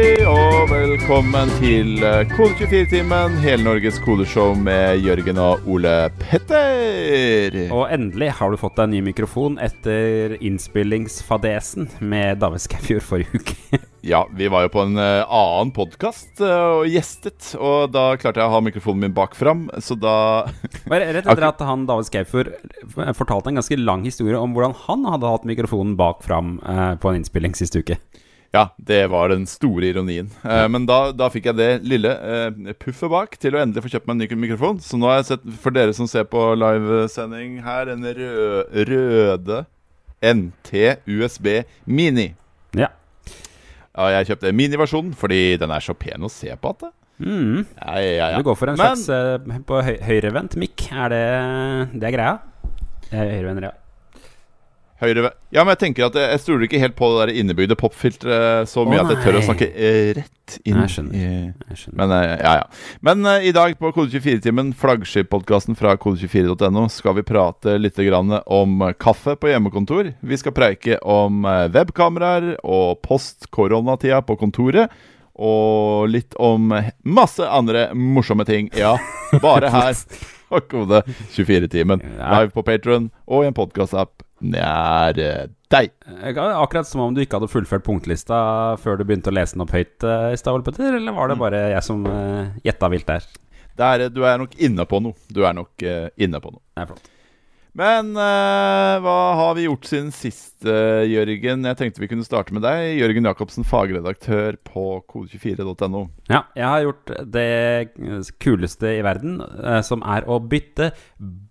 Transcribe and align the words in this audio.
velkommen 1.07 1.47
til 1.61 2.01
eh, 2.03 2.25
Kode24-timen, 2.33 3.37
Hele-Norges 3.39 3.95
kodeshow 4.03 4.49
med 4.59 4.99
Jørgen 4.99 5.37
og 5.39 5.63
Ole 5.71 6.09
Petter. 6.19 7.55
Og 7.71 7.85
endelig 7.95 8.33
har 8.35 8.51
du 8.51 8.59
fått 8.59 8.75
deg 8.75 8.89
en 8.89 8.91
ny 8.91 8.99
mikrofon 9.05 9.55
etter 9.63 10.35
innspillingsfadesen 10.43 11.87
med 12.03 12.43
David 12.43 12.65
Skaufjord 12.65 13.07
forrige 13.07 13.39
uke. 13.39 13.79
Ja, 14.07 14.21
vi 14.35 14.47
var 14.51 14.63
jo 14.63 14.73
på 14.75 14.83
en 14.83 14.99
eh, 14.99 15.23
annen 15.23 15.71
podkast 15.75 16.43
og 16.43 16.91
gjestet, 16.91 17.53
og 17.55 17.95
da 17.95 18.09
klarte 18.19 18.43
jeg 18.43 18.51
å 18.51 18.57
ha 18.57 18.61
mikrofonen 18.67 19.07
min 19.07 19.15
bak 19.15 19.35
fram, 19.35 19.65
så 19.83 19.95
da 19.99 20.19
Rett 20.91 21.23
etter 21.23 21.49
at 21.53 21.63
han 21.67 21.87
David 21.87 22.11
Skaufjord 22.11 22.53
fortalte 23.15 23.51
en 23.51 23.59
ganske 23.59 23.79
lang 23.79 24.03
historie 24.07 24.39
om 24.39 24.55
hvordan 24.55 24.75
han 24.85 25.07
hadde 25.07 25.35
hatt 25.37 25.47
mikrofonen 25.47 25.95
bak 25.99 26.23
fram 26.27 26.57
eh, 26.67 26.95
på 26.99 27.11
en 27.15 27.23
innspilling 27.23 27.55
sist 27.55 27.79
uke. 27.79 27.95
Ja, 28.55 28.69
det 28.79 29.01
var 29.11 29.29
den 29.33 29.43
store 29.49 29.89
ironien. 29.91 30.29
Eh, 30.47 30.65
men 30.71 30.85
da, 30.87 31.11
da 31.11 31.27
fikk 31.29 31.49
jeg 31.49 31.57
det 31.59 31.69
lille 31.83 32.09
eh, 32.15 32.73
puffet 32.79 33.11
bak 33.11 33.35
til 33.41 33.57
å 33.57 33.61
endelig 33.61 33.83
få 33.85 33.91
kjøpt 33.91 34.07
meg 34.07 34.15
en 34.15 34.23
ny 34.37 34.39
mikrofon. 34.47 34.79
Så 34.81 34.97
nå 34.99 35.09
har 35.09 35.19
jeg 35.19 35.27
sett, 35.33 35.47
for 35.61 35.75
dere 35.75 35.93
som 35.97 36.07
ser 36.09 36.23
på 36.31 36.43
livesending 36.57 37.59
her, 37.65 37.91
en 37.93 38.07
rød, 38.07 38.77
røde 38.91 39.59
NT 40.23 40.71
USB 41.11 41.47
Mini. 41.85 42.29
Ja. 42.77 42.89
Ja, 43.97 44.07
jeg 44.17 44.29
kjøpte 44.31 44.53
miniversjonen 44.53 45.13
fordi 45.17 45.57
den 45.61 45.71
er 45.73 45.83
så 45.83 45.93
pen 45.97 46.23
å 46.25 46.29
se 46.31 46.53
på. 46.61 46.71
At 46.75 46.85
det. 46.87 46.93
Mm. 47.17 47.63
Ja, 47.81 47.93
ja, 47.99 48.27
ja. 48.31 48.37
Du 48.37 48.45
går 48.45 48.57
for 48.59 48.69
en 48.71 48.77
Men- 48.77 48.95
slags 48.95 49.09
eh, 49.09 49.59
på 49.65 49.81
høyrevendt 49.83 50.55
mikk. 50.61 50.87
Er 50.93 51.09
det 51.13 51.23
det 51.99 52.09
er 52.11 52.15
greia? 52.15 52.35
Eh, 53.11 53.17
Høyrevendt, 53.17 53.63
ja. 53.65 53.71
Høyre. 54.97 55.29
Ja, 55.53 55.61
men 55.61 55.75
jeg 55.75 55.81
tenker 55.83 56.07
at 56.07 56.15
jeg, 56.17 56.25
jeg 56.33 56.41
stoler 56.41 56.63
ikke 56.65 56.79
helt 56.81 56.95
på 56.97 57.07
det 57.11 57.17
der 57.19 57.37
innebygde 57.37 57.75
popfilteret 57.77 58.69
så 58.69 58.81
mye 58.81 58.97
oh, 58.97 59.05
at 59.05 59.13
jeg 59.13 59.27
tør 59.27 59.35
å 59.37 59.43
snakke 59.45 59.67
eh, 59.69 60.07
rett 60.17 60.55
inn 60.65 60.79
Jeg 60.81 60.93
skjønner. 60.95 61.19
Jeg 61.69 61.77
skjønner. 61.77 61.97
Men 61.99 62.13
eh, 62.15 62.33
ja, 62.41 62.53
ja. 62.63 62.95
Men 63.05 63.29
eh, 63.29 63.45
i 63.51 63.53
dag 63.53 63.75
på 63.77 63.91
Kode24-timen, 63.93 64.73
flaggskip-podkasten 64.79 65.77
fra 65.77 65.93
kode24.no, 66.01 66.87
skal 66.89 67.13
vi 67.19 67.27
prate 67.29 67.77
litt 67.77 68.01
grann 68.07 68.39
om 68.41 68.87
kaffe 68.97 69.37
på 69.37 69.53
hjemmekontor. 69.53 70.15
Vi 70.17 70.41
skal 70.41 70.57
preike 70.57 70.97
om 71.05 71.45
eh, 71.45 71.67
webkameraer 71.77 72.55
og 72.65 72.97
post-koronatida 73.05 74.23
på 74.25 74.39
kontoret. 74.41 74.89
Og 75.37 76.09
litt 76.09 76.33
om 76.41 76.73
masse 77.05 77.45
andre 77.45 77.91
morsomme 77.93 78.49
ting. 78.49 78.73
Ja, 78.73 78.95
bare 79.45 79.69
her 79.69 79.93
på 80.49 80.65
Kode24-timen. 80.73 82.01
Live 82.17 82.55
på 82.57 82.65
Patron 82.65 83.11
og 83.29 83.45
i 83.45 83.51
en 83.51 83.61
podkast-app 83.61 84.25
nær 84.41 85.17
eh, 85.19 85.47
deg. 85.73 85.89
Eh, 86.21 86.37
Akkurat 86.37 86.87
som 86.87 87.01
om 87.07 87.15
du 87.15 87.23
ikke 87.23 87.39
hadde 87.39 87.49
fullført 87.51 87.85
punktlista 87.87 88.37
før 88.81 88.99
du 88.99 89.05
begynte 89.07 89.31
å 89.31 89.35
lese 89.35 89.57
den 89.57 89.65
opp 89.65 89.73
høyt 89.75 90.05
eh, 90.07 90.29
i 90.35 90.39
stad, 90.39 90.63
Petter? 90.67 90.95
Eller 90.99 91.11
var 91.15 91.27
Mm. 91.27 91.33
det 91.35 91.39
bare 91.41 91.61
jeg 91.73 91.83
som 91.83 92.05
uh, 92.07 92.47
gjetta 92.63 92.89
vilt 92.93 93.07
der? 93.09 93.27
Det 93.77 93.85
er, 93.85 94.07
du 94.09 94.23
er 94.25 94.39
nok 94.41 94.55
inne 94.57 94.85
på 94.89 94.99
noe. 95.05 95.13
Du 95.29 95.43
er 95.45 95.53
nok 95.53 95.83
eh, 95.85 96.07
inne 96.17 96.39
på 96.41 96.49
noe. 96.53 96.63
Det 96.73 96.81
er 96.85 96.89
flott. 96.93 97.09
Men 97.77 98.07
uh, 98.17 98.97
hva 99.05 99.15
har 99.37 99.51
vi 99.53 99.67
gjort 99.67 99.85
siden 99.85 100.07
sist, 100.09 100.55
uh, 100.65 101.03
Jørgen? 101.05 101.61
Jeg 101.69 101.77
tenkte 101.77 102.01
vi 102.01 102.07
kunne 102.09 102.25
starte 102.25 102.55
med 102.57 102.63
deg. 102.65 102.95
Jørgen 102.97 103.27
Jacobsen, 103.29 103.67
fagredaktør 103.69 104.57
på 104.65 104.85
kode24.no. 105.13 106.07
Ja, 106.31 106.39
jeg 106.57 106.65
har 106.65 106.87
gjort 106.87 107.13
det 107.35 107.45
kuleste 108.41 108.95
i 108.97 109.03
verden, 109.05 109.37
uh, 109.61 109.83
som 109.85 110.01
er 110.09 110.25
å 110.25 110.39
bytte 110.41 110.89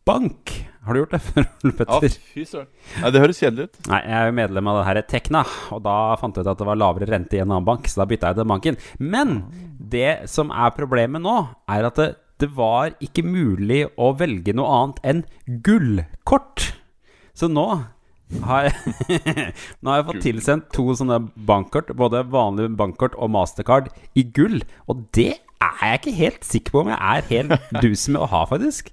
bank. 0.08 0.50
Har 0.86 0.94
du 0.94 1.00
gjort 1.02 1.14
det 1.16 1.22
før, 1.28 1.48
Ole 1.66 1.86
Ja, 1.86 2.10
fy 2.32 2.44
søren. 2.46 2.68
Nei, 3.02 3.10
det 3.14 3.22
høres 3.24 3.40
kjedelig 3.42 3.66
ut. 3.68 3.80
Nei, 3.90 4.00
jeg 4.04 4.18
er 4.20 4.28
jo 4.30 4.36
medlem 4.38 4.70
av 4.70 4.78
det 4.80 4.84
her 4.88 5.00
Tekna, 5.10 5.42
og 5.74 5.82
da 5.86 5.96
fant 6.20 6.38
jeg 6.38 6.46
ut 6.46 6.52
at 6.52 6.60
det 6.62 6.68
var 6.68 6.78
lavere 6.78 7.10
rente 7.10 7.38
i 7.38 7.42
en 7.42 7.50
annen 7.50 7.66
bank, 7.66 7.88
så 7.90 8.02
da 8.02 8.08
bytta 8.10 8.30
jeg 8.30 8.40
til 8.40 8.48
banken. 8.52 8.78
Men 9.02 9.34
det 9.96 10.12
som 10.30 10.54
er 10.54 10.76
problemet 10.76 11.24
nå, 11.24 11.36
er 11.74 11.88
at 11.90 11.98
det, 12.00 12.08
det 12.42 12.50
var 12.54 12.94
ikke 13.02 13.24
mulig 13.26 13.82
å 13.98 14.12
velge 14.18 14.54
noe 14.56 14.78
annet 14.78 15.02
enn 15.10 15.26
gullkort. 15.66 16.70
Så 17.36 17.50
nå 17.52 17.66
har 18.46 18.68
jeg, 18.68 19.18
nå 19.80 19.90
har 19.90 20.00
jeg 20.00 20.06
fått 20.10 20.22
tilsendt 20.24 20.70
to 20.74 20.86
sånne 20.98 21.18
bankkort, 21.48 21.92
både 21.98 22.24
vanlig 22.32 22.70
bankkort 22.78 23.16
og 23.18 23.32
mastercard, 23.34 23.90
i 24.18 24.26
gull. 24.36 24.62
Og 24.90 25.04
det 25.16 25.32
er 25.62 25.82
jeg 25.82 26.00
ikke 26.00 26.16
helt 26.20 26.46
sikker 26.46 26.74
på 26.74 26.82
om 26.84 26.92
jeg 26.92 27.00
er 27.00 27.30
helt 27.30 27.70
dus 27.82 28.06
med 28.10 28.22
å 28.22 28.30
ha, 28.32 28.42
faktisk. 28.50 28.90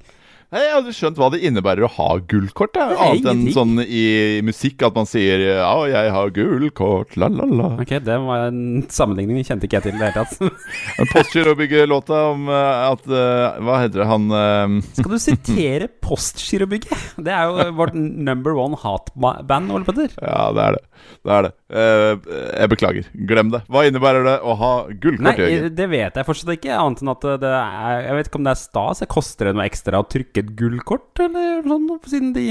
Jeg 0.54 0.70
hadde 0.70 0.94
skjønt 0.94 1.18
hva 1.18 1.30
det 1.34 1.42
innebærer 1.48 1.88
å 1.88 1.92
ha 1.96 2.08
gullkort. 2.30 2.78
jeg. 2.78 2.98
Annet 3.02 3.30
enn 3.32 3.44
sånn 3.56 3.80
i 3.82 4.42
musikk 4.46 4.84
at 4.86 4.94
man 4.98 5.08
sier 5.10 5.42
'ja, 5.42 5.74
jeg 5.90 6.12
har 6.14 6.34
gullkort', 6.36 7.18
la-la-la. 7.18 7.72
Ok, 7.82 7.96
det 8.06 8.18
var 8.22 8.48
en 8.52 8.86
sammenligning 8.86 9.42
kjente 9.42 9.66
ikke 9.66 9.82
jeg 9.82 9.88
til 9.88 9.96
i 9.96 10.02
det 10.02 10.12
hele 10.12 10.24
tatt. 10.24 10.38
Postgirobygget-låta 11.14 12.20
om 12.34 12.48
eh, 12.50 12.92
at 12.92 13.08
eh, 13.10 13.60
Hva 13.66 13.80
heter 13.82 14.04
det, 14.04 14.08
han 14.10 14.30
eh, 14.38 14.78
Skal 15.00 15.16
du 15.16 15.20
sitere 15.22 15.90
Postgirobygget? 16.04 16.94
Det 17.18 17.34
er 17.34 17.50
jo 17.50 17.72
vårt 17.80 17.98
number 17.98 18.54
one 18.58 18.78
hat-band, 18.80 19.74
Ole 19.74 19.88
Petter. 19.88 20.14
Ja, 20.22 20.52
det 20.54 20.68
er 20.68 20.78
det. 20.78 20.84
Det 21.24 21.34
er 21.38 21.48
det. 21.48 21.54
Eh, 21.74 22.14
jeg 22.62 22.70
beklager. 22.70 23.08
Glem 23.30 23.50
det. 23.54 23.64
Hva 23.72 23.82
innebærer 23.90 24.28
det 24.28 24.36
å 24.46 24.54
ha 24.60 24.72
Nei, 24.86 24.98
gullkort, 25.02 25.40
Jørgen? 25.42 25.76
det 25.80 25.88
vet 25.90 26.20
jeg 26.20 26.28
fortsatt 26.28 26.54
ikke. 26.58 26.74
Annet 26.78 27.02
enn 27.02 27.14
at 27.16 27.28
det 27.42 27.50
er 27.58 28.02
Jeg 28.08 28.18
vet 28.20 28.30
ikke 28.30 28.42
om 28.42 28.48
det 28.48 28.54
er 28.54 28.62
stas. 28.62 29.04
Koster 29.10 29.50
det 29.50 29.56
noe 29.58 29.66
ekstra 29.66 30.02
å 30.04 30.08
trykke 30.10 30.44
et 30.44 30.52
gullkort, 30.60 31.24
eller 31.26 31.64
sånn? 31.66 31.88
Siden 32.06 32.34
de 32.38 32.48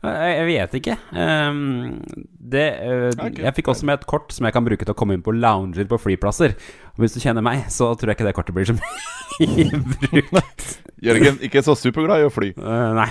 jeg 0.00 0.44
vet 0.48 0.74
ikke. 0.78 0.94
Ehm, 1.12 1.98
det, 2.40 2.62
eh, 2.80 3.10
jeg 3.36 3.52
fikk 3.58 3.68
også 3.68 3.84
med 3.84 3.98
et 3.98 4.06
kort 4.08 4.32
som 4.32 4.46
jeg 4.48 4.54
kan 4.56 4.64
bruke 4.64 4.80
til 4.86 4.94
å 4.94 4.96
komme 4.96 5.12
inn 5.12 5.20
på 5.20 5.34
lounger 5.36 5.84
på 5.90 5.98
flyplasser. 6.00 6.54
Og 6.96 7.02
hvis 7.04 7.12
du 7.12 7.20
kjenner 7.20 7.44
meg, 7.44 7.66
så 7.68 7.90
tror 8.00 8.08
jeg 8.08 8.16
ikke 8.16 8.28
det 8.30 8.32
kortet 8.38 8.56
blir 8.56 8.64
så 8.70 8.78
mye 8.80 9.82
brukt. 10.30 10.78
Jørgen, 11.04 11.36
ikke 11.44 11.60
så 11.66 11.76
superglad 11.76 12.24
i 12.24 12.28
å 12.30 12.32
fly. 12.32 12.54
Eh, 12.56 12.92
nei. 12.96 13.10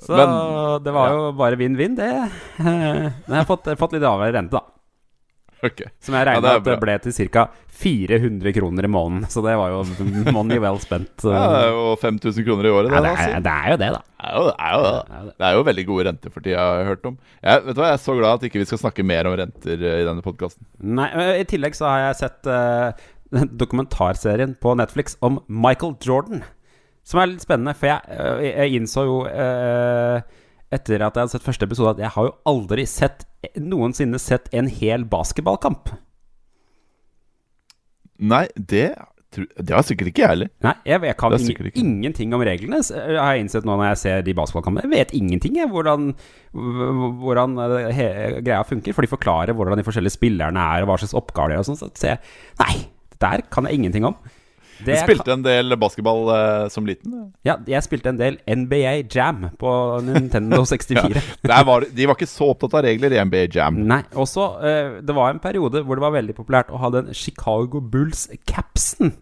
Så 0.00 0.14
Men- 0.16 0.84
det 0.86 0.92
var 0.94 1.10
jo 1.16 1.32
bare 1.36 1.58
vinn-vinn, 1.58 1.96
det. 1.98 2.12
Men 2.62 3.10
jeg 3.26 3.40
har 3.42 3.48
fått, 3.50 3.66
fått 3.80 3.98
litt 3.98 4.06
lavere 4.06 4.30
rente, 4.38 4.54
da. 4.54 4.62
Ok. 5.68 5.82
Som 6.00 6.16
jeg 6.16 6.24
Ja, 6.24 6.28
regna 6.30 6.40
det 6.40 6.50
er 6.50 6.60
at 6.60 6.68
det 6.68 6.76
ble 6.80 6.94
til 7.04 7.28
ca. 7.34 7.42
400 7.80 8.52
kroner 8.56 8.86
i 8.86 8.90
måneden. 8.92 9.26
Så 9.32 9.42
det 9.44 9.54
var 9.56 9.72
jo 9.72 9.80
money 10.36 10.60
well 10.60 10.78
spent. 10.80 11.24
Ja, 11.24 11.44
det 11.52 11.60
er 11.66 11.74
jo 11.74 11.84
5000 12.00 12.46
kroner 12.46 12.68
i 12.68 12.72
året, 12.72 12.90
det. 12.90 12.96
Ja, 12.96 13.02
det, 13.04 13.12
er, 13.12 13.20
si. 13.22 13.42
det 13.46 13.54
er 13.54 13.70
jo 13.72 13.78
det, 13.80 13.90
da. 13.94 14.02
Det 14.20 14.28
er 14.30 14.36
jo, 14.36 14.44
det 14.48 14.56
er 14.58 14.74
jo 14.74 14.82
det. 14.84 14.92
Det 14.92 15.16
er 15.18 15.24
det. 15.28 15.34
Det 15.36 15.48
er 15.48 15.56
jo 15.56 15.66
veldig 15.70 15.86
gode 15.90 16.06
renter 16.10 16.34
for 16.34 16.46
tida, 16.46 16.66
har 16.66 16.82
jeg 16.82 16.90
hørt 16.90 17.08
om. 17.12 17.16
Jeg, 17.40 17.64
vet 17.66 17.78
du 17.78 17.82
hva, 17.82 17.88
jeg 17.92 17.98
er 17.98 18.04
så 18.04 18.16
glad 18.18 18.30
at 18.36 18.48
ikke 18.50 18.62
vi 18.62 18.68
skal 18.68 18.82
snakke 18.84 19.06
mer 19.12 19.30
om 19.30 19.38
renter 19.40 19.86
eh, 19.92 20.02
i 20.02 20.08
denne 20.08 20.24
podkasten. 20.26 20.68
Nei, 21.00 21.08
øh, 21.14 21.32
I 21.40 21.48
tillegg 21.48 21.78
så 21.78 21.88
har 21.88 22.04
jeg 22.04 22.20
sett 22.20 22.50
uh, 22.52 23.46
dokumentarserien 23.62 24.56
på 24.60 24.76
Netflix 24.80 25.16
om 25.24 25.40
Michael 25.48 25.96
Jordan. 26.04 26.44
Som 27.06 27.22
er 27.22 27.32
litt 27.32 27.44
spennende, 27.44 27.72
for 27.74 27.88
jeg, 27.88 28.44
jeg 28.44 28.76
innså 28.76 29.06
jo 29.08 29.18
øh, 29.24 30.20
etter 30.70 31.00
at 31.00 31.16
jeg 31.16 31.24
hadde 31.24 31.32
sett 31.32 31.46
første 31.46 31.66
episode, 31.66 31.96
at 31.96 32.04
jeg 32.04 32.14
har 32.14 32.28
jo 32.28 32.36
aldri 32.50 32.84
sett 32.86 33.24
noensinne 33.60 34.18
sett 34.20 34.50
en 34.54 34.68
hel 34.68 35.04
basketballkamp. 35.08 35.88
Nei, 38.20 38.44
det, 38.54 38.90
det 39.32 39.72
har 39.72 39.84
sikkert 39.86 40.10
ikke 40.10 40.22
jeg 40.24 40.32
heller. 40.34 40.50
Nei, 40.66 40.74
jeg, 40.84 41.00
jeg 41.08 41.16
kan 41.20 41.32
Det 41.32 41.40
ing, 41.46 41.52
ikke. 41.70 41.72
ingenting 41.80 42.34
om 42.36 42.44
reglene. 42.44 42.80
Jeg 42.84 43.16
har 43.16 43.38
innsett 43.40 43.64
nå 43.64 43.76
når 43.78 43.92
jeg 43.94 44.00
ser 44.02 44.26
de 44.26 44.34
basketballkampene. 44.36 44.84
Jeg 44.84 44.92
vet 44.92 45.14
ingenting 45.16 45.56
jeg, 45.56 45.70
hvordan, 45.72 46.10
hvordan 46.52 47.56
eh, 47.64 47.88
he, 47.96 48.08
greia 48.44 48.60
funker. 48.68 48.96
For 48.96 49.06
de 49.06 49.12
forklarer 49.14 49.56
hvordan 49.56 49.80
de 49.80 49.86
forskjellige 49.86 50.18
spillerne 50.18 50.66
er, 50.76 50.84
og 50.84 50.92
hva 50.92 50.98
slags 51.00 51.16
oppgaver 51.16 51.54
de 51.54 51.60
har. 51.60 51.64
og 51.64 51.70
sånn, 51.72 51.94
Så 51.96 52.12
jeg 52.12 52.20
Nei, 52.60 52.74
det 53.14 53.22
der 53.24 53.46
kan 53.52 53.68
jeg 53.68 53.80
ingenting 53.80 54.04
om. 54.10 54.18
Du 54.86 54.90
spilte 54.96 55.32
en 55.34 55.42
del 55.44 55.76
basketball 55.80 56.28
eh, 56.34 56.68
som 56.72 56.86
liten. 56.88 57.14
ja, 57.46 57.56
jeg 57.68 57.82
spilte 57.86 58.12
en 58.12 58.18
del 58.20 58.38
NBA 58.48 58.94
Jam 59.12 59.48
på 59.60 59.72
Nintendo 60.06 60.62
64. 60.72 61.22
Der 61.46 61.64
var, 61.68 61.84
de 61.88 62.06
var 62.08 62.16
ikke 62.18 62.30
så 62.30 62.50
opptatt 62.54 62.74
av 62.80 62.84
regler 62.88 63.12
i 63.16 63.22
NBA 63.24 63.46
Jam. 63.54 63.80
Nei, 63.90 64.02
også 64.14 64.46
eh, 64.64 65.00
Det 65.04 65.16
var 65.16 65.34
en 65.34 65.42
periode 65.42 65.82
hvor 65.84 65.98
det 66.00 66.06
var 66.06 66.14
veldig 66.16 66.36
populært 66.38 66.70
å 66.72 66.80
ha 66.82 66.90
den 66.94 67.12
Chicago 67.16 67.80
Bulls-capsen. 67.80 69.12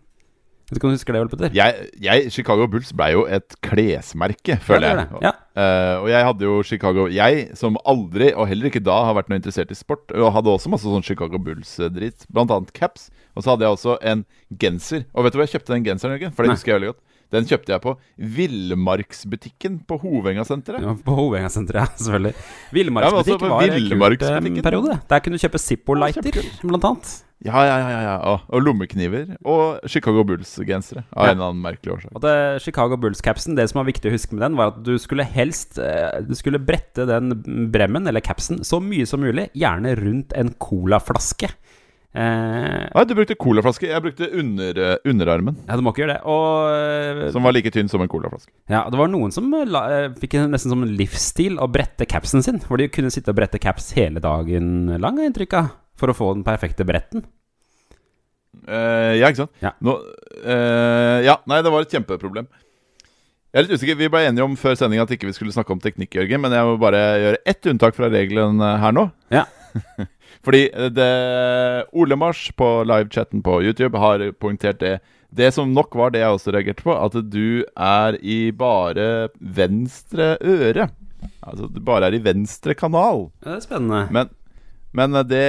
Vet 0.69 0.77
du 0.77 0.81
ikke 0.82 0.88
om 0.91 0.93
du 0.93 0.99
husker 0.99 1.17
det, 1.17 1.21
Ole 1.25 1.31
Petter? 1.32 1.55
Jeg, 1.56 1.87
jeg, 2.05 2.31
Chicago 2.35 2.67
Bulls 2.69 2.91
ble 2.93 3.06
jo 3.15 3.23
et 3.32 3.55
klesmerke, 3.65 4.59
føler 4.61 4.85
Ja, 4.85 4.94
det 4.99 5.05
jeg. 5.06 5.09
er. 5.17 5.23
Ja. 5.25 5.32
Eh, 5.58 5.96
og 5.99 6.06
jeg 6.12 6.22
hadde 6.22 6.46
jo 6.46 6.58
Chicago 6.62 7.08
Jeg, 7.10 7.49
som 7.58 7.78
aldri, 7.88 8.31
og 8.31 8.46
heller 8.50 8.70
ikke 8.70 8.82
da, 8.84 9.00
har 9.08 9.16
vært 9.19 9.31
noe 9.32 9.40
interessert 9.40 9.72
i 9.75 9.78
sport, 9.78 10.12
og 10.14 10.31
hadde 10.37 10.52
også 10.52 10.70
masse 10.70 10.87
sånn 10.87 11.06
Chicago 11.06 11.40
Bulls-dritt. 11.43 12.28
Blant 12.31 12.52
annet 12.55 12.70
caps. 12.76 13.08
Og 13.34 13.43
så 13.43 13.52
hadde 13.52 13.66
jeg 13.66 13.75
også 13.76 13.96
en 14.12 14.25
genser. 14.60 15.05
Og 15.14 15.26
vet 15.26 15.34
du 15.34 15.38
hvor 15.38 15.46
jeg 15.46 15.56
kjøpte 15.56 15.75
den 15.75 15.87
genseren, 15.87 16.14
Jørgen? 16.16 16.34
For 16.34 16.46
det 16.46 16.52
Nei. 16.52 16.58
husker 16.58 16.72
jeg 16.72 16.81
veldig 16.81 16.93
godt. 16.93 17.02
Den 17.35 17.45
kjøpte 17.45 17.75
jeg 17.75 17.83
på 17.85 17.93
Villmarksbutikken 18.17 19.79
på 19.89 19.99
Hovengasenteret. 20.01 20.85
Ja, 20.85 20.95
på 21.05 21.17
Hovengasenteret, 21.19 21.83
ja, 21.83 22.01
selvfølgelig. 22.01 22.35
Villmarksbutikk 22.73 23.43
ja, 23.45 23.51
var 23.53 23.65
en 23.67 23.89
kult 23.89 24.59
eh, 24.59 24.63
periode. 24.65 24.99
Der 25.11 25.25
kunne 25.25 25.39
du 25.39 25.43
kjøpe 25.45 25.61
Zippo-lighter, 25.61 26.39
blant 26.65 26.87
annet. 26.89 27.17
Ja, 27.47 27.61
ja, 27.63 27.77
ja. 27.79 27.99
ja, 28.03 28.15
og 28.51 28.63
lommekniver. 28.67 29.37
Og 29.47 29.85
Chicago 29.87 30.25
Bulls-gensere. 30.27 31.05
Av 31.15 31.29
Ja. 31.29 31.31
en 31.31 31.37
eller 31.37 31.51
annen 31.53 31.63
merkelig 31.63 31.93
årsak. 31.95 32.17
Og 32.17 32.25
det 32.25 32.63
Chicago 32.65 32.97
Bulls-capsen, 32.99 33.55
det 33.55 33.69
som 33.71 33.79
var 33.79 33.87
viktig 33.93 34.11
å 34.11 34.15
huske 34.17 34.35
med 34.35 34.43
den, 34.43 34.57
var 34.59 34.73
at 34.73 34.83
du 34.83 34.97
skulle 34.99 35.23
helst 35.23 35.79
eh, 35.79 36.19
Du 36.27 36.35
skulle 36.35 36.59
brette 36.59 37.07
den 37.07 37.71
bremmen, 37.71 38.09
eller 38.11 38.21
capsen, 38.25 38.65
så 38.67 38.81
mye 38.83 39.07
som 39.07 39.23
mulig, 39.23 39.51
gjerne 39.55 39.95
rundt 40.01 40.35
en 40.35 40.51
colaflaske. 40.59 41.53
Eh, 42.16 42.87
Nei, 42.94 43.02
du 43.05 43.12
brukte 43.14 43.37
colaflaske. 43.38 43.87
Jeg 43.90 44.00
brukte 44.02 44.28
under, 44.40 44.78
eh, 44.81 44.96
underarmen. 45.10 45.56
ja, 45.69 45.76
du 45.76 45.82
må 45.84 45.93
ikke 45.93 46.06
gjøre 46.06 46.14
det. 46.16 46.22
Og 46.25 47.26
eh, 47.26 47.31
Som 47.34 47.44
var 47.44 47.52
like 47.52 47.70
tynn 47.70 47.88
som 47.88 48.00
en 48.00 48.08
colaflaske. 48.08 48.50
ja, 48.72 48.84
det 48.88 48.99
var 48.99 49.08
noen 49.12 49.31
som 49.34 49.50
la, 49.69 49.82
eh, 49.93 50.08
fikk 50.19 50.38
nesten 50.49 50.72
som 50.72 50.82
en 50.82 50.96
livsstil 50.96 51.58
å 51.60 51.69
brette 51.70 52.06
capsen 52.08 52.43
sin. 52.43 52.58
Hvor 52.64 52.78
de 52.81 52.88
kunne 52.88 53.10
sitte 53.12 53.28
og 53.31 53.37
brette 53.37 53.60
caps 53.60 53.93
hele 53.93 54.20
dagen 54.25 54.87
lang, 54.99 55.19
har 55.20 55.28
inntrykk 55.28 55.58
av. 55.60 55.70
For 55.99 56.08
å 56.08 56.16
få 56.16 56.32
den 56.34 56.44
perfekte 56.46 56.87
bretten. 56.87 57.25
Eh, 58.69 59.19
ja, 59.20 59.28
ikke 59.28 59.43
sant? 59.44 59.52
Ja. 59.62 59.72
Nå, 59.84 59.99
eh, 60.44 61.25
ja, 61.26 61.37
nei, 61.46 61.60
det 61.62 61.70
var 61.72 61.82
et 61.84 61.93
kjempeproblem. 61.93 62.49
Jeg 63.52 63.62
er 63.62 63.66
litt 63.66 63.78
usikker, 63.81 63.96
Vi 63.96 64.08
ble 64.12 64.26
enige 64.28 64.44
om 64.44 64.56
før 64.56 64.76
sendinga 64.76 65.02
at 65.06 65.10
ikke 65.14 65.26
vi 65.28 65.32
skulle 65.37 65.52
snakke 65.55 65.72
om 65.72 65.81
teknikk, 65.81 66.10
Jørgen. 66.19 66.40
Men 66.40 66.52
jeg 66.52 66.64
må 66.69 66.78
bare 66.81 67.00
gjøre 67.20 67.38
ett 67.46 67.62
unntak 67.70 67.94
fra 67.96 68.08
regelen 68.12 68.60
her 68.60 68.93
nå. 68.93 69.10
Ja. 69.31 69.44
Fordi 70.47 70.65
eh, 70.73 70.91
det 70.95 71.11
Ole 71.93 72.19
Mars 72.19 72.49
på 72.57 72.71
livechatten 72.89 73.45
på 73.45 73.61
YouTube 73.67 73.99
har 73.99 74.25
poengtert 74.41 74.81
det. 74.83 74.99
Det 75.29 75.51
som 75.53 75.75
nok 75.77 75.93
var 75.99 76.15
det 76.15 76.23
jeg 76.23 76.39
også 76.39 76.55
reagerte 76.57 76.87
på, 76.87 76.95
at 76.97 77.17
du 77.29 77.65
er 77.77 78.17
i 78.25 78.49
bare 78.57 79.29
venstre 79.39 80.37
øre. 80.41 80.89
Altså 81.45 81.69
du 81.69 81.81
bare 81.85 82.09
er 82.09 82.17
i 82.17 82.25
venstre 82.25 82.77
kanal. 82.79 83.29
Ja, 83.43 83.53
det 83.53 83.57
er 83.59 83.65
spennende. 83.67 84.01
Men, 84.15 84.31
men 84.97 85.19
eh, 85.19 85.27
det, 85.29 85.45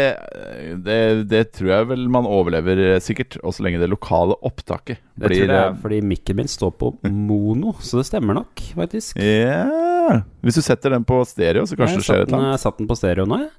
det, 0.84 1.00
det 1.32 1.44
tror 1.56 1.72
jeg 1.72 1.90
vel 1.94 2.10
man 2.12 2.28
overlever 2.28 2.82
eh, 2.90 3.00
sikkert, 3.04 3.40
og 3.40 3.56
så 3.56 3.66
lenge 3.66 3.80
det 3.82 3.90
lokale 3.92 4.36
opptaket 4.46 5.00
Det 5.16 5.30
blir 5.30 5.46
tror 5.46 5.54
jeg 5.54 5.62
eh, 5.62 5.70
er 5.70 5.80
fordi 5.86 6.02
mikken 6.12 6.42
min 6.42 6.52
står 6.52 6.76
på 6.82 6.92
mono, 7.08 7.78
så 7.80 8.02
det 8.02 8.10
stemmer 8.10 8.42
nok, 8.42 8.66
faktisk. 8.82 9.20
Ja 9.24 10.20
Hvis 10.44 10.60
du 10.60 10.64
setter 10.66 10.98
den 10.98 11.08
på 11.08 11.22
stereo, 11.30 11.64
så 11.70 11.80
kanskje 11.80 12.02
det 12.02 12.08
skjer 12.10 12.24
et 12.26 12.28
eller 12.28 12.42
annet. 12.42 12.56
Jeg 12.58 12.66
satt 12.66 12.84
den 12.84 12.90
på 12.92 13.00
stereo 13.00 13.30
nå, 13.30 13.44
jeg. 13.46 13.56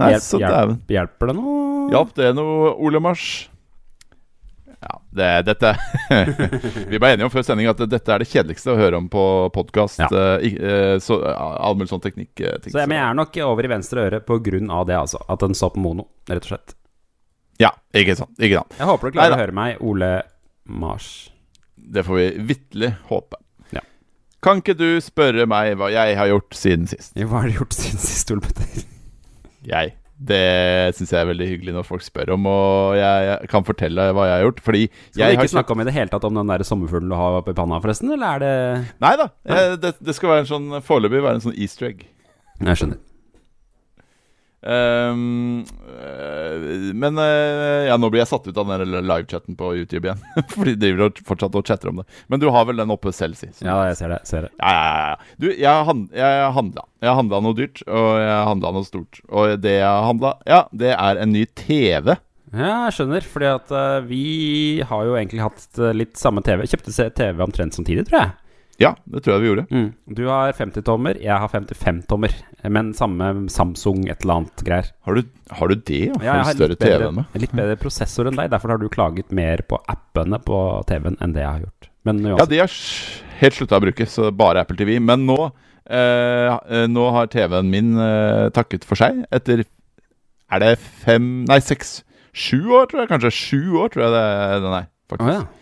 Nei, 0.00 0.12
hjelp- 0.14 0.24
så 0.24 0.38
hjelp. 0.40 0.84
Hjelper 0.90 1.30
det 1.32 1.34
noe? 1.36 1.88
Hjalp 1.92 2.14
det 2.16 2.30
noe, 2.38 2.70
Ole 2.80 3.00
Mars? 3.04 3.24
Ja, 4.82 4.96
det, 5.14 5.26
dette 5.46 5.70
Vi 6.90 6.98
ble 6.98 7.12
enige 7.12 7.26
om 7.28 7.30
før 7.30 7.44
sending 7.46 7.68
at 7.70 7.78
dette 7.86 8.10
er 8.10 8.22
det 8.24 8.26
kjedeligste 8.32 8.72
å 8.72 8.78
høre 8.80 8.98
om 8.98 9.06
på 9.12 9.22
podkast. 9.54 10.00
Ja. 10.02 10.08
så 11.04 11.18
all 11.22 11.76
mulig 11.78 11.92
sånn 11.92 12.02
teknikk-ting. 12.02 12.72
Så 12.72 12.80
jeg, 12.80 12.90
men 12.90 12.98
jeg 12.98 13.04
er 13.06 13.18
nok 13.20 13.38
over 13.46 13.68
i 13.68 13.70
venstre 13.70 14.06
øre 14.08 14.22
på 14.26 14.40
grunn 14.42 14.72
av 14.74 14.88
det, 14.88 14.96
altså. 14.98 15.20
At 15.30 15.44
den 15.44 15.54
så 15.58 15.70
på 15.70 15.82
mono, 15.84 16.08
rett 16.30 16.42
og 16.48 16.54
slett. 16.54 16.74
Ja, 17.62 17.70
ikke 17.94 18.16
sant. 18.18 18.34
Ikke 18.42 18.58
sant. 18.62 18.74
Jeg 18.80 18.88
håper 18.90 19.12
du 19.12 19.18
klarer 19.20 19.36
Nei, 19.36 19.38
å 19.38 19.42
høre 19.44 19.56
meg, 19.60 19.84
Ole 19.86 20.10
Mars. 20.82 21.10
Det 21.76 22.02
får 22.06 22.18
vi 22.18 22.26
vitterlig 22.50 22.90
håpe. 23.12 23.38
Ja. 23.76 23.84
Kan 24.42 24.64
ikke 24.64 24.74
du 24.78 24.88
spørre 25.04 25.46
meg 25.50 25.76
hva 25.78 25.92
jeg 25.94 26.16
har 26.18 26.32
gjort 26.32 26.58
siden 26.58 26.90
sist? 26.90 27.14
Hva 27.18 27.44
har 27.44 27.52
du 27.52 27.60
gjort 27.60 27.76
siden 27.76 28.02
sist, 28.02 28.34
Ole 28.34 28.42
Petter? 28.48 28.82
Jeg. 29.64 29.94
Det 30.22 30.94
syns 30.94 31.10
jeg 31.10 31.18
er 31.18 31.26
veldig 31.32 31.46
hyggelig 31.48 31.72
når 31.74 31.86
folk 31.88 32.02
spør 32.06 32.34
om, 32.36 32.44
og 32.46 32.94
jeg, 32.94 33.24
jeg 33.26 33.48
kan 33.50 33.64
fortelle 33.66 34.04
hva 34.14 34.26
jeg 34.28 34.36
har 34.36 34.44
gjort. 34.44 34.60
Fordi 34.62 34.82
Skal 34.86 35.18
vi 35.18 35.22
du 35.24 35.32
ikke 35.32 35.42
har 35.42 35.52
snakke 35.56 35.74
om 35.74 35.80
i 35.82 35.86
det 35.88 35.94
hele 35.96 36.12
tatt 36.12 36.24
om 36.28 36.34
den 36.38 36.46
der 36.52 36.62
sommerfuglen 36.68 37.10
du 37.10 37.16
har 37.18 37.40
oppi 37.40 37.54
panna, 37.58 37.80
forresten? 37.82 38.12
Eller 38.14 38.36
er 38.36 38.38
det 38.44 38.52
Nei 39.02 39.14
da. 39.18 39.26
jeg- 39.48 39.80
Det, 39.82 39.94
det 39.98 40.14
skal 40.14 40.28
være 40.30 40.44
en 40.46 40.50
sånn 40.52 40.82
foreløpig 40.86 41.22
være 41.24 41.34
en 41.40 41.46
sånn 41.48 41.58
easter 41.58 41.86
egg. 41.90 42.06
Jeg 42.62 42.76
skjønner. 42.78 42.98
Øh, 44.62 45.16
men 46.94 47.18
øh, 47.18 47.88
ja, 47.88 47.96
nå 47.98 48.10
blir 48.12 48.22
jeg 48.22 48.30
satt 48.30 48.46
ut 48.46 48.58
av 48.62 48.70
den 48.70 48.94
livechatten 48.94 49.58
på 49.58 49.72
YouTube 49.74 50.06
igjen. 50.06 50.22
Fordi 50.54 50.76
de 50.76 50.80
driver 50.84 51.08
og 51.08 51.22
fortsatt 51.26 51.58
og 51.58 51.66
chatter 51.66 51.90
om 51.92 52.02
det. 52.02 52.06
Men 52.32 52.42
du 52.42 52.48
har 52.54 52.66
vel 52.68 52.82
den 52.82 52.94
oppe 52.94 53.14
selv, 53.16 53.38
si. 53.38 53.50
Ja, 53.64 53.80
jeg 53.90 53.98
ser 53.98 54.14
det. 54.14 54.20
Ser 54.28 54.46
det. 54.46 54.52
Ja, 54.60 54.72
ja, 54.72 55.06
ja. 55.12 55.36
Du, 55.42 55.48
jeg, 55.50 55.86
hand, 55.88 56.08
jeg 56.16 56.50
handla. 56.58 56.86
Jeg 57.02 57.18
handla 57.18 57.40
noe 57.42 57.58
dyrt, 57.58 57.82
og 57.88 58.10
jeg 58.22 58.42
handla 58.50 58.74
noe 58.76 58.86
stort. 58.86 59.22
Og 59.30 59.56
det 59.62 59.78
jeg 59.80 60.10
handla, 60.10 60.36
ja, 60.46 60.66
det 60.84 60.94
er 60.94 61.22
en 61.22 61.34
ny 61.34 61.46
TV. 61.58 62.14
Ja, 62.52 62.84
jeg 62.86 62.94
skjønner. 62.98 63.26
Fordi 63.26 63.48
at 63.48 63.72
uh, 63.74 63.98
vi 64.06 64.24
har 64.86 65.08
jo 65.08 65.16
egentlig 65.16 65.42
hatt 65.42 65.66
eh, 65.80 65.94
litt 65.96 66.20
samme 66.20 66.44
TV. 66.44 66.66
Kjøpte 66.68 67.08
TV 67.16 67.42
omtrent 67.44 67.76
samtidig, 67.78 68.06
tror 68.08 68.20
jeg. 68.20 68.32
Ja, 68.82 68.92
det 69.06 69.22
tror 69.22 69.36
jeg 69.36 69.42
vi 69.42 69.48
gjorde. 69.50 69.64
Mm. 69.70 69.88
Du 70.18 70.22
har 70.26 70.52
50-tommer, 70.58 71.18
jeg 71.22 71.38
har 71.44 71.50
55-tommer. 71.52 72.34
Men 72.74 72.92
samme 72.98 73.30
Samsung 73.52 74.04
et 74.10 74.24
eller 74.24 74.42
annet 74.42 74.64
greier. 74.66 74.90
Har 75.06 75.18
du, 75.18 75.30
har 75.58 75.72
du 75.72 75.76
det? 75.78 76.04
Ja? 76.10 76.20
Jeg 76.26 76.46
har 76.48 76.58
større 76.58 76.76
bedre, 76.76 76.98
TV 76.98 77.08
enn 77.08 77.18
meg? 77.20 77.40
litt 77.44 77.56
bedre 77.62 77.78
prosessor 77.80 78.30
enn 78.30 78.38
deg. 78.38 78.52
Derfor 78.52 78.74
har 78.74 78.82
du 78.82 78.88
klaget 78.92 79.34
mer 79.34 79.64
på 79.68 79.80
appene 79.92 80.40
på 80.42 80.58
TV-en 80.90 81.18
enn 81.22 81.36
det 81.36 81.44
jeg 81.44 81.50
har 81.50 81.66
gjort. 81.66 81.90
Men 82.08 82.24
Ja, 82.32 82.46
de 82.50 82.62
har 82.64 82.78
helt 83.42 83.58
slutta 83.58 83.78
å 83.78 83.84
bruke, 83.84 84.08
så 84.10 84.32
bare 84.34 84.64
Apple 84.66 84.78
TV. 84.78 84.96
Men 85.02 85.26
nå, 85.28 85.38
eh, 85.86 86.50
eh, 86.50 86.86
nå 86.90 87.08
har 87.16 87.30
TV-en 87.32 87.70
min 87.70 87.94
eh, 88.02 88.48
takket 88.54 88.86
for 88.88 88.98
seg 88.98 89.24
etter 89.30 89.64
Er 90.52 90.60
det 90.60 90.74
fem 90.78 91.44
Nei, 91.48 91.62
seks 91.64 92.02
Sju 92.32 92.72
år, 92.72 92.86
tror 92.88 93.02
jeg. 93.02 93.10
Kanskje 93.10 93.30
sju 93.36 93.62
år, 93.76 93.90
tror 93.92 94.06
jeg 94.06 94.12
det 94.14 94.62
den 94.64 94.74
er. 94.78 94.86
Faktisk. 95.12 95.28
Oh, 95.28 95.34
ja. 95.36 95.61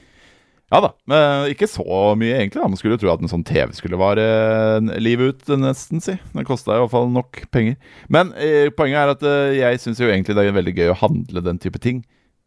Ja 0.70 0.78
da, 0.84 0.92
men 1.10 1.48
ikke 1.50 1.66
så 1.66 1.82
mye 2.18 2.36
egentlig. 2.36 2.60
da 2.60 2.68
Man 2.70 2.78
skulle 2.78 2.94
jo 2.94 3.02
tro 3.02 3.10
at 3.10 3.22
en 3.24 3.30
sånn 3.32 3.46
TV 3.46 3.72
skulle 3.74 3.98
vare 3.98 4.22
eh, 4.22 4.90
livet 5.02 5.34
ut, 5.34 5.52
nesten, 5.58 6.02
si. 6.04 6.14
Den 6.30 6.46
kosta 6.46 6.76
fall 6.92 7.10
nok 7.10 7.42
penger. 7.50 7.74
Men 8.06 8.30
eh, 8.38 8.70
poenget 8.70 9.02
er 9.02 9.14
at 9.16 9.24
eh, 9.26 9.56
jeg 9.58 9.82
syns 9.82 10.02
jo 10.02 10.10
egentlig 10.10 10.36
det 10.38 10.46
er 10.46 10.54
veldig 10.54 10.76
gøy 10.76 10.92
å 10.92 11.00
handle 11.02 11.42
den 11.42 11.58
type 11.62 11.82
ting. 11.82 12.04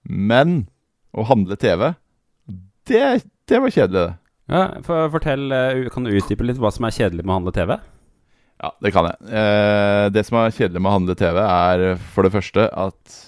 Men 0.07 0.61
å 1.11 1.25
handle 1.27 1.59
TV, 1.59 1.91
det, 2.87 3.03
det 3.51 3.59
var 3.59 3.75
kjedelig, 3.75 4.05
det. 4.07 4.19
Ja, 4.51 4.63
for, 4.83 5.07
fortell, 5.13 5.45
eh, 5.55 5.89
Kan 5.91 6.07
du 6.07 6.13
utdype 6.15 6.47
litt 6.47 6.59
hva 6.63 6.71
som 6.73 6.87
er 6.87 6.95
kjedelig 6.95 7.25
med 7.25 7.33
å 7.33 7.37
handle 7.41 7.53
TV? 7.55 7.75
Ja, 8.63 8.71
det 8.83 8.93
kan 8.95 9.09
jeg. 9.09 9.19
Eh, 9.35 10.05
det 10.15 10.23
som 10.27 10.39
er 10.39 10.55
kjedelig 10.55 10.79
med 10.79 10.91
å 10.91 10.95
handle 10.95 11.15
TV, 11.19 11.39
er 11.43 11.99
for 12.15 12.23
det 12.23 12.31
første 12.35 12.69
at 12.71 13.19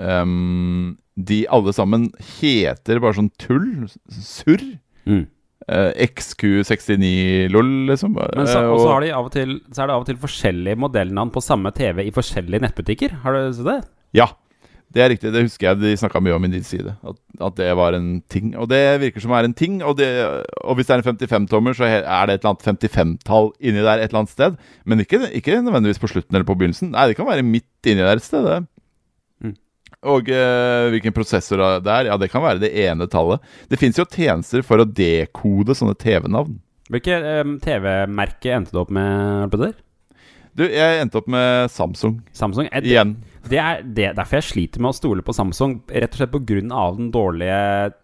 ehm, 0.00 0.96
de 1.18 1.42
alle 1.50 1.74
sammen 1.74 2.08
heter 2.38 3.00
bare 3.02 3.18
sånn 3.18 3.32
tull. 3.42 3.88
Surr. 4.14 4.62
Mm. 5.08 5.26
Eh, 5.68 5.90
XQ69LOL, 6.06 7.70
liksom. 7.90 8.14
Men 8.16 8.46
så, 8.48 8.62
Eh, 8.62 8.72
og 8.72 8.80
så 8.80 8.90
har 8.94 9.04
de 9.04 9.12
av 9.12 9.26
og 9.26 9.32
til 9.34 9.60
Så 9.72 9.82
er 9.82 9.88
det 9.90 9.94
av 9.96 10.04
og 10.04 10.08
til 10.08 10.16
forskjellige 10.16 10.78
modellnavn 10.80 11.32
på 11.34 11.42
samme 11.44 11.72
TV 11.76 12.06
i 12.06 12.14
forskjellige 12.14 12.62
nettbutikker. 12.64 13.18
Har 13.24 13.34
du 13.34 13.52
sett 13.52 13.66
det? 13.66 13.80
Ja, 14.16 14.30
det 14.94 15.02
er 15.04 15.10
riktig. 15.12 15.32
Det 15.34 15.42
husker 15.44 15.68
jeg 15.68 15.80
de 15.82 15.96
snakka 16.00 16.22
mye 16.24 16.36
om 16.38 16.46
i 16.48 16.52
din 16.54 16.64
side. 16.64 16.94
At, 17.04 17.18
at 17.44 17.58
det 17.58 17.68
var 17.76 17.92
en 17.92 18.22
ting. 18.32 18.54
Og 18.56 18.70
det 18.70 18.80
virker 19.02 19.20
som 19.20 19.34
er 19.36 19.44
en 19.44 19.52
ting. 19.52 19.82
Og, 19.84 19.98
det, 19.98 20.08
og 20.64 20.78
hvis 20.78 20.88
det 20.88 20.96
er 20.96 21.02
en 21.02 21.18
55-tommer, 21.18 21.76
så 21.76 21.84
er 21.84 22.00
det 22.30 22.38
et 22.38 22.46
eller 22.46 22.54
annet 22.54 22.64
55-tall 22.88 23.52
inni 23.60 23.84
der 23.84 24.00
et 24.00 24.08
eller 24.08 24.22
annet 24.22 24.32
sted. 24.32 24.56
Men 24.88 25.04
ikke, 25.04 25.20
ikke 25.36 25.60
nødvendigvis 25.60 26.00
på 26.00 26.08
slutten 26.14 26.34
eller 26.34 26.48
på 26.48 26.56
begynnelsen. 26.56 26.94
Nei, 26.96 27.10
det 27.10 27.18
kan 27.18 27.28
være 27.28 27.44
midt 27.44 27.90
inni 27.90 28.00
der 28.00 28.16
et 28.16 28.24
sted. 28.24 28.48
det. 28.48 28.62
Og 30.06 30.28
eh, 30.30 30.88
hvilken 30.94 31.14
prosessor 31.14 31.58
det 31.82 31.90
er, 31.90 32.12
ja, 32.12 32.16
det 32.20 32.30
kan 32.30 32.44
være 32.44 32.62
det 32.62 32.70
ene 32.84 33.08
tallet. 33.10 33.42
Det 33.66 33.80
fins 33.80 33.98
jo 33.98 34.06
tjenester 34.06 34.62
for 34.66 34.78
å 34.78 34.86
dekode 34.86 35.74
sånne 35.74 35.96
TV-navn. 35.98 36.60
Hvilket 36.92 37.26
eh, 37.26 37.42
TV-merke 37.64 38.54
endte 38.54 38.76
du 38.76 38.82
opp 38.84 38.92
med? 38.94 39.50
Peder? 39.52 39.74
Du, 40.58 40.64
jeg 40.66 41.02
endte 41.02 41.20
opp 41.20 41.28
med 41.30 41.68
Samsung 41.70 42.16
Samsung? 42.34 42.66
Er 42.74 42.82
det, 42.82 42.90
igjen. 42.90 43.12
det 43.46 43.58
er 43.62 43.82
det, 43.84 44.08
derfor 44.16 44.40
jeg 44.40 44.48
sliter 44.48 44.82
med 44.82 44.90
å 44.90 44.96
stole 44.96 45.22
på 45.26 45.34
Samsung. 45.34 45.76
Rett 45.90 46.14
og 46.14 46.22
slett 46.22 46.32
pga. 46.34 46.62
den 46.96 47.12
dårlige 47.14 47.60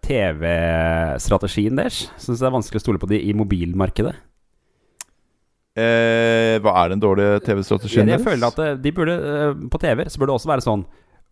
TV-strategien 0.07 1.79
deres. 1.79 2.05
Syns 2.19 2.43
det 2.43 2.51
er 2.51 2.55
vanskelig 2.55 2.83
å 2.83 2.87
stole 2.89 3.03
på 3.03 3.11
de 3.11 3.23
i 3.23 3.35
mobilmarkedet. 3.35 4.15
Eh, 5.75 6.61
hva 6.63 6.77
er 6.85 6.93
den 6.93 7.03
dårlige 7.03 7.41
TV-strategien 7.49 8.07
deres? 8.07 8.21
jeg 8.21 8.29
føler 8.29 8.47
at 8.47 8.61
eh, 8.63 8.77
de 8.79 8.93
burde 8.95 9.15
eh, 9.19 9.65
på 9.67 9.81
TV 9.83 10.05
så 10.07 10.21
burde 10.21 10.31
det 10.31 10.37
også 10.39 10.51
være 10.53 10.63
sånn 10.63 10.85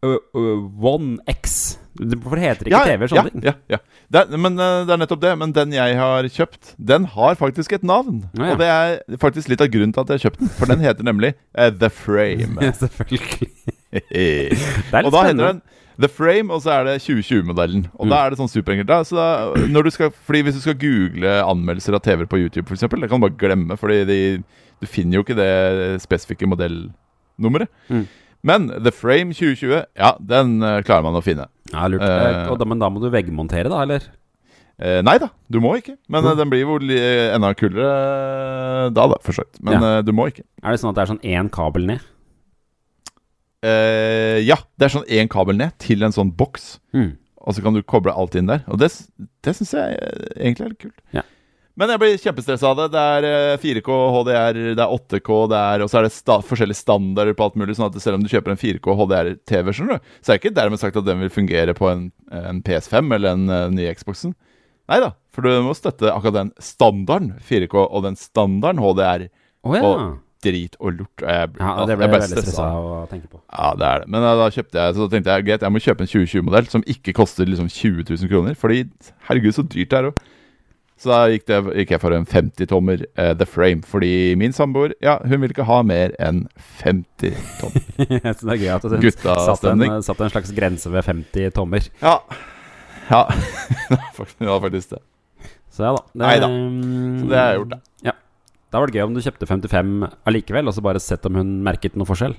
One 0.03 1.19
X. 1.31 1.79
Heter 2.01 2.65
det 2.65 2.73
ikke 2.73 2.85
TV? 2.89 3.03
ja, 3.05 3.09
Sånne 3.13 3.31
ting. 3.31 3.43
ja, 3.47 3.53
ja. 3.71 3.79
Det 4.13 4.23
er, 4.25 4.39
men 4.41 4.57
det 4.59 4.67
er 4.91 4.99
nettopp 5.01 5.21
det. 5.23 5.33
Men 5.39 5.53
den 5.55 5.75
jeg 5.77 5.97
har 5.99 6.27
kjøpt, 6.33 6.73
den 6.81 7.05
har 7.15 7.37
faktisk 7.39 7.73
et 7.77 7.85
navn. 7.87 8.23
Ja, 8.35 8.49
ja. 8.49 8.55
Og 8.55 8.59
det 8.63 8.71
er 8.73 9.19
faktisk 9.23 9.53
litt 9.53 9.61
av 9.63 9.71
grunnen 9.73 9.93
til 9.95 10.03
at 10.03 10.11
jeg 10.11 10.19
har 10.19 10.25
kjøpt 10.27 10.41
den. 10.43 10.51
For 10.59 10.73
den 10.73 10.83
heter 10.83 11.07
nemlig 11.07 11.35
uh, 11.55 11.69
The 11.71 11.91
Frame. 11.93 12.59
Ja, 12.65 12.73
selvfølgelig. 12.81 13.51
Det 13.93 14.09
er 14.17 15.05
litt 15.05 15.05
og 15.05 15.13
da 15.13 15.23
heter 15.29 15.45
den 15.51 15.59
The 16.01 16.09
Frame, 16.09 16.49
og 16.57 16.63
så 16.65 16.73
er 16.79 16.87
det 16.89 16.95
2020-modellen. 17.05 17.83
Og 18.01 18.07
Mm. 18.09 18.11
da 18.15 18.21
er 18.25 18.33
det 18.33 18.39
sånn 18.41 18.49
superenkelt. 18.49 18.89
Da. 18.89 19.03
Så 19.05 19.15
da, 19.19 19.27
når 19.69 19.85
du 19.85 19.91
skal, 19.93 20.11
fordi 20.25 20.41
Hvis 20.47 20.57
du 20.57 20.63
skal 20.65 20.79
google 20.81 21.35
anmeldelser 21.45 21.95
av 21.95 22.01
TV-er 22.03 22.27
på 22.33 22.41
YouTube, 22.41 22.65
f.eks., 22.73 22.81
det 22.89 23.11
kan 23.13 23.21
du 23.21 23.27
bare 23.29 23.37
glemme. 23.39 23.77
Fordi 23.79 24.01
de, 24.09 24.19
du 24.81 24.87
finner 24.89 25.21
jo 25.21 25.23
ikke 25.27 25.37
det 25.37 26.01
spesifikke 26.03 26.49
modellnummeret. 26.49 27.69
Mm. 27.93 28.07
Men 28.47 28.67
The 28.83 28.91
Frame 28.95 29.37
2020, 29.37 29.85
ja, 29.99 30.17
den 30.19 30.57
eh, 30.67 30.81
klarer 30.87 31.07
man 31.07 31.19
å 31.19 31.23
finne. 31.25 31.47
Ja, 31.71 31.87
lurt. 31.91 32.03
Og 32.51 32.59
da, 32.59 32.67
men 32.69 32.83
da 32.83 32.91
må 32.91 33.03
du 33.03 33.09
veggmontere, 33.13 33.71
da, 33.71 33.85
eller? 33.87 34.09
Uh, 34.83 34.99
nei 35.05 35.15
da, 35.23 35.29
du 35.53 35.61
må 35.63 35.77
ikke. 35.79 35.95
Men 36.11 36.25
mm. 36.25 36.33
den 36.41 36.51
blir 36.51 36.65
jo 36.65 36.79
enda 36.81 37.53
kulere 37.55 38.89
da, 38.91 39.05
da, 39.13 39.19
for 39.23 39.37
så 39.37 39.45
vidt. 39.45 39.61
Men 39.63 39.79
Ja. 39.79 39.93
du 40.03 40.11
må 40.17 40.27
ikke. 40.33 40.43
Er 40.63 40.75
det 40.75 40.83
sånn 40.83 40.91
at 40.91 40.99
det 40.99 41.05
er 41.05 41.13
sånn 41.13 41.23
én 41.23 41.51
kabel 41.55 41.87
ned? 41.93 42.09
Uh, 43.63 44.43
ja, 44.43 44.59
det 44.75 44.89
er 44.89 44.95
sånn 44.97 45.07
én 45.07 45.31
kabel 45.31 45.61
ned 45.61 45.77
til 45.83 46.03
en 46.03 46.15
sånn 46.15 46.33
boks. 46.35 46.81
Mm. 46.97 47.13
Og 47.43 47.55
så 47.55 47.63
kan 47.63 47.77
du 47.77 47.83
koble 47.87 48.15
alt 48.15 48.35
inn 48.39 48.51
der. 48.51 48.65
Og 48.71 48.81
det, 48.83 48.91
det 49.47 49.55
syns 49.59 49.75
jeg 49.77 49.99
egentlig 50.35 50.67
er 50.67 50.75
litt 50.75 50.83
kult. 50.83 50.99
Ja. 51.15 51.23
Men 51.83 51.91
jeg 51.91 51.99
blir 51.99 52.21
kjempestressa 52.23 52.69
av 52.71 52.79
det. 52.79 52.85
Det 52.95 53.01
er 53.17 53.25
eh, 53.27 53.57
4K, 53.59 53.95
HDR, 54.15 54.59
det 54.79 54.85
er 54.85 54.93
8K, 54.95 55.31
det 55.51 55.59
er, 55.59 55.83
og 55.83 55.91
så 55.91 55.99
er 55.99 56.07
det 56.07 56.13
sta 56.15 56.37
forskjellige 56.47 56.79
standarder 56.79 57.35
på 57.35 57.49
alt 57.49 57.59
mulig. 57.59 57.75
Sånn 57.75 57.89
at 57.89 57.99
selv 58.05 58.21
om 58.21 58.23
du 58.23 58.31
kjøper 58.31 58.55
en 58.55 58.61
4K 58.61 58.95
HDR-TV, 59.01 59.73
skjønner 59.75 59.99
du, 59.99 60.13
så 60.23 60.31
er 60.31 60.39
det 60.39 60.45
ikke 60.45 60.55
dermed 60.61 60.83
sagt 60.83 61.01
at 61.01 61.09
den 61.09 61.25
vil 61.25 61.33
fungere 61.35 61.75
på 61.75 61.89
en, 61.91 62.05
en 62.31 62.63
PS5 62.63 63.17
eller 63.19 63.35
en, 63.35 63.51
en 63.57 63.75
ny 63.75 63.89
Xboxen. 63.99 64.37
Nei 64.93 65.01
da, 65.03 65.13
for 65.35 65.47
du 65.47 65.63
må 65.67 65.75
støtte 65.75 66.13
akkurat 66.13 66.39
den 66.39 66.53
standarden 66.63 67.33
4K 67.51 67.75
og 67.83 68.05
den 68.07 68.19
standarden 68.21 68.83
HDR. 68.83 69.27
Oh, 69.67 69.75
ja. 69.75 69.83
Og 69.83 70.05
drit 70.43 70.79
og 70.79 71.01
lort. 71.01 71.23
og 71.23 71.29
Jeg, 71.31 71.51
ja. 71.59 71.73
Det 71.87 71.97
ble 71.97 72.07
jeg 72.07 72.15
veldig 72.17 72.29
stressa 72.37 72.67
av 72.67 72.87
å 72.87 73.01
tenke 73.11 73.31
på. 73.31 73.41
Ja, 73.47 73.73
det 73.79 73.89
er 73.89 74.05
det. 74.05 74.11
Men 74.11 74.27
da, 74.27 74.33
da 74.41 74.49
kjøpte 74.55 74.87
jeg 74.87 74.97
Så 74.99 75.09
tenkte 75.11 75.35
jeg 75.35 75.47
greit, 75.47 75.67
jeg 75.67 75.75
må 75.75 75.83
kjøpe 75.83 76.07
en 76.07 76.13
2020-modell 76.13 76.71
som 76.73 76.87
ikke 76.95 77.15
koster 77.19 77.51
liksom 77.51 77.71
20 77.71 78.07
000 78.11 78.31
kroner. 78.31 78.57
Fordi 78.59 78.85
herregud, 79.29 79.55
så 79.59 79.67
dyrt 79.67 79.93
det 79.93 80.01
er 80.01 80.11
òg. 80.11 80.23
Så 81.03 81.11
da 81.11 81.17
gikk, 81.33 81.49
det, 81.51 81.57
gikk 81.81 81.93
jeg 81.97 81.99
for 82.03 82.15
en 82.15 82.27
50-tommer 82.31 83.01
uh, 83.19 83.33
The 83.35 83.47
Frame. 83.51 83.83
Fordi 83.83 84.13
min 84.39 84.53
samboer 84.55 84.93
ja, 85.03 85.17
hun 85.27 85.41
vil 85.43 85.51
ikke 85.51 85.67
ha 85.67 85.81
mer 85.83 86.13
enn 86.23 86.45
50 86.79 87.33
tommer. 87.59 87.89
så 88.39 88.47
det 88.47 88.53
er 88.55 88.61
gøy 88.61 88.71
at 88.77 88.87
du 88.87 89.09
satt 89.11 89.67
en, 89.73 89.83
satt 90.07 90.23
en 90.23 90.31
slags 90.31 90.53
grense 90.55 90.93
ved 90.95 91.03
50 91.09 91.51
tommer. 91.59 91.89
Ja. 92.05 92.21
Ja, 93.11 93.25
Faktisk- 94.17 94.47
ja, 94.47 94.55
faktisk 94.63 94.95
det. 94.95 95.03
Så 95.75 95.83
ja 95.89 95.91
da. 95.97 96.05
Det, 96.13 96.23
Neida. 96.23 96.49
Så 96.53 97.27
det 97.33 97.39
har 97.41 97.51
jeg 97.51 97.59
gjort, 97.63 97.75
da. 97.75 97.81
Ja. 98.07 98.15
Da 98.73 98.81
var 98.81 98.89
det 98.93 98.97
gøy 99.01 99.05
om 99.09 99.15
du 99.17 99.21
kjøpte 99.25 99.49
55 99.51 99.93
allikevel, 100.31 100.71
og 100.71 100.77
så 100.77 100.85
bare 100.87 101.03
sett 101.03 101.27
om 101.29 101.35
hun 101.41 101.51
merket 101.67 101.99
noe 101.99 102.09
forskjell. 102.09 102.37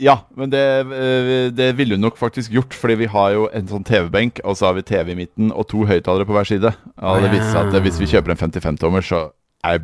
Ja, 0.00 0.16
men 0.38 0.52
det, 0.52 0.62
eh, 0.80 1.50
det 1.52 1.68
ville 1.76 1.98
hun 1.98 2.04
nok 2.06 2.16
faktisk 2.20 2.52
gjort, 2.54 2.74
fordi 2.74 2.96
vi 3.02 3.10
har 3.12 3.34
jo 3.34 3.46
en 3.52 3.68
sånn 3.68 3.84
TV-benk, 3.84 4.40
og 4.44 4.56
så 4.56 4.70
har 4.70 4.78
vi 4.78 4.86
TV 4.88 5.12
i 5.12 5.18
midten 5.24 5.52
og 5.52 5.68
to 5.72 5.84
høyttalere 5.88 6.28
på 6.28 6.36
hver 6.36 6.48
side. 6.48 6.72
Og 7.02 7.22
det 7.22 7.32
viser 7.34 7.50
seg 7.52 7.70
at 7.72 7.86
hvis 7.86 8.00
vi 8.00 8.10
kjøper 8.14 8.34
en 8.34 8.42
55-tommer, 8.42 9.04
så 9.04 9.24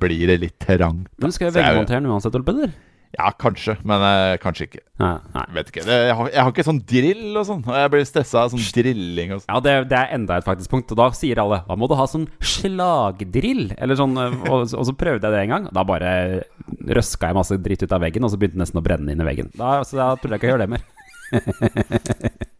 blir 0.00 0.26
det 0.26 0.40
litt 0.42 0.58
trangt. 0.58 1.06
Men 1.22 1.34
skal 1.34 1.50
jeg 1.50 1.58
veggmontere 1.60 2.00
den 2.00 2.10
uansett, 2.10 2.34
Olpeder? 2.34 2.72
Ja, 3.16 3.30
kanskje, 3.40 3.78
men 3.88 4.02
eh, 4.04 4.34
kanskje 4.42 4.66
ikke. 4.66 4.82
Nei. 5.00 5.14
nei. 5.32 5.44
Vet 5.56 5.70
ikke. 5.72 5.84
Det, 5.86 5.96
jeg, 6.10 6.16
har, 6.18 6.28
jeg 6.34 6.44
har 6.44 6.52
ikke 6.52 6.64
sånn 6.66 6.80
drill 6.90 7.38
og 7.40 7.46
sånn. 7.48 7.62
Jeg 7.80 7.92
blir 7.94 8.04
stressa 8.08 8.42
av 8.42 8.52
sånn 8.52 8.66
drilling 8.76 9.32
og 9.32 9.40
sånn. 9.40 9.48
Ja, 9.48 9.62
det, 9.64 9.74
det 9.92 10.00
er 10.00 10.12
enda 10.18 10.36
et 10.38 10.46
faktisk 10.46 10.74
punkt. 10.74 10.92
Og 10.92 11.00
da 11.00 11.08
sier 11.16 11.40
alle 11.40 11.62
Da 11.64 11.78
må 11.78 11.88
du 11.88 11.96
ha 11.98 12.04
sånn 12.10 12.28
slagdrill. 12.44 13.72
Eller 13.78 13.98
sånn 13.98 14.12
eh, 14.20 14.36
og, 14.50 14.68
og 14.68 14.84
så 14.90 14.96
prøvde 14.98 15.24
jeg 15.24 15.38
det 15.38 15.46
en 15.46 15.54
gang. 15.54 15.70
Da 15.72 15.86
bare 15.88 16.12
røska 16.98 17.32
jeg 17.32 17.40
masse 17.40 17.58
dritt 17.64 17.86
ut 17.86 17.96
av 17.96 18.04
veggen, 18.04 18.28
og 18.28 18.34
så 18.34 18.40
begynte 18.40 18.60
det 18.60 18.66
nesten 18.66 18.82
å 18.82 18.84
brenne 18.84 19.16
inn 19.16 19.24
i 19.24 19.30
veggen. 19.30 19.50
Da, 19.56 19.78
så 19.88 20.02
da 20.02 20.12
trodde 20.18 20.36
jeg 20.36 20.44
ikke 20.44 20.52
å 20.52 20.54
gjøre 20.56 20.68
det 20.68 20.72
mer. 20.76 22.48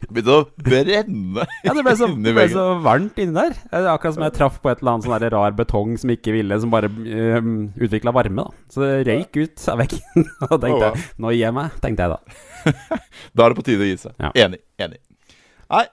Begynte 0.12 0.36
å 0.36 0.44
brenne 0.64 1.44
Ja, 1.64 1.74
det 1.76 1.84
ble 1.84 1.94
så, 1.98 2.08
det 2.24 2.32
ble 2.36 2.46
så 2.52 2.64
varmt 2.84 3.18
inni 3.20 3.36
der. 3.36 3.54
Er 3.68 3.90
akkurat 3.92 4.16
som 4.16 4.24
jeg 4.24 4.36
traff 4.38 4.58
på 4.62 4.72
et 4.72 4.80
eller 4.80 4.94
annet 4.96 5.08
sånn 5.08 5.26
rar 5.34 5.56
betong 5.58 5.94
som 6.00 6.12
ikke 6.14 6.34
ville, 6.34 6.58
som 6.62 6.72
bare 6.72 6.88
uh, 6.88 7.50
utvikla 7.76 8.14
varme. 8.16 8.46
da 8.46 8.72
Så 8.72 8.84
det 8.84 8.92
røyk 9.10 9.40
ut 9.42 9.68
av 9.72 9.82
veggen. 9.82 10.26
Og 10.48 10.56
tenkte 10.56 10.90
jeg 10.90 11.06
nå 11.20 11.34
gir 11.34 11.44
jeg 11.46 11.56
meg, 11.56 11.80
tenkte 11.84 12.06
jeg 12.06 12.16
da. 12.16 12.20
Da 13.36 13.46
er 13.46 13.52
det 13.52 13.60
på 13.60 13.66
tide 13.66 13.84
å 13.84 13.90
gi 13.90 13.98
seg. 14.00 14.16
Ja. 14.20 14.32
Enig. 14.46 14.62
Enig. 14.80 15.02
Nei. 15.70 15.86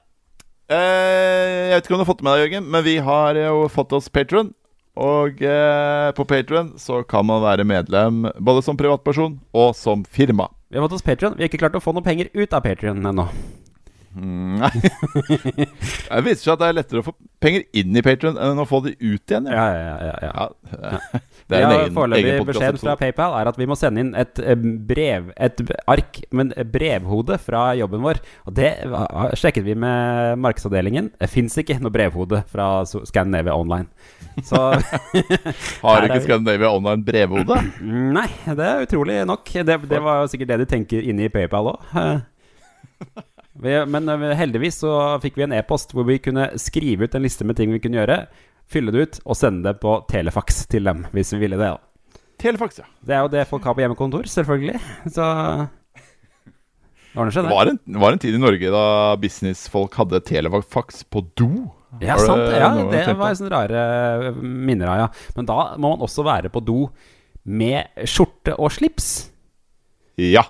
Eh, 0.68 1.68
jeg 1.72 1.76
vet 1.76 1.86
ikke 1.86 1.96
om 1.96 2.02
du 2.02 2.04
har 2.04 2.12
fått 2.12 2.24
med 2.26 2.34
deg, 2.34 2.46
Jørgen, 2.46 2.72
men 2.74 2.84
vi 2.88 2.98
har 3.04 3.40
jo 3.40 3.68
fått 3.72 3.96
oss 3.96 4.10
Patron. 4.12 4.52
Og 4.98 5.42
eh, 5.46 6.10
på 6.18 6.26
Patron 6.26 6.74
så 6.82 7.04
kan 7.06 7.28
man 7.30 7.44
være 7.44 7.68
medlem 7.68 8.26
både 8.42 8.64
som 8.66 8.80
privatperson 8.80 9.38
og 9.54 9.76
som 9.78 10.04
firma. 10.04 10.50
Vi 10.68 10.76
har 10.80 10.84
fått 10.84 10.98
oss 10.98 11.06
Patreon 11.06 11.38
Vi 11.38 11.46
har 11.46 11.52
ikke 11.52 11.62
klart 11.62 11.78
å 11.80 11.84
få 11.84 11.94
noe 11.96 12.04
penger 12.04 12.28
ut 12.34 12.52
av 12.52 12.66
Patreon 12.66 13.06
ennå. 13.06 13.28
Mm, 14.18 14.58
Nei. 14.64 14.72
det 16.10 16.22
viser 16.26 16.42
seg 16.42 16.54
at 16.56 16.62
det 16.64 16.70
er 16.72 16.78
lettere 16.80 17.02
å 17.04 17.06
få 17.06 17.14
penger 17.44 17.68
inn 17.78 17.98
i 17.98 18.02
Patrion 18.06 18.40
enn 18.42 18.62
å 18.62 18.66
få 18.66 18.80
de 18.88 18.96
ut 18.98 19.22
igjen. 19.22 19.50
Ja. 19.52 19.66
Ja, 19.68 19.92
ja, 20.02 20.14
ja, 20.26 20.32
ja. 20.32 21.22
Det 21.48 21.56
er 21.56 21.64
en 21.64 21.74
egen, 21.78 21.94
Foreløpig 21.96 22.48
beskjed 22.50 22.80
fra. 22.82 22.98
PayPal 23.00 23.36
er 23.38 23.48
at 23.48 23.56
vi 23.56 23.68
må 23.70 23.78
sende 23.80 24.02
inn 24.04 24.10
et 24.20 24.40
eh, 24.42 24.58
brev, 24.90 25.30
et 25.40 25.62
ark, 25.88 26.20
men 26.36 26.52
brevhode 26.74 27.38
fra 27.40 27.70
jobben 27.80 28.04
vår. 28.04 28.20
Og 28.50 28.58
det 28.58 28.72
sjekket 29.40 29.64
vi 29.64 29.78
med 29.80 30.42
markedsavdelingen. 30.44 31.14
Det 31.16 31.30
fins 31.32 31.56
ikke 31.62 31.78
noe 31.80 31.94
brevhode 31.94 32.42
fra 32.52 32.68
Scandinavia 32.84 33.56
Online. 33.56 33.88
Så 34.44 34.60
Har 35.86 36.10
ikke 36.10 36.20
vi. 36.20 36.26
Scandinavia 36.26 36.74
Online 36.74 37.08
brevhode? 37.08 37.62
Nei, 38.20 38.28
det 38.52 38.68
er 38.68 38.84
utrolig 38.90 39.22
nok. 39.32 39.56
Det, 39.56 39.80
det 39.88 40.04
var 40.04 40.28
sikkert 40.28 40.52
det 40.52 40.62
de 40.66 40.70
tenker 40.74 41.08
inne 41.14 41.30
i 41.30 41.32
PayPal 41.32 41.72
òg. 41.78 41.88
Men 43.62 44.10
eh, 44.10 44.36
heldigvis 44.38 44.82
så 44.84 44.92
fikk 45.24 45.38
vi 45.40 45.46
en 45.48 45.56
e-post 45.58 45.94
hvor 45.96 46.06
vi 46.08 46.20
kunne 46.22 46.50
skrive 46.62 47.08
ut 47.08 47.16
en 47.18 47.24
liste 47.26 47.46
med 47.48 47.58
ting 47.58 47.72
vi 47.74 47.80
kunne 47.84 47.98
gjøre, 48.02 48.20
fylle 48.70 48.92
det 48.94 49.02
ut 49.08 49.20
og 49.26 49.38
sende 49.40 49.64
det 49.72 49.80
på 49.82 49.96
telefax 50.12 50.66
til 50.70 50.84
dem, 50.90 51.06
hvis 51.16 51.34
vi 51.34 51.40
ville 51.46 51.58
det. 51.60 51.72
da 51.74 51.80
Telefax, 52.38 52.78
ja. 52.84 52.86
Det 53.02 53.16
er 53.18 53.24
jo 53.26 53.32
det 53.34 53.48
folk 53.50 53.64
har 53.66 53.74
på 53.74 53.82
hjemmekontor, 53.82 54.28
selvfølgelig. 54.30 54.78
Så 55.10 55.26
det 55.26 57.18
ordner 57.18 57.34
seg, 57.34 57.48
Det 57.48 57.50
det. 57.50 57.56
var 57.56 57.72
en, 57.72 57.80
var 58.04 58.14
en 58.14 58.22
tid 58.22 58.36
i 58.38 58.42
Norge 58.44 58.70
da 58.76 58.84
businessfolk 59.18 59.96
hadde 59.98 60.20
telefax 60.28 61.02
på 61.10 61.24
do. 61.40 61.48
Ja, 62.04 62.14
det, 62.14 62.28
sant. 62.28 62.44
Ja, 62.54 62.70
det 62.92 63.16
var 63.18 63.34
sånne 63.40 63.50
rare 63.56 64.34
minner 64.44 64.92
av, 64.92 65.00
ja. 65.02 65.08
Men 65.40 65.48
da 65.50 65.58
må 65.82 65.96
man 65.96 66.04
også 66.06 66.26
være 66.28 66.52
på 66.54 66.62
do 66.68 66.84
med 67.48 68.06
skjorte 68.06 68.54
og 68.60 68.70
slips. 68.76 69.32
Ja. 70.22 70.44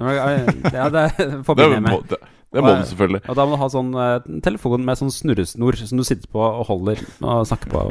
Ja, 0.00 0.88
det 0.88 1.04
Det, 1.20 1.28
forbinder 1.46 1.76
jeg 1.76 1.84
med. 1.84 2.06
det, 2.10 2.18
det 2.50 2.62
må 2.64 2.72
du 2.74 2.82
selvfølgelig. 2.88 3.20
Og 3.30 3.36
da 3.38 3.44
må 3.46 3.54
du 3.54 3.60
ha 3.60 3.68
sånn 3.70 3.90
uh, 3.94 4.40
telefon 4.42 4.82
med 4.86 4.98
sånn 4.98 5.12
snurresnor 5.14 5.76
som 5.78 6.00
du 6.00 6.04
sitter 6.06 6.26
på 6.34 6.42
og 6.42 6.64
holder 6.66 6.98
og 7.22 7.44
snakker 7.46 7.70
på. 7.70 7.84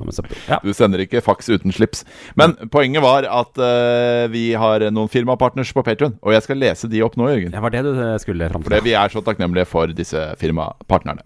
Ja. 0.50 0.60
Du 0.60 0.74
sender 0.76 1.00
ikke 1.06 1.22
faks 1.24 1.48
uten 1.48 1.72
slips. 1.76 2.04
Men 2.40 2.58
poenget 2.74 3.06
var 3.06 3.24
at 3.24 3.56
uh, 3.56 4.28
vi 4.34 4.50
har 4.60 4.84
noen 4.92 5.12
firmapartners 5.12 5.72
på 5.76 5.86
Patron, 5.88 6.18
og 6.20 6.36
jeg 6.36 6.44
skal 6.44 6.60
lese 6.60 6.92
de 6.92 7.04
opp 7.06 7.16
nå, 7.20 7.30
Jørgen. 7.32 7.56
Det 7.56 7.64
var 7.64 7.76
det 7.76 7.86
du 7.88 7.94
eh, 7.96 8.16
skulle 8.20 8.52
fram 8.52 8.66
Fordi 8.66 8.82
til. 8.82 8.88
vi 8.90 8.98
er 9.00 9.16
så 9.16 9.24
takknemlige 9.24 9.70
for 9.70 9.96
disse 9.96 10.26
firmapartnerne. 10.42 11.24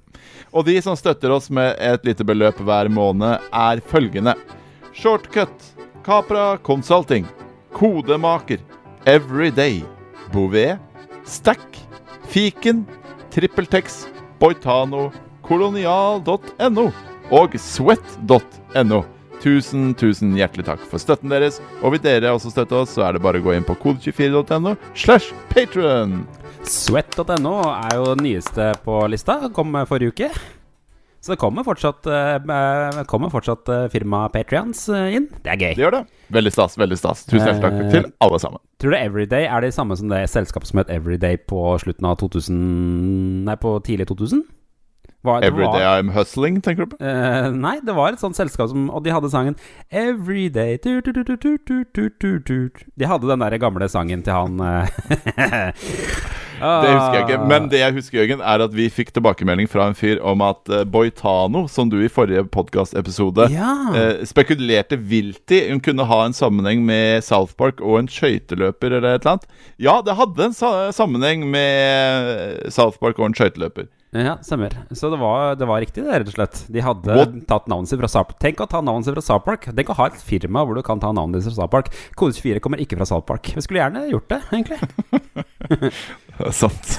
Og 0.53 0.67
de 0.69 0.77
som 0.85 0.97
støtter 0.97 1.33
oss 1.33 1.49
med 1.53 1.73
et 1.81 2.05
lite 2.05 2.25
beløp 2.27 2.61
hver 2.61 2.89
måned, 2.93 3.41
er 3.49 3.81
følgende 3.89 4.37
Shortcut, 4.93 5.71
Capra 6.05 6.53
Consulting, 6.61 7.25
Kodemaker, 7.73 8.61
Everyday, 9.09 9.81
Bouvet, 10.31 10.77
Stack, 11.25 11.81
Fiken, 12.29 12.85
TrippelTex, 13.33 14.05
Boitano, 14.39 15.07
kolonial.no 15.45 16.85
og 17.33 17.57
sweat.no. 17.57 19.01
Tusen, 19.43 19.89
tusen 19.99 20.37
hjertelig 20.37 20.67
takk 20.69 20.83
for 20.87 21.01
støtten 21.01 21.33
deres. 21.33 21.59
Og 21.81 21.95
vil 21.95 22.03
dere 22.05 22.31
også 22.31 22.53
støtte 22.53 22.77
oss, 22.79 22.93
så 22.95 23.07
er 23.07 23.17
det 23.17 23.23
bare 23.25 23.41
å 23.41 23.45
gå 23.45 23.57
inn 23.57 23.67
på 23.67 23.75
kode24.no 23.81 24.77
slash 24.95 25.33
patron. 25.51 26.21
Sweat.no 26.63 27.57
er 27.73 27.97
jo 27.97 28.11
den 28.13 28.27
nyeste 28.29 28.71
på 28.85 29.01
lista. 29.11 29.41
Kom 29.55 29.75
forrige 29.89 30.13
uke. 30.13 30.29
Så 31.23 31.31
det 31.31 31.39
kommer 31.39 31.63
fortsatt, 31.63 32.03
uh, 32.03 32.99
kommer 33.07 33.31
fortsatt 33.31 33.69
eh, 33.71 33.85
firma 33.87 34.25
Patrions 34.33 34.89
inn. 34.91 35.29
Det 35.45 35.53
er 35.53 35.61
gøy. 35.61 35.75
Det 35.77 35.83
gjør 35.85 35.93
det. 35.95 36.01
Veldig 36.35 36.51
stas. 36.51 36.75
veldig 36.75 36.97
stas 36.99 37.23
Tusen 37.29 37.47
hjertelig 37.47 37.63
takk 37.63 37.77
til 37.93 38.09
alle 38.25 38.39
sammen. 38.43 38.59
Tror 38.83 38.91
du 38.91 38.97
Everyday 38.97 39.47
er 39.47 39.63
det 39.63 39.71
samme 39.71 39.95
som 39.95 40.11
det 40.11 40.19
selskapet 40.33 40.67
som 40.67 40.81
het 40.81 40.91
Everyday 40.91 41.39
på 41.39 41.79
slutten 41.79 42.03
av 42.09 42.17
2000 42.19 42.51
Nei, 43.47 43.55
på 43.55 43.71
tidlig 43.87 44.11
2000? 44.11 44.43
Var, 45.23 45.39
Everyday 45.47 45.85
var, 45.85 46.01
I'm 46.01 46.11
Hustling, 46.11 46.59
tenker 46.59 46.83
du 46.83 46.91
på? 46.91 46.99
Uh, 46.99 47.47
nei, 47.55 47.79
det 47.79 47.95
var 47.95 48.11
et 48.11 48.19
sånt 48.19 48.35
selskap 48.35 48.67
som 48.73 48.91
Og 48.91 48.99
de 49.05 49.13
hadde 49.15 49.31
sangen 49.31 49.55
Everyday. 49.87 50.75
De 50.83 50.91
hadde 53.07 53.31
den 53.31 53.39
der 53.47 53.55
gamle 53.63 53.87
sangen 53.87 54.27
til 54.27 54.35
han 54.35 54.59
uh, 54.59 54.91
Det 56.63 56.91
husker 56.93 57.17
jeg 57.17 57.25
ikke. 57.27 57.39
Ah. 57.41 57.47
Men 57.51 57.69
det 57.71 57.81
jeg 57.81 57.95
husker, 57.97 58.19
Jørgen, 58.21 58.43
er 58.53 58.63
at 58.65 58.75
vi 58.77 58.87
fikk 58.93 59.13
tilbakemelding 59.15 59.69
fra 59.71 59.87
en 59.91 59.97
fyr 59.97 60.21
om 60.23 60.43
at 60.45 60.71
uh, 60.71 60.83
Boitano, 60.87 61.65
som 61.71 61.91
du 61.91 61.97
i 62.01 62.11
forrige 62.11 62.45
podkastepisode 62.53 63.49
Ja. 63.53 63.71
uh, 63.93 64.23
spekulerte 64.27 64.97
vilt 64.99 65.51
i 65.53 65.63
hun 65.69 65.81
kunne 65.83 66.07
ha 66.09 66.21
en 66.25 66.35
sammenheng 66.37 66.85
med 66.87 67.23
South 67.25 67.57
Park 67.59 67.81
og 67.83 67.99
en 67.99 68.11
skøyteløper 68.11 68.97
eller 68.99 69.17
et 69.17 69.25
eller 69.25 69.35
annet. 69.37 69.49
Ja, 69.81 69.99
det 70.05 70.15
hadde 70.19 70.47
en 70.49 70.55
sa 70.57 70.71
sammenheng 70.95 71.45
med 71.51 72.71
South 72.73 72.99
Park 73.03 73.19
og 73.19 73.31
en 73.31 73.37
skøyteløper. 73.37 73.89
Ja, 74.13 74.35
stemmer. 74.45 74.69
Så 74.93 75.09
det 75.09 75.17
var, 75.17 75.55
det 75.57 75.65
var 75.65 75.81
riktig, 75.81 76.03
det, 76.05 76.19
rett 76.21 76.27
og 76.29 76.35
slett. 76.35 76.59
De 76.69 76.83
hadde 76.85 77.15
What? 77.17 77.31
tatt 77.49 77.65
navnet 77.71 77.89
sitt 77.89 77.97
fra 77.97 78.09
South. 78.11 78.35
Tenk 78.43 78.61
å 78.61 78.67
ta 78.69 78.83
navnet 78.85 79.07
sitt 79.07 79.15
fra 79.17 79.23
South 79.25 79.45
Park. 79.47 79.65
Tenk 79.73 79.89
å 79.89 79.95
ha 79.97 80.05
et 80.11 80.19
firma 80.21 80.61
hvor 80.61 80.77
du 80.77 80.83
kan 80.85 81.01
ta 81.01 81.09
navnet 81.09 81.41
ditt 81.41 81.49
fra 81.49 81.63
South 81.63 81.73
Park. 81.73 81.89
Kode 82.19 82.37
24 82.37 82.61
kommer 82.61 82.83
ikke 82.83 82.99
fra 82.99 83.09
South 83.09 83.25
Park. 83.25 83.49
Vi 83.57 83.65
skulle 83.65 83.81
gjerne 83.81 84.05
gjort 84.11 84.29
det, 84.29 84.41
egentlig. 84.53 84.77
Sant. 86.61 86.97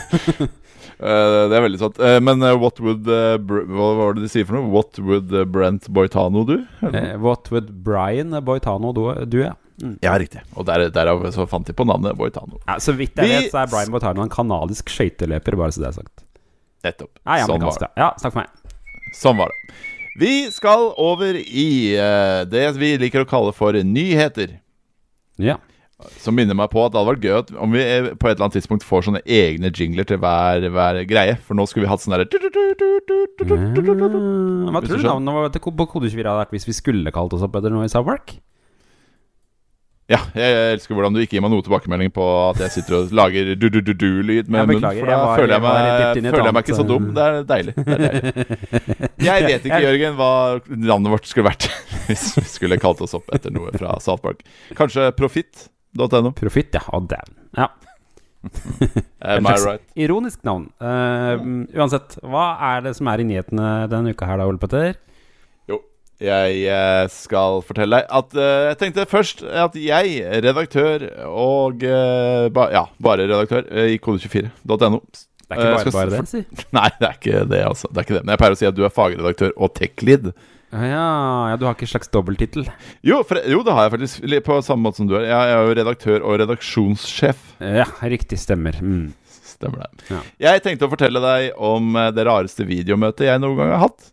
Eh, 0.95 1.33
det 1.51 1.57
er 1.59 1.65
veldig 1.65 1.81
sant. 1.81 1.99
Eh, 1.99 2.21
men 2.23 2.43
eh, 2.47 2.55
what 2.55 2.79
would 2.81 3.09
Hva 3.09 3.89
var 3.99 4.15
det 4.15 4.25
de 4.25 4.31
sier 4.31 4.47
for 4.47 4.61
noe? 4.61 4.71
What 4.71 5.01
would 5.03 5.33
Brent 5.53 5.89
Boitano 5.91 6.45
do? 6.47 6.61
Eller? 6.87 7.17
What 7.21 7.51
would 7.53 7.73
Brian 7.85 8.31
Boitano 8.47 8.93
do? 8.95 9.09
do 9.27 9.43
ja. 9.43 9.57
Mm. 9.83 9.97
Ja, 10.05 10.15
riktig. 10.19 10.45
Og 10.55 10.67
der, 10.69 10.87
derav 10.95 11.25
så 11.35 11.49
fant 11.51 11.67
de 11.67 11.75
på 11.75 11.87
navnet 11.89 12.15
Boitano. 12.19 12.61
Ja, 12.67 12.79
så 12.79 12.95
vidt 12.95 13.19
jeg 13.19 13.27
Vi- 13.27 13.35
vet, 13.35 13.51
så 13.51 13.65
er 13.65 13.73
Brian 13.73 13.91
Boitano 13.91 14.23
en 14.23 14.31
kanadisk 14.31 14.93
skøyteløper, 14.93 15.59
bare 15.59 15.75
så 15.75 15.83
det 15.83 15.89
er 15.91 15.99
sagt. 15.99 16.25
Nettopp. 16.85 17.11
Nei, 17.25 17.41
sånn, 17.43 17.65
var 17.65 17.81
det. 17.81 17.91
ja. 17.97 18.11
snakk 18.21 18.23
takk 18.23 18.33
for 18.33 18.41
meg. 18.45 18.79
sånn 19.19 19.37
var 19.41 19.51
det. 19.51 19.75
Vi 20.21 20.51
skal 20.55 20.93
over 21.01 21.35
i 21.35 21.97
uh, 21.99 22.45
det 22.47 22.69
vi 22.79 22.93
liker 23.03 23.25
å 23.25 23.29
kalle 23.29 23.53
for 23.57 23.73
nyheter. 23.73 24.61
Ja. 25.43 25.57
Som 26.21 26.35
minner 26.37 26.57
meg 26.59 26.69
på 26.73 26.83
at 26.85 26.93
det 26.93 26.99
hadde 27.01 27.13
vært 27.15 27.25
gøy 27.25 27.37
at 27.39 27.51
om 27.65 27.73
vi 27.73 27.81
eh, 27.81 28.09
på 28.19 28.27
et 28.29 28.35
eller 28.35 28.49
annet 28.49 28.57
tidspunkt 28.59 28.85
får 28.85 29.07
sånne 29.07 29.23
egne 29.25 29.71
jingler 29.73 30.05
til 30.09 30.19
hver, 30.21 30.67
hver 30.75 30.99
greie. 31.09 31.37
For 31.47 31.55
nå 31.57 31.65
skulle 31.71 31.87
vi 31.87 31.93
hatt 31.93 32.03
sånn 32.05 32.17
derre 32.17 32.27
Mm, 33.45 34.71
Hva 34.71 34.81
tror 34.85 34.99
du 35.01 35.07
navnet 35.25 35.57
på 35.61 35.87
Kode 35.91 36.09
24 36.11 36.23
hadde 36.29 36.41
vært 36.45 36.53
hvis 36.55 36.67
vi 36.69 36.75
skulle 36.77 37.11
kalt 37.15 37.33
oss 37.35 37.43
opp 37.47 37.57
etter 37.59 37.73
noe 37.73 37.87
i 37.87 37.91
South 37.93 38.07
Park? 38.09 38.37
Ja, 40.13 40.19
jeg 40.37 40.75
elsker 40.75 40.93
hvordan 40.95 41.15
du 41.17 41.23
ikke 41.23 41.39
gir 41.39 41.43
meg 41.45 41.49
noe 41.55 41.65
tilbakemelding 41.65 42.11
på 42.13 42.25
at 42.51 42.59
jeg 42.61 42.75
sitter 42.75 42.99
og 42.99 43.13
lager 43.17 43.55
du-du-du-du-lyd 43.57 44.51
med 44.53 44.69
munnen. 44.69 44.85
For 44.85 44.91
For 44.93 45.01
jeg 45.01 45.07
da 45.09 45.17
var- 45.25 45.39
føler 45.41 45.55
jeg 45.55 45.63
meg, 45.65 45.73
jeg 45.89 46.35
føler 46.35 46.45
jeg 46.51 46.57
meg 46.59 46.65
ikke 46.67 46.77
så 46.77 46.87
dum. 46.91 47.05
eh, 47.09 47.15
Det 47.17 47.25
er 47.25 47.31
deilig. 47.49 47.75
Det 47.75 47.89
er 47.89 48.03
deilig. 48.05 48.25
Jeg 49.25 49.47
vet 49.49 49.65
ikke, 49.71 49.83
Jørgen, 49.87 50.19
hva 50.21 50.31
navnet 50.93 51.15
vårt 51.17 51.27
skulle 51.31 51.49
vært 51.49 51.71
hvis 52.11 52.27
vi 52.37 52.45
skulle 52.53 52.77
kalt 52.83 53.01
oss 53.01 53.17
opp 53.17 53.33
etter 53.33 53.51
noe 53.55 53.73
fra 53.73 53.97
South 54.05 54.21
Park. 54.23 54.45
Kanskje 54.77 55.09
profitt.no. 55.95 56.35
Profitt, 56.37 56.75
ja. 56.75 56.85
Å, 56.91 57.01
dæven. 57.09 57.41
Ja. 57.59 57.71
Am 59.25 59.47
I 59.47 59.57
right? 59.63 59.85
Ironisk 59.97 60.43
navn. 60.45 60.69
Uh, 60.83 61.65
uansett, 61.79 62.19
hva 62.21 62.55
er 62.75 62.85
det 62.85 62.95
som 62.99 63.09
er 63.11 63.23
i 63.23 63.29
nyhetene 63.29 63.73
denne 63.93 64.15
uka 64.15 64.29
her, 64.29 64.41
da, 64.41 64.49
Ole 64.51 64.61
Petter? 64.61 64.99
Jo, 65.71 65.81
jeg 66.23 66.65
eh, 66.71 67.05
skal 67.13 67.63
fortelle 67.65 68.03
deg 68.03 68.11
at 68.21 68.35
uh, 68.37 68.69
Jeg 68.69 68.81
tenkte 68.83 69.07
først 69.09 69.41
at 69.49 69.79
jeg, 69.81 70.19
redaktør 70.45 71.07
og 71.31 71.87
uh, 71.89 72.51
ba, 72.55 72.69
Ja, 72.75 72.85
bare 73.03 73.27
redaktør 73.31 73.65
i 73.89 73.97
kode24.no 74.03 75.01
Det 75.01 75.57
er 75.57 75.57
ikke 75.57 75.73
bare 75.79 75.95
bare 75.97 76.19
det, 76.19 76.25
si. 76.31 76.45
Nei, 76.77 76.91
det 77.01 77.09
er 77.09 77.19
ikke 77.19 77.47
det, 77.49 77.63
altså. 77.71 77.89
Det 77.91 78.03
er 78.03 78.09
ikke 78.09 78.19
det. 78.19 78.27
Men 78.27 78.35
jeg 78.35 78.43
pleier 78.45 78.59
å 78.59 78.61
si 78.61 78.69
at 78.69 78.77
du 78.77 78.85
er 78.85 78.95
fagredaktør 78.95 79.57
og 79.57 79.73
tech-lead. 79.79 80.35
Ja, 80.75 81.51
ja, 81.53 81.59
du 81.59 81.67
har 81.69 81.77
ikke 81.77 81.87
en 81.87 81.93
slags 81.93 82.11
dobbelttittel? 82.11 82.67
Jo, 83.07 83.21
jo, 83.23 83.61
det 83.63 83.75
har 83.77 83.87
jeg 83.87 83.93
faktisk. 83.95 84.25
På 84.47 84.57
samme 84.67 84.89
måte 84.89 84.99
som 85.01 85.11
du 85.11 85.15
er. 85.21 85.29
Jeg 85.29 85.53
er 85.53 85.69
jo 85.69 85.77
redaktør 85.79 86.25
og 86.25 86.41
redaksjonssjef. 86.43 87.45
Ja, 87.63 87.87
riktig 88.11 88.41
stemmer. 88.43 88.81
Mm. 88.83 89.13
Stemmer 89.55 89.85
det. 89.85 90.09
Ja. 90.11 90.23
Jeg 90.49 90.65
tenkte 90.65 90.89
å 90.89 90.93
fortelle 90.93 91.23
deg 91.23 91.61
om 91.63 91.95
eh, 92.01 92.11
det 92.17 92.27
rareste 92.27 92.67
videomøtet 92.67 93.29
jeg 93.29 93.43
noen 93.43 93.61
gang 93.61 93.71
har 93.77 93.85
hatt. 93.87 94.11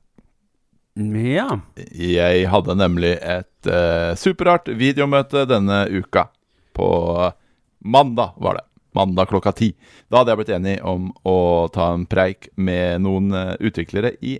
Ja. 1.02 1.48
Jeg 1.96 2.48
hadde 2.52 2.76
nemlig 2.76 3.16
et 3.16 3.70
uh, 3.72 4.12
superrart 4.20 4.68
videomøte 4.76 5.48
denne 5.50 5.86
uka. 5.90 6.28
På 6.76 6.90
mandag, 7.80 8.36
var 8.38 8.60
det. 8.60 8.66
Mandag 8.94 9.32
klokka 9.32 9.54
ti. 9.56 9.72
Da 10.12 10.22
hadde 10.22 10.34
jeg 10.34 10.42
blitt 10.42 10.56
enig 10.60 10.76
om 10.86 11.10
å 11.26 11.38
ta 11.74 11.94
en 11.96 12.04
preik 12.12 12.52
med 12.60 13.06
noen 13.06 13.32
eh, 13.32 13.54
utviklere 13.64 14.14
i 14.20 14.36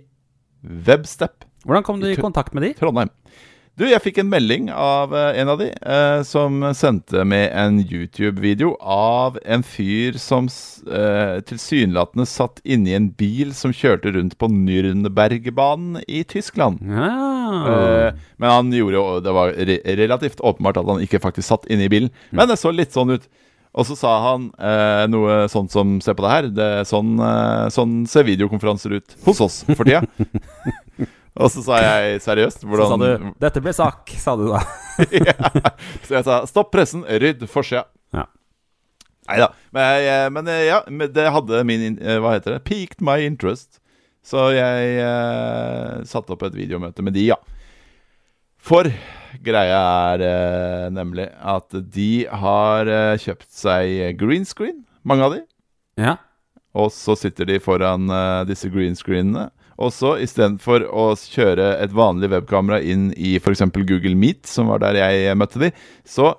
Webstep 0.62 1.48
Hvordan 1.64 1.86
kom 1.86 2.00
du 2.02 2.10
i 2.10 2.18
kontakt 2.18 2.54
med 2.54 2.66
de? 2.66 2.74
Trondheim. 2.78 3.10
Du, 3.80 3.86
jeg 3.88 4.02
fikk 4.04 4.18
en 4.20 4.28
melding 4.28 4.66
av 4.68 5.14
eh, 5.16 5.38
en 5.40 5.48
av 5.48 5.56
de 5.62 5.70
eh, 5.72 6.18
som 6.28 6.58
sendte 6.76 7.22
med 7.24 7.46
en 7.56 7.78
YouTube-video 7.80 8.74
av 8.84 9.38
en 9.48 9.64
fyr 9.64 10.18
som 10.20 10.50
eh, 10.92 11.38
tilsynelatende 11.48 12.26
satt 12.28 12.60
inni 12.68 12.92
en 12.92 13.08
bil 13.16 13.54
som 13.56 13.72
kjørte 13.72 14.12
rundt 14.12 14.36
på 14.36 14.50
Nürnbergbanen 14.52 16.02
i 16.04 16.20
Tyskland. 16.28 16.84
Ja. 16.84 17.08
Eh, 17.72 18.20
men 18.36 18.52
han 18.52 18.76
gjorde 18.76 18.96
jo 18.96 19.06
Det 19.24 19.32
var 19.36 19.56
re 19.56 19.78
relativt 20.02 20.44
åpenbart 20.44 20.82
at 20.82 20.92
han 20.92 21.00
ikke 21.04 21.22
faktisk 21.24 21.48
satt 21.48 21.64
inne 21.72 21.88
i 21.88 21.92
bilen. 21.92 22.12
Men 22.28 22.52
det 22.52 22.60
så 22.60 22.74
litt 22.76 22.92
sånn 22.92 23.16
ut. 23.16 23.24
Og 23.72 23.88
så 23.88 23.96
sa 23.96 24.12
han 24.26 24.50
eh, 24.60 25.06
noe 25.08 25.46
sånt 25.48 25.72
som 25.72 25.96
Se 26.04 26.12
på 26.12 26.26
det 26.26 26.36
her. 26.36 26.52
Det 26.52 26.70
sånn, 26.92 27.16
eh, 27.24 27.72
sånn 27.72 28.02
ser 28.04 28.28
videokonferanser 28.28 29.00
ut 29.00 29.16
hos 29.24 29.40
oss 29.48 29.62
for 29.72 29.88
tida. 29.88 30.04
Og 31.40 31.48
så 31.48 31.62
sa 31.64 31.78
jeg 31.80 32.20
seriøst 32.20 32.66
Så 32.66 32.86
sa 32.90 32.96
du 33.00 33.32
'Dette 33.40 33.60
ble 33.64 33.72
sak', 33.72 34.10
sa 34.20 34.36
du 34.36 34.50
da. 34.50 34.60
ja. 35.28 35.36
Så 36.04 36.18
jeg 36.18 36.24
sa 36.26 36.42
'stopp 36.46 36.72
pressen, 36.74 37.04
rydd 37.08 37.46
forsida'. 37.48 37.86
Ja. 38.12 38.26
Nei 39.30 39.38
da. 39.40 39.48
Men, 39.72 40.32
men 40.34 40.50
eh, 40.52 40.66
ja, 40.68 40.82
det 40.88 41.30
hadde 41.32 41.62
min 41.64 41.96
eh, 42.02 42.18
Hva 42.20 42.34
heter 42.36 42.58
det? 42.58 42.64
Peaked 42.68 43.00
my 43.00 43.22
interest. 43.24 43.80
Så 44.22 44.52
jeg 44.54 44.98
eh, 45.02 46.02
satte 46.06 46.34
opp 46.34 46.44
et 46.46 46.54
videomøte 46.54 47.02
med 47.02 47.16
de, 47.16 47.30
ja. 47.32 47.38
For 48.62 48.86
greia 49.42 49.80
er 50.12 50.22
eh, 50.26 50.90
nemlig 50.94 51.26
at 51.40 51.74
de 51.94 52.10
har 52.28 52.86
eh, 52.86 53.16
kjøpt 53.18 53.48
seg 53.50 54.20
green 54.20 54.46
screen, 54.46 54.84
mange 55.02 55.26
av 55.26 55.34
de. 55.34 55.40
Ja. 55.98 56.18
Og 56.78 56.92
så 56.94 57.16
sitter 57.18 57.48
de 57.50 57.58
foran 57.62 58.06
eh, 58.12 58.44
disse 58.48 58.70
green 58.72 58.94
screenene. 58.98 59.48
Og 59.80 59.92
så 59.94 60.16
istedenfor 60.22 60.86
å 60.88 61.12
kjøre 61.16 61.74
et 61.82 61.94
vanlig 61.96 62.32
webkamera 62.32 62.80
inn 62.84 63.10
i 63.16 63.36
f.eks. 63.40 63.64
Google 63.72 64.16
Meet, 64.18 64.46
som 64.50 64.72
var 64.72 64.82
der 64.84 65.00
jeg 65.00 65.36
møtte 65.38 65.62
de, 65.62 65.72
så 66.04 66.34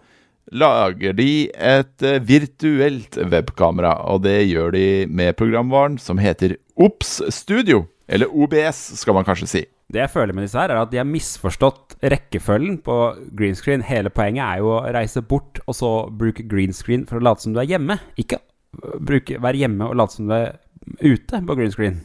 lager 0.53 1.15
de 1.17 1.47
et 1.53 2.05
eh, 2.05 2.21
virtuelt 2.21 3.17
webkamera. 3.31 3.95
Og 4.11 4.23
det 4.27 4.41
gjør 4.49 4.73
de 4.75 4.87
med 5.09 5.37
programvaren 5.39 5.97
som 6.01 6.21
heter 6.21 6.57
Ops 6.75 7.21
Studio. 7.33 7.85
Eller 8.07 8.27
OBS, 8.29 8.99
skal 8.99 9.15
man 9.15 9.25
kanskje 9.25 9.49
si. 9.49 9.63
Det 9.93 10.01
jeg 10.01 10.11
føler 10.11 10.35
med 10.35 10.45
disse 10.45 10.59
her, 10.59 10.71
er 10.73 10.81
at 10.81 10.91
de 10.91 10.99
har 10.99 11.07
misforstått 11.07 11.97
rekkefølgen 12.11 12.79
på 12.85 12.97
green 13.37 13.55
screen. 13.55 13.85
Hele 13.85 14.11
poenget 14.13 14.43
er 14.45 14.63
jo 14.63 14.73
å 14.75 14.81
reise 14.93 15.23
bort 15.23 15.61
og 15.65 15.77
så 15.77 15.91
bruke 16.11 16.45
green 16.49 16.75
screen 16.75 17.07
for 17.09 17.19
å 17.19 17.23
late 17.23 17.45
som 17.45 17.55
du 17.55 17.61
er 17.63 17.69
hjemme. 17.69 17.99
Ikke 18.19 18.41
øh, 18.41 18.97
bruke, 18.99 19.39
være 19.43 19.63
hjemme 19.63 19.89
og 19.89 19.99
late 20.01 20.17
som 20.17 20.31
du 20.31 20.35
er 20.39 20.57
ute 20.99 21.43
på 21.47 21.59
green 21.59 21.73
screen. 21.73 22.01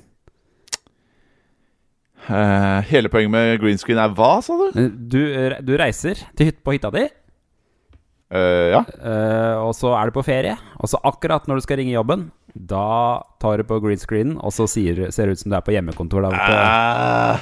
Eh, 2.29 2.81
hele 2.91 3.09
poenget 3.13 3.33
med 3.33 3.61
green 3.63 3.81
screen 3.81 4.01
er 4.03 4.13
hva, 4.17 4.39
sa 4.45 4.57
du? 4.59 4.83
Du, 4.89 5.21
øh, 5.25 5.57
du 5.65 5.77
reiser 5.81 6.21
til 6.37 6.51
hytt 6.51 6.61
på 6.65 6.77
hytta 6.77 6.93
di, 6.95 7.09
Uh, 8.29 8.69
ja. 8.75 8.83
Uh, 9.01 9.55
og 9.65 9.71
så 9.77 9.95
er 9.97 10.11
du 10.11 10.19
på 10.19 10.25
ferie. 10.27 10.53
Og 10.77 10.91
så 10.93 11.01
akkurat 11.09 11.47
når 11.49 11.61
du 11.61 11.65
skal 11.65 11.81
ringe 11.81 11.95
jobben, 11.95 12.27
da 12.53 13.23
tar 13.41 13.61
du 13.61 13.65
på 13.69 13.79
green 13.81 14.01
screenen, 14.01 14.37
og 14.43 14.53
så 14.53 14.67
sier, 14.69 15.07
ser 15.15 15.29
det 15.29 15.39
ut 15.39 15.43
som 15.43 15.53
du 15.53 15.57
er 15.57 15.65
på 15.65 15.73
hjemmekontor. 15.73 16.27
Da. 16.27 17.41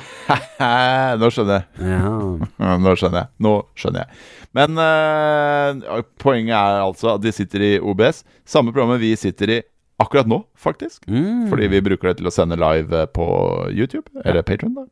Ah, 0.61 1.17
nå 1.21 1.31
skjønner 1.33 1.63
jeg. 1.63 1.91
Ja. 1.91 2.79
Nå 2.83 2.95
skjønner 2.99 3.25
jeg. 3.25 3.33
Nå 3.47 3.55
skjønner 3.79 4.05
jeg. 4.05 4.21
Men 4.57 4.83
eh, 4.83 6.03
poenget 6.23 6.57
er 6.57 6.83
altså 6.85 7.15
at 7.17 7.25
de 7.25 7.33
sitter 7.35 7.65
i 7.65 7.73
OBS. 7.81 8.23
Samme 8.49 8.75
programmet 8.75 9.03
vi 9.03 9.15
sitter 9.19 9.57
i 9.59 9.63
akkurat 10.03 10.29
nå, 10.29 10.43
faktisk. 10.59 11.07
Mm. 11.09 11.47
Fordi 11.51 11.69
vi 11.73 11.85
bruker 11.85 12.11
det 12.11 12.19
til 12.21 12.29
å 12.29 12.35
sende 12.35 12.59
live 12.61 13.05
eh, 13.05 13.09
på 13.09 13.29
YouTube, 13.73 14.11
eller 14.25 14.45
Patron 14.47 14.77
da. 14.77 14.87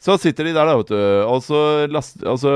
Så 0.00 0.14
sitter 0.16 0.46
de 0.48 0.54
der, 0.56 0.64
da, 0.64 0.78
vet 0.80 0.88
du, 0.88 1.00
og 1.28 1.42
så, 1.44 1.58
last, 1.92 2.22
og 2.24 2.38
så 2.40 2.52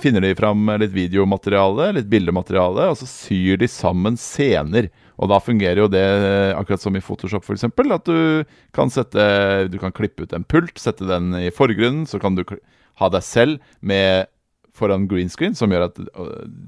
finner 0.00 0.24
de 0.24 0.30
fram 0.38 0.70
litt 0.80 0.94
videomateriale, 0.94 1.90
litt 1.98 2.08
bildemateriale, 2.08 2.86
og 2.88 2.96
så 2.96 3.08
syr 3.10 3.60
de 3.60 3.68
sammen 3.68 4.16
scener. 4.16 4.88
Og 5.20 5.28
da 5.28 5.36
fungerer 5.44 5.82
jo 5.82 5.90
det 5.92 6.00
eh, 6.00 6.56
akkurat 6.56 6.80
som 6.80 6.96
i 6.96 7.04
Photoshop, 7.04 7.44
f.eks. 7.44 7.68
At 7.68 8.08
du 8.08 8.48
kan 8.72 8.92
sette 8.92 9.22
Du 9.68 9.76
kan 9.82 9.92
klippe 9.92 10.24
ut 10.24 10.32
en 10.32 10.46
pult, 10.48 10.80
sette 10.80 11.04
den 11.04 11.34
i 11.36 11.50
forgrunnen, 11.52 12.06
så 12.08 12.18
kan 12.22 12.38
du 12.38 12.46
ha 13.00 13.12
deg 13.12 13.24
selv 13.24 13.74
med 13.84 14.30
foran 14.72 15.04
green 15.10 15.28
screen, 15.28 15.52
som 15.52 15.68
gjør 15.68 15.90
at 15.90 16.00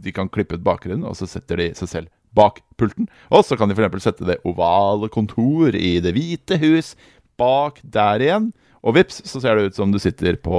de 0.05 0.13
kan 0.13 0.29
klippe 0.29 0.59
ut 0.59 0.67
bakgrunnen, 0.67 1.07
og 1.09 1.17
så 1.17 1.25
setter 1.31 1.63
de 1.63 1.73
seg 1.79 1.89
selv 1.89 2.13
bak 2.37 2.63
pulten. 2.81 3.09
Og 3.33 3.45
så 3.47 3.59
kan 3.59 3.71
de 3.71 3.77
f.eks. 3.77 4.05
sette 4.05 4.29
det 4.29 4.41
ovale 4.49 5.11
kontor 5.13 5.77
i 5.77 5.99
Det 6.05 6.15
hvite 6.17 6.59
hus 6.63 6.95
bak 7.41 7.81
der 7.83 8.25
igjen. 8.25 8.51
Og 8.83 8.97
vips, 8.97 9.23
så 9.29 9.41
ser 9.43 9.59
det 9.59 9.71
ut 9.71 9.79
som 9.79 9.93
du 9.93 10.01
sitter 10.03 10.39
på 10.43 10.57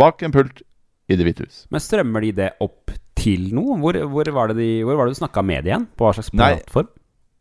bak 0.00 0.24
en 0.24 0.34
pult 0.34 0.62
i 1.08 1.16
Det 1.18 1.26
hvite 1.26 1.48
hus. 1.48 1.64
Men 1.72 1.84
strømmer 1.84 2.24
de 2.24 2.32
det 2.42 2.52
opp 2.64 2.94
til 3.18 3.50
noe? 3.56 3.76
Hvor, 3.82 3.98
hvor 4.12 4.30
var 4.36 4.52
det 4.52 4.60
de, 4.60 4.70
hvor 4.86 4.98
var 4.98 5.08
det 5.08 5.16
du 5.16 5.22
snakka 5.22 5.44
med 5.44 5.66
det 5.66 5.74
igjen? 5.74 5.90
På 5.98 6.08
hva 6.08 6.14
slags 6.16 6.32
plattform? 6.32 6.90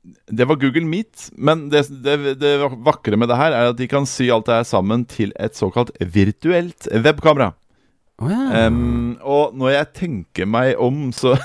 Det 0.07 0.45
var 0.47 0.55
Google 0.61 0.87
Meet, 0.87 1.29
men 1.35 1.65
det, 1.71 1.81
det, 2.03 2.37
det 2.39 2.51
vakre 2.85 3.17
med 3.19 3.27
det 3.27 3.39
her 3.39 3.51
er 3.51 3.73
at 3.73 3.79
de 3.79 3.89
kan 3.91 4.05
sy 4.07 4.29
alt 4.31 4.47
det 4.47 4.61
her 4.61 4.67
sammen 4.67 5.03
til 5.09 5.33
et 5.35 5.57
såkalt 5.57 5.91
virtuelt 5.99 6.87
webkamera. 6.93 7.51
Oh, 8.17 8.31
ja. 8.31 8.65
um, 8.65 9.17
og 9.21 9.57
når 9.59 9.73
jeg 9.75 9.89
tenker 9.99 10.47
meg 10.49 10.79
om, 10.81 11.09
så 11.13 11.35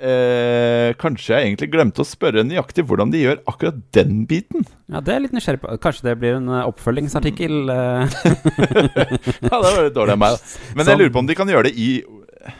eh, 0.00 0.94
Kanskje 1.00 1.34
jeg 1.36 1.48
egentlig 1.50 1.70
glemte 1.72 2.02
å 2.04 2.08
spørre 2.08 2.44
nøyaktig 2.46 2.84
hvordan 2.88 3.10
de 3.12 3.22
gjør 3.24 3.40
akkurat 3.50 3.78
den 3.96 4.24
biten. 4.30 4.64
ja, 4.92 5.00
det 5.00 5.14
er 5.14 5.20
litt 5.24 5.32
nysgjerrig 5.36 5.60
på. 5.62 5.76
Kanskje 5.84 6.08
det 6.10 6.18
blir 6.22 6.36
en 6.40 6.48
eh, 6.48 6.66
oppfølgingsartikkel? 6.70 7.70
eh. 7.70 8.18
Ja, 9.48 9.60
det 9.60 9.70
var 9.70 9.80
litt 9.86 9.96
dårlig 9.96 10.16
av 10.16 10.20
meg, 10.24 10.36
da. 10.36 10.74
Men 10.78 10.86
jeg 10.92 11.00
lurer 11.00 11.14
på 11.14 11.22
om 11.24 11.28
de 11.30 11.36
kan 11.38 11.48
gjøre 11.50 11.68
det 11.70 11.74
i 11.80 11.88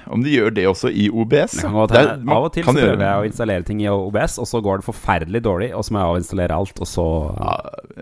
om 0.09 0.23
de 0.25 0.31
gjør 0.33 0.55
det 0.57 0.63
også 0.65 0.89
i 0.97 1.11
OBS. 1.13 1.59
Det 1.59 1.67
kan 1.67 1.75
godt 1.77 1.91
Det 1.93 1.99
er- 2.01 2.17
man 2.25 2.37
Av 2.39 2.45
og 2.47 2.53
til 2.55 2.65
kan 2.65 2.73
så 2.75 2.81
prøver 2.87 3.03
jeg 3.05 3.21
å 3.21 3.27
installere 3.29 3.65
ting 3.69 3.83
i 3.85 3.89
OBS, 3.93 4.39
og 4.41 4.47
så 4.49 4.63
går 4.65 4.81
det 4.81 4.87
forferdelig 4.87 5.43
dårlig, 5.45 5.69
og 5.77 5.85
så 5.85 5.93
må 5.93 6.01
jeg 6.01 6.09
avinstallere 6.15 6.57
alt, 6.57 6.81
og 6.81 6.89
så 6.89 7.05
Ja, 7.37 7.57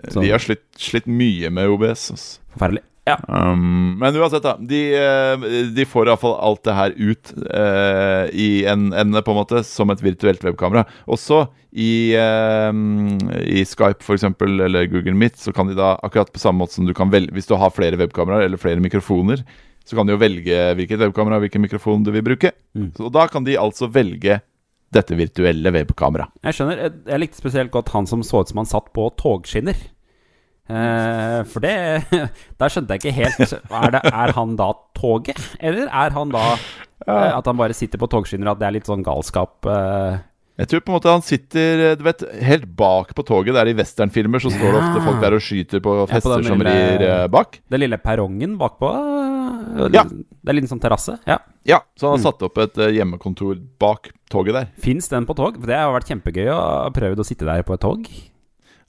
Så- 0.09 0.21
vi 0.23 0.29
har 0.31 0.39
slitt, 0.39 0.63
slitt 0.79 1.07
mye 1.07 1.49
med 1.51 1.67
OBS. 1.67 2.11
Altså. 2.11 2.39
Forferdelig. 2.55 2.83
Ja. 3.03 3.17
Um, 3.27 3.97
men 3.99 4.15
uansett, 4.15 4.45
da. 4.45 4.55
De, 4.59 4.79
eh, 4.95 5.47
de 5.75 5.85
får 5.87 6.07
iallfall 6.07 6.37
alt 6.39 6.61
det 6.63 6.75
her 6.77 6.93
ut 6.95 7.33
uh, 7.35 8.29
i 8.31 8.63
en 8.69 8.93
ende, 8.95 9.23
på 9.23 9.33
en 9.33 9.41
måte, 9.41 9.63
som 9.67 9.91
et 9.91 10.03
virtuelt 10.03 10.43
webkamera. 10.45 10.85
Også 11.11 11.41
i, 11.71 12.15
uh, 12.15 12.71
i 13.43 13.65
Skype, 13.67 14.05
for 14.05 14.15
eksempel, 14.15 14.55
eller 14.69 14.87
Google 14.91 15.17
Meet, 15.19 15.41
så 15.41 15.51
kan 15.55 15.67
de 15.67 15.75
da 15.79 15.97
akkurat 15.99 16.31
på 16.31 16.41
samme 16.41 16.63
måte 16.63 16.77
som 16.77 16.87
du 16.87 16.95
kan 16.95 17.11
velge 17.11 17.35
Hvis 17.35 17.49
du 17.49 17.57
har 17.59 17.75
flere 17.75 17.99
webkameraer 17.99 18.47
eller 18.47 18.61
flere 18.61 18.83
mikrofoner, 18.83 19.43
så 19.83 19.97
kan 19.97 20.07
de 20.07 20.15
jo 20.15 20.21
velge 20.21 20.63
hvilket 20.79 21.01
webkamera 21.01 21.41
og 21.41 21.43
hvilken 21.43 21.65
mikrofon 21.65 22.05
du 22.07 22.13
vil 22.15 22.23
bruke. 22.23 22.53
Mm. 22.71 22.93
Så 22.95 23.11
da 23.11 23.27
kan 23.27 23.43
de 23.43 23.59
altså 23.59 23.91
velge 23.91 24.39
dette 24.93 25.17
virtuelle 25.17 25.73
webkameraet. 25.73 26.31
Jeg 26.45 26.55
skjønner. 26.55 26.79
Jeg, 26.85 27.01
jeg 27.09 27.23
likte 27.23 27.41
spesielt 27.41 27.73
godt 27.73 27.91
han 27.91 28.07
som 28.07 28.23
så 28.23 28.43
ut 28.43 28.53
som 28.53 28.61
han 28.61 28.69
satt 28.69 28.93
på 28.95 29.09
togskinner. 29.19 29.75
Eh, 30.69 31.39
for 31.51 31.59
det 31.59 31.73
Der 32.59 32.71
skjønte 32.71 32.95
jeg 32.95 33.01
ikke 33.03 33.15
helt 33.17 33.51
Er, 33.67 33.89
det, 33.91 33.99
er 34.07 34.31
han 34.37 34.53
da 34.55 34.69
toget, 34.95 35.35
eller 35.59 35.89
er 35.91 36.13
han 36.15 36.31
da 36.31 36.43
eh, 36.53 37.31
at 37.35 37.49
han 37.49 37.57
bare 37.59 37.75
sitter 37.75 37.99
på 37.99 38.07
togskinner, 38.07 38.53
at 38.53 38.61
det 38.61 38.69
er 38.69 38.77
litt 38.77 38.87
sånn 38.87 39.03
galskap? 39.03 39.59
eh? 39.67 40.21
Jeg 40.61 40.69
tror 40.69 40.83
på 40.85 40.91
en 40.93 40.95
måte 40.95 41.09
han 41.11 41.23
sitter 41.25 41.95
du 41.99 42.03
vet, 42.05 42.23
helt 42.45 42.67
bak 42.77 43.11
på 43.17 43.23
toget. 43.25 43.55
Der 43.57 43.71
i 43.71 43.73
westernfilmer 43.75 44.39
så 44.39 44.51
står 44.53 44.69
det 44.69 44.79
Ja. 44.79 44.83
ofte 44.85 45.01
folk 45.09 45.19
der 45.23 45.33
og 45.35 45.41
skyter 45.43 45.81
på 45.83 45.95
fester 46.07 46.15
hester 46.15 46.35
den 46.37 46.45
som 46.53 46.61
lille- 46.61 46.97
rir 47.01 47.27
bak. 47.33 47.57
Den 47.73 47.81
lille 47.81 47.97
perrongen 47.97 48.53
bakpå? 48.61 48.91
Ja. 49.91 50.03
Det 50.05 50.21
er 50.45 50.53
en 50.53 50.55
liten 50.59 50.69
sånn 50.69 50.79
terrasse? 50.83 51.17
Ja. 51.27 51.39
Ja, 51.65 51.79
Så 51.97 52.07
han 52.07 52.19
har 52.19 52.21
Mm. 52.21 52.27
satt 52.29 52.43
opp 52.45 52.57
et 52.59 52.75
hjemmekontor 52.93 53.57
bak 53.79 54.11
toget 54.29 54.53
der. 54.53 54.67
Fins 54.77 55.09
den 55.09 55.25
på 55.25 55.35
tog? 55.35 55.57
For 55.59 55.65
det 55.67 55.75
har 55.75 55.91
vært 55.91 56.07
kjempegøy 56.07 56.47
å 56.53 56.93
prøve 56.93 57.17
å 57.19 57.25
sitte 57.25 57.45
der 57.49 57.63
på 57.63 57.73
et 57.73 57.81
tog. 57.81 58.07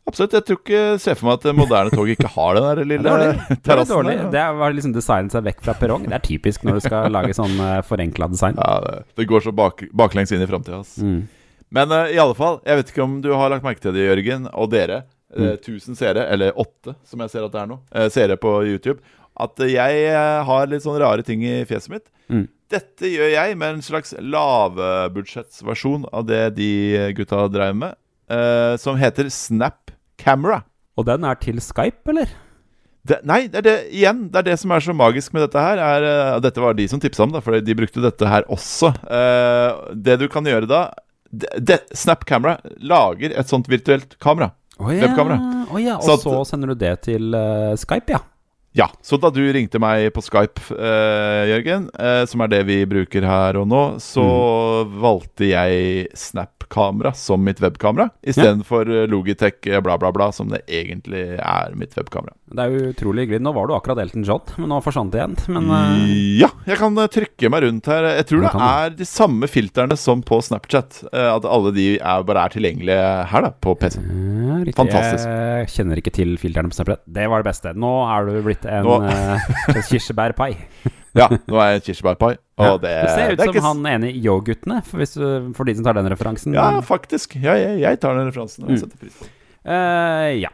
Absolutt. 0.06 0.34
Jeg 0.36 0.44
tror 0.44 0.58
ikke 0.60 0.80
ser 1.00 1.14
for 1.16 1.30
meg 1.30 1.38
at 1.40 1.56
moderne 1.56 1.90
tog 1.94 2.10
ikke 2.12 2.28
har 2.34 2.58
den 2.58 2.66
der 2.68 2.80
lille 2.90 3.14
Det 3.18 3.28
er. 3.30 3.38
Det 3.48 3.54
er 3.56 3.62
terrassen. 3.70 4.10
der. 4.10 4.26
Det 4.34 4.42
var 4.60 4.74
liksom 4.76 4.92
designet 4.96 5.32
seg 5.32 5.46
vekk 5.46 5.62
fra 5.64 5.74
perrong. 5.80 6.04
Det 6.10 6.18
er 6.18 6.24
typisk 6.26 6.66
når 6.68 6.76
du 6.80 6.84
skal 6.88 7.08
lage 7.14 7.32
sånn 7.38 7.56
uh, 7.60 7.78
forenkla 7.88 8.28
design. 8.34 8.60
Ja, 8.60 8.74
det, 8.84 8.98
det 9.16 9.26
går 9.30 9.46
så 9.46 9.52
bak, 9.56 9.80
baklengs 9.96 10.32
inn 10.36 10.44
i 10.44 10.48
framtida. 10.50 10.82
Mm. 11.00 11.22
Men 11.74 11.90
uh, 11.96 12.04
i 12.12 12.18
alle 12.20 12.36
fall, 12.38 12.60
jeg 12.68 12.82
vet 12.82 12.92
ikke 12.92 13.04
om 13.06 13.16
du 13.24 13.30
har 13.32 13.50
lagt 13.54 13.64
merke 13.66 13.80
til 13.82 13.96
det, 13.96 14.04
Jørgen, 14.10 14.48
og 14.52 14.70
dere. 14.76 15.02
eh, 15.04 15.10
Mm. 15.34 15.56
1000 15.58 15.96
seere, 15.98 16.28
eller 16.30 16.52
åtte, 16.62 16.92
som 17.08 17.18
jeg 17.24 17.30
ser 17.32 17.42
at 17.48 17.50
det 17.56 17.58
er 17.64 17.66
nå, 17.72 17.80
eh, 17.90 18.04
seere 18.14 18.36
på 18.38 18.52
YouTube. 18.68 19.00
At 19.40 19.58
eh, 19.64 19.72
jeg 19.72 20.04
eh, 20.12 20.44
har 20.46 20.68
litt 20.70 20.84
sånne 20.84 21.00
rare 21.02 21.24
ting 21.26 21.42
i 21.42 21.64
fjeset 21.66 21.90
mitt. 21.90 22.04
Mm. 22.30 22.44
Dette 22.70 23.10
gjør 23.10 23.32
jeg 23.32 23.56
med 23.58 23.72
en 23.74 23.82
slags 23.82 24.14
lavbudsjettsversjon 24.94 26.06
av 26.14 26.26
det 26.28 26.42
de 26.58 26.68
gutta 27.18 27.48
drev 27.52 27.74
med, 27.76 27.96
eh, 28.30 28.76
som 28.80 28.96
heter 29.00 29.26
Snap 29.32 29.90
Camera. 30.24 30.62
Og 30.98 31.06
den 31.08 31.26
er 31.26 31.38
til 31.42 31.60
Skype, 31.62 32.02
eller? 32.12 32.32
Det, 33.04 33.18
nei, 33.28 33.42
det 33.52 33.60
er 33.60 33.66
det 33.66 33.76
igjen. 33.92 34.22
Det 34.32 34.40
er 34.40 34.46
det 34.46 34.58
som 34.62 34.72
er 34.72 34.84
så 34.84 34.94
magisk 34.96 35.34
med 35.36 35.44
dette 35.44 35.60
her. 35.60 35.80
Er, 35.82 36.06
uh, 36.08 36.40
dette 36.44 36.62
var 36.62 36.76
de 36.78 36.86
som 36.88 37.02
tipsa 37.02 37.26
om 37.26 37.34
det, 37.34 37.42
for 37.44 37.58
de 37.60 37.76
brukte 37.76 38.00
dette 38.04 38.30
her 38.30 38.46
også. 38.52 38.94
Uh, 39.04 39.92
det 39.92 40.16
du 40.22 40.28
kan 40.32 40.46
gjøre 40.48 40.70
da 40.70 40.86
det, 41.34 41.50
det, 41.58 41.78
Snap 41.98 42.24
Camera 42.28 42.56
lager 42.78 43.34
et 43.34 43.50
sånt 43.50 43.68
virtuelt 43.68 44.16
kamera. 44.22 44.52
Oh, 44.78 44.90
ja. 44.94 45.04
Webkamera. 45.04 45.38
Oh, 45.70 45.80
ja. 45.82 45.96
Og 45.98 46.06
Så 46.06 46.14
at- 46.14 46.24
så 46.24 46.44
sender 46.48 46.72
du 46.72 46.78
det 46.78 46.94
til 47.06 47.34
uh, 47.34 47.74
Skype, 47.78 48.14
ja. 48.14 48.22
Ja, 48.74 48.88
Så 49.06 49.16
da 49.22 49.30
du 49.30 49.38
ringte 49.54 49.78
meg 49.78 50.08
på 50.16 50.22
Skype, 50.24 50.64
eh, 50.74 51.44
Jørgen, 51.52 51.88
eh, 51.94 52.24
som 52.26 52.42
er 52.42 52.48
det 52.50 52.64
vi 52.66 52.80
bruker 52.90 53.22
her 53.22 53.60
og 53.60 53.68
nå, 53.70 53.82
så 54.02 54.24
valgte 54.98 55.46
jeg 55.46 56.08
Snap-kamera 56.18 57.12
som 57.14 57.44
mitt 57.46 57.60
webkamera 57.62 58.08
istedenfor 58.26 58.88
ja. 58.90 59.04
Logitech 59.06 59.68
eh, 59.70 59.78
bla, 59.84 59.94
bla, 60.00 60.10
bla, 60.16 60.32
som 60.34 60.50
det 60.50 60.64
egentlig 60.66 61.36
er 61.38 61.76
mitt 61.78 61.94
webkamera. 61.94 62.34
Det 62.54 62.62
er 62.64 62.70
jo 62.74 62.90
utrolig 62.92 63.24
hyggelig. 63.24 63.40
Nå 63.46 63.52
var 63.56 63.66
du 63.70 63.74
akkurat 63.76 63.98
Elton 64.02 64.26
John, 64.26 64.42
men 64.60 64.68
nå 64.70 64.80
forsvant 64.84 65.14
det 65.14 65.22
igjen. 65.22 65.36
Men 65.54 65.70
eh, 65.74 66.02
Ja, 66.42 66.50
jeg 66.66 66.78
kan 66.82 66.98
eh, 66.98 67.08
trykke 67.14 67.50
meg 67.54 67.64
rundt 67.68 67.88
her. 67.90 68.08
Jeg 68.18 68.26
tror 68.32 68.44
det 68.48 68.52
er 68.66 68.98
de 68.98 69.06
samme 69.08 69.48
filtrene 69.50 69.96
som 69.98 70.22
på 70.26 70.40
Snapchat. 70.42 71.00
eh, 71.12 71.30
At 71.30 71.46
alle 71.46 71.70
de 71.78 71.86
er, 72.00 72.26
bare 72.26 72.48
er 72.48 72.54
tilgjengelige 72.58 73.06
her, 73.30 73.46
da, 73.48 73.54
på 73.54 73.74
PC. 73.78 74.02
riktig. 74.02 74.76
Fantastisk. 74.82 75.30
Jeg 75.30 75.72
kjenner 75.78 76.02
ikke 76.02 76.14
til 76.18 76.34
filterne 76.42 76.70
på 76.74 76.78
Snapchat. 76.80 77.02
Det 77.06 77.30
var 77.30 77.42
det 77.46 77.50
beste. 77.52 77.74
Nå 77.78 77.94
er 78.10 78.30
du 78.30 78.38
blitt 78.46 78.63
en 78.66 78.84
Nå- 78.84 79.00
eh, 79.08 79.80
kirsebærpai. 79.90 80.52
Ja, 81.14 81.28
nå 81.30 81.60
er 81.62 81.76
jeg 81.76 81.82
kirsebærpai, 81.86 82.32
og 82.58 82.80
det, 82.82 82.90
Du 83.04 83.10
ser 83.14 83.28
ut 83.30 83.38
det 83.38 83.44
som 83.46 83.52
ikke 83.54 83.60
han 83.62 83.84
ene 83.86 84.08
i 84.10 84.18
Yo-guttene, 84.24 84.80
for, 84.82 85.04
for 85.54 85.68
de 85.68 85.74
som 85.78 85.84
tar 85.86 85.94
den 85.94 86.08
referansen. 86.10 86.56
Ja, 86.58 86.80
faktisk. 86.82 87.36
Ja, 87.38 87.54
jeg, 87.54 87.76
jeg 87.84 88.00
tar 88.02 88.16
den 88.18 88.26
referansen. 88.32 88.64
og 88.66 88.72
Mm. 88.74 88.80
setter 88.82 88.98
pris 88.98 89.14
på. 89.20 89.28
Eh, 89.62 90.32
ja. 90.42 90.50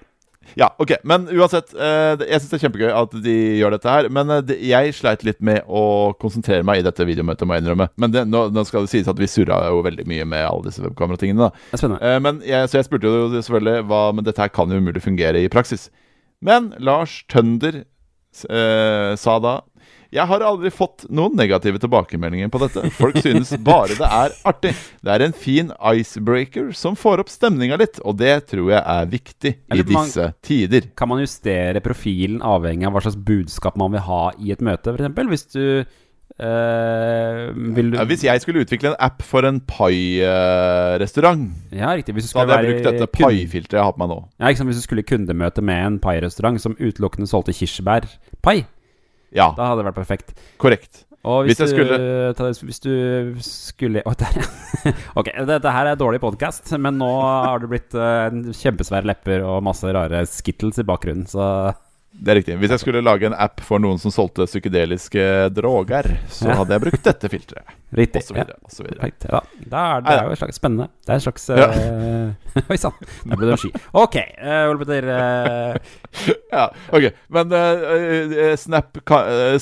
Ja, 0.61 0.69
ok, 0.83 0.93
men 1.05 1.25
uansett 1.31 1.73
eh, 1.79 2.17
Jeg 2.27 2.41
synes 2.43 2.51
det 2.51 2.57
er 2.59 2.63
kjempegøy 2.65 2.91
at 2.97 3.13
de 3.23 3.35
gjør 3.61 3.71
dette 3.77 3.89
her 3.93 4.09
Men 4.11 4.33
det, 4.49 4.57
jeg 4.67 4.95
sleit 4.97 5.23
litt 5.23 5.39
med 5.47 5.63
å 5.69 6.11
konsentrere 6.19 6.65
meg 6.67 6.81
i 6.81 6.83
dette 6.87 7.05
videomøtet 7.07 7.47
Må 7.47 7.55
jeg 7.55 7.63
innrømme 7.63 7.87
Men 8.03 8.11
det, 8.15 8.25
nå, 8.27 8.41
nå 8.51 8.65
skal 8.67 8.83
det 8.89 8.91
sies 8.91 9.07
at 9.13 9.21
vi 9.21 9.29
surra 9.31 9.61
jo 9.69 9.83
veldig 9.87 10.07
mye 10.11 10.25
Med 10.27 10.43
alle 10.49 10.65
disse 10.67 10.83
webkameratingene 10.83 11.47
da 11.47 11.51
Det 11.71 12.21
Men 12.25 12.41
jeg, 12.43 12.67
så 12.73 12.81
jeg 12.81 12.89
spurte 12.89 13.13
jo 13.13 13.29
selvfølgelig 13.37 13.85
hva, 13.93 14.01
Men 14.17 14.27
dette 14.27 14.43
her 14.43 14.51
kan 14.57 14.73
jo 14.75 14.81
umulig 14.83 15.05
fungere 15.05 15.45
i 15.45 15.53
praksis 15.53 15.87
Men 16.43 16.73
Lars 16.83 17.21
Tønder 17.31 17.85
eh, 18.49 19.17
sa 19.21 19.39
da 19.43 19.61
jeg 20.11 20.27
har 20.27 20.43
aldri 20.43 20.73
fått 20.75 21.05
noen 21.15 21.37
negative 21.39 21.79
tilbakemeldinger 21.83 22.51
på 22.51 22.59
dette. 22.65 22.89
Folk 22.99 23.21
synes 23.23 23.53
bare 23.63 23.95
det 23.95 24.09
er 24.09 24.35
artig. 24.51 24.73
Det 25.07 25.13
er 25.15 25.23
en 25.23 25.37
fin 25.37 25.71
icebreaker 25.93 26.73
som 26.75 26.99
får 26.99 27.23
opp 27.23 27.31
stemninga 27.31 27.79
litt, 27.79 28.01
og 28.03 28.19
det 28.19 28.35
tror 28.51 28.73
jeg 28.73 28.83
er 28.83 29.13
viktig 29.13 29.55
i 29.55 29.87
disse 29.87 30.33
tider. 30.47 30.91
Kan 30.99 31.13
man 31.13 31.23
justere 31.23 31.83
profilen 31.85 32.43
avhengig 32.43 32.89
av 32.89 32.97
hva 32.97 33.05
slags 33.07 33.21
budskap 33.31 33.79
man 33.79 33.95
vil 33.95 34.07
ha 34.09 34.23
i 34.43 34.51
et 34.55 34.65
møte, 34.67 34.97
f.eks.? 34.97 35.31
Hvis 35.31 35.47
du 35.55 35.63
vil 36.41 37.91
du 37.93 37.97
Ja, 37.99 38.05
hvis 38.09 38.23
jeg 38.25 38.41
skulle 38.43 38.63
utvikle 38.65 38.93
en 38.93 38.97
app 39.03 39.23
for 39.27 39.45
en 39.45 39.61
pai-restaurant, 39.61 41.51
Ja, 41.73 41.93
riktig. 41.97 42.15
Hvis 42.17 42.25
du 42.25 42.29
så 42.31 42.35
skulle 42.39 42.47
hadde 42.55 42.65
jeg 42.67 42.75
brukt 42.75 42.89
dette 42.91 43.07
kunde- 43.07 43.29
pai-filteret 43.29 43.79
jeg 43.79 43.85
har 43.85 43.93
på 43.93 43.99
meg 44.03 44.09
nå. 44.15 44.19
Ja, 44.41 44.47
ikke 44.49 44.57
sant? 44.63 44.71
Hvis 44.71 44.81
du 44.81 44.87
skulle 44.89 45.03
kundemøte 45.07 45.63
med 45.63 45.87
en 45.87 45.99
pai-restaurant 46.01 46.61
som 46.61 46.75
utelukkende 46.81 47.29
solgte 47.29 47.53
kirsebærpai, 47.57 48.65
Ja, 49.33 49.53
da 49.57 49.63
hadde 49.71 49.85
det 49.85 49.93
vært 49.95 50.01
perfekt. 50.07 50.35
korrekt. 50.59 51.05
Og 51.23 51.45
hvis, 51.45 51.59
Hvis 51.61 51.73
jeg 51.77 51.87
du, 51.87 52.33
ta, 52.33 52.45
hvis 52.49 52.81
du 52.81 53.35
skulle 53.45 54.01
Å, 54.07 54.15
der, 54.17 54.41
ja. 54.41 54.93
Ok, 55.21 55.29
dette 55.47 55.71
her 55.71 55.87
er 55.91 55.95
dårlig 56.01 56.19
podkast, 56.23 56.73
men 56.81 56.97
nå 56.97 57.11
har 57.21 57.59
det 57.61 57.69
blitt 57.69 57.93
uh, 57.95 58.31
kjempesvære 58.57 59.05
lepper 59.05 59.43
og 59.45 59.63
masse 59.63 59.85
rare 59.85 60.23
skittles 60.27 60.79
i 60.81 60.83
bakgrunnen, 60.89 61.27
så 61.29 61.75
Det 62.21 62.33
er 62.33 62.37
riktig. 62.43 62.57
Hvis 62.61 62.75
jeg 62.75 62.83
skulle 62.83 63.01
lage 63.01 63.31
en 63.31 63.37
app 63.37 63.63
for 63.65 63.81
noen 63.81 64.01
som 64.01 64.13
solgte 64.13 64.45
psykedeliske 64.45 65.23
droger, 65.57 66.11
så 66.29 66.53
hadde 66.53 66.77
jeg 66.77 66.85
brukt 66.85 67.07
dette 67.07 67.31
filteret. 67.33 67.80
Riktig. 67.97 68.23
Og 68.23 68.27
så 68.29 68.35
videre. 68.35 68.57
Og 68.65 68.73
så 68.75 68.85
videre. 68.85 69.11
Ja, 69.31 69.41
da 69.71 69.83
er 69.97 70.05
det 70.05 70.15
er 70.15 70.25
jo 70.29 70.35
et 70.35 70.41
slags 70.41 70.59
spennende. 70.61 70.89
Det 71.07 71.13
er 71.13 71.19
en 71.19 71.25
slags 71.25 71.49
Ja. 71.51 71.69
uh, 71.71 72.65
Oi 72.71 72.77
sann, 72.81 72.97
der 73.25 73.37
ble 73.39 73.51
det 73.51 73.59
sky. 73.63 73.71
Ok, 73.93 74.17
uh, 74.17 74.71
eh, 74.91 75.77
Ja, 76.57 76.67
ok. 76.93 77.11
Men 77.31 77.53
eh, 77.55 78.57
Snap, 78.59 78.99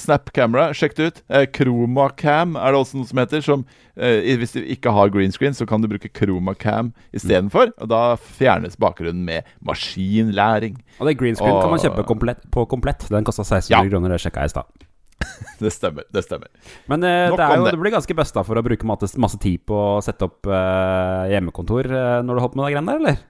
Snap 0.01 0.33
Camera, 0.37 0.71
sjekk 0.73 0.97
det 0.97 1.07
ut. 1.09 1.23
Uh, 1.29 1.45
Chromacam 1.53 2.57
er 2.57 2.73
det 2.73 2.83
også 2.83 3.01
noe 3.01 3.09
som 3.11 3.23
heter. 3.23 3.45
Som, 3.45 3.65
hvis 3.99 4.55
du 4.55 4.61
ikke 4.63 4.93
har 4.95 5.11
green 5.11 5.33
screen, 5.35 5.55
så 5.57 5.67
kan 5.67 5.83
du 5.83 5.89
bruke 5.91 6.11
Chromacam 6.15 6.93
istedenfor. 7.13 7.73
Og 7.79 7.91
da 7.91 8.03
fjernes 8.17 8.79
bakgrunnen 8.81 9.25
med 9.27 9.49
maskinlæring. 9.61 10.79
og 10.99 11.09
det 11.09 11.19
green 11.19 11.37
screen 11.37 11.61
kan 11.61 11.71
man 11.71 11.83
kjøpe 11.83 12.07
komplett, 12.07 12.45
på 12.51 12.65
komplett. 12.71 13.09
Den 13.11 13.25
kosta 13.25 13.43
1600 13.43 13.75
Ja. 13.75 13.89
kroner, 13.91 14.15
det 14.15 14.23
sjekka 14.23 14.47
jeg 14.47 14.53
i 14.53 14.57
stad. 14.57 14.88
Det 15.59 15.73
stemmer. 15.75 16.05
det 16.15 16.23
stemmer 16.23 16.47
Men 16.87 17.03
eh, 17.03 17.33
det, 17.35 17.43
er 17.43 17.59
jo, 17.59 17.65
det. 17.67 17.73
det 17.75 17.81
blir 17.83 17.95
ganske 17.97 18.15
busta 18.15 18.45
for 18.47 18.61
å 18.61 18.63
bruke 18.63 18.87
masse, 18.87 19.39
tid 19.43 19.65
på 19.67 19.75
å 19.75 20.03
sette 20.05 20.29
opp 20.29 20.47
eh, 20.47 21.25
hjemmekontor 21.33 21.91
eh, 21.91 22.21
når 22.23 22.39
du 22.39 22.43
holder 22.45 22.55
på 22.55 22.61
med 22.61 22.69
de 22.69 22.77
greiene 22.77 22.93
der, 22.93 23.03
eller? 23.03 23.25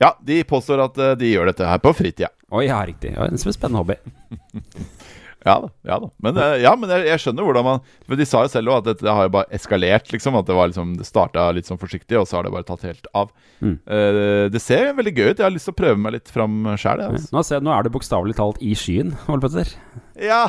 Ja, 0.00 0.12
de 0.20 0.42
påstår 0.48 0.82
at 0.86 0.98
eh, 1.00 1.14
de 1.20 1.32
gjør 1.32 1.50
dette 1.52 1.68
her 1.68 1.80
på 1.84 1.92
fritida. 1.96 2.32
Oi, 2.52 2.66
ja, 2.68 2.80
riktig. 2.86 3.14
Ja, 3.16 3.26
en 3.28 3.40
spennende 3.40 3.82
hobby. 3.82 3.96
Ja 5.46 5.56
da. 5.62 5.68
ja 5.86 5.96
da 6.02 6.08
Men, 6.26 6.38
eh, 6.42 6.56
ja, 6.64 6.72
men 6.78 6.90
jeg, 6.90 7.04
jeg 7.06 7.22
skjønner 7.22 7.46
hvordan 7.46 7.66
man 7.66 7.82
For 8.08 8.18
de 8.18 8.26
sa 8.26 8.42
jo 8.42 8.50
selv 8.50 8.72
at 8.74 8.88
det, 8.88 9.06
har 9.06 9.28
jo 9.28 9.32
bare 9.36 9.46
eskalert, 9.54 10.10
liksom. 10.12 10.38
At 10.40 10.48
det 10.48 10.56
var 10.58 10.72
liksom 10.72 10.96
Det 10.98 11.06
starta 11.06 11.46
litt 11.54 11.70
sånn 11.70 11.80
forsiktig, 11.80 12.18
og 12.18 12.26
så 12.26 12.40
har 12.40 12.48
det 12.48 12.54
bare 12.56 12.66
tatt 12.66 12.82
helt 12.88 13.06
av. 13.16 13.30
Mm. 13.62 13.76
Uh, 13.86 14.46
det 14.52 14.62
ser 14.64 14.90
veldig 14.98 15.14
gøy 15.14 15.28
ut. 15.30 15.38
Jeg 15.38 15.46
har 15.46 15.54
lyst 15.54 15.70
til 15.70 15.76
å 15.76 15.80
prøve 15.80 16.00
meg 16.02 16.16
litt 16.18 16.32
fram 16.32 16.58
sjæl. 16.74 17.04
Altså. 17.06 17.30
Nå, 17.32 17.44
nå 17.62 17.74
er 17.76 17.86
du 17.86 17.92
bokstavelig 17.94 18.36
talt 18.38 18.58
i 18.64 18.74
skyen, 18.78 19.14
Ole 19.30 19.42
Petter. 19.44 19.70
Ja! 20.20 20.44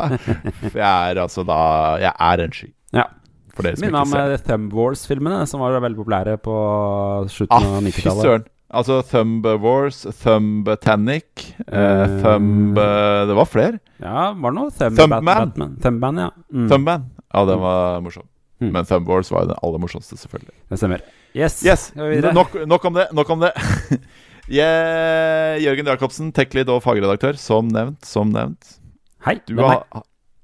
For 0.70 0.80
jeg 0.80 0.88
er 0.88 1.20
altså 1.20 1.44
da 1.46 1.60
Jeg 2.02 2.14
er 2.14 2.42
en 2.44 2.56
sky. 2.56 2.70
Ja. 2.94 3.06
For 3.54 3.66
dere 3.66 3.78
som 3.78 3.86
Minner 3.86 4.02
ikke 4.02 4.10
ser. 4.18 4.34
om 4.34 4.48
Thumb 4.48 4.74
Wars-filmene, 4.74 5.44
som 5.46 5.62
var 5.62 5.78
veldig 5.78 6.00
populære 6.00 6.36
på 6.42 6.54
slutten 7.30 7.54
Ah, 7.54 7.76
av 7.78 7.84
fy 7.86 7.92
90-tallet. 7.92 8.50
Altså 8.74 9.00
Thumb 9.06 9.46
Wars, 9.62 10.02
Thumbtanic, 10.20 11.54
uh, 11.68 11.78
Eh, 11.78 12.14
Thumb 12.22 12.78
eh, 12.78 13.26
Det 13.28 13.36
var 13.38 13.48
flere. 13.48 13.78
Ja, 14.02 14.32
var 14.32 14.54
det 14.54 14.58
noe? 14.58 14.70
Thumb 14.74 14.98
Thumbman. 14.98 15.24
Batman. 15.24 15.76
Thumbman, 15.82 16.22
ja. 16.24 16.30
Mm. 16.52 16.68
Thumbman. 16.70 17.10
Ja, 17.34 17.44
den 17.48 17.60
var 17.62 18.00
morsom. 18.04 18.26
Mm. 18.60 18.72
Men 18.72 18.86
Thumbwars 18.86 19.30
var 19.30 19.44
jo 19.44 19.52
den 19.52 19.60
aller 19.62 19.82
morsomste, 19.82 20.16
selvfølgelig. 20.18 20.54
Det 20.70 20.78
stemmer. 20.78 21.02
Yes. 21.34 21.58
Yes, 21.66 21.88
nok, 21.96 22.54
nok 22.66 22.84
om 22.84 22.94
det. 22.94 23.08
Nok 23.12 23.30
om 23.34 23.42
det. 23.42 23.50
yeah. 24.60 25.58
Jørgen 25.62 25.90
Jacobsen, 25.90 26.30
tech-lead 26.34 26.70
og 26.70 26.82
fagredaktør, 26.84 27.38
som 27.40 27.70
nevnt. 27.74 28.04
Som 28.06 28.30
nevnt. 28.34 28.78
Hei. 29.26 29.40
Du 29.48 29.58
har, 29.64 29.82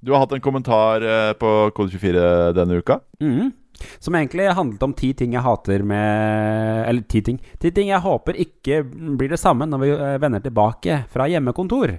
du 0.03 0.12
har 0.14 0.25
hatt 0.25 0.35
en 0.35 0.43
kommentar 0.43 1.05
eh, 1.05 1.33
på 1.38 1.55
Kode24 1.77 2.27
denne 2.57 2.81
uka. 2.81 3.01
Mhm. 3.23 3.53
Som 3.99 4.14
egentlig 4.19 4.49
handlet 4.57 4.83
om 4.87 4.95
ti 4.97 5.12
ting 5.16 5.33
jeg 5.37 5.43
hater 5.45 5.83
med 5.87 6.88
Eller 6.88 7.03
ti 7.09 7.21
ting. 7.27 7.38
Ti 7.61 7.71
ting 7.77 7.88
jeg 7.93 8.01
håper 8.05 8.38
ikke 8.47 8.83
blir 9.19 9.29
det 9.33 9.40
samme 9.40 9.66
når 9.69 9.85
vi 9.85 9.90
eh, 9.95 10.16
vender 10.23 10.40
tilbake 10.45 11.05
fra 11.12 11.29
hjemmekontor. 11.31 11.97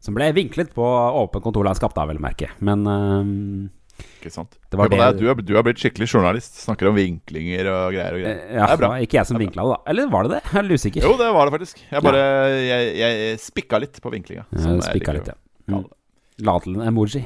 Som 0.00 0.14
ble 0.14 0.28
vinklet 0.36 0.70
på 0.76 0.84
åpent 1.24 1.42
kontorlandskap, 1.42 1.94
da, 1.96 2.04
vel 2.06 2.20
å 2.20 2.22
merke. 2.22 2.52
Men 2.62 2.84
um, 2.86 3.30
Ikke 4.20 4.30
sant? 4.30 4.54
Det 4.70 4.78
var 4.78 4.86
det, 4.92 4.98
det- 5.00 5.18
Du, 5.18 5.24
er, 5.32 5.34
du 5.42 5.56
er 5.58 5.64
blitt 5.66 5.80
skikkelig 5.82 6.06
journalist. 6.12 6.60
Snakker 6.62 6.86
om 6.92 6.94
vinklinger 6.94 7.66
og 7.72 7.96
greier. 7.96 8.14
og 8.14 8.20
greier. 8.22 8.36
eh, 8.46 8.54
ja, 8.60 8.68
det 8.68 8.76
er 8.76 8.82
bra. 8.84 8.90
ikke 9.02 9.18
jeg 9.18 9.26
som 9.26 9.40
vinkla 9.42 9.64
det, 9.66 9.72
da. 9.74 9.80
Eller 9.90 10.12
var 10.12 10.28
det 10.28 10.36
det? 10.36 10.42
Jeg 10.54 10.62
er 10.62 10.78
usikker. 10.78 11.02
Jo, 11.08 11.16
det 11.18 11.32
var 11.34 11.50
det 11.50 11.56
faktisk. 11.56 11.82
Jeg 11.90 12.04
bare 12.06 12.22
jeg, 12.62 12.92
jeg 13.02 13.40
spikka 13.42 13.80
litt 13.82 13.98
på 14.04 14.12
vinklinga. 14.14 14.46
Ja, 14.54 14.76
spikka 14.86 15.16
litt, 15.18 15.32
ja. 15.32 15.38
Mm. 15.66 15.82
La 16.46 16.54
til 16.62 16.78
en 16.78 16.86
emoji. 16.92 17.24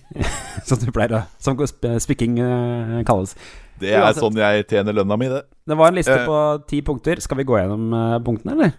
som 0.68 0.78
du 0.78 0.90
pleier 0.94 1.14
å 1.18 1.22
Som 1.42 1.58
spikking 2.02 2.38
eh, 2.42 3.02
kalles. 3.08 3.34
Det 3.82 3.90
er 3.92 4.02
Uansett. 4.04 4.22
sånn 4.22 4.38
jeg 4.38 4.66
tjener 4.70 4.94
lønna 4.94 5.16
mi, 5.18 5.28
det. 5.32 5.42
Det 5.66 5.76
var 5.78 5.90
en 5.90 5.98
liste 5.98 6.14
Eh. 6.14 6.26
på 6.28 6.38
ti 6.70 6.82
punkter. 6.86 7.20
Skal 7.24 7.40
vi 7.40 7.44
gå 7.48 7.58
gjennom 7.58 7.88
eh, 7.98 8.18
punktene, 8.22 8.52
eller? 8.56 8.72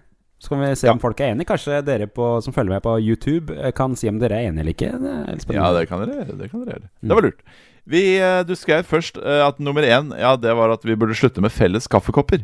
Så 0.44 0.50
kan 0.52 0.60
vi 0.64 0.70
se 0.76 0.90
om 0.92 0.98
Ja. 0.98 1.02
folk 1.02 1.20
er 1.24 1.32
enige. 1.34 1.48
Kanskje 1.48 1.82
dere 1.86 2.08
på, 2.08 2.42
som 2.44 2.54
følger 2.54 2.76
med 2.76 2.84
på 2.84 2.98
YouTube, 3.00 3.54
kan 3.76 3.96
si 3.96 4.10
om 4.12 4.18
dere 4.20 4.36
er 4.42 4.50
enige 4.50 4.60
eller 4.64 4.74
ikke. 4.74 4.90
Det 5.00 5.56
Ja, 5.56 5.72
det 5.74 5.88
kan 5.88 6.04
dere 6.04 6.18
gjøre. 6.24 6.38
Det, 6.38 6.50
kan 6.52 6.66
dere 6.66 6.74
gjøre. 6.76 6.90
Mm. 7.02 7.08
det 7.08 7.16
var 7.16 7.22
lurt. 7.28 7.44
Vi, 7.86 8.02
du 8.48 8.56
skrev 8.56 8.84
først 8.88 9.18
at 9.20 9.60
nummer 9.60 9.84
én 9.84 10.12
ja, 10.20 10.36
det 10.36 10.54
var 10.56 10.72
at 10.72 10.84
vi 10.84 10.96
burde 10.96 11.16
slutte 11.16 11.42
med 11.44 11.52
felles 11.52 11.88
kaffekopper. 11.88 12.44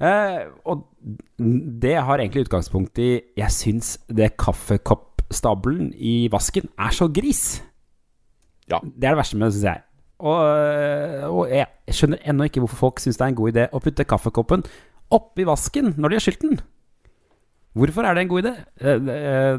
Eh, 0.00 0.44
og 0.64 0.84
det 1.38 1.96
har 1.98 2.18
egentlig 2.20 2.46
utgangspunkt 2.46 2.98
i 3.02 3.22
Jeg 3.36 3.50
syns 3.50 3.98
det 4.08 4.36
kaffekoppstabelen 5.28 5.92
i 5.96 6.28
vasken 6.30 6.68
er 6.78 6.90
så 6.90 7.08
gris. 7.08 7.62
Ja. 8.70 8.78
Det 8.82 9.04
er 9.04 9.14
det 9.14 9.18
verste 9.18 9.36
med 9.36 9.46
det, 9.46 9.54
syns 9.54 9.64
jeg. 9.64 9.82
Og, 10.18 10.44
øh, 10.44 11.30
og 11.30 11.48
jeg 11.48 11.66
skjønner 11.94 12.18
ennå 12.26 12.44
ikke 12.44 12.60
hvorfor 12.60 12.76
folk 12.76 13.00
syns 13.00 13.16
det 13.16 13.24
er 13.24 13.28
en 13.28 13.34
god 13.38 13.52
idé 13.52 13.68
å 13.72 13.78
putte 13.78 14.04
kaffekoppen 14.04 14.64
oppi 15.10 15.44
vasken 15.46 15.94
når 15.96 16.08
de 16.08 16.14
har 16.14 16.20
skylt 16.20 16.42
den. 16.42 16.60
Hvorfor 17.74 18.02
er 18.02 18.14
det 18.14 18.22
en 18.22 18.28
god 18.28 18.42
idé? 18.42 18.54
Det, 18.82 18.96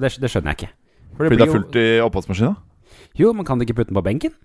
det, 0.02 0.12
det 0.20 0.30
skjønner 0.30 0.52
jeg 0.52 0.58
ikke. 0.58 0.74
For 1.16 1.24
Fordi 1.24 1.38
det 1.38 1.48
er 1.48 1.54
fullt 1.54 1.76
i 1.80 1.88
oppvaskmaskina? 2.04 2.56
Jo, 3.18 3.32
men 3.34 3.46
kan 3.46 3.58
du 3.58 3.64
ikke 3.64 3.80
putte 3.80 3.94
den 3.94 4.00
på 4.00 4.04
benken? 4.04 4.36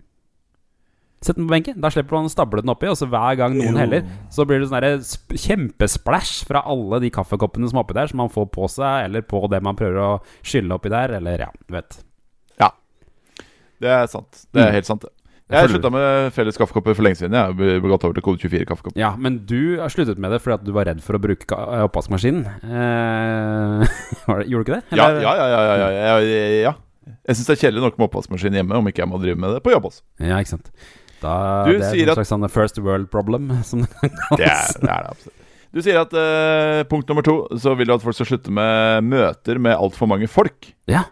Sett 1.24 1.38
den 1.38 1.46
på 1.48 1.54
benken. 1.54 1.78
Da 1.80 1.88
slipper 1.92 2.18
man 2.18 2.28
å 2.28 2.32
stable 2.32 2.60
den 2.60 2.68
oppi, 2.74 2.90
og 2.92 2.98
så 3.00 3.08
hver 3.08 3.38
gang 3.40 3.54
noen 3.56 3.78
heller, 3.80 4.04
så 4.34 4.44
blir 4.44 4.60
det 4.60 4.68
sånn 4.68 4.84
kjempesplæsj 4.84 5.46
kjempesplash 5.46 6.44
fra 6.50 6.60
alle 6.68 7.00
de 7.00 7.08
kaffekoppene 7.14 7.70
som 7.70 7.80
er 7.80 7.86
oppi 7.86 7.96
der, 7.96 8.10
som 8.12 8.20
man 8.20 8.28
får 8.34 8.50
på 8.52 8.68
seg, 8.68 9.06
eller 9.08 9.24
på 9.24 9.40
det 9.48 9.62
man 9.64 9.78
prøver 9.78 9.96
å 10.04 10.10
skylle 10.44 10.76
oppi 10.76 10.92
der, 10.92 11.16
eller 11.16 11.46
ja, 11.46 11.50
du 11.64 11.72
vet. 11.78 11.96
Ja. 12.60 12.68
Det 13.80 13.88
er 13.90 14.06
sant. 14.12 14.44
Det 14.52 14.60
er 14.62 14.68
Mm. 14.68 14.74
helt 14.78 14.86
sant. 14.92 15.00
det. 15.08 15.10
Jeg 15.54 15.68
slutta 15.68 15.90
med 15.92 16.32
felles 16.32 16.56
kaffekopper 16.56 16.94
for 16.96 17.04
lenge 17.04 17.18
siden. 17.20 17.34
Jeg 17.36 17.80
har 17.80 17.80
gått 17.84 18.04
over 18.04 18.14
til 18.16 18.24
kode 18.24 18.40
24 18.40 18.64
kaffekopper. 18.66 18.96
Ja, 18.98 19.10
men 19.16 19.42
du 19.44 19.76
har 19.78 19.88
sluttet 19.92 20.16
med 20.18 20.32
det 20.32 20.40
fordi 20.40 20.54
at 20.54 20.64
du 20.64 20.72
var 20.72 20.86
redd 20.88 21.02
for 21.04 21.14
å 21.18 21.20
bruke 21.20 21.52
oppvaskmaskinen. 21.84 22.46
Eh, 22.64 23.84
gjorde 24.50 24.64
du 24.64 24.64
ikke 24.64 24.78
det? 24.80 24.96
Ja, 24.96 25.08
Eller- 25.10 25.22
ja, 25.22 25.34
ja. 25.36 25.46
ja, 25.46 25.62
ja, 25.62 25.88
ja, 25.88 26.18
ja, 26.20 26.60
ja. 26.70 26.74
Jeg 27.28 27.36
syns 27.36 27.46
det 27.50 27.54
er 27.58 27.62
kjedelig 27.68 27.82
nok 27.84 27.98
med 28.00 28.08
oppvaskmaskin 28.08 28.56
hjemme, 28.56 28.76
om 28.80 28.86
ikke 28.88 29.02
jeg 29.04 29.10
må 29.12 29.20
drive 29.20 29.36
med 29.40 29.52
det 29.58 29.62
på 29.64 29.72
jobb 29.74 29.84
også. 29.90 30.00
Ja, 30.24 30.38
ikke 30.40 30.54
sant. 30.56 30.70
Da, 31.24 31.64
Du 31.64 31.78
det 31.78 31.88
er 31.88 32.12
et 32.12 32.18
slags 32.18 32.32
sånn 32.34 32.44
first 32.52 32.78
world 32.84 33.08
problem, 33.12 33.48
som 33.68 33.86
det 33.86 34.12
Det 34.36 34.44
er 34.44 34.78
det, 34.78 34.90
er 34.90 35.08
det 35.08 35.16
absolutt. 35.16 35.40
Du 35.74 35.80
sier 35.82 35.98
at 35.98 36.12
uh, 36.14 36.84
punkt 36.86 37.08
nummer 37.10 37.24
to 37.26 37.34
så 37.58 37.72
vil 37.74 37.88
du 37.90 37.96
at 37.96 38.04
folk 38.04 38.14
skal 38.14 38.28
slutte 38.28 38.52
med 38.54 39.08
møter 39.08 39.58
med 39.58 39.74
altfor 39.74 40.06
mange 40.06 40.28
folk. 40.30 40.70
Ja. 40.90 41.02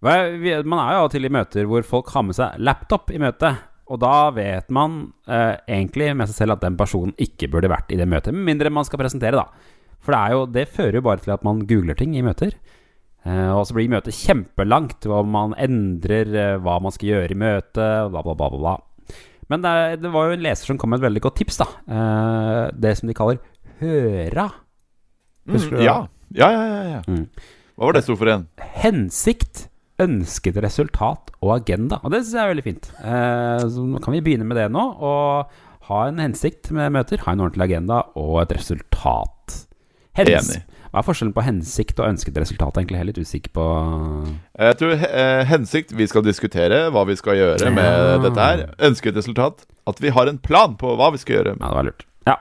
Man 0.00 0.14
er 0.14 0.62
jo 0.94 1.00
av 1.02 1.08
og 1.08 1.10
til 1.12 1.26
i 1.26 1.32
møter 1.32 1.66
hvor 1.68 1.82
folk 1.84 2.12
har 2.14 2.22
med 2.24 2.38
seg 2.38 2.60
laptop 2.62 3.10
i 3.10 3.18
møtet. 3.20 3.66
Og 3.90 3.98
da 3.98 4.30
vet 4.30 4.70
man 4.70 5.00
uh, 5.26 5.58
egentlig 5.66 6.12
med 6.14 6.30
seg 6.30 6.44
selv 6.44 6.54
at 6.54 6.62
den 6.62 6.78
personen 6.78 7.16
ikke 7.18 7.48
burde 7.50 7.72
vært 7.72 7.90
i 7.90 7.98
det 7.98 8.06
møtet. 8.08 8.36
Med 8.36 8.46
mindre 8.52 8.70
man 8.70 8.86
skal 8.86 9.02
presentere, 9.02 9.42
da. 9.42 9.74
For 10.00 10.14
det, 10.14 10.20
jo, 10.36 10.44
det 10.54 10.68
fører 10.70 11.00
jo 11.00 11.06
bare 11.08 11.24
til 11.24 11.34
at 11.34 11.42
man 11.44 11.64
googler 11.66 11.98
ting 11.98 12.14
i 12.14 12.22
møter. 12.22 12.54
Uh, 13.26 13.50
og 13.58 13.64
så 13.66 13.74
blir 13.74 13.90
møtet 13.90 14.14
kjempelangt, 14.16 15.10
og 15.10 15.26
man 15.34 15.58
endrer 15.58 16.30
hva 16.62 16.78
man 16.80 16.94
skal 16.94 17.10
gjøre 17.10 17.34
i 17.34 17.40
møtet, 17.42 17.74
bla, 18.14 18.22
bla. 18.22 18.38
bla, 18.38 18.52
bla. 18.54 18.76
Men 19.50 19.62
det, 19.64 19.70
er- 19.70 19.96
det 20.00 20.10
var 20.14 20.28
jo 20.30 20.36
en 20.38 20.44
leser 20.44 20.70
som 20.70 20.78
kom 20.78 20.92
med 20.94 21.00
et 21.02 21.08
veldig 21.08 21.22
godt 21.24 21.36
tips, 21.42 21.56
da. 21.60 21.66
Eh, 21.90 22.64
det 22.78 22.92
som 23.00 23.10
de 23.10 23.16
kaller 23.18 23.40
høra. 23.80 24.48
Husker 25.50 25.74
du 25.74 25.80
det? 25.80 25.86
ja. 25.88 25.96
ja, 26.36 26.50
ja, 26.54 26.64
ja, 26.70 26.82
ja. 26.94 27.00
Mm. 27.10 27.24
Hva 27.80 27.88
var 27.88 27.96
det 27.96 28.04
stort 28.06 28.20
for 28.20 28.28
igjen? 28.30 28.46
hensikt, 28.80 29.66
ønsket 30.00 30.56
resultat 30.64 31.32
og 31.40 31.54
agenda. 31.58 31.98
Og 32.04 32.12
det 32.14 32.22
syns 32.22 32.36
jeg 32.36 32.44
er 32.44 32.52
veldig 32.54 32.64
fint. 32.66 32.86
Eh, 33.00 33.64
så 33.72 33.84
nå 33.88 34.00
kan 34.04 34.14
vi 34.16 34.22
begynne 34.24 34.46
med 34.48 34.56
det 34.60 34.68
nå. 34.72 34.84
Og 35.00 35.88
ha 35.90 36.00
en 36.08 36.20
hensikt 36.22 36.70
med 36.76 36.92
møter. 36.94 37.20
Ha 37.26 37.34
en 37.34 37.42
ordentlig 37.44 37.66
agenda 37.70 38.02
og 38.20 38.38
et 38.44 38.54
resultat. 38.60 39.56
Hens 40.20 40.30
Enig. 40.52 40.62
Hva 40.90 40.98
er 41.02 41.06
forskjellen 41.06 41.34
på 41.36 41.44
hensikt 41.46 42.00
og 42.02 42.08
ønsket 42.10 42.38
resultat? 42.42 42.74
Egentlig 42.80 42.96
er 42.98 43.04
jeg 43.04 43.08
litt 43.12 43.20
usikker 43.22 43.52
på 43.54 43.64
Jeg 44.58 44.78
tror 44.80 44.94
eh, 45.06 45.42
hensikt 45.46 45.92
Vi 45.94 46.06
skal 46.10 46.24
diskutere 46.26 46.80
hva 46.90 47.04
vi 47.06 47.14
skal 47.20 47.38
gjøre 47.38 47.70
med 47.76 47.84
Ja. 47.86 48.18
dette 48.24 48.46
her. 48.48 48.64
Ønsket 48.90 49.16
resultat 49.20 49.62
at 49.86 50.00
vi 50.02 50.10
har 50.14 50.26
en 50.30 50.38
plan 50.38 50.74
på 50.80 50.96
hva 50.98 51.12
vi 51.14 51.18
skal 51.22 51.36
gjøre. 51.40 51.54
Ja, 51.60 51.68
det 51.70 51.76
var 51.78 51.86
lurt. 51.88 52.04
Ja. 52.26 52.36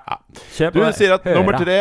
Kjøp 0.58 0.74
Du 0.74 0.82
sier 0.98 1.14
at 1.16 1.24
høra. 1.30 1.38
nummer 1.40 1.58
tre 1.62 1.78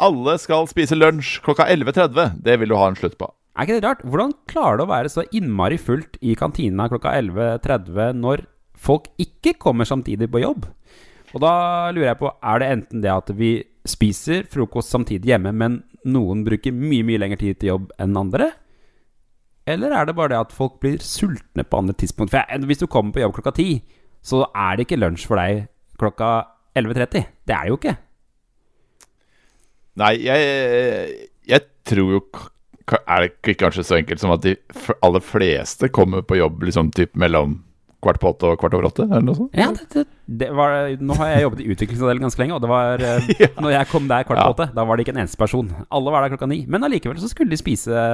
Alle 0.00 0.38
skal 0.38 0.66
spise 0.68 0.96
lunsj 0.98 1.38
klokka 1.44 1.64
11.30. 1.68 2.34
Det 2.42 2.58
vil 2.60 2.68
du 2.68 2.76
ha 2.76 2.88
en 2.90 2.96
slutt 2.98 3.16
på. 3.20 3.28
Er 3.56 3.64
ikke 3.66 3.78
det 3.80 3.84
rart? 3.84 4.02
Hvordan 4.04 4.32
klarer 4.48 4.76
det 4.80 4.84
å 4.86 4.90
være 4.90 5.08
så 5.12 5.24
innmari 5.36 5.78
fullt 5.80 6.16
i 6.22 6.34
kantina 6.38 6.88
klokka 6.88 7.12
11.30 7.20 8.16
når 8.20 8.44
folk 8.76 9.08
ikke 9.20 9.54
kommer 9.60 9.84
samtidig 9.88 10.30
på 10.32 10.40
jobb? 10.42 10.66
Og 11.34 11.40
da 11.44 11.90
lurer 11.94 12.10
jeg 12.10 12.18
på, 12.18 12.30
er 12.42 12.58
det 12.58 12.68
enten 12.74 13.02
det 13.04 13.10
at 13.12 13.28
vi 13.36 13.50
spiser 13.86 14.44
frokost 14.50 14.90
samtidig 14.92 15.30
hjemme, 15.32 15.52
men 15.54 15.82
noen 16.08 16.44
bruker 16.46 16.74
mye, 16.74 17.04
mye 17.06 17.20
lengre 17.20 17.40
tid 17.40 17.60
til 17.60 17.74
jobb 17.74 17.90
enn 18.00 18.18
andre? 18.18 18.50
Eller 19.70 19.92
er 19.94 20.08
det 20.08 20.16
bare 20.16 20.32
det 20.32 20.40
at 20.40 20.54
folk 20.56 20.78
blir 20.82 21.02
sultne 21.04 21.64
på 21.66 21.82
andre 21.82 21.94
tidspunkt? 21.98 22.32
For 22.32 22.40
jeg, 22.40 22.64
hvis 22.66 22.80
du 22.80 22.88
kommer 22.90 23.14
på 23.14 23.22
jobb 23.22 23.36
klokka 23.36 23.54
ti, 23.58 23.68
så 24.24 24.44
er 24.54 24.76
det 24.76 24.86
ikke 24.86 25.00
lunsj 25.00 25.26
for 25.28 25.40
deg 25.40 25.66
klokka 26.00 26.30
11.30. 26.78 27.26
Det 27.46 27.56
er 27.56 27.66
det 27.66 27.72
jo 27.72 27.78
ikke. 27.78 27.96
Nei, 30.00 30.14
jeg, 30.22 31.28
jeg 31.50 31.66
tror 31.88 32.12
jo 32.14 32.20
Er 32.90 33.22
det 33.22 33.32
ikke 33.34 33.58
kanskje 33.66 33.84
så 33.86 33.98
enkelt 33.98 34.22
som 34.22 34.32
at 34.34 34.42
de 34.42 34.54
aller 35.04 35.22
fleste 35.22 35.90
kommer 35.94 36.24
på 36.26 36.38
jobb 36.40 36.64
liksom 36.66 36.88
typ 36.96 37.12
mellom 37.18 37.60
kvart 38.00 38.20
på 38.22 38.30
åtte 38.32 38.48
og 38.48 38.60
kvart 38.62 38.74
over 38.78 38.88
åtte? 38.88 39.04
Eller 39.08 39.24
noe 39.26 39.36
sånt? 39.36 39.56
Ja, 39.58 39.66
det, 39.76 39.86
det, 39.92 40.04
det 40.40 40.48
var, 40.56 40.76
nå 41.00 41.16
har 41.18 41.32
jeg 41.34 41.42
jobbet 41.46 41.60
i 41.64 41.66
utviklingsavdelingen 41.74 42.26
ganske 42.28 42.40
lenge, 42.42 42.56
og 42.56 42.62
det 42.64 42.70
var 42.72 43.04
eh, 43.04 43.28
Ja. 43.44 43.50
Når 43.60 43.74
jeg 43.76 43.90
kom 43.92 44.08
der 44.10 44.24
kvart 44.28 44.40
Ja. 44.40 44.46
på 44.48 44.54
åtte, 44.56 44.68
da 44.76 44.84
var 44.88 44.96
det 44.96 45.04
ikke 45.06 45.14
en 45.16 45.20
eneste 45.24 45.40
person. 45.40 45.68
Alle 45.90 46.14
var 46.14 46.24
der 46.24 46.32
klokka 46.36 46.48
ni. 46.48 46.62
Men 46.68 46.86
allikevel 46.88 47.20
så 47.20 47.28
skulle 47.32 47.52
de 47.52 47.60
spise 47.60 48.06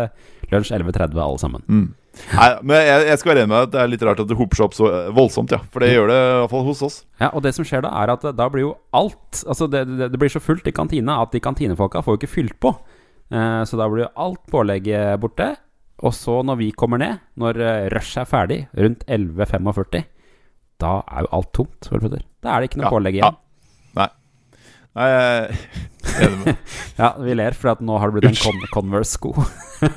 lunsj 0.52 0.72
11.30 0.74 1.22
alle 1.22 1.38
sammen. 1.42 1.62
Mm. 1.68 1.86
Nei, 2.32 2.48
men 2.64 2.78
jeg, 2.80 3.06
jeg 3.10 3.20
skal 3.20 3.30
være 3.34 3.42
enig 3.44 3.50
med 3.52 3.58
deg 3.58 3.66
at 3.68 3.72
det 3.74 3.80
er 3.82 3.90
litt 3.92 4.04
rart 4.08 4.20
at 4.24 4.28
det 4.30 4.36
hoper 4.38 4.56
seg 4.56 4.64
opp 4.70 4.76
så 4.78 4.86
eh, 4.88 5.08
voldsomt, 5.16 5.52
ja. 5.52 5.58
For 5.74 5.84
det 5.84 5.90
gjør 5.92 6.08
det 6.10 6.16
i 6.16 6.30
hvert 6.40 6.52
fall 6.54 6.64
hos 6.70 6.80
oss. 6.86 6.98
Ja, 7.20 7.28
Og 7.36 7.42
det 7.44 7.52
som 7.56 7.66
skjer 7.68 7.84
da, 7.84 7.90
er 8.02 8.14
at 8.14 8.24
da 8.38 8.46
blir 8.52 8.64
jo 8.66 8.70
alt 8.96 9.42
Altså 9.44 9.66
det, 9.68 9.82
det, 9.90 10.08
det 10.14 10.20
blir 10.22 10.32
så 10.32 10.40
fullt 10.40 10.66
i 10.70 10.72
kantina 10.74 11.18
at 11.26 11.34
de 11.36 11.42
kantinefolka 11.44 12.00
får 12.06 12.16
jo 12.16 12.20
ikke 12.22 12.32
fylt 12.32 12.56
på. 12.64 12.72
Eh, 13.28 13.62
så 13.68 13.76
da 13.78 13.86
blir 13.92 14.06
jo 14.06 14.12
alt 14.26 14.40
pålegget 14.48 15.20
borte. 15.20 15.52
Og 16.04 16.12
så 16.12 16.42
når 16.44 16.58
vi 16.60 16.70
kommer 16.76 17.00
ned, 17.00 17.22
når 17.40 17.56
rushet 17.56 17.92
rush 17.94 18.18
er 18.20 18.28
ferdig, 18.28 18.58
rundt 18.76 19.04
11.45, 19.08 20.04
da 20.82 20.98
er 21.08 21.24
jo 21.24 21.30
alt 21.38 21.52
tomt. 21.56 21.88
Da 21.88 22.52
er 22.52 22.60
det 22.60 22.68
ikke 22.70 22.82
noe 22.82 22.88
Ja, 22.90 22.92
pålegg 22.92 23.16
ja. 23.16 23.30
igjen. 23.30 23.42
Nei, 24.96 25.06
jeg 25.10 25.16
er 26.16 26.24
enig 26.24 26.36
med. 26.40 26.58
Ja, 26.96 27.08
vi 27.20 27.34
ler 27.36 27.56
for 27.56 27.68
at 27.74 27.80
nå 27.84 27.96
har 28.00 28.08
det 28.12 28.16
blitt 28.16 28.30
en 28.30 28.38
Con 28.40 28.62
Converse-sko. 28.72 29.32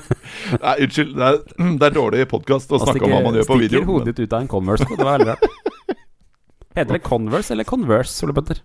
Nei, 0.64 0.74
Unnskyld, 0.84 1.14
det 1.16 1.28
er, 1.30 1.38
det 1.80 1.88
er 1.88 1.96
dårlig 1.96 2.26
podkast 2.32 2.72
å 2.76 2.82
snakke 2.84 3.06
om 3.08 3.14
hva 3.16 3.22
man 3.30 3.38
gjør 3.40 3.48
på 3.48 3.60
video. 3.62 3.80
stikker 3.80 3.88
hodet 3.94 4.12
ditt 4.12 4.20
ut 4.28 4.36
av 4.36 4.44
en 4.44 4.50
Converse-sko. 4.52 4.98
Det 5.00 5.08
var 5.08 5.20
veldig 5.22 5.30
rart. 5.36 5.96
Heter 6.80 6.96
det 6.98 7.02
Converse 7.08 7.56
eller 7.56 7.68
Converse, 7.68 8.20
Ole 8.28 8.36
Petter? 8.36 8.60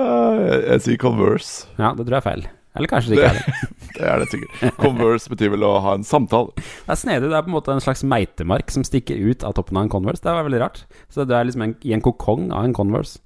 eh, 0.00 0.40
jeg, 0.40 0.62
jeg 0.72 0.84
sier 0.86 1.00
Converse. 1.04 1.68
Ja, 1.80 1.92
det 1.96 2.04
tror 2.08 2.16
jeg 2.16 2.22
er 2.22 2.28
feil. 2.30 2.46
Eller 2.78 2.90
kanskje 2.90 3.14
det 3.14 3.20
ikke 3.20 3.34
er 3.34 3.42
det. 3.42 3.74
Det 3.98 4.06
er 4.06 4.20
det 4.20 4.28
sikkert. 4.30 4.76
Converse 4.78 5.30
betyr 5.32 5.50
vel 5.50 5.64
å 5.66 5.72
ha 5.82 5.96
en 5.98 6.04
samtale. 6.06 6.52
Det 6.54 6.92
er 6.92 6.98
snedig. 7.00 7.30
Det 7.32 7.34
er 7.34 7.42
på 7.42 7.50
en 7.50 7.56
måte 7.56 7.72
en 7.74 7.82
slags 7.82 8.04
meitemark 8.06 8.70
som 8.70 8.84
stikker 8.86 9.18
ut 9.18 9.42
av 9.42 9.56
toppen 9.58 9.80
av 9.80 9.88
en 9.88 9.90
Converse. 9.90 10.22
Det 10.22 10.30
var 10.30 10.46
veldig 10.46 10.60
rart. 10.62 10.84
Så 11.10 11.26
du 11.26 11.34
er 11.34 11.48
liksom 11.48 11.64
en, 11.66 11.74
i 11.82 11.96
en 11.96 12.04
kokong 12.04 12.52
av 12.54 12.68
en 12.68 12.76
Converse. 12.76 13.18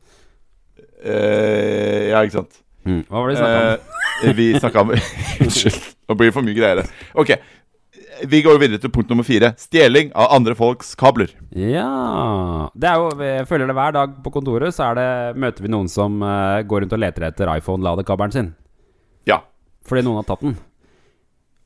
Eh, 1.04 2.08
ja, 2.12 2.22
ikke 2.22 2.38
sant. 2.38 2.62
Hva 2.86 3.22
var 3.22 3.34
det? 3.34 3.80
Eh, 4.24 4.36
vi 4.38 4.52
snakka 4.58 4.82
om 4.82 4.94
Unnskyld, 5.42 5.82
nå 6.08 6.16
blir 6.18 6.30
det 6.30 6.36
for 6.36 6.46
mye 6.46 6.56
greier. 6.56 6.86
Ok. 7.18 7.34
vi 8.30 8.42
går 8.42 8.58
videre 8.62 8.80
til 8.82 8.90
punkt 8.94 9.10
nummer 9.10 9.26
fire. 9.26 9.52
Stjeling 9.58 10.12
av 10.14 10.32
andre 10.38 10.54
folks 10.58 10.94
kabler. 10.98 11.34
Ja 11.52 12.70
Det 12.74 12.88
er 12.88 13.00
jo, 13.02 13.12
Jeg 13.22 13.46
føler 13.50 13.70
det 13.70 13.76
hver 13.76 13.94
dag 13.98 14.16
på 14.24 14.32
kontoret 14.34 14.74
så 14.74 14.90
er 14.90 14.98
det, 14.98 15.08
møter 15.42 15.62
vi 15.66 15.72
noen 15.74 15.90
som 15.90 16.22
uh, 16.22 16.62
går 16.62 16.84
rundt 16.84 16.96
og 16.96 17.02
leter 17.02 17.28
etter 17.28 17.50
iPhone-ladekabelen 17.58 18.34
sin. 18.34 18.52
Fordi 19.88 20.04
noen 20.06 20.20
har 20.20 20.28
tatt 20.28 20.44
den. 20.44 20.56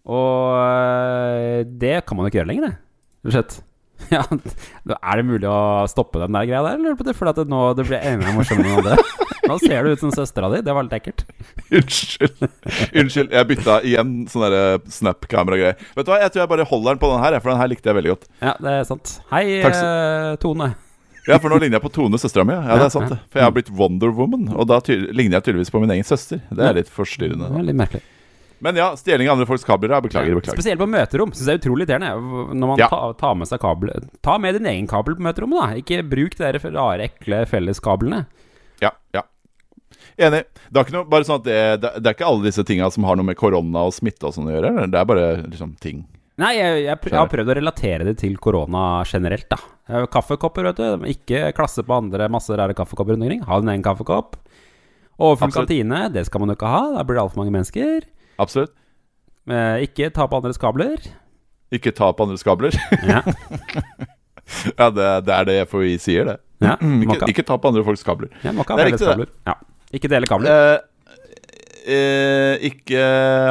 Og 0.07 0.57
eh, 0.63 1.63
det 1.67 1.97
kan 2.07 2.17
man 2.19 2.27
jo 2.27 2.33
ikke 2.33 2.43
gjøre 2.43 2.53
lenger, 2.53 2.69
det. 2.71 3.35
Rett. 3.37 3.63
Ja, 4.13 4.21
er 4.29 5.19
det 5.19 5.25
mulig 5.27 5.49
å 5.49 5.87
stoppe 5.91 6.21
den 6.21 6.37
der 6.37 6.45
greia 6.47 6.61
der, 6.63 6.77
eller? 6.77 6.95
Fordi 7.01 7.33
at 7.33 7.39
det 7.41 7.47
nå 7.51 7.63
det 7.75 7.87
blir 7.89 8.05
enda 8.13 8.35
morsommere 8.37 8.77
enn 8.77 8.87
det. 8.91 9.27
Nå 9.47 9.57
ser 9.63 9.87
du 9.87 9.95
ut 9.95 10.03
som 10.05 10.13
søstera 10.15 10.51
di. 10.53 10.61
Det 10.67 10.75
var 10.77 10.87
litt 10.87 10.99
ekkelt. 10.99 11.25
Unnskyld. 11.81 12.47
Unnskyld, 12.93 13.35
jeg 13.35 13.51
bytta 13.51 13.81
igjen 13.89 14.15
sånn 14.31 14.47
derre 14.47 14.65
Snap-kamera-greie. 14.93 15.77
Vet 15.97 16.07
du 16.07 16.13
hva, 16.13 16.21
Jeg 16.23 16.35
tror 16.35 16.45
jeg 16.45 16.53
bare 16.55 16.71
holder 16.71 16.93
den 16.95 17.03
på 17.03 17.13
den 17.15 17.23
her, 17.25 17.39
for 17.41 17.55
den 17.55 17.63
her 17.63 17.73
likte 17.73 17.91
jeg 17.91 17.99
veldig 17.99 18.15
godt. 18.15 18.29
Ja, 18.43 18.57
det 18.63 18.75
er 18.75 18.91
sant. 18.93 19.17
Hei, 19.33 19.45
eh, 19.65 20.35
Tone. 20.43 20.75
Ja, 21.27 21.39
for 21.43 21.51
nå 21.51 21.59
ligner 21.59 21.81
jeg 21.81 21.85
på 21.87 21.93
Tone, 21.95 22.19
søstera 22.23 22.45
mi. 22.47 22.55
Ja, 22.55 22.77
det 22.79 22.87
er 22.89 22.93
sant, 22.95 23.11
det. 23.11 23.19
For 23.33 23.41
jeg 23.41 23.49
har 23.49 23.55
blitt 23.57 23.71
Wonder 23.75 24.13
Woman, 24.15 24.49
og 24.55 24.69
da 24.71 24.79
ligner 24.87 25.41
jeg 25.41 25.49
tydeligvis 25.49 25.73
på 25.75 25.81
min 25.83 25.91
egen 25.97 26.07
søster. 26.07 26.43
Det 26.51 26.63
er 26.69 26.77
litt 26.79 26.87
Det 26.91 26.95
forstyrrende. 26.95 27.49
Ja, 27.51 27.65
litt 27.67 27.79
merkelig. 27.81 28.05
Men 28.65 28.79
ja, 28.79 28.87
stjeling 28.97 29.29
av 29.29 29.35
andre 29.37 29.47
folks 29.51 29.67
kabler. 29.69 29.93
Ja, 29.93 30.01
beklager, 30.01 30.39
beklager. 30.39 30.57
Spesielt 30.57 30.81
på 30.81 30.87
møterom. 30.89 31.33
Syns 31.37 31.51
jeg 31.51 31.59
er 31.59 31.61
utrolig 31.61 31.85
irriterende. 31.85 32.55
Når 32.57 32.71
man 32.71 32.79
Ja. 32.81 32.89
tar, 32.89 33.13
ta 33.21 33.35
med 33.35 33.49
seg 33.51 33.61
kabel 33.61 33.91
Ta 34.25 34.39
med 34.39 34.55
din 34.57 34.65
egen 34.71 34.87
kabel 34.89 35.15
på 35.19 35.21
møterommet, 35.27 35.61
da. 35.61 35.75
Ikke 35.83 36.09
bruk 36.09 36.37
de 36.39 36.45
der 36.53 36.59
rare, 36.73 37.11
ekle 37.11 37.43
felleskablene. 37.47 38.23
Ja, 38.81 38.91
ja. 39.13 39.23
Enig. 40.17 40.45
Det 40.73 40.81
er 40.81 40.85
ikke 40.87 40.97
noe, 40.97 41.05
bare 41.05 41.25
sånn 41.29 41.43
det, 41.45 41.81
det, 41.83 41.91
det 42.01 42.09
er 42.09 42.15
ikke 42.17 42.27
alle 42.31 42.45
disse 42.49 42.65
tinga 42.65 42.89
som 42.91 43.05
har 43.05 43.17
noe 43.17 43.27
med 43.29 43.37
korona 43.37 43.85
og 43.85 43.93
smitte 43.93 44.25
og 44.25 44.33
sånn 44.33 44.49
å 44.49 44.55
gjøre. 44.57 44.89
Det 44.89 44.99
er 45.03 45.05
bare 45.05 45.27
liksom 45.51 45.77
ting. 45.79 46.07
Nei, 46.41 46.55
jeg, 46.57 46.85
jeg, 46.87 46.99
jeg 47.13 47.17
har 47.19 47.29
prøvd 47.29 47.53
å 47.53 47.57
relatere 47.61 48.05
det 48.09 48.17
til 48.25 48.37
korona 48.41 49.03
generelt, 49.09 49.49
da. 49.53 49.59
Kaffekopper, 49.87 50.67
vet 50.73 50.81
du. 50.81 51.07
Ikke 51.13 51.53
klasse 51.55 51.85
på 51.87 51.95
andre 51.95 52.27
masse 52.33 52.51
rare 52.59 52.75
kaffekopper 52.75 53.15
rundt 53.15 53.23
omkring. 53.27 53.45
Ha 53.47 53.61
din 53.63 53.71
egen 53.75 53.85
kaffekopp. 53.87 54.35
Overfull 55.17 55.53
kantine, 55.55 56.09
det 56.13 56.27
skal 56.27 56.43
man 56.43 56.51
jo 56.53 56.57
ikke 56.59 56.71
ha. 56.73 56.83
Da 56.97 57.05
blir 57.07 57.17
det 57.17 57.23
altfor 57.23 57.41
mange 57.45 57.55
mennesker. 57.55 58.09
Absolutt. 58.43 58.75
Eh, 59.47 59.85
ikke 59.87 60.11
ta 60.15 60.27
på 60.27 60.41
andres 60.41 60.59
kabler. 60.61 60.99
Ikke 61.75 61.93
ta 61.95 62.11
på 62.13 62.27
andres 62.27 62.43
kabler. 62.47 62.75
Ja, 63.07 63.23
ja, 64.79 64.91
det, 64.91 65.07
det 65.27 65.37
er 65.39 65.49
det 65.49 65.57
FHI 65.71 65.95
sier, 66.03 66.29
det. 66.33 66.37
ja. 66.67 66.75
Ikke, 67.07 67.31
ikke, 67.31 67.47
ta 67.47 67.57
på 67.59 67.71
andre 67.71 67.85
folks 67.87 68.05
kabler. 68.07 68.31
ja, 68.43 68.53
må 68.55 68.67
ikke 68.67 68.77
Det 68.79 68.85
er 68.85 68.93
riktig, 68.93 69.17
det. 69.23 69.29
Ja. 69.49 69.57
Ikke 69.95 70.11
dele 70.11 70.29
kabler. 70.31 70.51
Eh, 70.51 70.77
eh, 71.89 72.57
ikke 72.69 73.03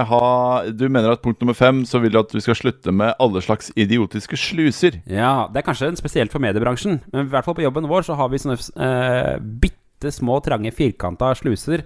ha 0.09 0.25
Du 0.69 0.85
mener 0.89 1.15
at 1.15 1.23
punkt 1.23 1.41
nummer 1.41 1.57
fem 1.57 1.83
så 1.87 2.01
vil 2.03 2.13
du 2.13 2.19
at 2.19 2.33
vi 2.35 2.43
skal 2.43 2.57
slutte 2.59 2.93
med 2.93 3.15
alle 3.21 3.41
slags 3.43 3.71
idiotiske 3.79 4.37
sluser. 4.39 4.99
Ja, 5.09 5.47
det 5.51 5.61
er 5.61 5.67
kanskje 5.69 5.93
spesielt 5.99 6.35
for 6.35 6.43
mediebransjen, 6.43 7.01
men 7.11 7.25
i 7.25 7.31
hvert 7.31 7.47
fall 7.47 7.57
på 7.57 7.65
jobben 7.65 7.89
vår 7.91 8.07
så 8.07 8.19
har 8.19 8.31
vi 8.31 8.41
sånne 8.41 8.59
eh, 8.59 9.35
bitte 9.39 10.11
små, 10.13 10.41
trange, 10.45 10.73
firkanta 10.75 11.31
sluser 11.39 11.85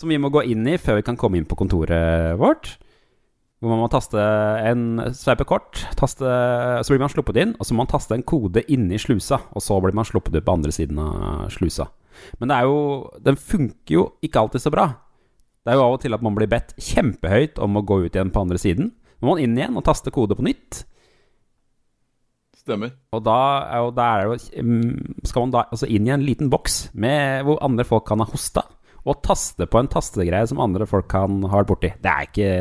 som 0.00 0.08
vi 0.08 0.18
må 0.20 0.30
gå 0.32 0.46
inn 0.48 0.64
i 0.68 0.78
før 0.80 1.00
vi 1.00 1.06
kan 1.06 1.18
komme 1.20 1.40
inn 1.40 1.48
på 1.48 1.58
kontoret 1.60 2.38
vårt. 2.40 2.78
Hvor 3.60 3.74
man 3.74 3.82
må 3.82 3.90
taste 3.92 4.16
en 4.16 5.12
sveipe 5.12 5.44
kort, 5.44 5.82
taste, 6.00 6.24
så 6.24 6.94
blir 6.94 7.02
man 7.02 7.12
sluppet 7.12 7.36
inn, 7.42 7.52
og 7.60 7.68
så 7.68 7.74
må 7.74 7.82
man 7.82 7.90
taste 7.92 8.16
en 8.16 8.24
kode 8.24 8.62
inni 8.72 8.96
slusa, 8.96 9.42
og 9.52 9.60
så 9.60 9.76
blir 9.84 9.92
man 9.96 10.08
sluppet 10.08 10.38
ut 10.38 10.46
på 10.46 10.54
andre 10.56 10.72
siden 10.72 10.96
av 11.04 11.50
slusa. 11.52 11.90
Men 12.40 12.48
det 12.48 12.56
er 12.56 12.70
jo, 12.70 12.78
den 13.20 13.36
funker 13.36 13.92
jo 13.92 14.06
ikke 14.24 14.40
alltid 14.40 14.64
så 14.64 14.72
bra. 14.72 14.86
Det 15.60 15.72
er 15.72 15.76
jo 15.76 15.84
av 15.84 15.96
og 15.98 16.00
til 16.02 16.16
at 16.16 16.22
man 16.24 16.36
blir 16.36 16.48
bedt 16.50 16.72
kjempehøyt 16.80 17.60
om 17.60 17.76
å 17.76 17.84
gå 17.84 18.00
ut 18.06 18.14
igjen 18.14 18.32
på 18.32 18.44
andre 18.44 18.60
siden. 18.60 18.94
Nå 19.20 19.28
må 19.28 19.34
man 19.34 19.42
inn 19.44 19.58
igjen 19.58 19.76
og 19.76 19.84
taste 19.84 20.12
kode 20.14 20.36
på 20.38 20.46
nytt. 20.46 20.82
Stemmer. 22.60 22.92
Og 23.16 23.22
da 23.24 23.38
er 23.68 23.84
jo, 23.84 23.92
da 23.96 24.06
er 24.08 24.20
det 24.20 24.26
jo 24.28 24.64
mm, 24.66 25.22
Skal 25.24 25.46
man 25.46 25.54
da 25.54 25.62
altså 25.72 25.88
inn 25.88 26.08
i 26.08 26.12
en 26.12 26.24
liten 26.24 26.50
boks 26.52 26.90
med, 26.92 27.46
hvor 27.48 27.60
andre 27.64 27.86
folk 27.88 28.04
kan 28.08 28.20
ha 28.20 28.28
hosta, 28.28 28.66
og 29.00 29.22
taste 29.24 29.68
på 29.68 29.80
en 29.80 29.88
tastegreie 29.88 30.48
som 30.48 30.60
andre 30.60 30.88
folk 30.88 31.08
kan 31.12 31.40
ha 31.46 31.62
vært 31.62 31.72
borti. 31.72 31.92
Det 32.00 32.12
er 32.12 32.28
ikke 32.28 32.52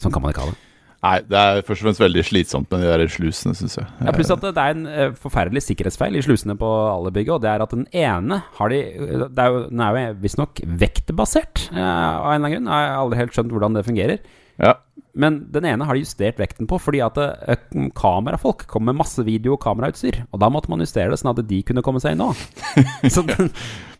Sånn 0.00 0.14
kan 0.14 0.22
man 0.24 0.32
ikke 0.32 0.46
ha 0.46 0.52
det. 0.54 0.67
Nei, 0.98 1.18
det 1.30 1.38
er 1.38 1.60
først 1.62 1.84
og 1.84 1.86
fremst 1.86 2.02
veldig 2.02 2.22
slitsomt 2.26 2.72
med 2.72 2.82
de 2.82 2.88
der 2.90 3.10
slusene, 3.12 3.54
syns 3.54 3.76
jeg. 3.78 3.86
Ja, 4.02 4.14
Pluss 4.16 4.32
at 4.34 4.42
det 4.42 4.58
er 4.58 4.74
en 4.74 4.88
eh, 4.90 5.12
forferdelig 5.14 5.62
sikkerhetsfeil 5.68 6.18
i 6.18 6.22
slusene 6.26 6.56
på 6.58 6.66
alle 6.66 7.12
bygget. 7.14 7.36
Og 7.36 7.44
det 7.44 7.52
er 7.52 7.62
at 7.62 7.74
den 7.76 7.86
ene 7.94 8.40
har 8.56 8.72
de 8.72 8.80
det 8.98 9.44
er 9.44 9.54
jo, 9.54 9.60
Den 9.70 9.84
er 9.84 9.94
jo 9.94 10.16
visstnok 10.24 10.64
vektbasert 10.82 11.68
eh, 11.70 11.78
av 11.78 12.32
en 12.32 12.40
eller 12.40 12.48
annen 12.48 12.56
grunn. 12.56 12.72
Jeg 12.74 12.90
har 12.90 12.98
aldri 13.04 13.22
helt 13.22 13.38
skjønt 13.38 13.54
hvordan 13.54 13.78
det 13.78 13.86
fungerer. 13.86 14.18
Ja. 14.58 14.74
Men 15.18 15.38
den 15.54 15.66
ene 15.70 15.86
har 15.86 15.94
de 15.94 16.02
justert 16.02 16.38
vekten 16.42 16.66
på 16.70 16.80
fordi 16.82 17.00
at 17.06 17.18
eh, 17.22 17.62
kamerafolk 17.98 18.66
kom 18.70 18.88
med 18.90 18.98
masse 18.98 19.22
video- 19.26 19.54
og 19.54 19.62
kamerautstyr. 19.62 20.24
Og 20.32 20.42
da 20.42 20.50
måtte 20.50 20.70
man 20.72 20.82
justere 20.82 21.14
det 21.14 21.20
sånn 21.22 21.30
at 21.30 21.46
de 21.46 21.62
kunne 21.66 21.84
komme 21.86 22.02
seg 22.02 22.16
inn 22.16 22.26
òg. 22.26 22.42
Så 23.14 23.22
den, 23.26 23.52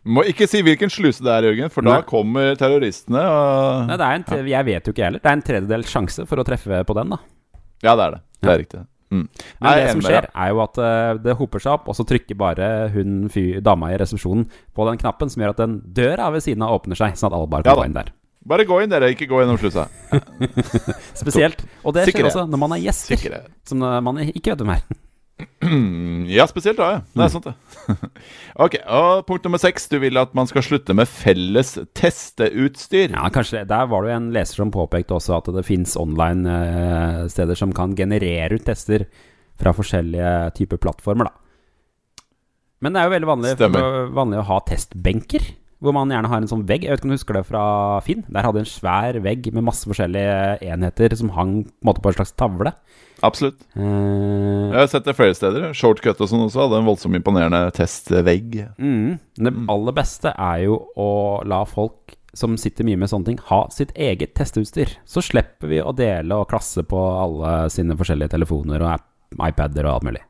Må 0.05 0.23
ikke 0.23 0.47
si 0.47 0.61
hvilken 0.63 0.89
sluse 0.89 1.21
det 1.25 1.31
er, 1.33 1.43
Jørgen, 1.49 1.69
for 1.73 1.81
da 1.83 1.97
Nei. 1.99 2.05
kommer 2.07 2.55
terroristene 2.55 3.19
og 3.19 3.87
Nei, 3.89 3.97
det 3.99 4.05
er 4.05 4.13
en, 4.15 4.23
tre- 4.23 4.45
jeg 4.47 4.65
vet 4.65 4.85
jo 4.87 4.93
ikke 4.93 5.01
jeg 5.03 5.09
heller. 5.11 5.19
Det 5.19 5.29
er 5.29 5.37
en 5.37 5.41
tredjedel 5.49 5.83
sjanse 5.85 6.25
for 6.29 6.37
å 6.39 6.45
treffe 6.47 6.79
på 6.87 6.95
den, 6.95 7.09
da. 7.09 7.17
Ja, 7.83 7.95
det 7.99 8.05
er 8.05 8.11
det. 8.15 8.21
Det 8.39 8.47
Ja. 8.49 8.53
er 8.53 8.59
riktig. 8.63 8.85
Mm. 9.11 9.25
Men 9.59 9.65
Nei, 9.65 9.75
det 9.79 9.91
som 9.91 10.01
skjer, 10.05 10.27
er 10.35 10.49
jo 10.53 10.59
at 10.61 10.77
eh, 10.77 11.13
det 11.25 11.33
hoper 11.39 11.59
seg 11.59 11.71
opp, 11.73 11.87
og 11.89 11.95
så 11.97 12.05
trykker 12.05 12.37
bare 12.37 12.89
hun 12.93 13.27
fy, 13.33 13.59
dama 13.59 13.89
i 13.91 13.97
resepsjonen 13.97 14.45
på 14.77 14.85
den 14.87 14.97
knappen 15.01 15.29
som 15.33 15.41
gjør 15.41 15.49
at 15.55 15.57
den 15.63 15.79
døra 15.97 16.29
ved 16.31 16.43
siden 16.45 16.61
av 16.63 16.77
åpner 16.79 16.95
seg, 16.95 17.17
sånn 17.17 17.31
at 17.31 17.35
alle 17.39 17.47
bare 17.49 17.65
Ja 17.65 17.73
kan 17.73 17.75
da. 17.75 17.81
gå 17.81 17.85
inn 17.89 17.97
der. 17.99 18.11
Bare 18.49 18.65
gå 18.65 18.77
inn, 18.83 18.89
dere. 18.89 19.09
Ikke 19.11 19.27
gå 19.27 19.41
gjennom 19.41 19.57
slusa. 19.59 19.87
Spesielt. 21.19 21.65
Og 21.83 21.93
det 21.93 22.05
skjer 22.07 22.13
Sikkerhet. 22.13 22.31
også 22.35 22.45
når 22.49 22.61
man 22.61 22.71
er 22.77 22.81
gjester, 22.85 23.17
Sikkerhet. 23.17 23.49
som 23.67 23.79
man 23.83 24.17
ikke 24.29 24.53
vet 24.53 24.61
hvem 24.63 24.71
er. 24.77 24.83
Mm, 25.63 26.25
Ja, 26.37 26.45
spesielt 26.49 26.77
da, 26.77 26.89
ja. 26.93 26.99
Det 27.15 27.23
er 27.25 27.31
sant, 27.33 27.47
det. 27.47 28.09
ok, 28.65 28.75
og 28.85 29.23
Punkt 29.27 29.47
nummer 29.47 29.61
seks. 29.61 29.87
Du 29.89 29.97
vil 30.01 30.19
at 30.21 30.35
man 30.37 30.49
skal 30.49 30.65
slutte 30.65 30.93
med 30.97 31.09
felles 31.09 31.73
testeutstyr. 31.97 33.15
Ja, 33.15 33.25
kanskje 33.33 33.63
Der 33.69 33.89
var 33.89 34.05
det 34.05 34.11
jo 34.11 34.17
en 34.19 34.31
leser 34.35 34.61
som 34.61 34.73
påpekte 34.73 35.17
også 35.17 35.39
at 35.39 35.49
det 35.55 35.65
fins 35.67 35.95
online 35.99 36.45
eh, 36.53 37.23
steder 37.33 37.57
som 37.57 37.73
kan 37.75 37.95
generere 37.97 38.59
ut 38.59 38.67
tester 38.67 39.07
fra 39.59 39.73
forskjellige 39.75 40.53
typer 40.55 40.79
plattformer, 40.79 41.27
da. 41.27 41.33
Men 42.79 42.95
det 42.95 43.01
er 43.01 43.09
jo 43.09 43.15
veldig 43.17 43.27
vanlig, 43.27 43.55
vanlig 44.15 44.37
å 44.39 44.45
ha 44.53 44.59
testbenker. 44.69 45.49
Hvor 45.83 45.95
man 45.95 46.11
gjerne 46.11 46.29
har 46.31 46.39
en 46.41 46.47
sånn 46.51 46.63
vegg. 46.67 46.85
Jeg 46.85 46.91
vet 46.91 47.01
ikke 47.01 47.07
om 47.07 47.11
du 47.11 47.17
husker 47.17 47.37
det 47.39 47.47
fra 47.47 47.63
Finn? 48.03 48.23
Der 48.27 48.45
hadde 48.47 48.61
en 48.63 48.67
svær 48.67 49.19
vegg 49.23 49.47
med 49.55 49.65
masse 49.67 49.87
forskjellige 49.87 50.59
enheter 50.67 51.15
som 51.19 51.31
hang 51.35 51.53
på 51.63 51.71
en 51.71 51.89
måte 51.89 52.03
på 52.03 52.11
en 52.11 52.17
slags 52.17 52.35
tavle. 52.39 52.73
Absolutt. 53.25 53.59
Eh, 53.75 53.83
Jeg 54.69 54.77
har 54.79 54.87
sett 54.91 55.07
det 55.09 55.15
flere 55.17 55.35
steder. 55.35 55.73
Shortcut 55.75 56.21
og 56.21 56.29
sånn 56.31 56.45
også 56.45 56.63
hadde 56.65 56.79
en 56.81 56.87
voldsomt 56.87 57.17
imponerende 57.19 57.65
testvegg. 57.75 58.61
mm. 58.77 59.19
Det 59.39 59.53
aller 59.71 59.95
beste 59.97 60.31
er 60.35 60.63
jo 60.67 60.79
å 60.99 61.09
la 61.47 61.63
folk 61.67 62.15
som 62.37 62.53
sitter 62.61 62.85
mye 62.85 62.99
med 63.01 63.09
sånne 63.09 63.25
ting, 63.31 63.39
ha 63.49 63.63
sitt 63.73 63.91
eget 63.97 64.35
testeutstyr. 64.37 64.91
Så 65.09 65.23
slipper 65.25 65.67
vi 65.71 65.79
å 65.81 65.91
dele 65.97 66.37
og 66.37 66.47
klasse 66.51 66.83
på 66.87 66.99
alle 67.19 67.69
sine 67.73 67.97
forskjellige 67.97 68.35
telefoner 68.35 68.85
og 68.85 69.41
iPader 69.49 69.87
og 69.89 69.95
alt 69.97 70.07
mulig. 70.11 70.21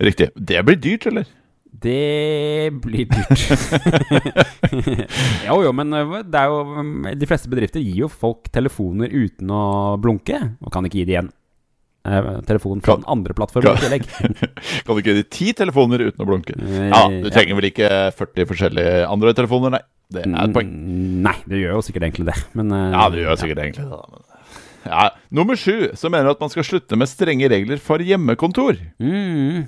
Riktig. 0.00 0.30
Det 0.36 0.60
blir 0.64 0.76
dyrt, 0.80 1.06
eller? 1.10 1.26
Det 1.70 2.70
blir 2.82 3.06
dyrt. 3.08 3.40
jo, 5.48 5.56
jo, 5.64 5.72
men 5.76 5.92
øh, 5.96 6.16
det 6.26 6.40
er 6.40 6.50
jo 6.50 6.58
um, 6.80 7.06
De 7.16 7.28
fleste 7.30 7.48
bedrifter 7.52 7.80
gir 7.84 8.02
jo 8.04 8.08
folk 8.10 8.48
telefoner 8.52 9.12
uten 9.12 9.52
å 9.54 9.62
blunke, 10.02 10.40
og 10.60 10.72
kan 10.74 10.84
ikke 10.88 11.00
gi 11.00 11.06
det 11.08 11.16
igjen. 11.16 11.30
Eh, 12.08 12.28
telefon 12.48 12.80
fra 12.80 12.94
den 12.96 13.04
andre 13.12 13.34
plattformen 13.36 13.76
i 13.76 13.82
tillegg. 13.82 14.06
Kan 14.86 14.96
du 14.96 15.00
ikke 15.02 15.14
gi 15.18 15.24
ti 15.28 15.48
telefoner 15.58 16.06
uten 16.08 16.24
å 16.24 16.28
blunke? 16.30 16.54
Eh, 16.56 16.86
Ja, 16.88 17.02
du 17.12 17.28
trenger 17.34 17.58
vel 17.58 17.68
ikke 17.68 17.90
40 18.16 18.46
forskjellige 18.48 19.02
andre 19.10 19.34
telefoner, 19.36 19.74
nei. 19.76 19.82
Det 20.10 20.24
er 20.26 20.32
et 20.42 20.54
poeng. 20.56 20.70
Mm, 20.72 21.20
Nei, 21.22 21.34
det 21.46 21.60
gjør 21.60 21.76
jo 21.76 21.82
sikkert 21.86 22.06
egentlig 22.08 22.24
det, 22.32 22.38
men 22.58 22.72
øh, 22.74 22.86
Ja, 22.96 23.04
det 23.12 23.20
gjør 23.22 23.36
sikkert 23.38 23.60
egentlig 23.62 23.84
det. 23.84 24.00
men- 24.10 24.26
Ja, 24.90 25.02
Nummer 25.30 25.54
sju, 25.60 25.90
som 25.94 26.10
mener 26.16 26.30
at 26.32 26.40
man 26.40 26.48
skal 26.50 26.64
slutte 26.64 26.96
med 26.98 27.06
strenge 27.06 27.50
regler 27.52 27.78
for 27.84 27.98
hjemmekontor. 28.02 28.80
Mm, 28.98 29.66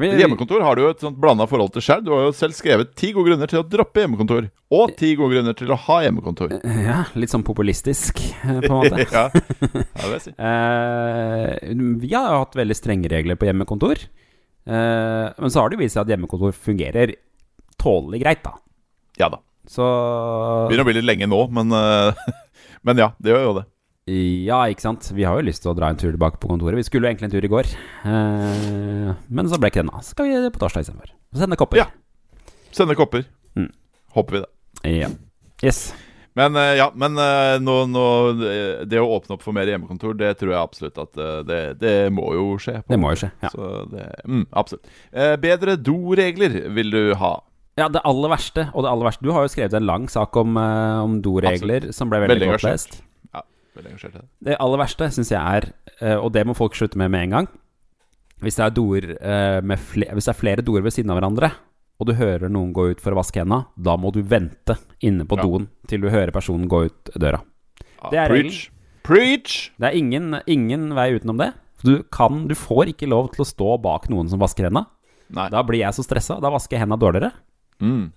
Vi, 0.00 0.08
Hjemmekontor 0.16 0.62
har 0.64 0.78
du 0.78 0.82
jo 0.84 0.90
et 0.94 1.02
sånt 1.02 1.18
blanda 1.20 1.44
forhold 1.50 1.74
til 1.74 1.84
sjøl. 1.84 2.04
Du 2.06 2.12
har 2.14 2.22
jo 2.24 2.32
selv 2.36 2.56
skrevet 2.56 2.94
ti 2.96 3.10
gode 3.12 3.28
grunner 3.28 3.50
til 3.50 3.60
å 3.60 3.66
droppe 3.68 4.00
hjemmekontor. 4.00 4.46
Og 4.72 4.94
ti 4.96 5.10
gode 5.18 5.34
grunner 5.34 5.56
til 5.58 5.72
å 5.74 5.76
ha 5.88 5.98
hjemmekontor. 6.06 6.54
ja, 6.86 7.02
litt 7.20 7.32
sånn 7.32 7.44
populistisk, 7.44 8.22
eh, 8.40 8.62
på 8.64 8.70
en 8.70 8.78
måte. 8.78 9.04
ja, 9.16 9.26
det 9.34 10.06
vil 10.06 10.16
jeg 10.16 10.24
si. 10.24 10.32
Eh, 10.32 11.74
vi 12.00 12.14
har 12.14 12.32
jo 12.32 12.40
hatt 12.46 12.56
veldig 12.62 12.78
strenge 12.78 13.12
regler 13.12 13.36
på 13.36 13.50
hjemmekontor. 13.50 14.06
Eh, 14.70 15.26
men 15.36 15.52
så 15.52 15.62
har 15.62 15.72
det 15.72 15.80
vist 15.82 15.98
seg 15.98 16.06
at 16.06 16.14
hjemmekontor 16.14 16.56
fungerer 16.56 17.14
tålelig 17.80 18.22
greit, 18.24 18.44
da. 18.46 18.56
Ja 19.20 19.28
da. 19.32 19.42
Så 19.68 19.84
Begynner 20.70 20.86
å 20.86 20.88
bli 20.88 20.96
litt 20.96 21.08
lenge 21.08 21.28
nå, 21.30 21.44
men, 21.54 21.76
eh, 21.76 22.24
men 22.88 23.04
ja, 23.04 23.12
det 23.20 23.34
gjør 23.34 23.46
jo 23.50 23.54
det. 23.60 23.66
Ja, 24.10 24.64
ikke 24.70 24.84
sant. 24.84 25.06
Vi 25.14 25.26
har 25.28 25.38
jo 25.38 25.46
lyst 25.46 25.62
til 25.64 25.72
å 25.72 25.76
dra 25.78 25.90
en 25.92 25.98
tur 26.00 26.10
tilbake 26.10 26.40
på 26.42 26.50
kontoret. 26.50 26.78
Vi 26.80 26.86
skulle 26.88 27.06
jo 27.06 27.12
egentlig 27.12 27.30
en 27.30 27.34
tur 27.36 27.46
i 27.46 27.52
går, 27.52 27.72
eh, 28.10 29.10
men 29.28 29.50
så 29.50 29.60
ble 29.60 29.70
ikke 29.70 29.84
den 29.84 29.92
av. 29.94 30.02
Så 30.02 30.16
skal 30.16 30.30
vi 30.30 30.52
på 30.52 30.62
torsdag 30.62 30.86
istedenfor. 30.86 31.14
Sende 31.38 31.58
kopper. 31.60 31.84
Ja. 31.84 31.88
Sende 32.74 32.98
kopper. 32.98 33.26
Mm. 33.58 33.72
Håper 34.16 34.38
vi 34.38 34.44
det. 34.46 34.94
ja. 35.00 35.10
Yes. 35.62 35.90
Men 36.38 36.56
eh, 36.56 36.76
ja, 36.78 36.86
men 36.94 37.18
eh, 37.18 37.56
nå, 37.62 37.74
nå, 37.90 38.04
det 38.88 39.00
å 39.00 39.08
åpne 39.16 39.36
opp 39.36 39.44
for 39.44 39.56
mer 39.56 39.68
hjemmekontor, 39.68 40.14
det 40.18 40.36
tror 40.40 40.54
jeg 40.54 40.60
absolutt 40.60 41.00
at 41.02 41.18
eh, 41.20 41.38
det, 41.46 41.60
det 41.82 41.94
må 42.14 42.30
jo 42.36 42.54
skje. 42.62 42.78
på 42.84 42.94
Det 42.94 42.98
må 43.02 43.12
jo 43.14 43.20
skje, 43.24 43.30
ja. 43.42 43.50
Så 43.52 43.70
det, 43.90 44.06
mm, 44.24 44.44
absolutt. 44.62 44.90
Eh, 45.10 45.34
bedre 45.42 45.76
doregler 45.80 46.56
vil 46.76 46.94
du 46.94 47.02
ha. 47.20 47.34
Ja, 47.78 47.88
det 47.90 48.02
aller 48.06 48.32
verste, 48.32 48.68
og 48.74 48.84
det 48.84 48.90
aller 48.90 49.06
verste 49.08 49.24
Du 49.24 49.30
har 49.32 49.46
jo 49.46 49.50
skrevet 49.52 49.74
en 49.78 49.86
lang 49.88 50.08
sak 50.10 50.36
om, 50.36 50.58
om 50.58 51.20
doregler 51.24 51.90
som 51.96 52.10
ble 52.12 52.18
veldig, 52.24 52.34
Veldig 52.36 52.50
godt 52.52 52.66
lest. 52.66 52.98
Ja, 53.32 53.42
veldig 53.76 53.90
engasjert 53.92 54.14
i 54.14 54.18
det. 54.18 54.28
Det 54.50 54.56
aller 54.60 54.78
verste 54.82 55.08
syns 55.14 55.30
jeg 55.32 55.40
er, 55.60 55.68
eh, 56.00 56.16
og 56.18 56.32
det 56.32 56.46
må 56.46 56.56
folk 56.58 56.74
slutte 56.78 56.98
med 57.00 57.10
med 57.10 57.28
en 57.28 57.30
gang 57.38 57.48
Hvis 58.40 58.56
det 58.56 58.64
er, 58.66 59.10
eh, 59.20 59.60
med 59.60 59.78
fle 59.78 60.06
hvis 60.16 60.24
det 60.24 60.32
er 60.34 60.40
flere 60.40 60.62
doer 60.64 60.80
ved 60.82 60.92
siden 60.92 61.10
av 61.12 61.18
hverandre, 61.20 61.50
og 62.00 62.06
du 62.08 62.14
hører 62.16 62.48
noen 62.48 62.72
gå 62.72 62.90
ut 62.94 63.00
for 63.00 63.12
å 63.12 63.18
vaske 63.20 63.36
hendene, 63.42 63.66
da 63.76 63.96
må 64.00 64.10
du 64.12 64.22
vente 64.22 64.78
inne 65.04 65.26
på 65.28 65.36
Ja. 65.36 65.42
doen 65.44 65.68
til 65.86 66.00
du 66.00 66.08
hører 66.08 66.32
personen 66.32 66.66
gå 66.66 66.86
ut 66.86 67.04
døra. 67.14 67.42
Ja, 68.02 68.08
Det 68.10 68.18
er 68.18 68.28
preach. 68.28 68.70
Preach! 69.04 69.70
Det 69.78 69.92
er 69.92 69.96
ingen, 69.98 70.40
ingen 70.46 70.94
vei 70.94 71.12
utenom 71.18 71.36
det. 71.36 71.52
Du, 71.84 72.02
kan, 72.04 72.46
du 72.48 72.54
får 72.54 72.94
ikke 72.94 73.08
lov 73.08 73.30
til 73.32 73.44
å 73.44 73.48
stå 73.48 73.82
bak 73.82 74.08
noen 74.08 74.28
som 74.28 74.40
vasker 74.40 74.64
hendene. 74.68 74.86
Da 75.30 75.62
blir 75.62 75.80
jeg 75.80 75.92
så 75.92 76.02
stressa. 76.04 76.40
Da 76.40 76.50
vasker 76.50 76.76
jeg 76.78 76.86
hendene 76.86 77.00
dårligere. 77.00 77.32
Mm. 77.80 78.12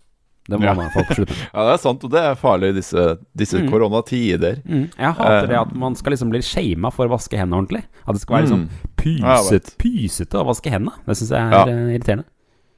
Det 0.49 0.57
må 0.59 0.65
Ja. 0.65 0.73
man 0.75 0.89
få 0.91 1.05
slutte 1.07 1.31
med. 1.31 1.47
Ja, 1.53 1.63
det 1.69 1.73
er 1.73 1.77
sant, 1.83 2.03
og 2.03 2.11
det 2.11 2.19
er 2.19 2.35
farlig 2.35 2.69
i 2.73 2.77
disse, 2.81 3.03
disse 3.35 3.61
Mm. 3.61 3.69
koronatider. 3.71 4.57
Mm. 4.67 4.89
Jeg 4.97 5.13
hater 5.15 5.43
uh, 5.43 5.47
det 5.47 5.59
at 5.61 5.73
man 5.75 5.95
skal 5.95 6.11
liksom 6.11 6.29
bli 6.33 6.41
shama 6.43 6.91
for 6.91 7.07
å 7.07 7.13
vaske 7.15 7.37
hendene 7.39 7.61
ordentlig. 7.63 7.83
At 8.07 8.13
det 8.17 8.21
skal 8.25 8.35
være 8.37 8.47
liksom 8.49 8.65
Mm. 8.67 9.19
Ja, 9.23 9.37
pyset, 9.39 9.73
pysete 9.77 10.39
å 10.39 10.45
vaske 10.47 10.69
hendene. 10.71 10.93
Det 11.07 11.15
syns 11.17 11.29
jeg 11.31 11.39
er 11.39 11.51
Ja. 11.51 11.63
eh, 11.67 11.97
irriterende. 11.97 12.25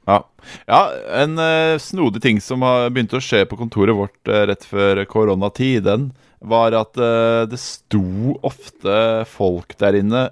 Ja. 0.06 0.20
ja, 0.68 0.80
en 1.24 1.34
uh, 1.38 1.74
snodig 1.82 2.22
ting 2.22 2.38
som 2.40 2.62
har 2.62 2.90
begynt 2.90 3.10
å 3.10 3.18
skje 3.18 3.44
på 3.50 3.58
kontoret 3.58 3.94
vårt 3.98 4.28
uh, 4.30 4.46
rett 4.46 4.62
før 4.62 5.04
koronatid, 5.10 5.82
den 5.82 6.12
var 6.46 6.70
at 6.78 6.94
eh, 7.00 7.46
det 7.50 7.58
sto 7.58 8.36
ofte 8.44 9.24
folk 9.26 9.74
der 9.80 9.96
inne 9.98 10.28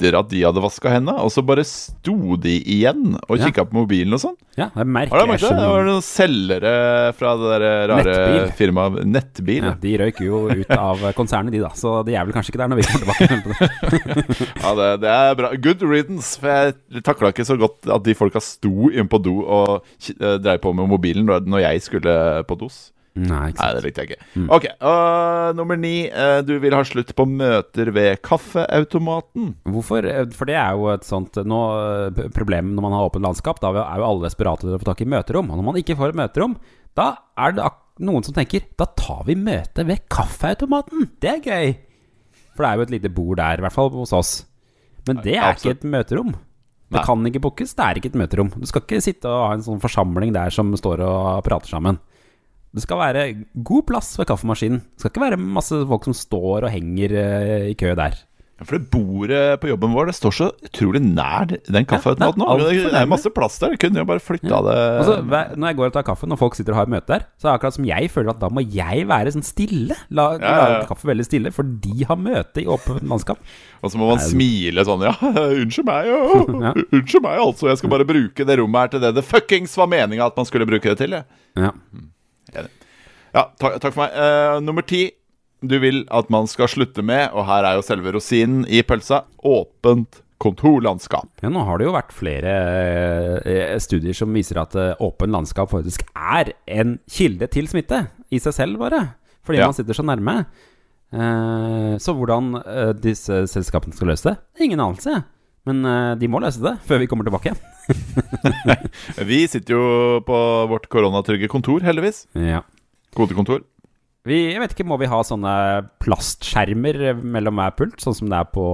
etter 0.00 0.16
at 0.18 0.28
de 0.32 0.40
hadde 0.42 0.62
vaska 0.64 0.88
hendene, 0.94 1.18
og 1.20 1.28
så 1.32 1.42
bare 1.44 1.64
sto 1.68 2.36
de 2.40 2.54
igjen 2.64 3.14
og 3.28 3.36
Ja. 3.38 3.46
kikka 3.50 3.66
på 3.68 3.76
mobilen 3.82 4.14
og 4.16 4.20
sånn. 4.22 4.36
Ja, 4.56 4.70
det 4.74 4.80
er 4.80 4.84
du 5.26 5.32
Jeg 5.32 5.40
det? 5.50 5.60
Det 5.60 5.68
var 5.70 5.84
noen 5.84 6.02
selgere 6.02 6.72
fra 7.16 7.34
det 7.36 7.50
der 7.60 7.88
rare 7.90 8.04
Nettbil. 8.04 8.52
firmaet 8.56 9.04
Nettbil. 9.06 9.62
Ja, 9.64 9.74
de 9.80 9.92
røyk 10.00 10.20
jo 10.24 10.40
ut 10.50 10.70
av 10.70 10.98
konsernet, 11.20 11.52
de, 11.52 11.60
da. 11.60 11.68
Så 11.76 12.04
de 12.06 12.14
er 12.16 12.24
vel 12.24 12.32
kanskje 12.34 12.54
ikke 12.54 12.62
der 12.62 12.72
når 12.72 12.80
vi 12.80 12.88
kommer 12.88 13.14
tilbake. 13.20 13.60
Ja, 14.64 14.74
det, 14.74 14.88
det 15.04 15.10
er 15.14 15.34
bra. 15.38 15.52
Good 15.56 15.82
riddance. 15.82 16.38
For 16.40 16.48
jeg 16.48 17.04
takla 17.06 17.32
ikke 17.32 17.46
så 17.48 17.56
godt 17.60 17.88
at 17.90 18.04
de 18.06 18.14
folka 18.16 18.40
sto 18.44 18.90
inne 18.90 19.08
på 19.10 19.20
do 19.22 19.36
og 19.44 19.82
eh, 20.00 20.38
dreiv 20.40 20.60
på 20.64 20.72
med 20.76 20.88
mobilen 20.90 21.28
når 21.28 21.60
jeg 21.66 21.82
skulle 21.86 22.16
på 22.48 22.56
dos. 22.60 22.90
Nei, 23.20 23.50
Nei, 23.52 23.68
det 23.76 23.82
likte 23.84 24.04
jeg 24.04 24.08
ikke. 24.14 24.26
Mm. 24.38 24.46
Ok, 24.56 24.66
uh, 24.80 25.50
Nummer 25.58 25.76
ni. 25.76 25.94
Uh, 26.08 26.40
Du 26.46 26.54
vil 26.62 26.72
ha 26.76 26.80
slutt 26.86 27.10
på 27.18 27.26
møter 27.28 27.90
ved 27.92 28.22
kaffeautomaten. 28.24 29.54
Hvorfor? 29.68 30.06
Eh, 30.08 30.24
For 30.36 30.48
det 30.48 30.56
er 30.56 30.78
jo 30.78 30.88
et 30.94 31.04
sånt 31.04 31.36
nå, 31.44 31.60
eh, 32.08 32.28
problem 32.36 32.72
når 32.76 32.86
man 32.86 32.96
har 32.96 33.10
åpent 33.10 33.26
landskap. 33.26 33.60
Da 33.60 33.72
er 33.82 34.00
jo 34.00 34.08
alle 34.08 34.24
desperate 34.28 34.64
til 34.64 34.76
å 34.76 34.80
få 34.80 34.88
tak 34.88 35.02
i 35.04 35.08
møterom. 35.10 35.50
Og 35.50 35.60
når 35.60 35.68
man 35.68 35.80
ikke 35.82 35.98
får 35.98 36.14
et 36.14 36.20
møterom, 36.22 36.56
da 36.96 37.10
er 37.38 37.56
det 37.58 37.68
noen 38.00 38.24
som 38.24 38.34
tenker 38.34 38.64
Da 38.80 38.86
tar 38.96 39.24
vi 39.28 39.36
møte 39.36 39.84
ved 39.86 40.06
kaffeautomaten. 40.08 41.10
Det 41.20 41.34
er 41.36 41.40
gøy. 41.44 41.74
For 42.54 42.64
det 42.64 42.70
er 42.70 42.76
jo 42.80 42.86
et 42.88 42.94
lite 42.96 43.12
bord 43.14 43.36
der, 43.40 43.58
i 43.60 43.64
hvert 43.66 43.76
fall 43.76 43.90
hos 43.94 44.12
oss. 44.16 44.32
Men 45.08 45.20
det 45.24 45.36
er 45.36 45.54
ikke 45.56 45.76
et 45.76 45.84
møterom. 45.84 46.32
Det 46.90 46.98
Nei. 46.98 47.04
kan 47.06 47.26
ikke 47.28 47.40
bookes. 47.44 47.74
Det 47.78 47.84
er 47.84 47.98
ikke 48.00 48.10
et 48.10 48.18
møterom. 48.18 48.48
Du 48.50 48.66
skal 48.66 48.82
ikke 48.82 48.98
sitte 49.04 49.30
og 49.30 49.44
ha 49.46 49.52
en 49.54 49.62
sånn 49.62 49.80
forsamling 49.82 50.32
der 50.34 50.50
som 50.50 50.72
står 50.74 51.04
og 51.06 51.44
prater 51.46 51.70
sammen. 51.70 52.00
Det 52.74 52.84
skal 52.84 53.00
være 53.02 53.22
god 53.66 53.86
plass 53.88 54.12
ved 54.20 54.28
kaffemaskinen. 54.30 54.80
Det 54.94 55.02
skal 55.02 55.10
ikke 55.14 55.26
være 55.28 55.40
masse 55.42 55.74
folk 55.90 56.04
som 56.06 56.14
står 56.14 56.68
og 56.68 56.70
henger 56.70 57.16
eh, 57.18 57.70
i 57.72 57.78
kø 57.78 57.94
der. 57.98 58.14
Ja, 58.60 58.66
For 58.68 58.76
det 58.76 58.90
bordet 58.92 59.56
på 59.62 59.70
jobben 59.70 59.94
vår 59.96 60.10
Det 60.10 60.14
står 60.18 60.34
så 60.36 60.46
utrolig 60.68 61.00
nær 61.00 61.46
den 61.64 61.86
kaffeautomaten 61.88 62.42
er 62.44 62.60
nå. 62.60 62.66
Det 62.68 62.90
er 63.00 63.06
masse 63.08 63.30
plass 63.32 63.56
der. 63.58 63.72
Jeg 63.72 63.80
kunne 63.86 64.02
jo 64.02 64.04
bare 64.10 64.20
flytta 64.20 64.50
Ja. 64.52 64.58
det 64.66 64.74
Altså, 65.00 65.14
når 65.56 65.66
jeg 65.70 65.78
går 65.80 65.86
og 65.88 65.94
tar 65.96 66.04
kaffe, 66.10 66.28
når 66.28 66.36
folk 66.42 66.54
sitter 66.58 66.76
og 66.76 66.80
har 66.82 66.90
møte 66.92 67.08
der, 67.14 67.24
så 67.40 67.48
er 67.48 67.48
det 67.48 67.56
akkurat 67.56 67.78
som 67.78 67.88
jeg 67.88 68.10
føler 68.12 68.30
at 68.34 68.42
da 68.44 68.50
må 68.52 68.60
jeg 68.68 69.06
være 69.08 69.32
sånn 69.32 69.46
stille. 69.48 69.96
La, 70.12 70.28
Ja, 70.36 70.52
ja, 70.52 70.68
ja. 70.76 70.84
kaffe 70.92 71.08
veldig 71.08 71.24
stille, 71.26 71.54
for 71.56 71.64
de 71.64 72.04
har 72.04 72.20
møte 72.20 72.60
i 72.62 72.68
åpent 72.68 73.00
landskap. 73.08 73.40
Og 73.82 73.90
så 73.90 73.96
må 73.98 74.12
man 74.12 74.20
Nei, 74.20 74.28
smile 74.28 74.84
sånn 74.84 75.06
Ja, 75.08 75.16
unnskyld 75.64 75.88
meg, 75.88 76.12
jo. 76.12 76.20
Ja. 76.68 76.74
Unnskyld 76.92 77.24
meg, 77.26 77.40
altså. 77.48 77.72
Jeg 77.72 77.80
skal 77.80 77.96
bare 77.96 78.04
bruke 78.12 78.44
det 78.46 78.60
rommet 78.60 78.80
her 78.84 78.92
til 78.94 79.00
det 79.08 79.14
det 79.16 79.24
fuckings 79.26 79.74
var 79.80 79.88
meninga 79.90 80.28
at 80.28 80.36
man 80.36 80.44
skulle 80.46 80.68
bruke 80.68 80.84
det 80.92 81.00
til. 81.00 81.16
Ja, 81.16 81.24
Ja. 81.56 81.72
Ja, 83.34 83.46
takk, 83.62 83.76
takk 83.82 83.94
for 83.94 84.04
meg. 84.06 84.14
Uh, 84.16 84.58
nummer 84.64 84.82
ti. 84.86 85.04
Du 85.60 85.74
vil 85.82 86.02
at 86.10 86.30
man 86.32 86.46
skal 86.48 86.70
slutte 86.72 87.02
med, 87.04 87.28
og 87.36 87.44
her 87.46 87.66
er 87.68 87.76
jo 87.76 87.84
selve 87.84 88.14
rosinen 88.16 88.62
i 88.66 88.80
pølsa, 88.82 89.22
åpent 89.44 90.22
kontorlandskap. 90.40 91.28
ja, 91.44 91.50
nå 91.52 91.60
har 91.68 91.76
det 91.76 91.84
jo 91.84 91.92
vært 91.92 92.14
flere 92.16 92.52
eh, 93.44 93.74
studier 93.84 94.16
som 94.16 94.32
viser 94.32 94.56
at 94.62 94.72
eh, 94.80 94.94
åpen 95.04 95.28
landskap 95.34 95.68
faktisk 95.68 96.06
er 96.16 96.54
en 96.64 96.94
kilde 97.12 97.44
til 97.52 97.68
smitte 97.68 98.06
i 98.32 98.40
seg 98.40 98.56
selv, 98.56 98.78
bare. 98.80 99.02
Fordi 99.44 99.60
Ja. 99.60 99.66
man 99.68 99.76
sitter 99.76 99.92
så 99.98 100.06
nærme. 100.08 100.46
Eh, 101.12 101.98
så 102.00 102.14
hvordan 102.16 102.54
eh, 102.64 102.94
disse 102.96 103.42
selskapene 103.52 103.92
skal 103.92 104.08
løse 104.14 104.30
det? 104.30 104.36
Ingen 104.64 104.80
anelse. 104.80 105.18
Men 105.68 105.84
eh, 105.84 106.14
de 106.16 106.28
må 106.32 106.40
løse 106.40 106.64
det 106.64 106.78
før 106.88 107.02
vi 107.04 107.06
kommer 107.10 107.28
tilbake 107.28 107.52
igjen. 107.52 107.60
Vi 109.30 109.42
sitter 109.50 109.74
jo 109.76 109.84
på 110.24 110.36
vårt 110.72 110.88
koronatrygge 110.88 111.48
kontor, 111.52 111.84
heldigvis. 111.84 112.24
Ja. 112.32 112.62
Kodekontor. 113.16 113.62
Vi, 114.28 114.36
jeg 114.52 114.60
vet 114.60 114.74
ikke, 114.74 114.84
Må 114.86 114.98
vi 115.00 115.08
ha 115.08 115.22
sånne 115.24 115.52
plastskjermer 116.04 117.14
mellom 117.24 117.56
hver 117.56 117.72
pult, 117.78 118.02
sånn 118.04 118.14
som 118.18 118.28
det 118.28 118.36
er 118.42 118.50
på, 118.52 118.64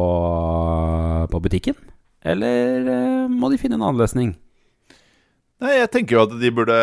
på 1.30 1.40
butikken? 1.44 1.76
Eller 2.26 2.88
eh, 2.90 3.28
må 3.30 3.50
de 3.52 3.58
finne 3.60 3.78
en 3.78 3.84
annen 3.86 4.00
løsning? 4.02 4.32
Nei, 5.62 5.76
Jeg 5.78 5.90
tenker 5.94 6.16
jo 6.18 6.24
at 6.26 6.34
de 6.40 6.50
burde 6.52 6.74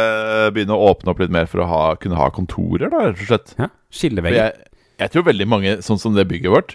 begynne 0.55 0.73
å 0.77 0.87
åpne 0.93 1.11
opp 1.13 1.19
litt 1.21 1.33
mer 1.33 1.49
for 1.51 1.61
å 1.61 1.67
ha, 1.69 1.81
kunne 2.01 2.17
ha 2.17 2.29
kontorer, 2.33 2.87
da, 2.89 3.03
rett 3.11 3.19
og 3.21 3.29
slett. 3.29 3.51
Ja, 3.59 3.67
Skillevegger. 3.93 4.39
jeg, 4.39 4.71
jeg 5.03 5.13
tror 5.13 5.27
veldig 5.27 5.47
mange, 5.51 5.75
sånn 5.85 5.99
som 6.01 6.15
det 6.17 6.23
bygget 6.29 6.53
vårt 6.53 6.71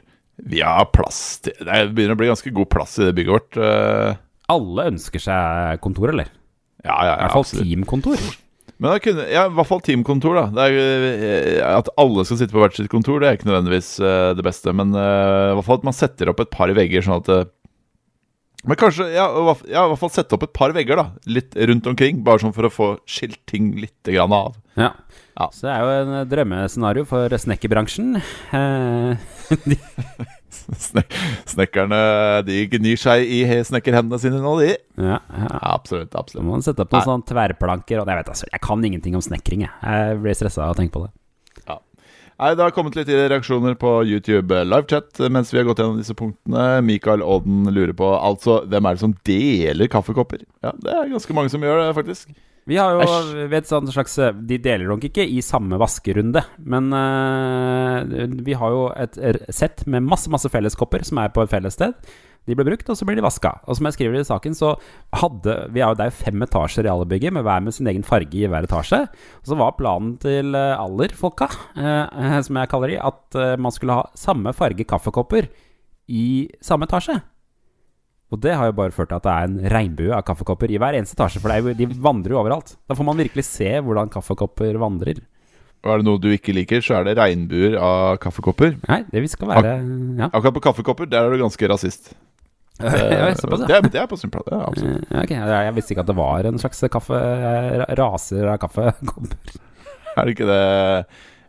Vi 0.52 0.60
har 0.62 0.86
plass 0.94 1.38
til 1.42 1.54
Det 1.66 1.78
begynner 1.96 2.14
å 2.14 2.18
bli 2.20 2.28
ganske 2.30 2.52
god 2.54 2.68
plass 2.70 2.94
i 3.00 3.08
det 3.08 3.14
bygget 3.16 3.34
vårt. 3.34 3.58
eh, 3.64 4.20
Alle 4.54 4.84
ønsker 4.92 5.24
seg 5.24 5.80
kontor, 5.82 6.12
eller? 6.12 6.28
Ja, 6.84 6.94
ja, 7.08 7.14
I 7.16 7.24
hvert 7.24 7.34
fall 7.34 7.46
absolutt. 7.48 7.66
teamkontor. 7.66 8.22
Men 8.78 8.94
da 8.94 9.02
kunne, 9.02 9.26
ja, 9.26 9.44
i 9.48 9.54
hvert 9.58 9.66
fall 9.66 9.82
teamkontor, 9.82 10.36
da. 10.38 10.44
Det 10.54 10.64
er, 10.70 11.06
eh, 11.10 11.62
at 11.66 11.90
alle 11.98 12.22
skal 12.26 12.38
sitte 12.38 12.54
på 12.54 12.62
hvert 12.62 12.78
sitt 12.78 12.90
kontor, 12.92 13.18
det 13.18 13.28
er 13.28 13.38
ikke 13.38 13.48
nødvendigvis 13.50 13.96
uh, 13.98 14.30
det 14.38 14.44
beste. 14.46 14.74
Men 14.76 14.94
uh, 14.94 15.50
i 15.50 15.54
hvert 15.58 15.66
fall 15.66 15.80
at 15.80 15.88
man 15.88 15.96
setter 15.98 16.30
opp 16.30 16.42
et 16.44 16.52
par 16.54 16.70
vegger, 16.76 17.02
sånn 17.02 17.18
at 17.18 17.30
uh, 17.34 17.48
Men 18.68 18.78
kanskje 18.78 19.08
ja, 19.10 19.26
ja, 19.66 19.82
i 19.82 19.90
hvert 19.90 20.02
fall 20.02 20.14
sette 20.14 20.38
opp 20.38 20.46
et 20.46 20.54
par 20.54 20.74
vegger, 20.76 21.00
da. 21.00 21.08
Litt 21.26 21.58
rundt 21.58 21.90
omkring. 21.90 22.22
Bare 22.26 22.42
sånn 22.44 22.54
for 22.54 22.70
å 22.70 22.72
få 22.72 22.88
skilt 23.10 23.40
ting 23.50 23.72
litt 23.82 23.98
grann 24.06 24.34
av. 24.34 24.54
Ja. 24.78 24.92
Ja. 25.38 25.50
Så 25.54 25.68
det 25.68 25.74
er 25.74 25.82
jo 25.82 25.98
en 26.02 26.30
drømmescenario 26.30 27.06
for 27.06 27.34
snekkerbransjen. 27.38 28.18
Eh, 28.18 29.28
snekkerne 31.54 32.00
de 32.46 32.58
gnir 32.72 32.98
seg 33.00 33.24
i 33.24 33.40
snekkerhendene 33.64 34.20
sine 34.20 34.40
nå, 34.42 34.56
de. 34.60 34.74
ja, 35.00 35.18
ja. 35.20 35.46
Ja, 35.48 35.60
absolutt. 35.74 36.12
Absolutt. 36.14 36.44
må 36.44 36.56
man 36.56 36.64
sette 36.66 36.84
opp 36.84 36.92
noen 36.92 37.00
Nei. 37.02 37.08
sånne 37.12 37.28
tverrplanker. 37.30 38.02
Og 38.02 38.10
jeg 38.12 38.20
vet 38.20 38.32
altså, 38.34 38.50
jeg 38.52 38.64
kan 38.64 38.84
ingenting 38.84 39.16
om 39.18 39.24
snekring. 39.24 39.64
Jeg, 39.66 39.78
jeg 39.82 40.20
blir 40.24 40.36
stressa 40.38 40.66
av 40.66 40.76
å 40.76 40.78
tenke 40.78 40.94
på 40.98 41.06
det. 41.06 41.14
Nei, 42.38 42.52
Det 42.54 42.62
har 42.62 42.70
kommet 42.70 42.94
litt 42.94 43.08
reaksjoner 43.10 43.74
på 43.74 43.96
YouTube 44.06 44.54
livechat 44.62 45.18
mens 45.34 45.50
vi 45.50 45.58
har 45.58 45.66
gått 45.66 45.80
gjennom 45.82 45.98
disse 45.98 46.14
punktene. 46.14 46.66
Mikael 46.86 47.24
Odden 47.26 47.66
lurer 47.74 47.94
på 47.98 48.12
altså, 48.14 48.60
hvem 48.70 48.86
er 48.86 48.94
det 48.94 49.02
som 49.02 49.14
deler 49.26 49.90
kaffekopper. 49.90 50.44
Ja, 50.62 50.70
Det 50.78 50.92
er 50.94 51.10
ganske 51.10 51.34
mange 51.34 51.50
som 51.50 51.64
gjør 51.66 51.82
det, 51.82 51.88
faktisk. 51.98 52.30
Vi 52.68 52.76
har 52.76 52.98
jo 52.98 53.04
Æsj. 53.06 53.34
vet, 53.48 53.68
sånn 53.68 53.88
slags 53.88 54.18
De 54.44 54.58
deler 54.60 54.90
nok 54.90 55.06
ikke 55.08 55.24
i 55.24 55.40
samme 55.44 55.78
vaskerunde, 55.80 56.42
men 56.68 56.92
uh, 56.92 58.04
vi 58.44 58.56
har 58.60 58.74
jo 58.74 58.86
et 58.92 59.16
sett 59.48 59.86
med 59.88 60.04
masse 60.04 60.28
masse 60.28 60.50
felleskopper 60.52 61.06
som 61.08 61.22
er 61.22 61.32
på 61.32 61.46
et 61.46 61.52
felles 61.54 61.78
sted. 61.78 61.96
De 62.48 62.56
blir 62.56 62.64
brukt, 62.70 62.88
og 62.88 62.96
så 62.96 63.04
blir 63.04 63.18
de 63.18 63.24
vaska. 63.24 63.50
Og 63.68 63.76
som 63.76 63.86
jeg 63.88 63.98
skriver 63.98 64.22
i 64.22 64.26
saken, 64.26 64.56
så 64.56 64.72
hadde 65.20 65.54
vi 65.74 65.82
er 65.82 65.90
jo, 65.90 65.98
Det 65.98 66.06
er 66.06 66.16
fem 66.16 66.44
etasjer 66.46 66.88
i 66.88 66.92
alle 66.92 67.08
bygget, 67.08 67.34
med 67.36 67.44
hver 67.44 67.60
med 67.60 67.76
sin 67.76 67.90
egen 67.90 68.06
farge 68.06 68.40
i 68.40 68.48
hver 68.48 68.64
etasje. 68.64 69.02
Og 69.42 69.50
så 69.50 69.58
var 69.58 69.76
planen 69.76 70.16
til 70.22 70.56
eh, 70.56 70.80
Aller-folka, 70.80 71.50
uh, 71.76 72.38
som 72.40 72.60
jeg 72.60 72.70
kaller 72.72 72.94
de, 72.94 73.00
at 73.04 73.36
eh, 73.36 73.56
man 73.60 73.74
skulle 73.74 73.98
ha 74.00 74.06
samme 74.16 74.54
farge 74.56 74.86
kaffekopper 74.88 75.50
i 76.08 76.48
samme 76.64 76.88
etasje. 76.88 77.20
Og 78.28 78.40
det 78.44 78.52
har 78.60 78.68
jo 78.68 78.76
bare 78.76 78.92
ført 78.92 79.08
til 79.08 79.16
at 79.16 79.24
det 79.24 79.32
er 79.32 79.48
en 79.48 79.58
regnbue 79.72 80.12
av 80.12 80.24
kaffekopper 80.28 80.72
i 80.72 80.78
hver 80.80 80.98
eneste 80.98 81.16
etasje. 81.16 81.40
For 81.40 81.52
jo, 81.54 81.72
de 81.78 81.88
vandrer 81.96 82.34
jo 82.34 82.40
overalt. 82.42 82.74
Da 82.88 82.96
får 82.98 83.06
man 83.08 83.20
virkelig 83.22 83.46
se 83.48 83.70
hvordan 83.80 84.12
kaffekopper 84.12 84.76
vandrer. 84.80 85.22
Og 85.86 85.92
er 85.92 86.00
det 86.00 86.08
noe 86.08 86.20
du 86.20 86.28
ikke 86.34 86.52
liker, 86.56 86.82
så 86.84 86.98
er 86.98 87.06
det 87.06 87.14
regnbuer 87.16 87.78
av 87.80 88.18
kaffekopper. 88.22 88.74
Nei, 88.88 89.04
det 89.12 89.22
vi 89.22 89.30
skal 89.30 89.52
være 89.52 89.76
Ja, 90.18 90.26
Akkurat 90.32 90.56
på 90.56 90.64
kaffekopper, 90.66 91.08
der 91.08 91.24
er 91.24 91.32
du 91.32 91.40
ganske 91.40 91.70
rasist. 91.70 92.12
det, 92.82 92.90
ja. 93.10 93.30
er, 93.30 93.88
det 93.88 93.98
er 93.98 94.10
på 94.10 94.18
sin 94.18 94.30
plass. 94.30 94.46
Ja, 94.50 94.60
absolutt. 94.68 95.08
Jeg, 95.10 95.72
visste 95.74 95.94
ikke 95.94 96.04
at 96.04 96.10
det 96.10 96.18
var 96.18 96.46
en 96.46 96.60
slags 96.62 96.84
kaffe 96.92 97.22
Raser 97.98 98.52
av 98.52 98.60
kaffekopper. 98.62 99.56
Er 100.18 100.26
det 100.26 100.34
ikke 100.34 100.46
det 100.48 100.62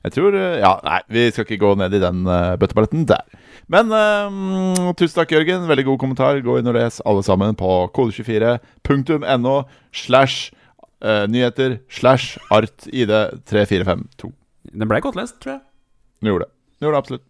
Jeg 0.06 0.14
tror 0.14 0.36
eh, 0.38 0.58
Ja, 0.62 0.72
nei, 0.86 1.00
vi 1.10 1.28
skal 1.34 1.46
ikke 1.46 1.62
gå 1.62 1.76
ned 1.82 1.94
i 1.98 2.02
den 2.02 2.24
bøtteballetten 2.62 3.06
der. 3.10 3.26
Men 3.70 3.92
uh, 3.94 4.90
tusen 4.98 5.20
takk, 5.20 5.34
Jørgen. 5.36 5.68
Veldig 5.70 5.86
god 5.92 6.02
kommentar. 6.02 6.42
Gå 6.46 6.58
inn 6.60 6.70
og 6.72 6.78
les 6.78 7.00
alle 7.06 7.24
sammen 7.26 7.58
på 7.58 7.70
kode24.no 7.96 9.56
slash 9.94 10.52
uh, 11.06 11.26
nyheter 11.30 11.78
slash 11.94 12.40
art 12.50 12.90
id 12.90 13.14
3452. 13.50 14.32
Den 14.74 14.90
ble 14.90 15.02
godt 15.06 15.20
lest, 15.20 15.38
tror 15.44 15.60
jeg. 15.60 15.66
Den 16.20 16.32
gjorde 16.32 16.48
det. 16.48 16.54
Den 16.80 16.88
gjorde 16.88 16.96
det 16.98 17.04
absolutt. 17.04 17.26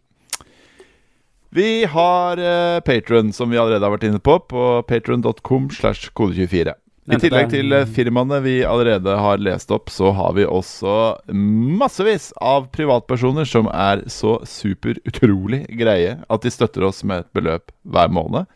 Vi 1.60 1.70
har 1.90 2.40
uh, 2.40 2.80
Patron, 2.86 3.34
som 3.34 3.52
vi 3.52 3.58
allerede 3.60 3.84
har 3.84 3.96
vært 3.98 4.08
inne 4.08 4.22
på, 4.24 4.38
på 4.48 4.68
patron.com 4.88 5.72
slash 5.76 6.14
kode24. 6.16 6.78
I 7.10 7.18
tillegg 7.22 7.50
til 7.50 7.74
eh, 7.74 7.88
firmaene 7.90 8.38
vi 8.46 8.60
allerede 8.68 9.16
har 9.18 9.42
lest 9.42 9.72
opp, 9.74 9.90
så 9.90 10.12
har 10.14 10.36
vi 10.38 10.46
også 10.46 10.94
massevis 11.34 12.30
av 12.38 12.68
privatpersoner 12.76 13.50
som 13.50 13.70
er 13.74 14.04
så 14.12 14.38
super-utrolig 14.46 15.64
greie 15.80 16.20
at 16.22 16.46
de 16.46 16.54
støtter 16.54 16.86
oss 16.86 17.02
med 17.04 17.24
et 17.24 17.32
beløp 17.34 17.74
hver 17.90 18.14
måned 18.14 18.50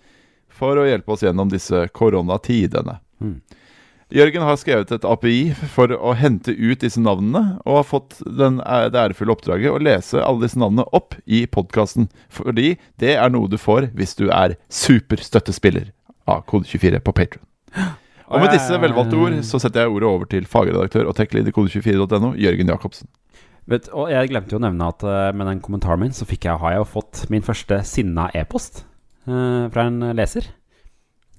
for 0.53 0.77
å 0.77 0.85
hjelpe 0.85 1.15
oss 1.15 1.25
gjennom 1.25 1.49
disse 1.49 1.87
koronatidene. 1.97 2.99
Mm. 3.23 3.39
Jørgen 4.13 4.43
har 4.45 4.59
skrevet 4.61 4.91
et 4.93 5.05
API 5.09 5.55
for 5.73 5.89
å 5.95 6.11
hente 6.13 6.53
ut 6.53 6.83
disse 6.83 7.01
navnene, 7.01 7.57
og 7.65 7.79
har 7.79 7.87
fått 7.89 8.19
den, 8.21 8.59
det 8.61 8.99
ærefulle 9.01 9.33
oppdraget 9.33 9.73
å 9.73 9.81
lese 9.81 10.21
alle 10.21 10.45
disse 10.45 10.61
navnene 10.61 10.85
opp 10.93 11.17
i 11.25 11.47
podkasten. 11.49 12.11
Fordi 12.29 12.75
det 13.01 13.15
er 13.17 13.33
noe 13.33 13.49
du 13.49 13.57
får 13.57 13.89
hvis 13.97 14.13
du 14.19 14.27
er 14.29 14.53
superstøttespiller 14.69 15.89
av 16.29 16.45
Kode24 16.51 17.01
på 17.01 17.17
Patron. 17.23 17.45
Og 18.33 18.41
med 18.41 18.53
disse 18.55 18.77
velvalgte 18.81 19.19
ord 19.19 19.35
så 19.45 19.59
setter 19.61 19.85
jeg 19.85 19.93
ordet 19.93 20.09
over 20.09 20.29
til 20.31 20.47
fagredaktør 20.49 21.11
og 21.11 21.17
tech-lead 21.17 21.49
i 21.49 21.53
kode24.no, 21.53 22.33
Jørgen 22.41 22.71
Jacobsen. 22.73 23.09
Vet, 23.69 23.87
og 23.95 24.09
jeg 24.11 24.31
glemte 24.31 24.55
jo 24.55 24.59
å 24.59 24.63
nevne 24.65 24.89
at 24.91 25.05
eh, 25.07 25.29
med 25.37 25.47
den 25.47 25.61
kommentaren 25.63 26.01
min 26.01 26.15
så 26.15 26.25
jeg, 26.27 26.57
har 26.59 26.73
jeg 26.73 26.81
jo 26.81 26.89
fått 26.97 27.23
min 27.31 27.45
første 27.45 27.79
sinna 27.87 28.27
e-post 28.35 28.83
eh, 29.29 29.69
fra 29.71 29.85
en 29.87 30.01
leser. 30.17 30.49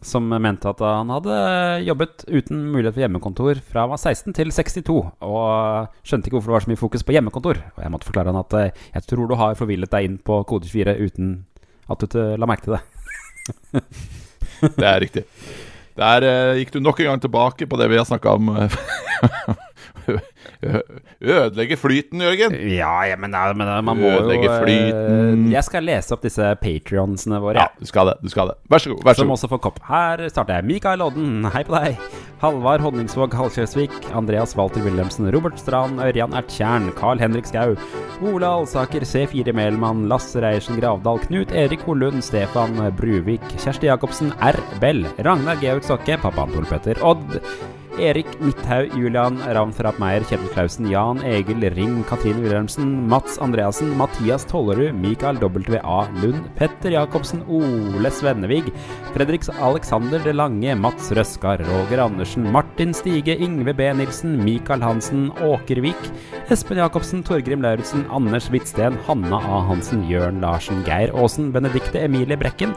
Som 0.04 0.28
mente 0.28 0.68
at 0.68 0.80
han 0.84 1.08
hadde 1.12 1.34
jobbet 1.86 2.26
uten 2.28 2.58
mulighet 2.72 2.92
for 2.92 3.04
hjemmekontor 3.06 3.60
fra 3.64 3.86
han 3.86 3.92
var 3.94 4.00
16 4.00 4.36
til 4.36 4.52
62. 4.52 4.96
Og 5.24 6.00
skjønte 6.04 6.28
ikke 6.28 6.38
hvorfor 6.38 6.52
det 6.52 6.56
var 6.58 6.66
så 6.66 6.72
mye 6.72 6.80
fokus 6.80 7.04
på 7.04 7.16
hjemmekontor. 7.16 7.60
Og 7.76 7.84
jeg 7.84 7.92
måtte 7.92 8.08
forklare 8.08 8.32
han 8.32 8.40
at 8.40 8.56
eh, 8.60 8.82
jeg 8.96 9.08
tror 9.10 9.28
du 9.28 9.36
har 9.40 9.60
forvillet 9.60 9.92
deg 9.92 10.08
inn 10.08 10.18
på 10.20 10.40
kode 10.48 10.70
24 10.70 10.96
uten 11.04 11.36
at 11.92 12.08
du 12.08 12.20
la 12.40 12.48
merke 12.48 12.68
til 12.68 12.78
det. 12.78 13.84
Det 14.78 14.86
er 14.86 15.00
riktig. 15.02 15.24
Der 15.98 16.26
eh, 16.26 16.56
gikk 16.58 16.72
du 16.74 16.80
nok 16.82 17.00
en 17.00 17.12
gang 17.12 17.22
tilbake 17.22 17.68
på 17.70 17.78
det 17.78 17.90
vi 17.92 17.98
har 18.00 18.08
snakka 18.08 18.34
om. 18.34 18.50
eh, 20.08 20.80
Ødelegge 21.24 21.76
flyten, 21.80 22.20
Jørgen. 22.24 22.54
Ja, 22.74 22.92
ja 23.08 23.16
men, 23.20 23.30
nei, 23.34 23.44
men 23.56 23.70
man 23.86 23.98
må 24.00 24.10
jo 24.10 24.20
Ødelegge 24.22 24.50
flyten. 24.62 25.46
eh, 25.48 25.52
Jeg 25.54 25.64
skal 25.68 25.86
lese 25.88 26.12
opp 26.16 26.22
disse 26.26 26.50
patrionsene 26.60 27.40
våre. 27.42 27.56
Ja, 27.62 27.68
du 27.80 27.86
skal 27.88 28.12
det. 28.12 28.16
du 28.22 28.28
skal 28.32 28.52
det 28.52 28.56
Vær 28.72 28.82
så 28.84 28.92
god. 28.94 29.02
vær 29.06 29.14
så 29.16 29.22
Som 29.24 29.28
god 29.32 29.38
også 29.38 29.50
får 29.54 29.62
kopp. 29.68 29.80
Her 29.88 30.24
starter 30.32 30.60
jeg. 30.60 30.68
Mikael 30.72 31.02
Odden, 31.06 31.44
hei 31.54 31.64
på 31.64 31.76
deg. 31.78 31.98
Halvard 32.44 32.82
Honningsvåg 32.84 33.32
Halkjøsvik. 33.38 33.94
Andreas 34.14 34.56
Walter 34.58 34.82
Wilhelmsen. 34.84 35.30
Robert 35.32 35.58
Strand. 35.62 36.00
Ørjan 36.04 36.34
Ertjern. 36.36 36.90
Carl 36.98 37.18
Henrik 37.22 37.46
Skau. 37.48 37.76
Ola 38.22 38.50
Alsaker. 38.58 39.06
C4 39.08 39.54
Melmann. 39.56 40.04
Lasse 40.10 40.42
Reiersen 40.44 40.76
Gravdal. 40.80 41.22
Knut 41.28 41.54
Erik 41.56 41.86
Holund. 41.88 42.20
Stefan 42.26 42.76
Bruvik. 42.98 43.40
Kjersti 43.62 43.88
Jacobsen. 43.88 44.34
R. 44.44 44.58
Bell. 44.82 45.06
Ragnar 45.24 45.56
Georg 45.62 45.86
Sokke. 45.88 46.18
Pappa 46.20 46.44
Antol 46.44 46.68
Petter. 46.68 47.00
Odd. 47.02 47.40
Erik 47.98 48.26
Midthaug, 48.40 48.90
Julian 48.98 49.36
Ravntrapp 49.38 49.98
Meyer, 49.98 50.24
Kjetil 50.26 50.48
Klausen, 50.52 50.88
Jan 50.90 51.20
Egil 51.24 51.62
Ring, 51.74 52.02
Katrine 52.08 52.42
Wilhelmsen, 52.42 53.06
Mats 53.08 53.38
Andreassen, 53.38 53.94
Mathias 53.96 54.44
Tollerud, 54.44 54.94
Mikael 54.94 55.36
W.A. 55.40 56.08
Lund, 56.22 56.48
Petter 56.56 56.90
Jacobsen, 56.90 57.42
Ole 57.46 58.10
Svennevig, 58.10 58.72
Fredriks 59.14 59.48
Alexander 59.48 60.18
De 60.18 60.32
Lange, 60.32 60.74
Mats 60.74 61.12
Røskar, 61.12 61.62
Roger 61.68 62.04
Andersen, 62.04 62.50
Martin 62.50 62.92
Stige, 62.94 63.38
Yngve 63.38 63.74
B. 63.74 63.92
Nilsen, 63.94 64.36
Mikael 64.44 64.82
Hansen, 64.82 65.30
Åkervik, 65.40 66.10
Espen 66.50 66.78
Jacobsen, 66.82 67.22
Torgrim 67.22 67.62
Lauritzen, 67.62 68.06
Anders 68.10 68.50
Hvitsten, 68.50 68.98
Hanna 69.06 69.38
A. 69.38 69.64
Hansen, 69.68 70.04
Jørn 70.10 70.40
Larsen, 70.42 70.82
Geir 70.84 71.14
Aasen, 71.14 71.52
Benedikte 71.52 72.02
Emilie 72.04 72.36
Brekken, 72.36 72.74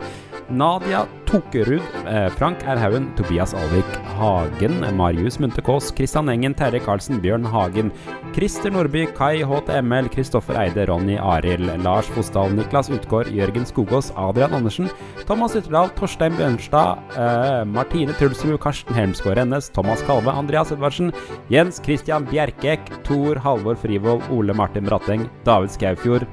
Nadia 0.50 1.06
Tokerud, 1.26 1.82
eh, 2.08 2.30
Frank 2.30 2.64
Erhaugen, 2.64 3.14
Tobias 3.16 3.54
Alvik 3.54 3.86
Hagen, 4.18 4.80
Marius 4.96 5.40
Munthe 5.40 5.62
Kaas, 5.62 5.92
Kristian 5.92 6.30
Engen, 6.30 6.56
Terje 6.56 6.80
Karlsen, 6.80 7.20
Bjørn 7.22 7.44
Hagen, 7.44 7.92
Christer 8.34 8.72
Nordby, 8.72 9.06
Kai 9.18 9.44
HTML, 9.44 10.08
Kristoffer 10.10 10.56
Eide, 10.56 10.88
Ronny 10.88 11.18
Arild, 11.18 11.84
Lars 11.84 12.08
Fosdal, 12.08 12.54
Niklas 12.56 12.90
Utgård, 12.90 13.28
Jørgen 13.28 13.66
Skogås, 13.66 14.14
Adrian 14.16 14.54
Andersen, 14.54 14.90
Thomas 15.26 15.56
Ytterdal, 15.56 15.92
Torstein 16.00 16.36
Bjørnstad, 16.38 16.98
eh, 17.18 17.66
Martine 17.66 18.14
Trulsrud, 18.14 18.60
Karsten 18.60 18.96
Helmsgaard 18.96 19.38
Rennes, 19.38 19.70
Thomas 19.70 20.02
Kalve, 20.08 20.32
Andreas 20.32 20.72
Edvardsen, 20.72 21.12
Jens 21.50 21.82
Christian 21.84 22.26
Bjerkek, 22.26 23.04
Tor 23.04 23.36
Halvor 23.36 23.76
Frivold, 23.76 24.24
Ole 24.32 24.54
Martin 24.54 24.86
Bratteng, 24.86 25.30
David 25.44 25.76
Skaufjord, 25.76 26.28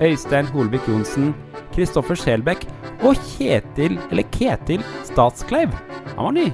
Øystein 0.00 0.46
Holvik 0.46 0.88
Johnsen, 0.88 1.34
Kristoffer 1.72 2.18
Selbekk 2.18 2.66
og 3.02 3.18
Kjetil, 3.32 3.96
eller 4.10 4.26
Ketil 4.34 4.82
Statskleiv. 5.08 5.72
Han 6.14 6.28
var 6.28 6.34
ny. 6.36 6.48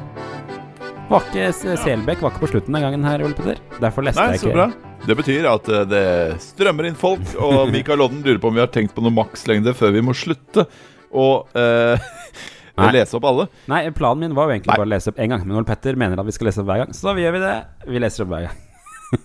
Var 1.09 1.24
ikke 1.24 1.49
Selbekk 1.80 2.20
var 2.24 2.32
ikke 2.34 2.42
på 2.44 2.51
slutten 2.53 2.76
den 2.76 2.84
gangen 2.84 3.05
her, 3.09 3.22
Ole 3.24 3.36
Petter. 3.36 3.61
Derfor 3.80 4.05
leste 4.05 4.20
Nei, 4.24 4.34
jeg 4.36 4.42
så 4.42 4.51
ikke. 4.51 4.59
bra. 4.59 4.68
Det 5.09 5.16
betyr 5.16 5.46
at 5.49 5.68
eh, 5.72 5.84
det 5.88 6.05
strømmer 6.42 6.88
inn 6.88 6.99
folk, 6.99 7.30
og 7.40 7.68
Mikael 7.74 8.03
Odden 8.05 8.20
lurer 8.24 8.40
på 8.42 8.51
om 8.51 8.57
vi 8.59 8.64
har 8.64 8.72
tenkt 8.74 8.94
på 8.96 9.05
noe 9.05 9.14
makslengde 9.14 9.72
før 9.78 9.94
vi 9.96 10.03
må 10.05 10.16
slutte 10.16 10.66
å 11.09 11.26
eh, 11.57 12.09
lese 12.96 13.16
opp 13.16 13.28
alle. 13.30 13.49
Nei, 13.72 13.86
planen 13.96 14.26
min 14.26 14.36
var 14.36 14.49
jo 14.51 14.57
egentlig 14.57 14.72
Nei. 14.74 14.80
bare 14.82 14.88
å 14.88 14.92
lese 14.96 15.12
opp 15.12 15.20
én 15.24 15.32
gang, 15.32 15.44
men 15.49 15.61
Ole 15.61 15.68
Petter 15.68 15.96
mener 16.01 16.20
at 16.20 16.28
vi 16.28 16.34
skal 16.36 16.51
lese 16.51 16.61
opp 16.64 16.68
hver 16.72 16.84
gang, 16.84 16.92
så 16.96 17.11
da 17.11 17.16
gjør 17.24 17.36
vi 17.38 17.44
det. 17.44 17.57
Vi 17.92 18.03
leser 18.05 18.24
opp 18.26 18.32
hver 18.34 18.49
gang. 18.49 18.64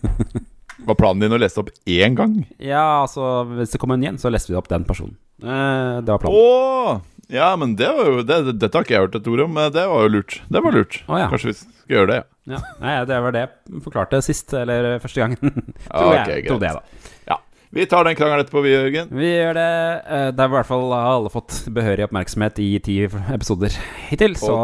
Var 0.83 0.97
planen 0.99 1.21
din 1.23 1.35
å 1.35 1.39
lese 1.39 1.61
opp 1.61 1.69
én 1.87 2.15
gang? 2.17 2.33
Ja, 2.59 3.03
altså 3.05 3.43
hvis 3.53 3.71
det 3.71 3.79
kommer 3.79 3.95
en 3.95 4.03
igjen, 4.03 4.17
så 4.19 4.31
leste 4.31 4.51
vi 4.51 4.57
opp 4.59 4.67
den 4.71 4.83
personen. 4.87 5.15
Eh, 5.43 5.99
det 6.03 6.11
var 6.11 6.19
planen. 6.23 6.39
planen. 6.39 7.09
Ja, 7.31 7.55
men 7.55 7.75
det 7.79 7.87
var 7.95 8.05
jo 8.09 8.23
det, 8.27 8.37
Dette 8.59 8.75
har 8.77 8.83
ikke 8.83 8.93
jeg 8.97 9.05
hørt 9.05 9.15
et 9.15 9.27
ord 9.31 9.39
om, 9.45 9.53
men 9.55 9.71
det 9.71 9.85
var 9.89 10.03
jo 10.03 10.11
lurt. 10.17 10.41
Det 10.51 10.61
var 10.63 10.75
lurt. 10.75 10.97
Oh, 11.07 11.15
ja. 11.21 11.29
Kanskje 11.31 11.53
vi 11.53 11.55
skal 11.61 11.95
gjøre 11.95 12.09
det, 12.11 12.17
ja. 12.19 12.29
Ja. 12.53 12.59
Nei, 12.81 12.93
det 13.07 13.17
var 13.23 13.31
det 13.31 13.41
jeg 13.45 13.81
forklarte 13.85 14.19
sist, 14.25 14.51
eller 14.59 14.97
første 14.99 15.21
gangen. 15.23 15.39
Tror 15.87 16.09
ok, 16.09 16.17
jeg. 16.17 16.25
greit. 16.27 16.49
Trodde 16.51 16.67
jeg, 16.67 16.75
da. 16.75 17.13
ja. 17.31 17.37
Vi 17.73 17.85
tar 17.89 18.03
den 18.05 18.17
krangelen 18.19 18.43
etterpå, 18.43 18.61
vi, 18.65 18.73
Jørgen. 18.75 19.13
Vi 19.17 19.29
gjør 19.31 19.55
det. 19.57 19.67
Eh, 20.03 20.25
Det 20.35 20.43
er 20.43 20.51
i 20.51 20.55
hvert 20.57 20.67
fall 20.69 20.91
alle 20.93 21.31
fått 21.33 21.61
behørig 21.73 22.03
oppmerksomhet 22.09 22.59
i 22.61 22.67
ti 22.83 22.97
episoder 23.07 23.73
hittil, 24.11 24.35
så 24.37 24.57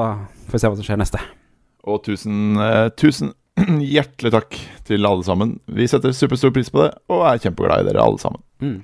får 0.52 0.58
vi 0.58 0.62
se 0.62 0.70
hva 0.74 0.78
som 0.82 0.86
skjer 0.90 1.00
neste. 1.02 1.24
Og 1.90 2.04
tusen, 2.06 2.60
eh, 2.60 2.90
tusen 3.00 3.32
hjertelig 3.96 4.34
takk 4.36 4.60
til 4.92 5.08
alle 5.10 5.24
sammen. 5.26 5.56
Vi 5.72 5.88
setter 5.90 6.14
superstor 6.14 6.52
pris 6.54 6.70
på 6.70 6.84
det, 6.84 6.92
og 7.10 7.24
er 7.32 7.42
kjempeglad 7.48 7.88
i 7.88 7.90
dere 7.90 8.04
alle 8.04 8.20
sammen. 8.22 8.44
Mm. 8.62 8.78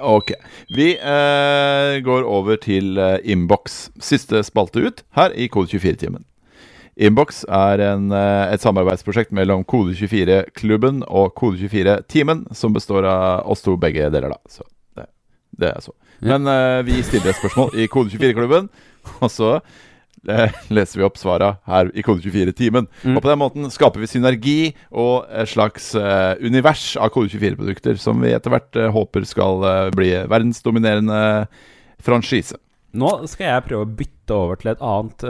Ok. 0.00 0.32
Vi 0.76 0.92
eh, 0.98 2.00
går 2.04 2.26
over 2.28 2.56
til 2.60 2.98
eh, 2.98 3.18
Inbox. 3.24 3.88
Siste 4.00 4.42
spalte 4.44 4.82
ut 4.84 5.04
her 5.16 5.32
i 5.32 5.48
Kode24-timen. 5.48 6.24
Inbox 7.00 7.44
er 7.48 7.80
en, 7.80 8.10
eh, 8.12 8.52
et 8.52 8.60
samarbeidsprosjekt 8.60 9.32
mellom 9.32 9.64
Kode24-klubben 9.64 11.00
og 11.08 11.32
Kode24-teamen, 11.40 12.46
som 12.52 12.76
består 12.76 13.08
av 13.08 13.48
oss 13.48 13.64
to 13.64 13.76
begge 13.80 14.10
deler, 14.12 14.34
da. 14.34 14.40
Så 14.52 14.66
det, 14.98 15.08
det 15.56 15.72
er 15.72 15.80
så. 15.84 15.96
Men 16.20 16.48
eh, 16.50 16.82
vi 16.84 17.00
stiller 17.06 17.32
et 17.32 17.40
spørsmål 17.40 17.72
i 17.80 17.88
Kode24-klubben, 17.88 18.68
og 19.24 19.30
så 19.32 19.54
leser 20.76 21.00
vi 21.00 21.06
opp 21.06 21.18
svara 21.20 21.54
her 21.68 21.90
i 21.96 22.04
Kode24-timen. 22.04 22.88
Mm. 23.02 23.16
Og 23.16 23.24
på 23.24 23.30
den 23.30 23.40
måten 23.40 23.72
skaper 23.72 24.02
vi 24.02 24.10
synergi 24.10 24.58
og 24.90 25.28
et 25.32 25.50
slags 25.52 25.92
uh, 25.96 26.36
univers 26.44 26.92
av 27.00 27.12
Kode24-produkter 27.14 28.00
som 28.00 28.20
vi 28.22 28.34
etter 28.36 28.52
hvert 28.52 28.80
uh, 28.80 28.90
håper 28.94 29.28
skal 29.28 29.64
uh, 29.64 29.92
bli 29.96 30.12
verdensdominerende 30.30 31.20
franchise. 32.04 32.58
Nå 32.90 33.12
skal 33.30 33.52
jeg 33.52 33.68
prøve 33.68 33.86
å 33.86 33.92
bytte 34.00 34.34
over 34.34 34.58
til 34.58 34.72
et 34.72 34.80
annet 34.82 35.22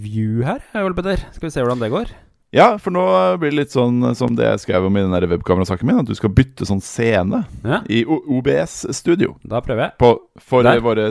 view 0.00 0.40
her, 0.46 0.62
Ole 0.80 0.96
Petter. 0.96 1.20
Skal 1.34 1.50
vi 1.50 1.52
se 1.52 1.64
hvordan 1.64 1.84
det 1.84 1.92
går? 1.92 2.14
Ja, 2.50 2.78
for 2.80 2.94
nå 2.94 3.02
blir 3.42 3.50
det 3.52 3.58
litt 3.58 3.72
sånn 3.74 4.00
som 4.16 4.32
det 4.38 4.46
jeg 4.46 4.60
skrev 4.62 4.86
om 4.88 4.94
i 4.96 5.02
den 5.04 5.28
webkamerasaken 5.34 5.84
min, 5.84 5.98
at 6.00 6.08
du 6.08 6.14
skal 6.16 6.30
bytte 6.32 6.64
sånn 6.64 6.80
scene 6.80 7.42
Ja, 7.60 7.82
i 7.92 8.04
O- 8.08 8.22
OBS-studio. 8.38 9.34
da 9.44 9.60
prøver 9.60 9.82
jeg. 9.90 9.92
På, 10.00 10.14
for 10.40 10.62
Der. 10.64 10.80
våre 10.80 11.10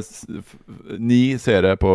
ni 0.97 1.37
seere 1.37 1.75
på 1.77 1.91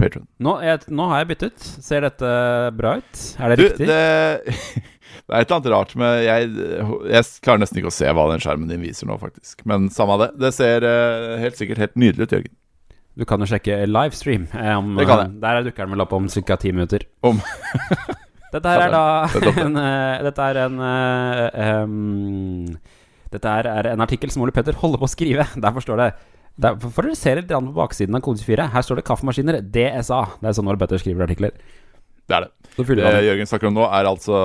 Patron. 0.00 0.24
Nå, 0.40 0.54
nå 0.88 1.08
har 1.10 1.20
jeg 1.20 1.28
byttet. 1.34 1.58
Ser 1.84 2.00
dette 2.06 2.30
bra 2.78 2.94
ut? 3.02 3.24
Er 3.38 3.52
det 3.52 3.58
Du, 3.60 3.64
riktig? 3.68 3.86
det, 3.90 4.56
det 5.28 5.34
er 5.36 5.40
et 5.42 5.50
eller 5.50 5.58
annet 5.58 5.70
rart 5.74 5.92
med 6.00 6.24
jeg, 6.24 6.48
jeg 7.12 7.28
klarer 7.44 7.60
nesten 7.60 7.82
ikke 7.82 7.92
å 7.92 7.96
se 7.98 8.08
hva 8.08 8.24
den 8.32 8.40
skjermen 8.40 8.72
din 8.72 8.80
viser 8.88 9.10
nå, 9.10 9.18
faktisk. 9.20 9.66
Men 9.68 9.90
samme 9.92 10.16
det. 10.24 10.30
Det 10.40 10.54
ser 10.56 10.86
eh, 10.88 11.36
helt 11.44 11.60
sikkert 11.60 11.84
helt 11.84 11.96
nydelig 12.00 12.24
ut, 12.30 12.32
Jørgen. 12.38 12.56
Du 13.18 13.26
kan 13.28 13.42
jo 13.42 13.50
sjekke 13.50 13.82
livestream. 13.84 14.48
eh, 14.54 14.72
Om, 14.78 14.94
Det 14.96 15.06
kan 15.10 15.26
jeg. 15.26 15.40
Der 15.44 15.60
dukker 15.68 15.84
den 15.84 15.92
vel 15.98 16.06
opp 16.06 16.12
om 16.16 16.28
ca. 16.32 16.56
ti 16.56 16.72
minutter. 16.72 17.04
Om 17.26 17.42
Dette 18.52 18.72
her 18.72 18.86
er 18.86 18.92
da 18.94 19.04
en, 19.64 19.76
eh, 19.76 20.22
Dette 20.28 20.46
er 20.50 20.60
en 20.64 20.78
em, 21.52 22.78
Dette 23.32 23.54
her 23.58 23.68
er 23.68 23.90
en 23.92 24.00
artikkel 24.04 24.32
som 24.32 24.42
Ole 24.46 24.54
Petter 24.56 24.78
holder 24.80 25.00
på 25.02 25.08
å 25.08 25.12
skrive. 25.12 25.44
Derfor 25.60 25.84
står 25.84 26.00
det 26.00 26.12
der, 26.58 26.78
For 26.80 27.06
dere 27.06 27.18
ser 27.18 27.38
litt 27.38 27.50
på 27.52 27.74
baksiden 27.76 28.16
av 28.18 28.24
kode 28.24 28.40
24. 28.42 28.70
Her 28.72 28.82
står 28.82 28.98
det 28.98 29.04
'kaffemaskiner 29.06 29.60
DSA'. 29.62 30.40
Det 30.40 30.48
er 30.48 30.56
sånn 30.56 30.68
Ole 30.68 30.80
Petter 30.80 30.98
skriver 30.98 31.28
artikler. 31.28 31.52
Det 32.28 32.36
er 32.36 32.40
det. 32.44 32.50
Det 32.76 33.24
Jørgen 33.24 33.48
snakker 33.48 33.66
om 33.70 33.74
nå, 33.74 33.84
er 33.88 34.04
altså 34.06 34.36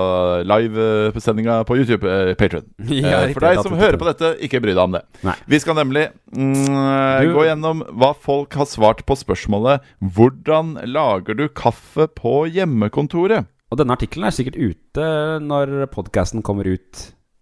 live-sendinga 0.47 1.65
på 1.67 1.75
YouTube, 1.77 2.07
eh, 2.07 2.33
Patron. 2.33 2.63
Ja, 2.87 3.25
Eh, 3.27 3.33
For 3.33 3.43
deg 3.43 3.59
som 3.61 3.75
hører 3.77 3.97
på 3.99 4.07
dette, 4.07 4.31
ikke 4.39 4.61
bry 4.63 4.71
deg 4.71 4.81
om 4.81 4.95
det. 4.95 5.03
Nei. 5.21 5.35
Vi 5.51 5.59
skal 5.59 5.75
nemlig 5.75 6.07
mm, 6.31 7.33
gå 7.33 7.43
gjennom 7.45 7.83
hva 7.91 8.13
folk 8.15 8.55
har 8.55 8.65
svart 8.65 9.03
på 9.05 9.17
spørsmålet 9.19 9.81
'Hvordan 10.01 10.79
lager 10.87 11.35
du 11.35 11.47
kaffe 11.49 12.07
på 12.07 12.47
hjemmekontoret?' 12.49 13.45
Og 13.74 13.80
denne 13.80 13.95
artikkelen 13.97 14.28
er 14.30 14.36
sikkert 14.36 14.59
ute 14.61 15.05
når 15.41 15.88
podkasten 15.93 16.43
kommer 16.45 16.67
ut 16.69 16.99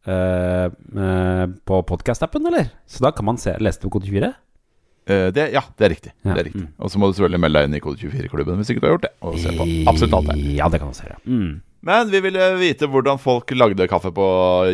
eh, 0.07 0.67
eh, 0.71 1.41
på 1.67 1.79
podkast-appen, 1.89 2.45
eller? 2.47 2.69
Så 2.87 3.03
da 3.03 3.11
kan 3.11 3.27
man 3.27 3.39
se, 3.41 3.57
lese 3.59 3.81
det 3.81 3.89
på 3.89 3.97
kode 3.97 4.07
24? 4.07 4.29
Eh, 5.11 5.25
det, 5.35 5.49
ja, 5.51 5.65
det 5.75 5.87
er 5.87 5.91
riktig. 5.91 6.13
Ja, 6.23 6.31
Det 6.31 6.39
er 6.39 6.47
riktig. 6.47 6.61
mm. 6.63 6.69
Og 6.79 6.93
så 6.93 7.01
må 7.01 7.09
du 7.09 7.17
selvfølgelig 7.17 7.41
melde 7.43 7.59
deg 7.59 7.67
inn 7.67 7.75
i 7.75 7.81
Kode 7.83 7.99
24-klubben 7.99 8.61
hvis 8.61 8.71
ikke 8.71 8.83
du 8.83 8.87
har 8.87 8.95
gjort 8.95 9.09
det. 9.09 9.11
Og 9.27 9.35
se 9.43 9.51
på 9.57 9.67
absolutt 9.91 10.15
alt 10.21 10.31
her. 10.31 10.39
Ja, 10.61 10.71
det 10.71 10.79
kan 10.79 10.93
du 10.93 10.97
se. 11.01 11.09
Ja. 11.11 11.19
Mm. 11.25 11.51
Men 11.91 12.11
vi 12.13 12.19
ville 12.21 12.47
vite 12.61 12.85
hvordan 12.93 13.17
folk 13.17 13.51
lagde 13.57 13.87
kaffe 13.89 14.11
på 14.13 14.25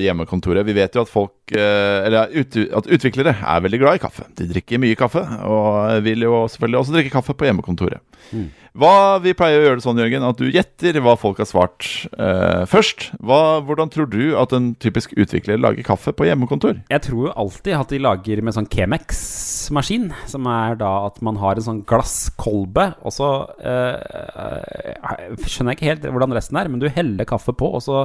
hjemmekontoret. 0.04 0.68
Vi 0.68 0.76
vet 0.76 0.98
jo 0.98 1.06
at 1.06 1.10
folk 1.12 1.56
eh, 1.56 2.04
Eller 2.04 2.28
at 2.28 2.90
utviklere 2.92 3.32
er 3.40 3.64
veldig 3.64 3.80
glad 3.80 3.98
i 3.98 4.04
kaffe. 4.04 4.28
De 4.36 4.50
drikker 4.52 4.82
mye 4.84 5.00
kaffe, 5.00 5.24
og 5.48 6.04
vil 6.06 6.28
jo 6.28 6.44
selvfølgelig 6.52 6.82
også 6.84 6.98
drikke 7.00 7.16
kaffe 7.16 7.34
på 7.34 7.48
hjemmekontoret. 7.48 8.04
Mm. 8.36 8.50
Hva, 8.78 9.18
Vi 9.24 9.34
pleier 9.34 9.58
å 9.58 9.64
gjøre 9.66 9.80
det 9.80 9.84
sånn, 9.86 9.98
Jørgen, 9.98 10.26
at 10.28 10.38
du 10.38 10.52
gjetter 10.54 11.00
hva 11.02 11.16
folk 11.18 11.40
har 11.42 11.48
svart 11.50 11.88
eh, 12.14 12.64
først. 12.70 13.08
Hva, 13.26 13.60
hvordan 13.66 13.90
tror 13.94 14.10
du 14.12 14.36
at 14.38 14.54
en 14.54 14.72
typisk 14.78 15.16
utvikler 15.18 15.58
lager 15.58 15.86
kaffe 15.88 16.14
på 16.14 16.28
hjemmekontor? 16.28 16.84
Jeg 16.94 17.04
tror 17.08 17.24
jo 17.26 17.34
alltid 17.34 17.74
at 17.74 17.94
de 17.94 18.02
lager 18.06 18.44
med 18.46 18.54
sånn 18.54 18.70
Kemex-maskin. 18.70 20.12
som 20.30 20.46
er 20.52 20.78
da 20.78 20.92
at 21.08 21.18
man 21.26 21.40
har 21.42 21.58
en 21.58 21.66
sånn 21.66 21.82
glasskolbe, 21.90 22.92
og 23.02 23.16
så 23.16 23.30
eh, 23.58 23.98
eh, 23.98 25.34
Skjønner 25.48 25.74
jeg 25.74 25.80
ikke 25.80 25.90
helt 25.90 26.06
hvordan 26.14 26.36
resten 26.38 26.60
er, 26.62 26.70
men 26.70 26.84
du 26.84 26.86
heller 26.94 27.26
kaffe 27.30 27.56
på, 27.58 27.72
og 27.80 27.82
så 27.82 28.04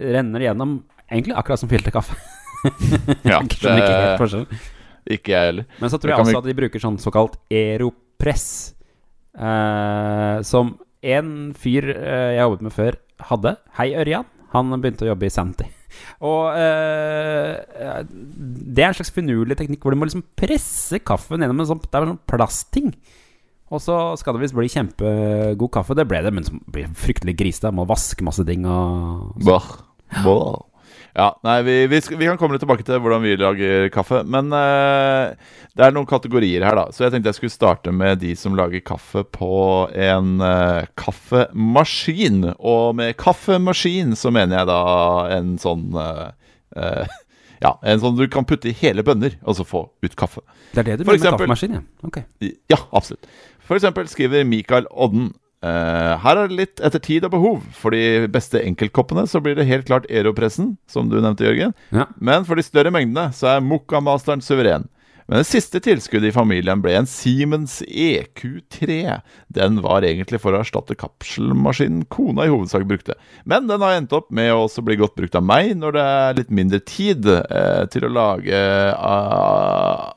renner 0.00 0.40
det 0.40 0.48
gjennom 0.48 0.78
egentlig 1.10 1.36
akkurat 1.36 1.60
som 1.60 1.70
filterkaffe. 1.70 2.16
Ja, 3.20 3.40
jeg 3.44 3.52
skjønner 3.58 3.84
ikke 3.84 4.00
helt 4.00 4.24
forskjellen. 4.24 4.64
ikke 5.18 5.34
jeg 5.36 5.50
heller. 5.52 5.68
Men 5.82 5.92
så 5.92 6.00
tror 6.00 6.14
jeg 6.14 6.24
også 6.24 6.40
at 6.40 6.48
de 6.48 6.56
bruker 6.62 6.82
sånn 6.82 6.96
såkalt 7.02 7.36
aeropress, 7.52 8.48
eh, 9.36 10.42
som 10.46 10.74
en 11.06 11.32
fyr 11.54 11.86
uh, 11.92 12.32
jeg 12.34 12.40
jobbet 12.40 12.64
med 12.66 12.74
før, 12.74 12.96
hadde. 13.28 13.52
Hei, 13.78 13.92
Ørjan. 14.00 14.26
Han 14.54 14.72
begynte 14.80 15.06
å 15.06 15.10
jobbe 15.12 15.28
i 15.28 15.32
Santy. 15.32 15.68
Og 16.28 16.56
uh, 16.56 18.00
det 18.06 18.82
er 18.82 18.90
en 18.90 18.98
slags 18.98 19.14
finurlig 19.14 19.58
teknikk 19.60 19.84
hvor 19.84 19.94
du 19.94 20.00
må 20.00 20.08
liksom 20.08 20.24
presse 20.38 21.00
kaffen 21.04 21.44
gjennom 21.44 21.62
en 21.62 21.70
sånn, 21.70 21.84
det 21.84 21.92
er 21.92 22.06
en 22.06 22.14
sånn 22.14 22.26
plastting. 22.32 22.90
Og 23.74 23.82
så 23.82 23.96
skal 24.18 24.36
det 24.36 24.44
visst 24.44 24.54
bli 24.54 24.70
kjempegod 24.70 25.72
kaffe. 25.74 25.96
Det 25.98 26.06
ble 26.06 26.20
det, 26.22 26.30
men 26.34 26.46
det 26.46 26.54
blir 26.70 26.92
fryktelig 26.98 27.34
grisete. 27.38 27.72
Må 27.74 27.86
vaske 27.88 28.26
masse 28.26 28.46
ting 28.46 28.66
og 28.70 29.34
Bah. 29.42 29.66
Bah. 30.22 30.62
Ja, 31.16 31.30
nei, 31.46 31.62
vi, 31.64 31.74
vi, 31.88 32.00
vi 32.12 32.26
kan 32.28 32.36
komme 32.36 32.56
litt 32.56 32.60
tilbake 32.60 32.84
til 32.84 32.98
hvordan 33.00 33.22
vi 33.24 33.38
lager 33.40 33.86
kaffe. 33.94 34.18
Men 34.28 34.50
eh, 34.52 35.32
det 35.72 35.86
er 35.86 35.94
noen 35.96 36.08
kategorier 36.08 36.64
her, 36.66 36.76
da. 36.76 36.90
Så 36.92 37.06
jeg 37.06 37.14
tenkte 37.14 37.32
jeg 37.32 37.38
skulle 37.38 37.54
starte 37.54 37.94
med 37.94 38.20
de 38.20 38.34
som 38.36 38.56
lager 38.58 38.82
kaffe 38.84 39.22
på 39.32 39.52
en 39.96 40.44
eh, 40.44 40.88
kaffemaskin. 41.00 42.42
Og 42.60 42.98
med 43.00 43.16
kaffemaskin 43.20 44.12
så 44.18 44.32
mener 44.34 44.60
jeg 44.60 44.68
da 44.68 44.82
en 45.38 45.56
sånn 45.62 45.88
eh, 46.04 46.26
eh, 46.76 47.16
Ja, 47.64 47.78
en 47.88 48.02
sånn 48.02 48.18
du 48.18 48.26
kan 48.28 48.44
putte 48.44 48.68
i 48.68 48.76
hele 48.76 49.00
bønner, 49.00 49.38
og 49.48 49.56
så 49.56 49.64
få 49.64 49.86
ut 50.04 50.16
kaffe. 50.20 50.42
Det 50.74 50.82
er 50.82 50.90
det 50.90 50.98
du 51.00 51.06
mener 51.06 51.16
med 51.16 51.30
kaffemaskin, 51.30 51.78
ja. 51.78 51.84
okay. 52.04 52.52
Ja, 52.68 52.82
absolutt. 52.92 53.24
For 53.64 53.80
eksempel 53.80 54.12
skriver 54.12 54.44
Mikael 54.44 54.84
Odden 54.92 55.30
eh, 55.66 56.12
Her 56.22 56.40
er 56.40 56.50
det 56.50 56.58
litt 56.60 56.82
etter 56.84 57.02
tid 57.02 57.26
og 57.26 57.34
behov. 57.34 57.62
For 57.76 57.94
de 57.94 58.26
beste 58.32 58.62
enkeltkoppene 58.62 59.26
så 59.30 59.42
blir 59.42 59.58
det 59.58 59.68
helt 59.68 59.88
klart 59.90 60.08
Aeropressen, 60.10 60.76
som 60.90 61.10
du 61.10 61.18
nevnte, 61.18 61.46
Jørgen. 61.46 61.74
Ja. 61.90 62.08
Men 62.16 62.46
for 62.48 62.58
de 62.58 62.66
større 62.66 62.94
mengdene 62.94 63.32
så 63.36 63.56
er 63.56 63.64
Mokkamasteren 63.66 64.44
suveren. 64.44 64.86
Men 65.26 65.42
det 65.42 65.48
siste 65.48 65.80
tilskuddet 65.82 66.30
i 66.30 66.34
familien 66.34 66.82
ble 66.82 66.92
en 66.94 67.08
Siemens 67.10 67.80
EQ3. 67.82 69.18
Den 69.50 69.80
var 69.82 70.06
egentlig 70.06 70.38
for 70.42 70.54
å 70.54 70.60
erstatte 70.62 70.94
kapselmaskinen 70.98 72.04
kona 72.14 72.46
i 72.46 72.52
hovedsak 72.52 72.86
brukte. 72.86 73.18
Men 73.42 73.66
den 73.66 73.82
har 73.82 73.98
endt 73.98 74.14
opp 74.14 74.30
med 74.30 74.52
å 74.54 74.62
også 74.68 74.86
bli 74.86 74.98
godt 75.00 75.16
brukt 75.18 75.34
av 75.34 75.42
meg 75.46 75.74
når 75.80 75.98
det 75.98 76.04
er 76.12 76.38
litt 76.42 76.54
mindre 76.54 76.80
tid 76.86 77.26
eh, 77.26 77.84
til 77.90 78.06
å 78.06 78.14
lage 78.14 78.54
uh, 78.94 80.14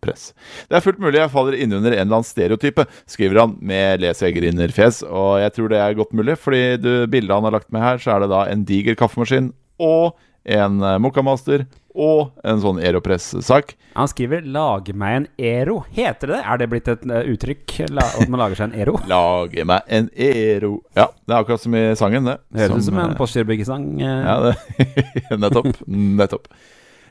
aeropress. 0.00 0.32
Det 0.68 0.76
er 0.78 0.84
fullt 0.84 1.00
mulig 1.02 1.20
jeg 1.20 1.30
faller 1.32 1.56
innunder 1.60 1.92
en 1.92 2.00
eller 2.06 2.16
annen 2.20 2.24
stereotype, 2.28 2.86
skriver 3.10 3.40
han 3.42 3.56
med 3.60 4.00
lesegrinerfjes. 4.00 5.02
Og 5.08 5.40
jeg 5.42 5.52
tror 5.56 5.68
det 5.72 5.78
er 5.80 5.98
godt 5.98 6.12
mulig, 6.16 6.38
fordi 6.40 6.62
du, 6.80 7.06
bildet 7.10 7.34
han 7.34 7.44
har 7.44 7.52
lagt 7.58 7.70
med 7.72 7.82
her, 7.84 7.98
så 8.00 8.16
er 8.16 8.20
det 8.24 8.30
da 8.32 8.46
en 8.50 8.64
diger 8.64 8.96
kaffemaskin 8.98 9.52
og 9.80 10.16
en 10.48 10.80
uh, 10.80 10.96
Mokkamaster 10.98 11.66
og 11.92 12.30
en 12.46 12.60
sånn 12.62 12.78
Aeropress-sak. 12.80 13.74
Han 13.98 14.08
skriver 14.08 14.44
'lage 14.46 14.94
meg 14.94 15.16
en 15.16 15.26
Ero'. 15.36 15.82
Heter 15.90 16.30
det 16.30 16.36
det? 16.36 16.44
Er 16.46 16.56
det 16.60 16.68
blitt 16.70 16.88
et 16.88 17.02
eh, 17.04 17.26
uttrykk? 17.34 17.74
La, 17.90 18.04
at 18.06 18.30
man 18.30 18.38
lager 18.40 18.56
seg 18.56 18.70
en 18.70 18.80
Ero? 18.80 18.94
Lage 19.10 19.64
meg 19.68 19.82
en 19.90 20.08
Ero 20.14 20.78
Ja, 20.96 21.08
det 21.26 21.34
er 21.34 21.40
akkurat 21.42 21.60
som 21.60 21.74
i 21.74 21.82
sangen, 21.98 22.24
det. 22.30 22.38
Høres 22.54 22.78
ut 22.78 22.86
som 22.86 23.00
en 23.02 23.10
eh, 23.10 23.16
Postgirobyggesang. 23.18 23.88
eh. 24.00 24.22
Ja, 24.22 24.36
det, 24.46 24.54
nettopp. 25.42 25.82
Nettopp. 25.90 26.46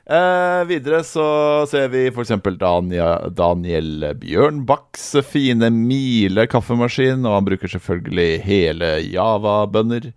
Eh, 0.10 0.62
videre 0.66 1.03
så 1.05 1.24
ser 1.70 1.91
vi 1.93 2.07
f.eks. 2.10 2.32
Daniel, 2.57 3.30
Daniel 3.38 4.07
Bjørnbakks 4.18 5.12
fine 5.30 5.70
Mile 5.70 6.47
kaffemaskin, 6.49 7.22
og 7.30 7.36
han 7.38 7.45
bruker 7.45 7.70
selvfølgelig 7.76 8.41
hele 8.47 8.89
Java-bønner. 9.05 10.10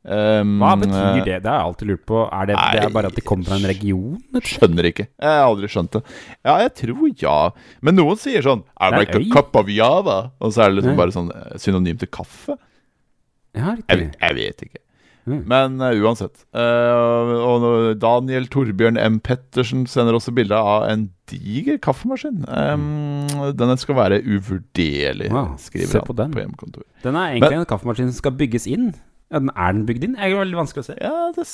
Um, 0.00 0.54
Hva 0.60 0.74
betyr 0.80 0.96
eh, 0.96 1.22
det? 1.24 1.38
Det 1.44 1.48
har 1.48 1.58
jeg 1.58 1.70
alltid 1.70 1.90
lurt 1.90 2.04
på. 2.08 2.20
Er 2.32 2.50
det, 2.50 2.54
det 2.56 2.82
er 2.84 2.92
bare 2.92 3.08
at 3.12 3.16
de 3.16 3.24
kommer 3.24 3.48
fra 3.48 3.58
en 3.60 3.68
region? 3.68 4.20
Skjønner 4.44 4.88
ikke. 4.88 5.08
Jeg 5.08 5.40
har 5.40 5.48
aldri 5.48 5.72
skjønt 5.72 5.96
det. 5.96 6.02
Ja, 6.44 6.58
jeg 6.64 6.74
tror 6.82 7.10
ja. 7.20 7.38
Men 7.84 7.96
noen 8.00 8.20
sier 8.20 8.44
sånn 8.44 8.62
I 8.76 8.92
Det 8.92 9.00
like 9.02 9.20
a 9.20 9.26
cup 9.32 9.56
of 9.60 9.72
Java. 9.72 10.20
Og 10.40 10.52
så 10.52 10.64
er 10.66 10.72
det 10.72 10.80
liksom 10.80 10.96
nei. 10.96 11.00
bare 11.00 11.16
sånn 11.16 11.32
eh, 11.36 11.56
synonym 11.60 12.00
til 12.00 12.12
kaffe. 12.12 12.56
Ja, 13.56 13.74
Jeg, 13.88 14.12
jeg 14.20 14.36
vet 14.40 14.64
ikke. 14.68 14.84
Mm. 15.30 15.42
Men 15.50 15.76
uh, 15.82 15.92
uansett. 16.02 16.42
Uh, 16.56 17.34
og 17.46 17.66
Daniel 18.02 18.48
Torbjørn 18.50 18.98
M. 19.00 19.20
Pettersen 19.24 19.86
sender 19.90 20.18
også 20.18 20.34
bilde 20.36 20.58
av 20.58 20.88
en 20.90 21.08
diger 21.30 21.78
kaffemaskin. 21.82 22.42
Um, 22.48 23.28
den 23.56 23.76
skal 23.78 23.98
være 23.98 24.22
uvurderlig, 24.26 25.30
Wow, 25.30 25.54
skriver 25.62 25.92
se 25.92 26.00
han 26.00 26.08
på 26.08 26.14
på, 26.14 26.18
den. 26.22 26.34
hjemmekontor. 26.34 26.84
Den 27.04 27.14
er 27.20 27.36
egentlig 27.36 27.60
en 27.60 27.70
kaffemaskin 27.70 28.10
som 28.10 28.18
skal 28.18 28.36
bygges 28.40 28.66
inn. 28.70 28.90
Ja, 29.30 29.38
den 29.38 29.52
er 29.54 29.72
den 29.76 29.84
bygd 29.86 30.04
inn? 30.08 30.16
Det 30.18 30.26
er 30.26 30.34
veldig 30.40 30.58
vanskelig 30.58 30.82
å 30.82 30.88
se. 30.88 30.96
Ja, 30.98 31.30
det, 31.36 31.46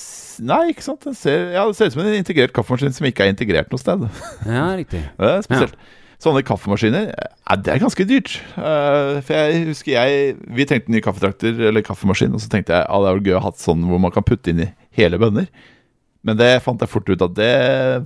nei, 0.48 0.62
ikke 0.72 0.84
sant. 0.86 1.02
Den 1.04 1.16
ser, 1.18 1.50
ja, 1.52 1.66
det 1.68 1.76
ser 1.76 1.90
ut 1.90 1.96
som 1.98 2.06
en 2.06 2.16
integrert 2.16 2.56
kaffemaskin 2.56 2.96
som 2.96 3.08
ikke 3.08 3.26
er 3.26 3.34
integrert 3.34 3.68
noe 3.72 3.82
sted. 3.82 4.06
Ja, 4.48 4.70
riktig. 4.78 5.02
Det 5.20 5.32
er 5.34 5.44
spesielt. 5.44 5.76
Sånne 6.22 6.40
kaffemaskiner, 6.48 7.10
ja, 7.12 7.56
det 7.60 7.74
er 7.74 7.80
ganske 7.82 8.06
dyrt. 8.08 8.38
Uh, 8.56 9.18
for 9.20 9.36
jeg 9.36 9.66
husker 9.68 9.92
jeg 9.92 10.36
Vi 10.56 10.64
trengte 10.68 10.92
nye 10.94 11.04
kaffetrakter, 11.04 11.58
eller 11.68 11.84
kaffemaskin, 11.84 12.32
og 12.32 12.40
så 12.40 12.48
tenkte 12.52 12.72
jeg 12.72 12.86
at 12.88 13.04
det 13.04 13.10
var 13.12 13.24
gøy 13.26 13.36
å 13.36 13.42
ha 13.44 13.52
sånn 13.60 13.84
hvor 13.90 14.00
man 14.00 14.14
kan 14.14 14.24
putte 14.26 14.52
inn 14.54 14.64
i 14.64 14.70
hele 14.96 15.20
bønner. 15.20 15.50
Men 16.26 16.38
det 16.40 16.48
fant 16.64 16.80
jeg 16.82 16.90
fort 16.90 17.06
ut 17.12 17.22
at 17.22 17.36
det 17.38 17.52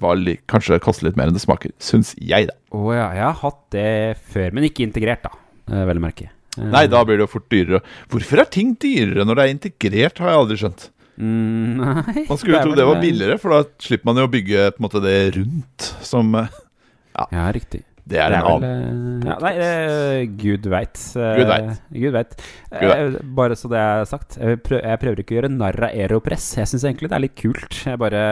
var 0.02 0.18
litt, 0.20 0.42
kanskje 0.50 0.76
koster 0.84 1.06
litt 1.08 1.16
mer 1.16 1.30
enn 1.30 1.36
det 1.36 1.40
smaker. 1.40 1.72
Syns 1.80 2.12
jeg, 2.20 2.50
da. 2.50 2.56
Å 2.76 2.92
ja, 2.92 3.06
jeg 3.16 3.24
har 3.24 3.38
hatt 3.40 3.62
det 3.72 3.86
før, 4.34 4.50
men 4.56 4.66
ikke 4.68 4.84
integrert, 4.84 5.24
da. 5.24 5.32
Eh, 5.70 5.84
Vel 5.88 6.02
å 6.02 6.04
merke. 6.04 6.26
Eh, 6.58 6.66
Nei, 6.68 6.84
da 6.92 7.00
blir 7.06 7.16
det 7.16 7.24
jo 7.24 7.30
fort 7.38 7.48
dyrere. 7.52 7.80
Hvorfor 8.12 8.42
er 8.42 8.50
ting 8.52 8.74
dyrere 8.82 9.24
når 9.24 9.38
det 9.38 9.46
er 9.46 9.54
integrert, 9.54 10.20
har 10.20 10.34
jeg 10.34 10.42
aldri 10.42 10.58
skjønt. 10.60 10.88
mm, 11.16 11.80
Nei 11.80 12.26
Man 12.28 12.42
skulle 12.42 12.58
er 12.58 12.60
jo 12.60 12.66
tro 12.68 12.76
det 12.82 12.88
var 12.90 12.98
eh, 12.98 13.04
billigere, 13.06 13.38
for 13.40 13.56
da 13.56 13.62
slipper 13.88 14.10
man 14.10 14.20
jo 14.20 14.28
å 14.28 14.34
bygge 14.36 14.66
på 14.74 14.82
en 14.82 14.88
måte 14.90 15.04
det 15.06 15.16
rundt 15.38 15.88
som 16.10 16.36
ja. 16.36 17.24
Ja, 17.32 17.48
riktig. 17.56 17.86
Det 18.10 18.18
er 18.18 18.34
en 18.34 18.42
vel, 18.42 18.66
annen. 18.66 19.22
eh, 19.22 19.30
ja, 19.30 19.36
Nei, 19.44 19.52
uh, 19.62 20.36
gud 20.40 20.66
veit. 20.72 20.98
Uh, 21.14 21.72
Gud 21.94 22.14
vet. 22.16 22.36
Eh, 22.74 23.16
bare 23.38 23.56
så 23.58 23.70
det 23.70 23.78
er 23.78 24.04
sagt. 24.10 24.38
Jeg, 24.40 24.58
prøver, 24.66 24.82
jeg 24.88 25.02
prøver 25.04 25.22
ikke 25.22 25.36
å 25.36 25.38
gjøre 25.40 25.52
narr 25.54 25.78
av 25.86 25.94
Aeropress. 25.94 26.48
Jeg 26.58 26.70
syns 26.72 26.86
egentlig 26.88 27.10
det 27.12 27.18
er 27.20 27.24
litt 27.28 27.36
kult. 27.38 27.82
Jeg 27.86 28.00
bare 28.02 28.22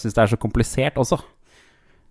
syns 0.00 0.16
det 0.16 0.24
er 0.24 0.32
så 0.32 0.40
komplisert 0.40 1.00
også. 1.02 1.20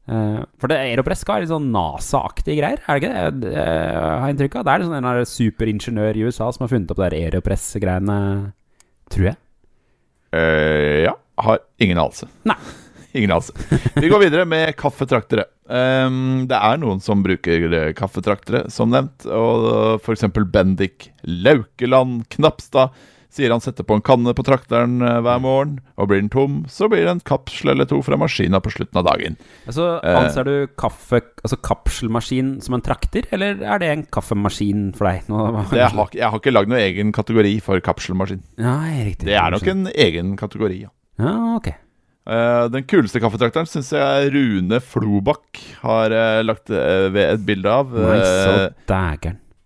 Eh, 0.05 0.41
for 0.61 0.69
det 0.69 0.77
Aeropress 0.83 1.23
skal 1.25 1.39
være 1.39 1.47
litt 1.47 1.53
sånn 1.55 1.71
NASA-aktige 1.73 2.59
greier, 2.59 2.83
er 2.85 2.99
det 2.99 3.01
ikke 3.01 3.15
det? 3.15 3.41
Det 3.41 3.53
jeg 3.57 4.21
har 4.21 4.33
inntrykk 4.35 4.59
av. 4.59 4.67
Det 4.67 4.75
er 4.75 4.85
sånn 4.85 4.99
en 4.99 5.29
superingeniør 5.33 6.19
i 6.21 6.25
USA 6.29 6.51
som 6.53 6.67
har 6.67 6.73
funnet 6.75 6.93
opp 6.93 7.01
det 7.01 7.23
Aeropress-greiene, 7.23 8.19
tror 9.09 9.31
jeg. 9.31 9.39
Eh, 10.35 11.05
ja. 11.07 11.15
Har 11.41 11.59
ingen 11.83 11.97
anelse. 11.99 12.29
Nei. 12.47 12.55
Ingen 13.15 13.31
anelse. 13.31 13.55
Vi 13.95 14.11
går 14.11 14.25
videre 14.27 14.45
med 14.49 14.75
kaffetraktere. 14.79 15.47
Um, 15.65 16.45
det 16.51 16.59
er 16.59 16.77
noen 16.83 16.99
som 17.01 17.23
bruker 17.25 17.65
eh, 17.73 17.89
kaffetraktere, 17.97 18.65
som 18.73 18.91
nevnt. 18.93 19.25
Og 19.31 19.97
f.eks. 20.03 20.27
Bendik 20.53 21.09
Laukeland 21.23 22.25
Knapstad 22.35 22.93
Sier 23.35 23.51
han 23.51 23.59
setter 23.59 23.83
på 23.83 23.97
en 23.97 24.03
kanne 24.05 24.31
på 24.31 24.45
trakteren 24.47 25.01
eh, 25.03 25.17
hver 25.25 25.41
morgen, 25.43 25.73
og 25.99 26.07
blir 26.07 26.21
den 26.21 26.29
tom, 26.31 26.61
så 26.71 26.87
blir 26.87 27.03
det 27.03 27.11
en 27.17 27.23
kapsel 27.27 27.73
eller 27.73 27.87
to 27.89 27.97
fra 28.05 28.15
maskina 28.15 28.61
på 28.63 28.71
slutten 28.71 29.01
av 29.01 29.09
dagen. 29.09 29.35
Altså, 29.67 29.89
Eh. 30.05 30.15
Anser 30.21 30.47
du 30.47 30.53
kaffe, 30.79 31.19
altså 31.43 31.57
kapselmaskin 31.59 32.53
som 32.63 32.77
en 32.77 32.83
trakter, 32.85 33.27
eller 33.35 33.59
er 33.59 33.81
det 33.83 33.89
en 33.91 34.05
kaffemaskin 34.07 34.93
for 34.95 35.09
deg? 35.09 35.27
Nå, 35.31 35.41
jeg, 35.75 35.89
har, 35.97 36.15
jeg 36.15 36.29
har 36.31 36.39
ikke 36.39 36.53
lagd 36.55 36.71
noen 36.71 36.83
egen 36.85 37.11
kategori 37.15 37.53
for 37.65 37.83
kapselmaskin. 37.83 38.43
Nei, 38.61 39.03
riktig. 39.09 39.27
Det 39.27 39.35
er 39.35 39.51
nok 39.51 39.67
en 39.73 39.87
egen 39.91 40.35
kategori, 40.39 40.79
ja. 40.85 40.93
Ja, 41.19 41.35
ok. 41.57 41.73
Eh, 42.25 42.65
den 42.73 42.85
kuleste 42.89 43.21
kaffetrakteren 43.21 43.67
syns 43.69 43.91
jeg 43.93 44.31
Rune 44.33 44.79
Flobakk 44.81 45.59
har 45.83 46.13
uh, 46.13 46.41
lagt 46.41 46.71
uh, 46.73 47.05
ved 47.13 47.35
et 47.35 47.43
bilde 47.45 47.69
av. 47.69 47.93
Eh, 47.93 48.63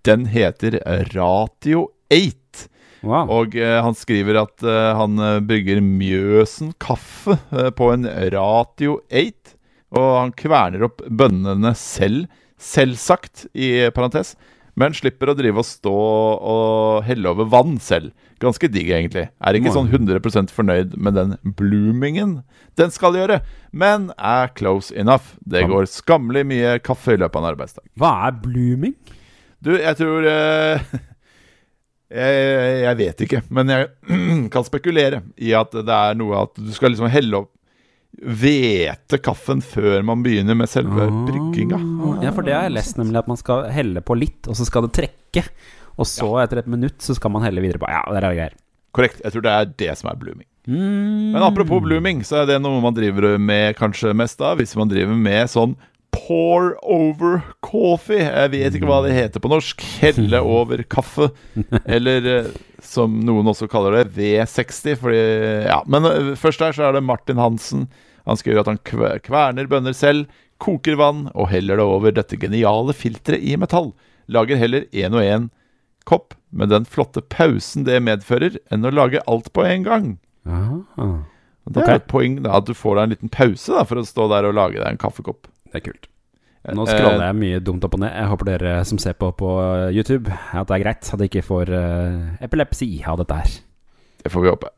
den 0.07 0.25
heter 0.27 0.75
Ratio 1.13 1.87
8. 2.11 2.67
Wow. 2.99 3.31
Og 3.31 3.53
han 3.55 3.95
skriver 3.95 4.41
at 4.41 4.63
han 4.99 5.21
brygger 5.47 5.79
Mjøsen 5.79 6.73
kaffe 6.83 7.37
på 7.77 7.87
en 7.93 8.03
Ratio 8.33 8.97
8. 9.07 9.53
Og 9.95 10.07
han 10.17 10.33
kverner 10.35 10.83
opp 10.89 10.99
bønnene 11.07 11.71
selv, 11.79 12.27
selvsagt, 12.59 13.45
i 13.55 13.87
parentes. 13.95 14.33
Men 14.79 14.95
slipper 14.95 15.31
å 15.31 15.35
drive 15.37 15.59
og 15.59 15.67
stå 15.67 15.93
og 15.93 17.03
helle 17.07 17.33
over 17.33 17.49
vann 17.51 17.75
selv. 17.83 18.13
Ganske 18.39 18.69
digg, 18.71 18.87
egentlig. 18.95 19.25
Er 19.43 19.57
ikke 19.57 19.73
sånn 19.75 19.89
100% 19.91 20.53
fornøyd 20.55 20.95
med 20.95 21.17
den 21.19 21.35
bloomingen 21.59 22.37
den 22.79 22.93
skal 22.95 23.17
gjøre, 23.19 23.41
men 23.75 24.07
er 24.15 24.53
close 24.55 24.95
enough. 24.95 25.33
Det 25.43 25.65
går 25.67 25.89
skammelig 25.91 26.45
mye 26.47 26.77
kaffe 26.83 27.17
i 27.17 27.19
løpet 27.19 27.35
av 27.35 27.43
en 27.43 27.51
arbeidsdag. 27.51 27.85
Hva 27.99 28.13
er 28.29 28.37
blooming? 28.39 28.95
Du, 29.59 29.73
jeg 29.75 29.99
tror 29.99 30.23
eh, 30.31 30.91
jeg, 32.09 32.35
jeg 32.85 32.99
vet 33.01 33.23
ikke, 33.25 33.41
men 33.53 33.73
jeg 33.73 33.89
kan 34.53 34.67
spekulere 34.67 35.23
i 35.35 35.51
at 35.57 35.75
det 35.75 35.97
er 35.97 36.15
noe 36.19 36.45
at 36.45 36.55
du 36.55 36.71
skal 36.75 36.95
liksom 36.95 37.11
helle 37.11 37.43
opp 37.43 37.51
Hvete 38.19 39.19
kaffen 39.23 39.61
før 39.63 40.01
man 40.03 40.23
begynner 40.25 40.57
med 40.57 40.67
selve 40.71 41.05
brygginga. 41.27 41.77
Ja, 42.25 42.33
for 42.35 42.43
det 42.43 42.55
har 42.55 42.65
jeg 42.67 42.75
lest, 42.75 42.97
nemlig 42.99 43.21
at 43.21 43.29
man 43.31 43.39
skal 43.39 43.69
helle 43.71 44.01
på 44.03 44.17
litt, 44.17 44.49
og 44.49 44.57
så 44.59 44.65
skal 44.67 44.87
det 44.87 44.95
trekke. 44.97 45.45
Og 45.99 46.07
så, 46.09 46.27
etter 46.41 46.63
et 46.63 46.71
minutt, 46.71 46.97
så 47.03 47.15
skal 47.15 47.31
man 47.31 47.45
helle 47.45 47.63
videre 47.63 47.79
på. 47.81 47.87
Ja, 47.91 48.01
der 48.09 48.23
er 48.23 48.27
det 48.33 48.39
greier. 48.39 48.57
Korrekt. 48.95 49.21
Jeg 49.23 49.35
tror 49.35 49.45
det 49.45 49.53
er 49.53 49.73
det 49.83 49.93
som 49.99 50.09
er 50.11 50.19
blooming. 50.19 50.47
Mm. 50.69 51.31
Men 51.35 51.45
apropos 51.45 51.81
blooming, 51.83 52.23
så 52.25 52.41
er 52.41 52.49
det 52.49 52.59
noe 52.63 52.81
man 52.83 52.95
driver 52.97 53.37
med 53.41 53.77
kanskje 53.79 54.15
mest 54.17 54.41
av 54.43 54.59
hvis 54.59 54.75
man 54.79 54.91
driver 54.91 55.15
med 55.15 55.51
sånn 55.51 55.77
pour 56.15 56.73
over 56.83 57.41
coffee. 57.65 58.23
Jeg 58.23 58.51
vet 58.53 58.75
ikke 58.77 58.89
hva 58.89 59.01
det 59.05 59.15
heter 59.17 59.43
på 59.43 59.51
norsk. 59.51 59.83
Helle 60.01 60.41
over 60.59 60.83
kaffe. 60.89 61.29
Eller 61.85 62.27
eh, 62.29 62.51
som 62.83 63.19
noen 63.25 63.49
også 63.51 63.69
kaller 63.71 63.97
det, 63.99 64.11
V60. 64.17 64.99
Fordi, 65.01 65.23
ja. 65.69 65.79
Men 65.89 66.09
eh, 66.09 66.33
først 66.39 66.63
der 66.63 66.75
så 66.75 66.89
er 66.89 66.97
det 66.97 67.05
Martin 67.07 67.41
Hansen. 67.41 67.87
Han 68.29 68.39
skriver 68.39 68.63
at 68.63 68.71
han 68.71 68.81
kverner 68.85 69.69
bønner 69.69 69.95
selv, 69.97 70.29
koker 70.61 70.97
vann 70.99 71.29
og 71.33 71.49
heller 71.53 71.79
det 71.79 71.87
over 71.87 72.13
dette 72.13 72.37
geniale 72.37 72.93
filteret 72.93 73.41
i 73.41 73.55
metall. 73.57 73.93
Lager 74.29 74.59
heller 74.59 74.85
én 74.91 75.15
og 75.15 75.23
én 75.25 75.49
kopp 76.09 76.35
med 76.49 76.71
den 76.73 76.85
flotte 76.89 77.21
pausen 77.21 77.85
det 77.85 77.99
medfører, 78.01 78.57
enn 78.73 78.85
å 78.85 78.93
lage 78.93 79.21
alt 79.29 79.51
på 79.53 79.65
en 79.65 79.85
gang. 79.85 80.07
Aha. 80.49 81.09
Det 81.69 81.83
er 81.83 81.91
er 81.91 81.99
et 81.99 82.09
poeng 82.09 82.39
da, 82.41 82.55
at 82.57 82.65
du 82.65 82.73
får 82.73 82.97
deg 82.97 83.03
en 83.03 83.13
liten 83.13 83.33
pause 83.33 83.75
da, 83.75 83.83
for 83.85 84.01
å 84.01 84.05
stå 84.07 84.25
der 84.31 84.47
og 84.49 84.55
lage 84.57 84.79
deg 84.79 84.87
en 84.89 85.01
kaffekopp. 85.01 85.49
Det 85.69 85.81
er 85.81 85.85
kult. 85.91 86.09
Nå 86.75 86.83
scroller 86.85 87.21
Eh, 87.23 87.29
jeg 87.29 87.39
mye 87.39 87.61
dumt 87.63 87.85
opp 87.87 87.95
og 87.95 88.01
ned. 88.03 88.11
Jeg 88.11 88.29
håper 88.33 88.49
dere 88.49 88.73
som 88.85 88.99
ser 88.99 89.15
på 89.15 89.31
på 89.39 89.49
YouTube, 89.95 90.27
at 90.29 90.67
det 90.67 90.75
er 90.75 90.83
greit. 90.83 91.07
At 91.07 91.23
jeg 91.23 91.31
ikke 91.31 91.47
får 91.47 91.71
eh, 91.71 92.45
epilepsi 92.45 92.89
av 93.07 93.19
dette 93.21 93.39
her. 93.39 93.57
Det 94.23 94.31
får 94.33 94.43
vi 94.43 94.51
håpe. 94.51 94.71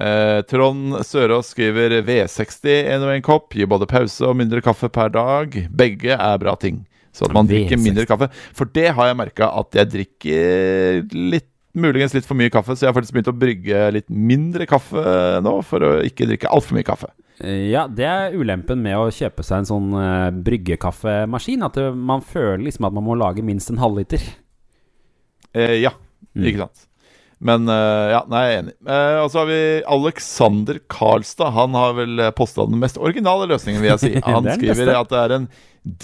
Eh, 0.00 0.40
Trond 0.50 0.98
Sørås 1.06 1.52
skriver 1.54 2.00
V60 2.06 2.90
en 2.94 3.06
og 3.06 3.14
en 3.14 3.22
kopp. 3.26 3.54
Gir 3.54 3.70
både 3.70 3.88
pause 3.90 4.26
og 4.26 4.36
mindre 4.38 4.62
kaffe 4.64 4.90
per 4.90 5.12
dag. 5.14 5.54
Begge 5.70 6.18
er 6.18 6.42
bra 6.42 6.56
ting. 6.58 6.84
Så 7.14 7.26
at 7.26 7.34
man 7.34 7.46
drikker 7.46 7.78
V60. 7.78 7.86
mindre 7.86 8.06
kaffe. 8.10 8.30
For 8.54 8.70
det 8.70 8.90
har 8.98 9.10
jeg 9.10 9.18
merka 9.22 9.50
at 9.62 9.80
jeg 9.80 9.94
drikker 9.96 11.14
litt 11.14 11.46
Muligens 11.70 12.10
litt 12.16 12.26
for 12.26 12.34
mye 12.34 12.50
kaffe, 12.50 12.74
så 12.74 12.82
jeg 12.82 12.90
har 12.90 12.96
faktisk 12.96 13.14
begynt 13.14 13.28
å 13.30 13.38
brygge 13.38 13.82
litt 13.94 14.08
mindre 14.10 14.66
kaffe 14.66 14.98
nå, 15.38 15.52
for 15.62 15.84
å 15.86 15.90
ikke 16.02 16.26
drikke 16.26 16.50
altfor 16.50 16.74
mye 16.74 16.86
kaffe. 16.88 17.06
Eh, 17.40 17.70
Ja, 17.72 17.86
det 17.88 18.06
er 18.06 18.36
ulempen 18.36 18.82
med 18.84 18.96
å 18.98 19.08
kjøpe 19.14 19.44
seg 19.46 19.62
en 19.62 19.68
sånn 19.70 19.88
uh, 19.96 20.28
bryggekaffemaskin. 20.44 21.64
At 21.66 21.78
man 21.96 22.22
føler 22.26 22.66
liksom 22.66 22.86
at 22.88 22.96
man 22.96 23.06
må 23.06 23.16
lage 23.18 23.44
minst 23.46 23.70
en 23.72 23.80
halvliter. 23.82 24.22
Eh, 25.54 25.80
ja, 25.82 25.94
Mm. 26.36 26.44
ikke 26.46 26.60
sant. 26.60 26.86
Men 27.40 27.64
uh, 27.66 28.10
ja, 28.12 28.18
nei, 28.28 28.40
jeg 28.44 28.52
er 28.52 28.58
enig. 28.62 28.74
Uh, 28.86 29.16
og 29.24 29.30
så 29.32 29.38
har 29.40 29.46
vi 29.48 29.60
Alexander 29.88 30.76
Karlstad. 30.92 31.50
Han 31.56 31.72
har 31.74 31.94
vel 31.96 32.20
posta 32.36 32.66
den 32.68 32.78
mest 32.78 33.00
originale 33.00 33.48
løsningen, 33.50 33.80
vil 33.82 33.90
jeg 33.94 34.02
si. 34.04 34.10
Han 34.28 34.46
er 34.46 34.60
skriver 34.60 34.92
at 34.98 35.10
det 35.10 35.22
er 35.24 35.34
en 35.38 35.48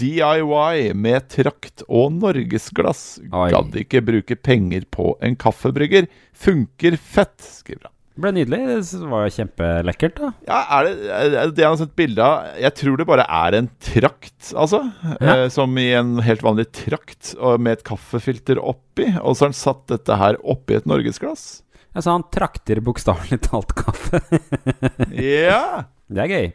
DIY 0.01 0.89
med 0.97 1.27
trakt 1.29 1.83
og 1.87 2.17
norgesglass. 2.17 3.19
Gadd 3.29 3.77
ikke 3.77 4.01
bruke 4.03 4.35
penger 4.35 4.87
på 4.91 5.13
en 5.23 5.37
kaffebrygger. 5.39 6.09
Funker 6.33 6.97
fett, 6.97 7.37
skriver 7.45 7.87
han. 7.87 7.93
Det 8.17 8.23
ble 8.23 8.31
nydelig. 8.33 8.57
Det 8.89 9.07
var 9.11 9.27
jo 9.27 9.33
kjempelekkert, 9.35 10.15
da. 10.17 10.29
Ja, 10.47 10.61
er 10.79 10.87
det, 10.87 10.93
er 11.13 11.51
det 11.53 11.61
Jeg 11.61 11.69
har 11.69 11.75
sett 11.77 11.91
bilde 11.99 12.25
av? 12.25 12.47
Jeg 12.63 12.73
tror 12.79 12.97
det 12.97 13.05
bare 13.05 13.25
er 13.29 13.57
en 13.59 13.67
trakt, 13.85 14.47
altså. 14.57 14.79
Ja. 15.21 15.35
Eh, 15.35 15.43
som 15.53 15.77
i 15.77 15.91
en 15.93 16.15
helt 16.25 16.41
vanlig 16.41 16.65
trakt 16.73 17.35
og 17.37 17.61
med 17.61 17.77
et 17.77 17.85
kaffefilter 17.85 18.57
oppi. 18.57 19.11
Og 19.21 19.37
så 19.37 19.45
har 19.45 19.51
han 19.51 19.59
satt 19.59 19.83
dette 19.93 20.17
her 20.17 20.39
oppi 20.41 20.79
et 20.79 20.89
norgesglass. 20.89 21.45
Altså, 21.93 22.15
han 22.15 22.25
trakter 22.33 22.81
bokstavelig 22.89 23.37
talt 23.45 23.77
kaffe. 23.77 24.23
Ja! 25.13 25.85
det 26.09 26.23
er 26.25 26.33
gøy. 26.33 26.49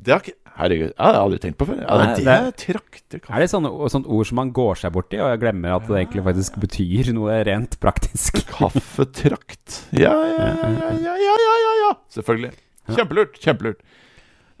Det 0.00 0.12
har 0.12 0.20
ikke 0.20 0.39
Herregud, 0.58 0.90
jeg 0.90 1.06
har 1.06 1.16
aldri 1.20 1.38
tenkt 1.40 1.56
på 1.60 1.66
før. 1.70 1.78
Ja, 1.84 1.96
det, 2.00 2.24
det- 2.24 2.34
er 2.34 2.50
traktekaffe. 2.64 3.32
Er 3.36 3.40
det 3.44 3.50
sånne, 3.52 3.70
sånt 3.92 4.08
ord 4.10 4.26
som 4.28 4.36
man 4.42 4.50
går 4.56 4.80
seg 4.82 4.92
borti, 4.92 5.20
og 5.22 5.30
jeg 5.32 5.40
glemmer 5.44 5.76
at 5.78 5.86
det 5.88 5.96
egentlig 6.02 6.24
faktisk 6.26 6.58
betyr 6.60 7.12
noe 7.16 7.38
rent 7.48 7.78
praktisk? 7.80 8.42
Kaffetrakt. 8.54 9.78
Ja, 9.96 10.12
ja, 10.12 10.50
ja, 10.66 10.90
ja, 11.06 11.14
ja, 11.24 11.54
ja, 11.64 11.72
ja. 11.86 11.92
Selvfølgelig. 12.12 12.52
Kjempelurt. 12.90 13.38
Kjempelurt. 13.40 13.80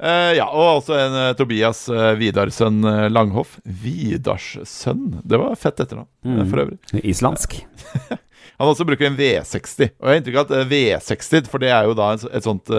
Uh, 0.00 0.32
ja, 0.32 0.46
og 0.48 0.78
også 0.78 0.94
en 0.96 1.12
uh, 1.12 1.32
Tobias 1.36 1.82
uh, 1.92 2.14
Vidarsønn 2.16 2.78
eh, 2.88 3.08
Langhoff. 3.12 3.58
Vidarssønn? 3.68 5.20
Det 5.28 5.36
var 5.42 5.56
fett 5.60 5.82
etternavn, 5.84 6.08
Mm. 6.24 6.46
for 6.48 6.62
øvrig. 6.62 6.78
Islandsk. 7.04 7.58
Han 8.60 8.68
også 8.70 8.84
bruker 8.88 9.06
en 9.10 9.16
V60. 9.18 9.90
Og 10.00 10.08
jeg 10.08 10.08
har 10.14 10.18
inntrykk 10.20 10.38
av 10.40 10.46
at 10.46 10.56
eh, 10.56 10.70
V60, 10.72 11.50
for 11.52 11.60
det 11.60 11.68
er 11.72 11.84
jo 11.88 11.94
da 11.98 12.14
et, 12.16 12.24
et 12.38 12.44
sånt 12.48 12.72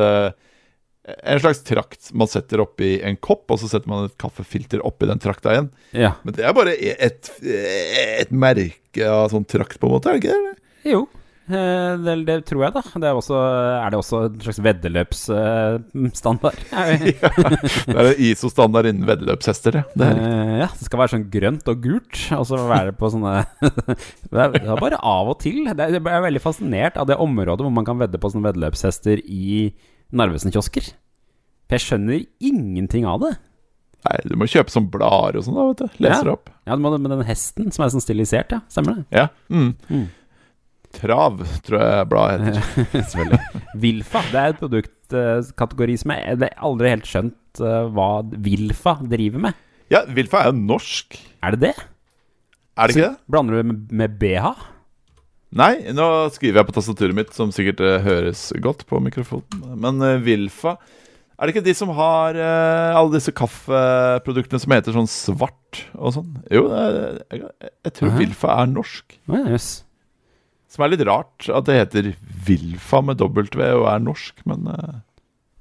En 1.02 1.40
slags 1.42 1.64
trakt 1.66 2.12
man 2.14 2.30
setter 2.30 2.62
oppi 2.62 3.00
en 3.02 3.16
kopp, 3.18 3.48
og 3.50 3.58
så 3.62 3.68
setter 3.72 3.90
man 3.90 4.06
et 4.06 4.18
kaffefilter 4.22 4.84
oppi 4.86 5.08
den 5.10 5.22
trakta 5.24 5.56
igjen. 5.56 5.72
Ja. 5.98 6.12
Men 6.22 6.36
det 6.38 6.46
er 6.46 6.54
bare 6.54 6.76
et, 6.78 7.32
et 7.42 8.30
merke 8.30 9.08
av 9.10 9.32
sånn 9.34 9.48
trakt, 9.50 9.80
på 9.82 9.90
en 9.90 9.96
måte, 9.98 10.12
er 10.14 10.20
det 10.20 10.22
ikke 10.22 10.38
det? 10.46 10.54
Jo. 10.92 11.00
eh, 11.50 11.98
Det, 12.06 12.14
det 12.30 12.36
tror 12.50 12.68
jeg, 12.68 12.74
da. 12.78 12.84
Det 13.02 13.10
er, 13.10 13.18
også, 13.18 13.34
er 13.82 13.90
det 13.90 13.98
også 13.98 14.22
en 14.28 14.38
slags 14.46 14.62
veddeløpsstandard? 14.68 16.62
Det 17.92 17.98
er 17.98 18.22
ISO-standard 18.30 18.90
innen 18.92 19.08
veddeløpshester, 19.10 19.82
det. 19.98 20.08
Eh, 20.08 20.56
ja, 20.62 20.70
det 20.70 20.86
skal 20.88 21.02
være 21.02 21.14
sånn 21.16 21.28
grønt 21.34 21.66
og 21.72 21.82
gult, 21.84 22.22
og 22.38 22.46
så 22.50 22.62
være 22.70 22.94
på 22.98 23.10
sånne 23.14 23.40
Det 24.32 24.46
er 24.62 24.78
bare 24.78 25.02
av 25.02 25.34
og 25.34 25.40
til. 25.44 25.64
Det 25.74 25.90
jeg 25.98 26.02
er 26.06 26.26
veldig 26.30 26.44
fascinert 26.46 27.02
av 27.02 27.10
det 27.10 27.18
området 27.22 27.66
hvor 27.66 27.74
man 27.74 27.88
kan 27.90 28.00
vedde 28.02 28.22
på 28.22 28.30
sånne 28.34 28.52
veddeløpshester 28.52 29.26
i 29.26 29.72
Narvesen-kiosker. 30.16 30.92
For 31.70 31.78
jeg 31.78 31.86
skjønner 31.86 32.26
ingenting 32.44 33.06
av 33.08 33.22
det. 33.24 33.34
Nei, 34.02 34.16
du 34.26 34.34
må 34.42 34.48
kjøpe 34.50 34.74
sånn 34.74 34.88
blader 34.92 35.38
og 35.40 35.46
sånn, 35.46 35.58
da, 35.60 35.66
vet 35.70 35.82
du. 35.84 36.02
Leser 36.04 36.32
Ja. 36.32 36.34
opp. 36.34 36.50
Ja, 36.66 36.76
du 36.76 36.82
må 36.82 36.90
med 36.98 37.12
den 37.14 37.22
hesten 37.28 37.70
som 37.72 37.86
er 37.86 37.92
sånn 37.94 38.02
stilisert, 38.04 38.52
ja. 38.56 38.62
Stemmer 38.68 38.98
det? 38.98 39.06
Ja. 39.14 39.28
Mm. 39.54 39.76
Mm. 39.92 40.08
Trav, 40.92 41.38
tror 41.64 41.80
jeg 41.86 42.08
bladet 42.12 42.48
heter. 42.50 42.88
Selvfølgelig. 43.14 43.62
Wilfa, 43.86 44.24
det 44.34 44.42
er 44.42 44.50
et 44.56 44.60
produktkategori 44.60 45.96
som 46.02 46.12
jeg, 46.16 46.40
jeg 46.44 46.58
aldri 46.68 46.90
helt 46.92 47.08
skjønt 47.08 47.62
eh, 47.64 47.86
hva 47.96 48.10
Wilfa 48.48 48.98
driver 49.14 49.46
med. 49.48 49.62
Ja, 49.94 50.02
Wilfa 50.18 50.42
er 50.42 50.52
jo 50.52 50.58
norsk. 50.60 51.16
Er 51.46 51.56
det 51.56 51.62
det? 51.70 51.86
Er 52.76 52.88
det 52.90 52.96
ikke 52.98 53.08
det? 53.14 53.18
Blander 53.32 53.54
du 53.56 53.62
det 53.62 53.70
med, 53.70 53.80
med 54.02 54.18
BH? 54.20 54.52
Nei, 55.52 55.74
nå 55.92 56.08
skriver 56.32 56.62
jeg 56.62 56.68
på 56.70 56.74
tastaturet 56.78 57.16
mitt, 57.16 57.32
som 57.36 57.52
sikkert 57.52 57.82
eh, 57.84 58.00
høres 58.06 58.48
godt 58.64 58.86
på 58.88 59.02
mikrofonen. 59.04 59.64
Men 59.84 60.00
uh, 60.00 60.16
Wilfa 60.24 60.78
Er 61.36 61.48
det 61.48 61.56
ikke 61.56 61.66
de 61.66 61.76
som 61.76 61.92
har 61.98 62.38
uh, 62.40 62.96
alle 62.96 63.18
disse 63.18 63.34
kaffeproduktene 63.36 64.62
som 64.64 64.76
heter 64.78 64.96
sånn 64.96 65.12
svart 65.12 65.84
og 65.98 66.16
sånn? 66.16 66.38
Jo, 66.54 66.70
jeg, 66.72 67.42
jeg 67.68 67.96
tror 67.98 68.14
Aha. 68.14 68.20
Wilfa 68.22 68.54
er 68.56 68.72
norsk. 68.72 69.18
Ja, 69.28 69.44
Jøss. 69.52 69.72
Som 70.72 70.86
er 70.86 70.94
litt 70.94 71.04
rart 71.04 71.50
at 71.52 71.68
det 71.68 71.82
heter 71.82 72.12
Wilfa 72.48 73.04
med 73.04 73.20
W 73.20 73.44
og 73.82 73.90
er 73.92 74.04
norsk, 74.06 74.40
men 74.48 74.70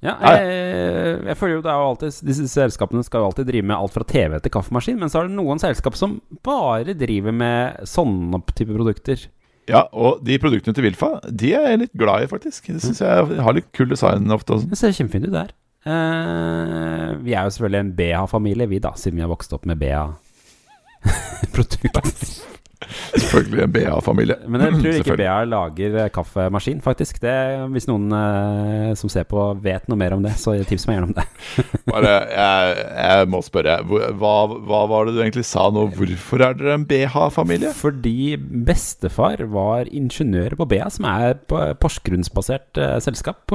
Ja, 0.01 0.15
jeg, 0.23 1.19
jeg 1.27 1.35
føler 1.37 1.57
jo 1.57 1.65
det 1.65 1.73
er 1.73 1.81
jo 1.81 1.89
alltid 1.89 2.21
Disse 2.25 2.47
selskapene 2.49 3.03
skal 3.03 3.21
jo 3.21 3.27
alltid 3.27 3.51
drive 3.51 3.67
med 3.67 3.75
alt 3.75 3.91
fra 3.91 4.07
TV 4.07 4.39
til 4.39 4.55
kaffemaskin, 4.55 4.97
men 5.03 5.11
så 5.11 5.19
er 5.19 5.27
det 5.27 5.35
noen 5.35 5.59
selskap 5.59 5.99
som 5.99 6.15
bare 6.47 6.95
driver 6.95 7.35
med 7.35 7.83
sånne 7.91 8.39
type 8.55 8.71
produkter. 8.71 9.27
Ja, 9.69 9.81
og 9.93 10.23
de 10.25 10.39
produktene 10.41 10.73
til 10.73 10.83
Wilfa 10.87 11.19
De 11.27 11.51
er 11.53 11.67
jeg 11.69 11.79
litt 11.83 11.93
glad 11.97 12.23
i, 12.25 12.27
faktisk. 12.31 12.67
Det 12.73 12.81
synes 12.83 13.01
jeg 13.03 13.09
har 13.45 13.53
litt 13.57 13.69
kul 13.77 13.89
design 13.91 14.33
ofte. 14.33 14.53
Det 14.67 14.77
ser 14.79 14.97
kjempefint 14.97 15.27
ut 15.29 15.35
der. 15.35 15.49
Uh, 15.81 17.09
vi 17.25 17.31
er 17.33 17.41
jo 17.45 17.51
selvfølgelig 17.55 17.81
en 17.81 17.95
BH-familie, 17.97 18.69
vi 18.69 18.83
da, 18.83 18.91
siden 18.97 19.17
vi 19.17 19.25
har 19.25 19.33
vokst 19.33 19.55
opp 19.57 19.65
med 19.69 19.77
BH-produkter. 19.81 22.11
Selvfølgelig 22.89 23.61
en 23.63 23.73
BA-familie. 23.75 24.37
Men 24.49 24.63
jeg 24.65 24.73
tror 24.77 24.97
ikke. 24.99 25.17
BA 25.19 25.35
lager 25.49 25.97
eh, 26.03 26.09
kaffemaskin, 26.13 26.79
faktisk. 26.83 27.19
Det, 27.23 27.33
hvis 27.73 27.87
noen 27.89 28.07
eh, 28.17 28.87
som 28.99 29.11
ser 29.11 29.27
på, 29.29 29.43
vet 29.63 29.85
noe 29.91 29.99
mer 29.99 30.15
om 30.15 30.23
det, 30.25 30.33
så 30.41 30.55
tips 30.67 30.87
meg 30.89 30.97
gjerne 30.97 31.11
om 31.11 31.15
det. 31.19 31.25
Bare, 31.91 32.15
jeg, 32.31 32.87
jeg 32.95 33.29
må 33.31 33.43
spørre, 33.45 33.77
hva, 33.85 34.33
hva 34.49 34.81
var 34.91 35.07
det 35.07 35.15
du 35.17 35.21
egentlig 35.23 35.45
sa 35.47 35.67
nå? 35.73 35.87
Hvorfor 35.97 36.45
er 36.47 36.57
dere 36.57 36.79
en 36.79 36.87
BH-familie? 36.89 37.75
Fordi 37.77 38.33
bestefar 38.39 39.45
var 39.53 39.91
ingeniør 39.91 40.57
på 40.59 40.69
BA, 40.73 40.89
som 40.93 41.07
er 41.11 41.37
på 41.51 41.61
Porsgrunnsbasert 41.81 42.81
eh, 42.81 42.97
selskap. 43.03 43.45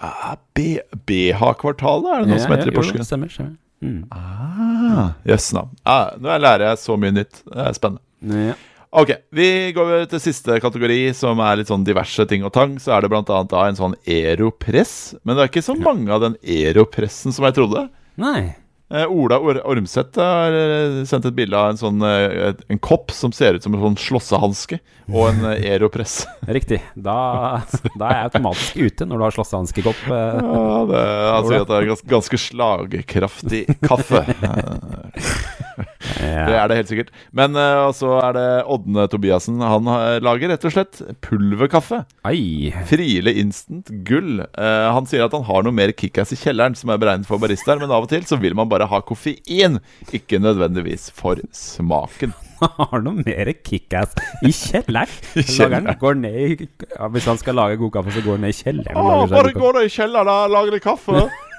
Ah, 0.00 0.36
BH-kvartalet, 0.56 2.12
er 2.12 2.22
det 2.24 2.30
noe 2.32 2.40
som 2.40 2.54
heter 2.54 2.70
i 2.70 2.76
jo, 2.76 2.86
det 2.92 3.08
Stemmer. 3.08 3.32
stemmer. 3.32 3.58
Mm. 3.80 4.02
Ah, 4.12 5.12
Jøss 5.28 5.52
navn. 5.56 5.72
Ah, 5.88 6.12
nå 6.20 6.34
lærer 6.40 6.68
jeg 6.70 6.82
så 6.82 6.96
mye 7.00 7.14
nytt. 7.16 7.42
Det 7.48 7.64
er 7.64 7.76
spennende. 7.78 8.04
Ja. 8.50 8.56
Ok, 8.90 9.12
vi 9.30 9.70
går 9.72 9.86
over 9.86 10.06
til 10.10 10.18
siste 10.24 10.56
kategori, 10.60 11.12
som 11.14 11.38
er 11.44 11.60
litt 11.60 11.68
sånn 11.70 11.84
diverse 11.86 12.24
ting 12.26 12.42
og 12.42 12.50
tang. 12.56 12.74
Så 12.82 12.90
er 12.96 13.04
det 13.04 13.10
annet 13.14 13.54
en 13.54 13.78
sånn 13.78 13.94
Aeropress. 14.02 15.14
Men 15.22 15.36
det 15.36 15.44
er 15.44 15.52
ikke 15.52 15.62
så 15.62 15.76
mange 15.78 16.10
av 16.10 16.24
den 16.24 16.34
Aeropressen 16.42 17.32
som 17.32 17.46
jeg 17.46 17.56
trodde. 17.60 17.86
Nei. 18.20 18.56
Eh, 18.90 19.06
Ola 19.06 19.38
Or 19.38 19.60
Ormseth 19.70 20.18
har 20.18 20.50
eh, 20.56 21.04
sendt 21.06 21.28
et 21.28 21.34
bilde 21.36 21.54
av 21.54 21.70
en 21.70 21.78
sånn 21.78 22.02
eh, 22.02 22.48
en 22.74 22.80
kopp 22.82 23.12
som 23.14 23.30
ser 23.30 23.54
ut 23.54 23.62
som 23.62 23.76
en 23.76 23.84
sånn 23.84 23.98
slåssehanske, 24.02 24.80
og 25.10 25.28
en 25.28 25.44
Aeropress. 25.52 26.24
Riktig. 26.58 26.80
Da, 26.98 27.62
da 27.94 28.08
er 28.10 28.16
jeg 28.16 28.30
automatisk 28.32 28.80
ute 28.82 29.06
når 29.06 29.20
du 29.22 29.26
har 29.28 29.36
slåssehanskekopp. 29.38 30.02
eh. 30.10 30.40
Ja, 30.42 30.82
det, 30.90 31.04
han 31.36 31.46
sier 31.46 31.62
at 31.62 31.70
det 31.70 31.78
er 31.78 31.88
gans 31.92 32.04
ganske 32.16 32.42
slagkraftig 32.48 33.62
kaffe. 33.86 34.24
Det 36.20 36.52
er 36.56 36.68
det 36.68 36.76
helt 36.76 36.90
sikkert. 36.90 37.10
Men 37.36 37.54
så 37.96 38.10
er 38.20 38.34
det 38.36 38.44
Ådne 38.68 39.06
Tobiassen. 39.08 39.60
Han 39.64 39.86
lager 40.20 40.50
rett 40.52 40.64
og 40.68 40.72
slett 40.74 40.98
pulverkaffe. 41.24 42.02
Ei. 42.28 42.68
Friele 42.90 43.32
Instant 43.40 43.88
Gull. 44.04 44.42
Han 44.58 45.08
sier 45.08 45.24
at 45.24 45.36
han 45.36 45.46
har 45.48 45.64
noe 45.64 45.72
mer 45.76 45.92
kickass 45.96 46.34
i 46.34 46.38
kjelleren 46.40 46.76
som 46.76 46.92
er 46.92 47.00
beregnet 47.00 47.28
for 47.30 47.40
baristaer, 47.40 47.80
men 47.80 47.92
av 47.94 48.04
og 48.04 48.12
til 48.12 48.26
så 48.28 48.36
vil 48.42 48.56
man 48.58 48.68
bare 48.68 48.79
ha 48.88 49.00
koffein, 49.04 49.78
ikke 50.12 50.38
nødvendigvis 50.40 51.10
for 51.12 51.36
smaken. 51.52 52.32
Har 52.60 53.00
noe 53.00 53.22
mer 53.24 53.52
kickass 53.64 54.12
i 54.44 54.50
kjelleren. 54.52 55.08
Kjelleren. 55.48 55.86
Han- 55.88 55.98
Går 56.00 56.14
ned 56.20 56.40
i 56.60 56.68
ja, 56.68 57.08
Hvis 57.08 57.24
han 57.30 57.38
skal 57.40 57.54
lage 57.56 57.76
god 57.80 57.90
kaffe, 57.98 58.12
så 58.12 58.20
går 58.24 58.36
han 58.36 58.40
ned 58.44 58.52
i 58.52 58.58
kjelleren. 58.62 58.96
seg 59.28 59.36
bare 59.36 59.52
gå 59.56 59.70
ned 59.76 59.86
i 59.88 59.94
kjelleren 59.94 60.28
og 60.34 60.50
lager 60.56 60.76
litt 60.76 60.84
kaffe. 60.84 61.22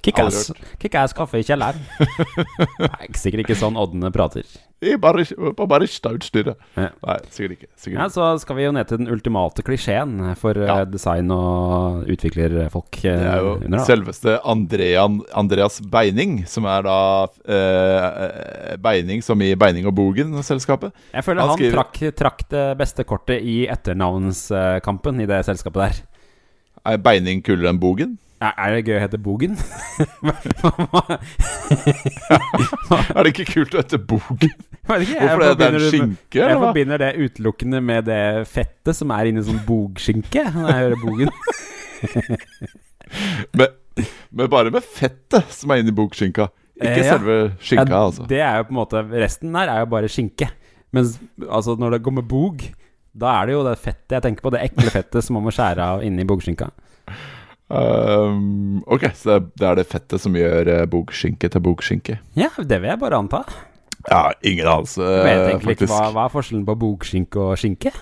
Kickass. 0.00 0.50
kick 0.80 0.92
kaffe 0.96 1.40
i 1.40 1.44
kjelleren. 1.44 1.80
Nei, 2.80 3.08
sikkert 3.18 3.44
ikke 3.44 3.56
sånn 3.58 3.76
oddene 3.80 4.08
prater. 4.14 4.46
Bare, 5.02 5.26
på 5.58 5.64
baristautstyret. 5.68 6.56
Ja. 6.78 6.86
Nei, 7.04 7.16
sikkert 7.28 7.52
ikke. 7.58 7.66
Sikkert 7.76 7.98
Ja, 8.00 8.06
så 8.08 8.28
skal 8.40 8.56
vi 8.56 8.64
jo 8.64 8.70
ned 8.72 8.88
til 8.88 9.02
den 9.02 9.10
ultimate 9.12 9.60
klisjeen 9.66 10.14
for 10.40 10.56
eh, 10.56 10.70
Ja. 10.70 10.86
design- 10.88 11.28
og 11.34 12.08
utviklerfolk 12.08 13.02
eh, 13.04 13.10
Det 13.20 13.28
er 13.34 13.44
jo 13.44 13.50
under. 13.58 13.84
selveste 13.84 14.38
Andrean, 14.48 15.18
Andreas 15.36 15.76
Beining, 15.84 16.38
som 16.48 16.64
er 16.64 16.88
da 16.88 16.96
eh, 17.44 18.76
Beining 18.80 19.20
som 19.26 19.44
i 19.44 19.50
Beining 19.60 19.84
og 19.90 19.98
Bogen-selskapet. 20.00 20.96
Jeg 21.12 21.26
føler 21.28 21.44
han 21.44 21.52
han, 21.52 21.58
skriver- 21.60 21.76
trakk, 21.76 22.00
trakk 22.22 22.46
det 22.56 22.64
beste 22.80 23.04
kortet 23.04 23.44
i 23.44 23.58
etternavnskampen 23.68 25.20
i 25.20 25.28
det 25.28 25.42
selskapet 25.50 25.84
der. 25.84 26.00
Er 26.88 26.96
Beining 27.04 27.44
kulere 27.44 27.68
enn 27.74 27.80
Bogen? 27.84 28.16
Er, 28.40 28.72
det 28.72 28.86
gøy 28.88 28.96
å 28.96 29.00
hete 29.02 29.18
Bogen? 29.20 29.56
Er 33.14 33.20
det 33.26 33.32
ikke 33.34 33.44
kult 33.52 33.74
å 33.76 33.82
hete 33.82 33.98
Bogen? 34.00 34.54
Hvorfor? 34.88 35.02
Det 35.04 35.18
er 35.20 35.42
en 35.44 35.58
det 35.60 35.68
med- 35.74 35.84
skinke, 35.92 36.38
Jeg 36.38 36.46
eller 36.46 36.62
forbinder 36.64 36.98
det 37.02 37.10
utelukkende 37.20 37.80
med 37.84 38.04
det 38.08 38.22
fettet 38.48 38.96
som 38.96 39.10
er 39.14 39.28
inni 39.30 39.42
sånn 39.44 39.60
bogskinke. 39.66 40.46
Når 40.56 40.66
jeg 40.72 40.78
hører 40.80 40.98
bogen 41.04 41.30
men, 43.58 43.68
men, 44.32 44.48
bare 44.50 44.70
med 44.72 44.82
fettet 44.88 45.52
som 45.52 45.70
er 45.74 45.82
inni 45.84 45.92
bogskinka, 45.94 46.48
Ikke 46.80 46.96
Eh, 46.96 47.04
ja. 47.04 47.12
selve 47.18 47.34
skinka, 47.60 47.92
Ja, 47.92 48.04
altså. 48.08 48.24
Det 48.26 48.40
er 48.40 48.56
jo 48.56 48.64
på 48.64 48.72
en 48.72 48.78
måte 48.80 49.02
Resten 49.20 49.52
der 49.52 49.68
er 49.68 49.80
jo 49.84 49.86
bare 49.92 50.08
skinke. 50.08 50.48
Mens 50.96 51.18
altså, 51.44 51.76
når 51.76 51.90
det 51.98 52.02
går 52.06 52.14
med 52.22 52.24
bog, 52.30 52.62
da 53.12 53.34
er 53.42 53.46
det 53.46 53.52
jo 53.58 53.64
det 53.68 53.76
fettet 53.78 54.16
jeg 54.16 54.22
tenker 54.24 54.40
på. 54.46 54.50
Det 54.54 54.62
ekle 54.64 54.90
fettet 54.90 55.22
som 55.26 55.34
man 55.36 55.44
må 55.44 55.52
skjære 55.52 55.76
av 55.92 56.00
inni 56.06 56.24
bogskinka. 56.24 56.70
Um, 57.70 58.80
ok, 58.90 59.04
så 59.14 59.36
det, 59.38 59.62
er 59.66 59.76
det 59.78 59.86
fettet 59.86 60.18
som 60.22 60.34
gjør 60.34 60.66
uh, 60.80 60.84
bokskinke 60.90 61.48
til 61.54 61.62
bokskinke. 61.62 62.16
Ja, 62.34 62.48
det 62.58 62.80
vil 62.82 62.90
jeg 62.90 62.98
bare 62.98 63.20
anta. 63.22 63.44
Ja, 64.08 64.30
ingen 64.42 64.66
anelse, 64.66 65.04
Jeg 65.04 65.24
vet 65.28 65.40
uh, 65.54 65.60
faktisk. 65.68 65.82
ikke 65.84 65.90
hva, 65.92 66.06
hva 66.16 66.24
er 66.26 66.32
forskjellen 66.34 66.64
på 66.66 66.74
bokskinke 66.82 67.42
og 67.52 67.58
skinke. 67.60 67.92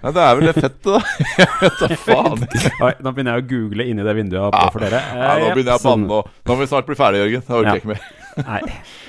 Ja, 0.00 0.10
det 0.16 0.22
er 0.24 0.36
vel 0.38 0.46
det 0.48 0.54
fettet, 0.56 0.86
da. 0.88 1.00
Jeg 1.38 1.48
vet 1.60 1.80
da 1.82 1.96
faen. 2.00 2.44
Oi, 2.86 2.92
nå 3.04 3.10
begynner 3.12 3.36
jeg 3.36 3.44
å 3.44 3.48
google 3.50 3.84
inni 3.84 4.06
det 4.06 4.14
vinduet 4.16 4.46
oppe 4.46 4.62
Ja. 4.64 4.70
for 4.72 4.80
dere. 4.86 5.00
Ja, 5.12 5.34
nå 5.36 5.50
Eh, 5.50 5.54
begynner 5.58 5.74
jeg 5.74 5.82
å 5.82 5.84
sånn- 5.84 6.06
banne. 6.08 6.38
Nå 6.48 6.54
må 6.54 6.62
vi 6.62 6.68
snart 6.72 6.88
bli 6.88 6.96
ferdige, 6.96 7.26
Jørgen. 7.26 7.42
Det 7.44 7.58
orker 7.58 7.68
Ja. 7.68 7.74
ikke 7.82 7.90
mer. 7.92 8.06
Nei. 8.36 8.60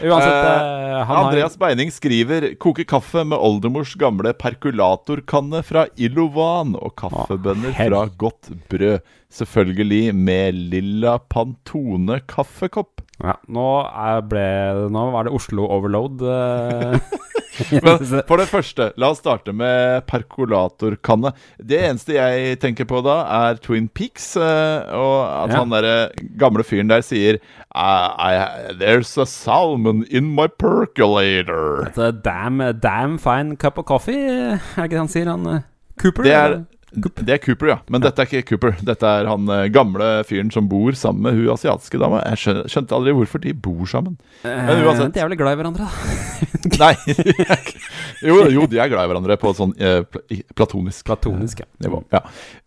Uansett, 0.01 0.33
uh, 0.33 1.01
han 1.05 1.09
har 1.09 1.27
Andreas 1.27 1.57
Beining 1.59 1.91
skriver 1.93 2.51
Koke 2.61 2.85
kaffe 2.89 3.23
med 3.27 3.37
oldemors 3.37 3.93
gamle 3.99 4.33
perkulatorkanne 4.37 5.63
fra 5.67 5.85
Ilovan' 5.97 6.75
og 6.79 6.95
kaffebønner 6.99 7.75
fra 7.77 8.05
Godt 8.21 8.51
brød. 8.71 9.01
Selvfølgelig 9.31 10.15
med 10.15 10.57
lilla 10.73 11.15
Pantone 11.31 12.19
kaffekopp. 12.27 12.99
ja, 13.23 13.37
nå, 13.47 13.67
er 13.87 14.25
ble, 14.27 14.47
nå 14.91 15.05
var 15.13 15.27
det 15.27 15.35
Oslo 15.37 15.69
Overload. 15.71 16.25
Men 17.83 18.23
for 18.29 18.39
det 18.39 18.47
første, 18.47 18.89
la 19.01 19.09
oss 19.11 19.19
starte 19.19 19.51
med 19.55 20.05
perkulatorkanne. 20.07 21.33
Det 21.59 21.79
eneste 21.83 22.15
jeg 22.15 22.59
tenker 22.63 22.87
på 22.87 23.01
da, 23.03 23.17
er 23.49 23.59
Twin 23.63 23.89
Peaks. 23.91 24.35
eh, 24.37 24.91
Og 24.95 25.17
at 25.27 25.51
Ja. 25.51 25.57
han 25.59 25.69
derre 25.73 26.11
gamle 26.39 26.63
fyren 26.63 26.87
der 26.91 27.01
sier 27.03 27.39
I, 27.75 27.91
I, 28.15 28.73
There's 28.79 29.17
a 29.21 29.25
salmon 29.25 30.05
in 30.09 30.31
my 30.35 30.47
percolator. 30.47 31.91
Damn, 32.23 32.61
damn 32.79 33.17
fine 33.17 33.55
cup 33.57 33.77
of 33.77 33.85
coffee, 33.85 34.15
er 34.15 34.59
det 34.75 34.83
ikke 34.87 34.95
det 34.95 35.03
han 35.03 35.11
sier? 35.11 35.31
Han 35.31 35.47
eh, 35.47 35.61
Cooper? 36.01 36.23
Det 36.23 36.33
er? 36.33 36.55
Det 36.91 37.31
er 37.31 37.39
Cooper, 37.39 37.69
ja. 37.71 37.77
Men 37.87 38.03
dette 38.03 38.19
er 38.19 38.27
ikke 38.27 38.43
Cooper. 38.49 38.73
Dette 38.83 39.07
er 39.07 39.27
han 39.29 39.47
eh, 39.53 39.67
gamle 39.71 40.09
fyren 40.27 40.49
som 40.51 40.65
bor 40.67 40.91
sammen 40.99 41.23
med 41.23 41.37
hun 41.37 41.53
asiatiske 41.53 41.99
dama. 42.01 42.19
Jeg 42.33 42.41
skjønte, 42.41 42.71
skjønte 42.73 42.97
aldri 42.97 43.13
hvorfor 43.15 43.43
de 43.45 43.53
bor 43.55 43.87
sammen. 43.87 44.17
Men 44.43 44.83
uansett. 44.83 45.07
Eh, 45.07 45.13
De 45.15 45.23
er 45.23 45.29
vel 45.31 45.39
glad 45.39 45.55
i 45.55 45.61
hverandre, 45.61 45.87
da. 45.87 45.91
Nei 46.81 46.95
Jo, 48.27 48.35
jo, 48.53 48.65
de 48.69 48.77
er 48.83 48.91
glad 48.91 49.07
i 49.07 49.09
hverandre 49.09 49.37
på 49.41 49.49
et 49.53 49.61
sånn 49.61 49.71
eh, 49.81 50.03
platonisk 50.57 51.07
Platonisk, 51.07 51.63
ja. 51.63 51.69
nivå. 51.87 52.03
Ja. 52.13 52.21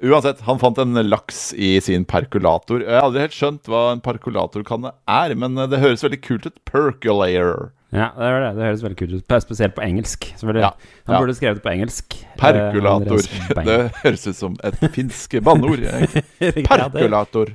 Uansett, 0.08 0.40
han 0.48 0.58
fant 0.62 0.80
en 0.82 0.96
laks 1.06 1.50
i 1.54 1.76
sin 1.84 2.08
perkulator. 2.08 2.82
Jeg 2.82 2.96
har 2.96 3.06
aldri 3.06 3.26
helt 3.26 3.36
skjønt 3.36 3.70
hva 3.70 3.84
en 3.92 4.02
perkulatorkanne 4.04 4.94
er, 5.04 5.36
men 5.38 5.60
eh, 5.60 5.68
det 5.70 5.82
høres 5.84 6.02
veldig 6.06 6.22
kult 6.24 6.48
ut. 6.48 6.58
Percolator. 6.72 7.68
Ja, 7.94 8.08
det, 8.16 8.26
er 8.26 8.40
det. 8.42 8.48
det 8.56 8.64
høres 8.66 8.82
veldig 8.82 8.98
kult 8.98 9.12
ut. 9.14 9.34
Spesielt 9.44 9.74
på 9.76 9.84
engelsk. 9.84 10.26
Ja, 10.58 10.72
Han 11.06 11.20
burde 11.22 11.36
skrevet 11.38 11.60
det 11.60 11.64
på 11.64 11.70
engelsk. 11.70 12.16
Perkulator. 12.40 13.28
Det 13.60 13.76
høres 14.00 14.26
ut 14.26 14.38
som 14.38 14.56
et 14.66 14.80
finsk 14.96 15.36
banneord. 15.46 15.84
Perkulator. 16.72 17.54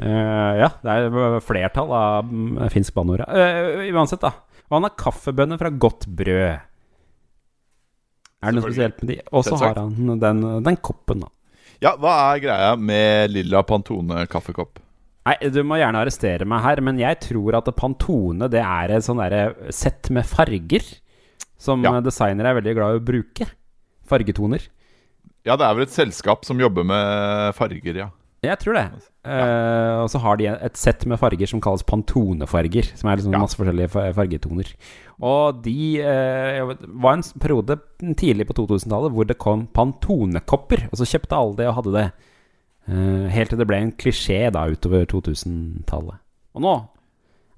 Eh, 0.00 0.52
ja, 0.60 0.68
det 0.84 0.96
er 0.96 1.40
flertall 1.44 1.94
av 1.96 2.28
mm, 2.28 2.60
finsk 2.72 2.94
banneord. 2.96 3.24
Eh, 3.24 3.88
uansett, 3.94 4.20
da. 4.22 4.34
Og 4.68 4.76
han 4.78 4.86
har 4.86 4.98
kaffebønner 5.00 5.60
fra 5.60 5.72
godt 5.72 6.06
brød. 6.06 6.60
Er 8.40 8.52
det 8.52 8.56
noe 8.56 8.68
spesielt 8.68 9.00
med 9.02 9.14
de? 9.14 9.18
Og 9.32 9.44
så 9.48 9.56
har 9.60 9.80
han 9.80 10.20
den, 10.20 10.44
den 10.64 10.78
koppen, 10.84 11.24
da. 11.24 11.32
Ja, 11.80 11.94
hva 11.96 12.12
er 12.34 12.44
greia 12.44 12.70
med 12.76 13.32
lilla 13.32 13.64
Pantone 13.64 14.26
kaffekopp? 14.28 14.80
Nei, 15.26 15.36
du 15.52 15.60
må 15.68 15.76
gjerne 15.78 16.00
arrestere 16.00 16.46
meg 16.48 16.62
her, 16.64 16.80
men 16.80 16.98
jeg 16.98 17.18
tror 17.20 17.58
at 17.58 17.68
Pantone 17.76 18.48
det 18.50 18.62
er 18.64 18.94
et 18.96 19.04
sånn 19.04 19.20
sett 19.70 20.08
med 20.10 20.24
farger 20.26 20.86
som 21.60 21.82
Ja. 21.84 22.00
designere 22.00 22.50
er 22.54 22.60
veldig 22.60 22.74
glad 22.74 22.94
i 22.96 22.98
å 22.98 23.04
bruke. 23.04 23.46
Fargetoner. 24.08 24.64
Ja, 25.44 25.56
det 25.56 25.66
er 25.66 25.74
vel 25.74 25.82
et 25.84 25.92
selskap 25.94 26.44
som 26.44 26.58
jobber 26.58 26.84
med 26.84 27.54
farger, 27.54 27.94
ja. 27.96 28.08
Jeg 28.42 28.56
tror 28.58 28.72
det. 28.72 28.86
Eh, 29.28 30.00
og 30.00 30.08
så 30.08 30.18
har 30.18 30.36
de 30.40 30.46
et 30.48 30.76
sett 30.80 31.04
med 31.04 31.18
farger 31.20 31.46
som 31.46 31.60
kalles 31.60 31.82
Pantone-farger. 31.84 32.96
Som 32.96 33.10
er 33.10 33.16
liksom 33.18 33.32
Ja. 33.34 33.38
masse 33.38 33.54
forskjellige 33.60 34.14
fargetoner. 34.16 34.72
Og 35.20 35.62
de 35.62 36.00
eh, 36.00 36.64
var 36.88 37.12
en 37.12 37.22
periode 37.38 37.76
tidlig 38.16 38.46
på 38.48 38.54
2000-tallet 38.56 39.12
hvor 39.12 39.26
det 39.26 39.36
kom 39.36 39.66
Pantone-kopper. 39.68 40.88
Og 40.90 40.96
så 40.96 41.04
kjøpte 41.04 41.36
alle 41.36 41.56
det 41.56 41.66
og 41.68 41.74
hadde 41.84 41.92
det. 41.92 42.12
Eh, 42.88 43.26
helt 43.34 43.52
til 43.52 43.60
det 43.60 43.66
ble 43.68 43.82
en 43.84 43.92
klisjé 43.92 44.48
da 44.54 44.64
utover 44.70 45.04
2000-tallet. 45.10 46.22
Og 46.56 46.64
nå 46.64 46.72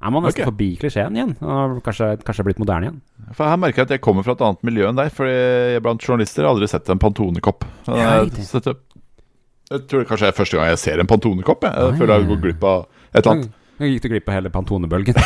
Er 0.03 0.11
man 0.11 0.25
nesten 0.27 0.43
okay. 0.43 0.49
forbi 0.51 0.69
klisjeen 0.81 1.15
igjen? 1.15 1.37
Og 1.41 1.79
Kanskje, 1.87 2.17
kanskje 2.27 2.45
blitt 2.49 2.59
moderne 2.59 2.89
igjen? 2.89 3.01
For 3.39 3.47
her 3.47 3.61
merker 3.63 3.85
jeg 3.85 3.87
at 3.87 3.95
jeg 3.97 4.03
kommer 4.03 4.27
fra 4.27 4.35
et 4.35 4.43
annet 4.43 4.67
miljø 4.67 4.89
enn 4.89 4.99
deg. 4.99 5.13
For 5.15 5.31
jeg, 5.31 5.79
blant 5.85 6.03
journalister 6.03 6.43
har 6.43 6.57
aldri 6.57 6.67
sett 6.69 6.91
en 6.91 7.01
Pantone-kopp. 7.01 7.63
Jeg, 7.87 8.33
jeg 8.43 9.85
tror 9.87 10.03
det 10.03 10.09
kanskje 10.11 10.33
er 10.33 10.37
første 10.37 10.59
gang 10.59 10.73
jeg 10.73 10.83
ser 10.83 11.01
en 11.01 11.09
Pantone-kopp. 11.09 11.69
Jeg, 11.69 11.87
jeg 11.87 12.01
føler 12.01 12.17
jeg 12.17 12.25
har 12.25 12.33
går 12.33 12.43
glipp 12.49 12.67
av 12.67 12.83
et 13.13 13.21
eller 13.23 13.37
annet. 13.37 13.55
Jeg 13.83 13.95
gikk 13.95 14.03
du 14.05 14.11
glipp 14.13 14.29
av 14.29 14.37
hele 14.37 14.51
Pantone-bølgen? 14.53 15.17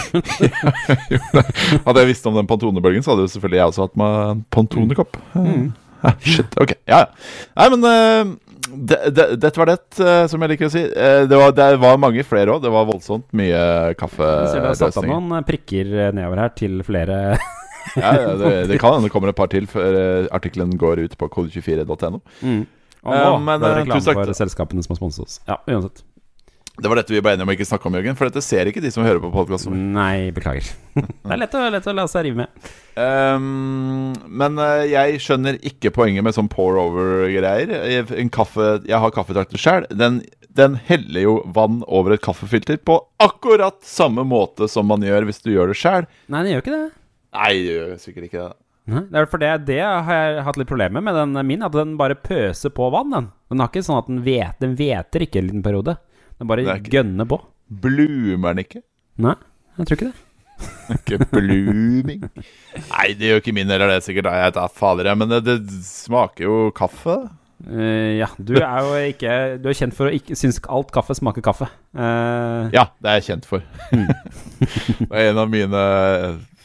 Hadde 1.86 2.04
jeg 2.04 2.08
visst 2.12 2.28
om 2.28 2.36
den 2.38 2.46
Pantone-bølgen, 2.48 3.04
så 3.04 3.12
hadde 3.12 3.26
jo 3.26 3.32
selvfølgelig 3.34 3.58
jeg 3.58 3.72
også 3.72 3.88
hatt 3.88 3.98
meg 4.00 4.20
en 4.28 4.44
Pantone-kopp. 4.54 5.18
Mm. 5.34 5.66
Ah, 6.06 6.14
Shit, 6.24 6.56
ok, 6.60 6.72
ja, 6.88 7.02
ja. 7.02 7.50
Nei, 7.58 7.66
men 7.74 7.84
eh, 7.90 8.32
det, 8.70 8.98
det, 9.14 9.26
dette 9.40 9.60
var 9.60 9.70
det, 9.70 9.78
eh, 10.02 10.24
som 10.30 10.42
jeg 10.42 10.52
liker 10.52 10.68
å 10.68 10.72
si. 10.72 10.82
Eh, 10.82 11.22
det, 11.28 11.38
var, 11.38 11.52
det 11.56 11.68
var 11.82 12.00
mange 12.02 12.24
flere 12.26 12.54
òg. 12.54 12.62
Det 12.64 12.72
var 12.72 12.88
voldsomt 12.88 13.28
mye 13.36 13.60
kaffeløsninger 14.00 14.56
Vi 14.56 14.64
du 14.64 14.70
har 14.70 14.80
satt 14.80 15.00
av 15.02 15.08
noen 15.10 15.36
eh, 15.38 15.44
prikker 15.46 15.92
nedover 16.16 16.42
her 16.44 16.56
til 16.58 16.80
flere 16.86 17.20
Ja, 17.96 18.10
ja, 18.18 18.32
det, 18.34 18.48
det 18.72 18.80
kan 18.82 18.96
hende 18.96 19.06
det 19.06 19.12
kommer 19.14 19.30
et 19.30 19.38
par 19.38 19.48
til 19.52 19.68
før 19.70 20.26
artikkelen 20.34 20.72
går 20.80 21.04
ut 21.06 21.14
på 21.20 21.28
kode24.no. 21.36 22.18
mm. 22.42 22.64
Og 23.06 23.14
nå 23.14 23.20
nå 23.22 23.36
men, 23.46 23.62
det 23.62 23.68
er 23.68 23.78
reklame 23.84 24.14
for 24.18 24.32
selskapene 24.34 24.82
som 24.82 24.96
har 24.96 24.98
sponset 24.98 25.22
oss. 25.22 25.36
Ja, 25.46 25.60
uansett. 25.70 26.02
Det 26.76 26.90
var 26.92 26.98
dette 27.00 27.14
vi 27.14 27.20
ble 27.24 27.32
enige 27.32 27.46
om 27.46 27.48
å 27.48 27.54
ikke 27.56 27.64
snakke 27.68 27.88
om, 27.88 27.94
Jørgen. 27.96 28.16
For 28.18 28.28
dette 28.28 28.42
ser 28.44 28.68
ikke 28.68 28.82
de 28.84 28.90
som 28.92 29.04
hører 29.06 29.20
på 29.22 29.30
podkasten. 29.32 29.76
Nei, 29.94 30.28
beklager. 30.36 30.66
det 30.96 31.32
er 31.32 31.40
lett 31.40 31.54
å, 31.56 31.62
lett 31.72 31.86
å 31.88 31.94
la 31.96 32.04
seg 32.10 32.26
rive 32.26 32.42
med. 32.44 32.66
Um, 33.00 34.12
men 34.28 34.60
eh, 34.60 34.82
jeg 34.92 35.20
skjønner 35.24 35.56
ikke 35.68 35.92
poenget 35.96 36.24
med 36.26 36.36
sånn 36.36 36.50
pour 36.52 36.76
over-greier. 36.80 37.72
Jeg- 37.88 38.18
En 38.20 38.28
kaffe 38.32 38.82
Jeg 38.84 38.98
har 39.00 39.10
kaffetrakter 39.16 39.60
sjøl. 39.60 39.86
Den, 39.90 40.20
den 40.52 40.76
heller 40.88 41.20
jo 41.24 41.34
vann 41.46 41.82
over 41.88 42.12
et 42.12 42.20
kaffefilter 42.24 42.76
på 42.76 42.98
akkurat 43.24 43.80
samme 43.84 44.24
måte 44.28 44.68
som 44.68 44.86
man 44.92 45.00
gjør 45.04 45.24
hvis 45.30 45.40
du 45.44 45.52
gjør 45.54 45.72
det 45.72 45.80
sjøl. 45.80 46.06
Nei, 46.28 46.42
den 46.44 46.52
gjør 46.56 46.64
ikke 46.66 46.76
det. 46.76 46.86
Nei, 47.36 47.52
det 47.56 47.74
gjør 47.76 47.96
sikkert 48.04 48.28
ikke 48.30 48.44
det. 48.46 48.54
Det 48.86 49.18
er 49.18 49.26
for 49.26 49.42
det, 49.42 49.48
det 49.66 49.80
har 49.82 50.06
jeg 50.14 50.42
hatt 50.46 50.58
litt 50.60 50.68
problemer 50.70 51.02
med 51.02 51.16
den 51.18 51.32
min, 51.48 51.64
at 51.66 51.72
den 51.74 51.96
bare 51.98 52.14
pøser 52.14 52.70
på 52.70 52.86
vann. 52.94 53.10
Den 53.10 53.32
Den 53.50 53.58
har 53.64 53.68
ikke 53.72 53.82
sånn 53.82 53.98
at 53.98 54.06
den 54.06 54.20
vet 54.22 54.60
Den 54.60 54.76
ikke 54.76 55.40
en 55.40 55.48
liten 55.48 55.64
periode. 55.64 55.96
Bare 56.44 56.62
Det 56.64 56.68
er 56.68 56.80
ikke- 56.82 56.94
gønne 56.98 57.26
på. 57.28 57.40
Bloomer 57.70 58.54
den 58.54 58.64
ikke? 58.64 58.82
Nei, 59.18 59.34
jeg 59.78 59.86
tror 59.86 59.96
ikke 59.96 60.10
det. 60.12 60.22
Ikke 60.96 61.18
blooming. 61.28 62.22
Nei, 62.88 63.08
det 63.18 63.28
gjør 63.28 63.40
ikke 63.42 63.52
min 63.52 63.68
heller, 63.68 63.90
det 63.90 63.96
er 63.98 64.04
sikkert. 64.06 64.28
Jeg 64.32 64.54
vet 64.54 64.72
fader, 64.72 65.10
jeg. 65.10 65.18
Men 65.20 65.28
det, 65.28 65.40
det 65.44 65.56
smaker 65.84 66.46
jo 66.46 66.54
kaffe. 66.76 67.16
Uh, 67.66 68.16
ja, 68.16 68.28
du 68.36 68.52
er 68.60 68.84
jo 68.84 68.96
ikke 69.08 69.30
Du 69.64 69.70
er 69.70 69.76
kjent 69.78 69.94
for 69.96 70.10
å 70.10 70.12
ikke 70.12 70.36
synes 70.36 70.58
alt 70.68 70.92
kaffe 70.92 71.16
smaker 71.16 71.44
kaffe. 71.44 71.68
Uh... 71.96 72.68
Ja, 72.72 72.86
det 73.00 73.10
er 73.10 73.20
jeg 73.20 73.26
kjent 73.30 73.48
for. 73.48 73.64
det 73.92 75.10
er 75.10 75.30
en 75.30 75.40
av 75.40 75.52
mine 75.52 75.84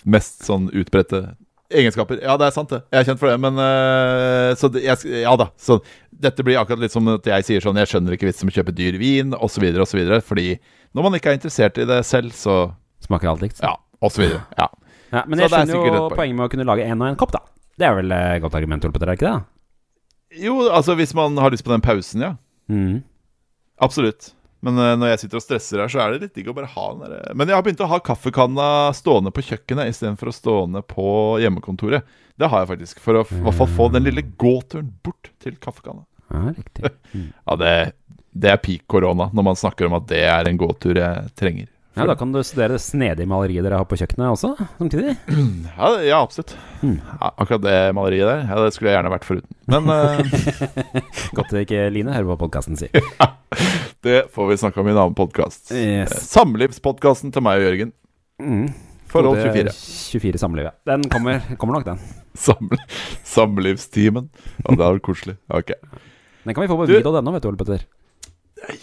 mest 0.04 0.44
sånn 0.48 0.70
utbredte 0.72 1.34
egenskaper. 1.80 2.20
Ja, 2.24 2.36
det 2.40 2.48
er 2.50 2.56
sant, 2.56 2.72
det. 2.74 2.82
Jeg 2.92 3.04
er 3.04 3.08
kjent 3.10 3.22
for 3.22 3.32
det. 3.32 3.38
Men 3.44 3.60
uh, 3.60 4.52
Så 4.60 4.70
det, 4.74 4.84
jeg, 4.86 5.22
ja 5.24 5.34
da. 5.40 5.50
Så 5.60 5.80
dette 6.22 6.46
blir 6.46 6.60
akkurat 6.62 6.84
litt 6.84 6.94
som 6.94 7.08
at 7.10 7.26
jeg 7.26 7.48
sier 7.48 7.64
sånn 7.64 7.80
Jeg 7.82 7.90
skjønner 7.90 8.14
ikke 8.18 8.28
vitsen 8.30 8.48
med 8.48 8.54
å 8.54 8.60
kjøpe 8.60 8.76
dyr 8.78 9.00
vin, 9.02 9.36
osv., 9.38 9.66
osv. 9.86 10.02
Fordi 10.28 10.48
når 10.92 11.08
man 11.08 11.18
ikke 11.18 11.34
er 11.34 11.40
interessert 11.40 11.80
i 11.82 11.88
det 11.90 12.02
selv, 12.08 12.36
så 12.38 12.60
smaker 13.06 13.32
alt 13.32 13.46
likt. 13.46 13.64
Ja, 13.64 13.78
osv. 14.04 14.28
Ja. 14.60 14.68
Ja, 15.12 15.24
men 15.28 15.42
jeg 15.42 15.50
er 15.50 15.56
skjønner 15.56 15.76
jo 15.76 15.86
et 15.88 15.96
poeng. 15.96 16.18
poenget 16.20 16.38
med 16.40 16.46
å 16.46 16.52
kunne 16.54 16.68
lage 16.68 16.86
én 16.88 17.02
og 17.02 17.10
én 17.10 17.18
kopp, 17.20 17.34
da. 17.36 17.42
Det 17.80 17.88
er 17.88 17.98
vel 17.98 18.14
et 18.16 18.44
godt 18.44 18.56
argument, 18.60 18.86
Ole 18.86 18.96
Petter, 18.96 19.12
er 19.12 19.18
ikke 19.20 19.32
det? 19.32 19.40
Jo, 20.46 20.54
altså 20.72 20.96
hvis 20.96 21.12
man 21.18 21.36
har 21.42 21.52
lyst 21.52 21.66
på 21.68 21.74
den 21.74 21.84
pausen, 21.84 22.24
ja. 22.24 22.36
Mm. 22.72 23.02
Absolutt. 23.84 24.32
Men 24.66 24.78
øh, 24.78 24.94
når 25.02 25.12
jeg 25.14 25.22
sitter 25.24 25.40
og 25.40 25.44
stresser 25.46 25.82
her, 25.82 25.92
så 25.92 26.02
er 26.04 26.14
det 26.14 26.28
litt 26.28 26.36
digg 26.38 26.52
å 26.52 26.56
bare 26.58 26.70
ha 26.70 26.88
den 26.94 27.16
der 27.16 27.38
Men 27.38 27.50
jeg 27.50 27.58
har 27.58 27.66
begynt 27.66 27.82
å 27.82 27.90
ha 27.90 27.98
kaffekanna 28.06 28.68
stående 28.98 29.34
på 29.34 29.44
kjøkkenet 29.48 29.90
istedenfor 29.90 30.30
å 30.30 30.36
stående 30.36 30.84
på 30.86 31.08
hjemmekontoret. 31.42 32.06
Det 32.38 32.50
har 32.50 32.64
jeg 32.64 32.72
faktisk, 32.76 33.02
for 33.04 33.20
å 33.20 33.26
i 33.26 33.42
hvert 33.42 33.58
fall 33.58 33.74
få 33.76 33.90
den 33.94 34.06
lille 34.06 34.24
gåturen 34.42 34.94
bort 35.06 35.32
til 35.42 35.58
kaffekanna. 35.62 36.06
Ja, 36.32 36.46
riktig. 36.56 36.94
Ja, 37.50 37.58
det, 37.60 37.74
det 38.32 38.54
er 38.54 38.62
peak 38.64 38.86
korona 38.90 39.28
når 39.36 39.50
man 39.50 39.58
snakker 39.60 39.90
om 39.90 39.98
at 39.98 40.08
det 40.10 40.22
er 40.30 40.48
en 40.48 40.62
gåtur 40.62 41.02
jeg 41.02 41.34
trenger. 41.38 41.68
Ja, 41.94 42.06
Da 42.08 42.16
kan 42.16 42.32
du 42.32 42.40
studere 42.44 42.78
det 42.78 42.82
snedige 42.86 43.28
maleriet 43.28 43.66
dere 43.66 43.76
har 43.82 43.88
på 43.90 43.98
kjøkkenet 44.00 44.30
også, 44.32 44.54
samtidig. 44.80 45.16
Ja, 45.78 45.90
ja 46.06 46.20
absolutt. 46.24 46.54
Mm. 46.82 46.98
Ja, 47.04 47.32
akkurat 47.36 47.64
det 47.66 47.74
maleriet 47.98 48.30
der, 48.30 48.46
ja, 48.48 48.60
det 48.64 48.76
skulle 48.76 48.94
jeg 48.94 48.98
gjerne 49.00 49.12
vært 49.12 49.28
foruten. 49.28 49.58
Men 49.68 49.90
uh... 49.92 50.22
Godt 51.38 51.52
ikke 51.64 51.90
Line 51.92 52.14
hører 52.16 52.30
på 52.32 52.38
podkasten, 52.46 52.80
si. 52.80 52.88
det 54.08 54.22
får 54.32 54.48
vi 54.54 54.60
snakke 54.64 54.80
om 54.80 54.88
i 54.88 54.94
en 54.96 55.02
annen 55.04 55.18
podkast. 55.20 55.74
Yes. 55.76 56.16
Samlivspodkasten 56.32 57.36
til 57.36 57.44
meg 57.44 57.60
og 57.60 57.68
Jørgen. 57.68 57.92
Mm. 58.42 58.66
Forhold 59.12 59.42
24. 59.44 59.76
24 60.16 60.40
samliv, 60.40 60.70
ja. 60.70 60.74
Den 60.88 61.04
kommer, 61.12 61.44
kommer 61.60 61.76
nok, 61.82 61.90
den. 61.92 62.00
Saml 62.46 62.78
samlivstimen. 63.28 64.30
Ja, 64.64 64.78
det 64.80 64.86
er 64.88 65.02
koselig. 65.04 65.36
Ok. 65.52 65.74
Den 66.46 66.56
kan 66.56 66.64
vi 66.64 66.70
få 66.72 66.78
på 66.80 66.88
Du- 66.88 66.96
denne, 67.04 67.34
vet 67.36 67.44
du, 67.44 67.50
Ole 67.52 67.60
Petter. 67.60 67.84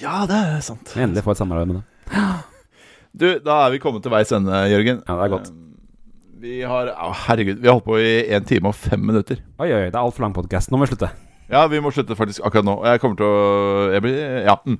Ja, 0.02 0.26
det 0.28 0.36
er 0.36 0.60
sant. 0.66 0.92
Endelig 0.98 1.24
få 1.24 1.32
et 1.32 1.40
samarbeid 1.40 1.72
med 1.72 1.80
det. 1.80 1.86
Du, 3.18 3.26
da 3.42 3.56
er 3.66 3.72
vi 3.74 3.80
kommet 3.82 4.04
til 4.04 4.12
veis 4.14 4.30
ende, 4.36 4.60
Jørgen. 4.70 5.00
Ja, 5.08 5.16
det 5.18 5.24
er 5.28 5.32
godt. 5.36 5.48
Eh, 5.50 5.64
Vi 6.38 6.60
har 6.70 6.92
å, 6.94 7.08
Herregud, 7.26 7.58
vi 7.58 7.66
har 7.66 7.74
holdt 7.80 7.88
på 7.88 7.96
i 7.98 8.10
én 8.36 8.44
time 8.46 8.70
og 8.70 8.76
fem 8.78 9.00
minutter. 9.02 9.40
Oi, 9.58 9.72
oi, 9.74 9.86
det 9.88 9.94
er 9.96 10.04
altfor 10.04 10.22
lang 10.28 10.36
podkast. 10.36 10.70
Nå 10.70 10.78
må 10.78 10.86
vi 10.86 10.92
slutte. 10.92 11.10
Ja, 11.50 11.64
vi 11.66 11.80
må 11.80 11.90
slutte 11.90 12.14
faktisk 12.14 12.44
akkurat 12.44 12.66
nå. 12.68 12.76
Jeg 12.86 13.00
kommer 13.02 13.16
til 13.18 13.26
å 13.26 13.92
jeg 13.94 14.04
blir, 14.04 14.18
Ja. 14.46 14.58
Mm. 14.68 14.78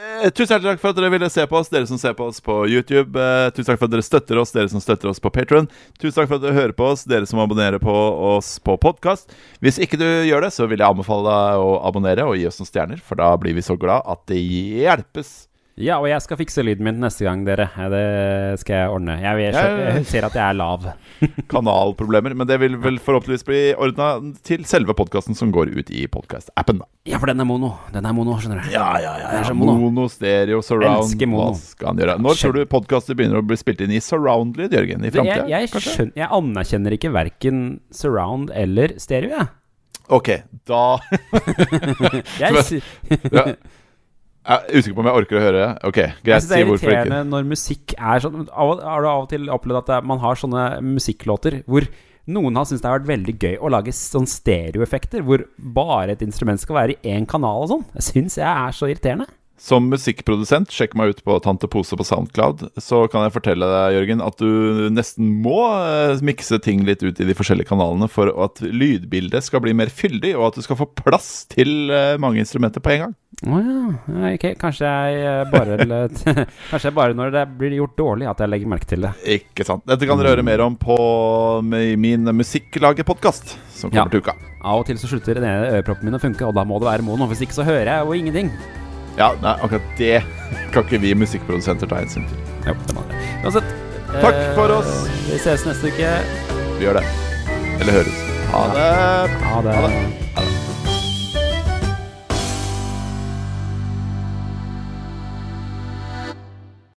Eh, 0.00 0.30
Tusen 0.30 0.54
hjertelig 0.54 0.70
takk 0.76 0.80
for 0.80 0.92
at 0.92 0.96
dere 1.00 1.10
ville 1.12 1.28
se 1.30 1.42
på 1.50 1.56
oss, 1.58 1.68
dere 1.68 1.86
som 1.90 1.98
ser 1.98 2.14
på 2.16 2.24
oss 2.30 2.38
på 2.40 2.54
YouTube. 2.70 3.18
Eh, 3.20 3.50
Tusen 3.50 3.68
takk 3.72 3.78
for 3.82 3.88
at 3.90 3.92
dere 3.94 4.06
støtter 4.06 4.38
oss, 4.40 4.52
dere 4.54 4.70
som 4.70 4.80
støtter 4.80 5.10
oss 5.10 5.20
på 5.22 5.32
Patron. 5.34 5.66
Tusen 5.98 6.14
takk 6.16 6.30
for 6.30 6.38
at 6.38 6.44
dere 6.46 6.54
hører 6.56 6.74
på 6.78 6.86
oss, 6.92 7.02
dere 7.10 7.26
som 7.28 7.42
abonnerer 7.42 7.82
på 7.82 7.94
oss 8.36 8.54
på 8.64 8.78
podkast. 8.80 9.34
Hvis 9.60 9.78
ikke 9.82 9.98
du 10.00 10.06
gjør 10.06 10.46
det, 10.46 10.52
så 10.56 10.66
vil 10.70 10.78
jeg 10.80 10.88
anbefale 10.88 11.26
deg 11.26 11.62
å 11.66 11.74
abonnere 11.90 12.26
og 12.30 12.38
gi 12.38 12.46
oss 12.48 12.58
noen 12.62 12.70
stjerner, 12.70 13.02
for 13.02 13.18
da 13.20 13.32
blir 13.42 13.58
vi 13.58 13.66
så 13.66 13.76
glad 13.78 14.06
at 14.08 14.22
det 14.30 14.38
hjelpes. 14.40 15.49
Ja, 15.80 15.96
og 15.96 16.10
jeg 16.10 16.20
skal 16.20 16.36
fikse 16.36 16.62
lyden 16.64 16.84
min 16.84 16.98
neste 17.00 17.24
gang, 17.24 17.42
dere. 17.46 17.70
Det 17.92 18.60
skal 18.60 18.76
jeg 18.76 18.92
ordne. 18.92 19.16
Jeg, 19.22 19.40
jeg, 19.46 19.54
ja. 19.56 19.92
jeg 19.96 20.06
ser 20.10 20.26
at 20.28 20.36
jeg 20.36 20.44
er 20.44 20.56
lav. 20.58 20.84
Kanalproblemer. 21.52 22.34
Men 22.36 22.48
det 22.50 22.58
vil 22.60 22.76
vel 22.82 23.00
forhåpentligvis 23.00 23.46
bli 23.48 23.60
ordna 23.80 24.10
til 24.46 24.66
selve 24.68 24.94
podkasten 24.98 25.38
som 25.38 25.52
går 25.54 25.72
ut 25.78 25.92
i 25.94 26.04
podkast-appen. 26.12 26.82
da 26.82 26.88
Ja, 27.08 27.20
for 27.22 27.32
den 27.32 27.40
er 27.40 27.48
mono. 27.48 27.72
Den 27.94 28.08
er 28.08 28.16
mono, 28.16 28.36
skjønner 28.42 28.60
du. 28.60 28.74
Ja, 28.74 28.90
ja, 29.00 29.14
ja. 29.22 29.32
ja. 29.40 29.54
mono. 29.56 29.78
Mono, 29.86 30.06
stereo, 30.12 30.60
surround. 30.66 31.06
Elsker 31.06 31.32
mono. 31.32 31.54
Hva 31.54 31.72
skal 31.72 31.92
han 31.92 32.04
gjøre? 32.04 32.18
Når 32.28 32.42
tror 32.42 32.58
du 32.58 32.62
podkaster 32.76 33.16
begynner 33.16 33.40
å 33.40 33.46
bli 33.46 33.58
spilt 33.60 33.80
inn 33.84 33.96
i 33.96 34.02
surround-lyd, 34.04 34.76
Jørgen? 34.76 35.06
I 35.06 35.08
Jeg, 35.08 35.16
framtida? 35.16 35.48
jeg, 35.48 35.72
skjønner, 35.72 36.14
jeg 36.20 36.32
anerkjenner 36.40 36.98
ikke 36.98 37.14
verken 37.16 37.64
surround 37.94 38.52
eller 38.52 38.98
stereo, 39.00 39.32
jeg. 39.38 39.54
Ok, 40.10 40.28
da 40.66 40.98
Jeg, 42.42 42.80
ja. 43.30 43.44
Jeg 44.50 44.58
er 44.58 44.80
usikker 44.80 44.96
på 44.96 45.02
om 45.04 45.08
jeg 45.08 45.20
orker 45.20 45.38
å 45.38 45.42
høre. 45.44 45.64
Ok, 45.86 45.98
jeg 46.02 46.42
si 46.42 46.48
synes 46.48 46.48
ikke. 46.50 46.50
det 46.50 46.60
er 46.60 46.70
irriterende 46.74 47.18
når 47.30 47.50
musikk 47.52 47.92
er 47.94 48.22
sånn 48.24 48.48
Har 48.50 49.04
du 49.04 49.08
av 49.10 49.24
og 49.24 49.28
til 49.30 49.50
opplevd 49.54 49.92
at 49.94 50.06
man 50.10 50.22
har 50.22 50.40
sånne 50.40 50.64
musikklåter 50.82 51.60
hvor 51.70 51.86
noen 52.30 52.58
har 52.58 52.66
syntes 52.68 52.82
det 52.82 52.90
har 52.90 52.98
vært 52.98 53.10
veldig 53.10 53.34
gøy 53.40 53.54
å 53.58 53.70
lage 53.72 53.94
sånn 53.96 54.28
stereoeffekter, 54.28 55.22
hvor 55.26 55.42
bare 55.58 56.14
et 56.14 56.24
instrument 56.26 56.60
skal 56.62 56.76
være 56.76 56.96
i 56.98 57.14
én 57.14 57.26
kanal 57.30 57.64
og 57.64 57.70
sånn? 57.72 57.86
Jeg 57.96 58.06
syns 58.06 58.38
jeg 58.38 58.50
er 58.50 58.76
så 58.76 58.90
irriterende. 58.90 59.26
Som 59.60 59.90
musikkprodusent, 59.92 60.72
sjekk 60.72 60.94
meg 60.96 61.10
ut 61.12 61.18
på 61.26 61.34
Tante 61.44 61.68
Pose 61.68 61.92
på 61.98 62.04
Soundcloud. 62.08 62.62
Så 62.80 63.02
kan 63.12 63.26
jeg 63.26 63.34
fortelle 63.34 63.66
deg, 63.68 63.96
Jørgen, 63.98 64.22
at 64.24 64.40
du 64.40 64.86
nesten 64.88 65.34
må 65.44 65.58
eh, 65.76 66.16
mikse 66.24 66.56
ting 66.64 66.86
litt 66.88 67.04
ut 67.04 67.20
i 67.20 67.26
de 67.28 67.36
forskjellige 67.36 67.68
kanalene 67.68 68.08
for 68.08 68.32
at 68.40 68.62
lydbildet 68.64 69.44
skal 69.44 69.60
bli 69.60 69.74
mer 69.76 69.92
fyldig, 69.92 70.32
og 70.38 70.46
at 70.48 70.56
du 70.56 70.64
skal 70.64 70.80
få 70.80 70.88
plass 71.02 71.44
til 71.52 71.92
eh, 71.92 72.16
mange 72.22 72.40
instrumenter 72.40 72.80
på 72.80 72.94
en 72.94 73.04
gang. 73.04 73.14
Å 73.40 73.52
oh, 73.56 73.68
ja. 73.68 74.32
ok, 74.34 74.48
Kanskje 74.60 74.88
jeg 74.88 75.20
eh, 75.24 75.52
bare 75.52 75.76
Kanskje 76.72 76.88
jeg 76.88 76.96
bare 76.96 77.14
når 77.16 77.36
det 77.36 77.44
blir 77.60 77.76
gjort 77.78 77.94
dårlig, 78.00 78.26
at 78.32 78.40
jeg 78.40 78.52
legger 78.52 78.72
merke 78.74 78.88
til 78.90 79.04
det. 79.06 79.12
Ikke 79.36 79.68
sant. 79.68 79.84
Dette 79.88 80.08
kan 80.08 80.18
dere 80.20 80.34
høre 80.38 80.46
mer 80.46 80.64
om 80.64 80.80
på 80.80 80.96
min 82.00 82.32
Musikklaget-podkast, 82.40 83.58
som 83.76 83.92
Ja. 83.92 84.06
kommer 84.06 84.16
til 84.16 84.24
uka. 84.24 84.38
Av 84.64 84.80
og 84.80 84.88
til 84.88 84.96
så 85.00 85.08
slutter 85.12 85.36
den 85.36 85.44
ene 85.52 85.68
øreproppen 85.76 86.08
min 86.08 86.16
å 86.16 86.22
funke, 86.22 86.48
og 86.48 86.56
da 86.56 86.64
må 86.64 86.80
det 86.80 86.88
være 86.94 87.04
mono. 87.04 87.28
Hvis 87.28 87.44
ikke 87.44 87.60
så 87.60 87.68
hører 87.68 87.92
jeg 87.92 88.08
jo 88.08 88.16
ingenting. 88.24 88.54
Ja, 89.20 89.34
nei, 89.42 89.52
akkurat 89.60 89.82
det 89.98 90.22
kan 90.72 90.86
ikke 90.86 91.00
vi 91.02 91.10
musikkprodusenter 91.14 91.90
ta 91.90 91.98
hensyn 92.00 92.24
til. 92.30 92.38
Jo, 92.64 92.72
det 92.86 92.96
må 92.96 93.04
dere. 93.10 93.26
Uansett. 93.44 93.74
Takk 94.14 94.38
eh, 94.38 94.54
for 94.56 94.72
oss. 94.78 94.94
Vi 95.26 95.42
ses 95.44 95.66
neste 95.68 95.92
uke. 95.92 96.14
Vi 96.78 96.88
gjør 96.88 97.02
det. 97.02 97.04
Eller 97.82 98.00
høres. 98.00 98.24
Ha 98.54 98.64
det. 98.72 98.90
Ha 99.44 99.62
det. 99.68 99.76
Ha 99.76 99.92
det. 99.92 100.69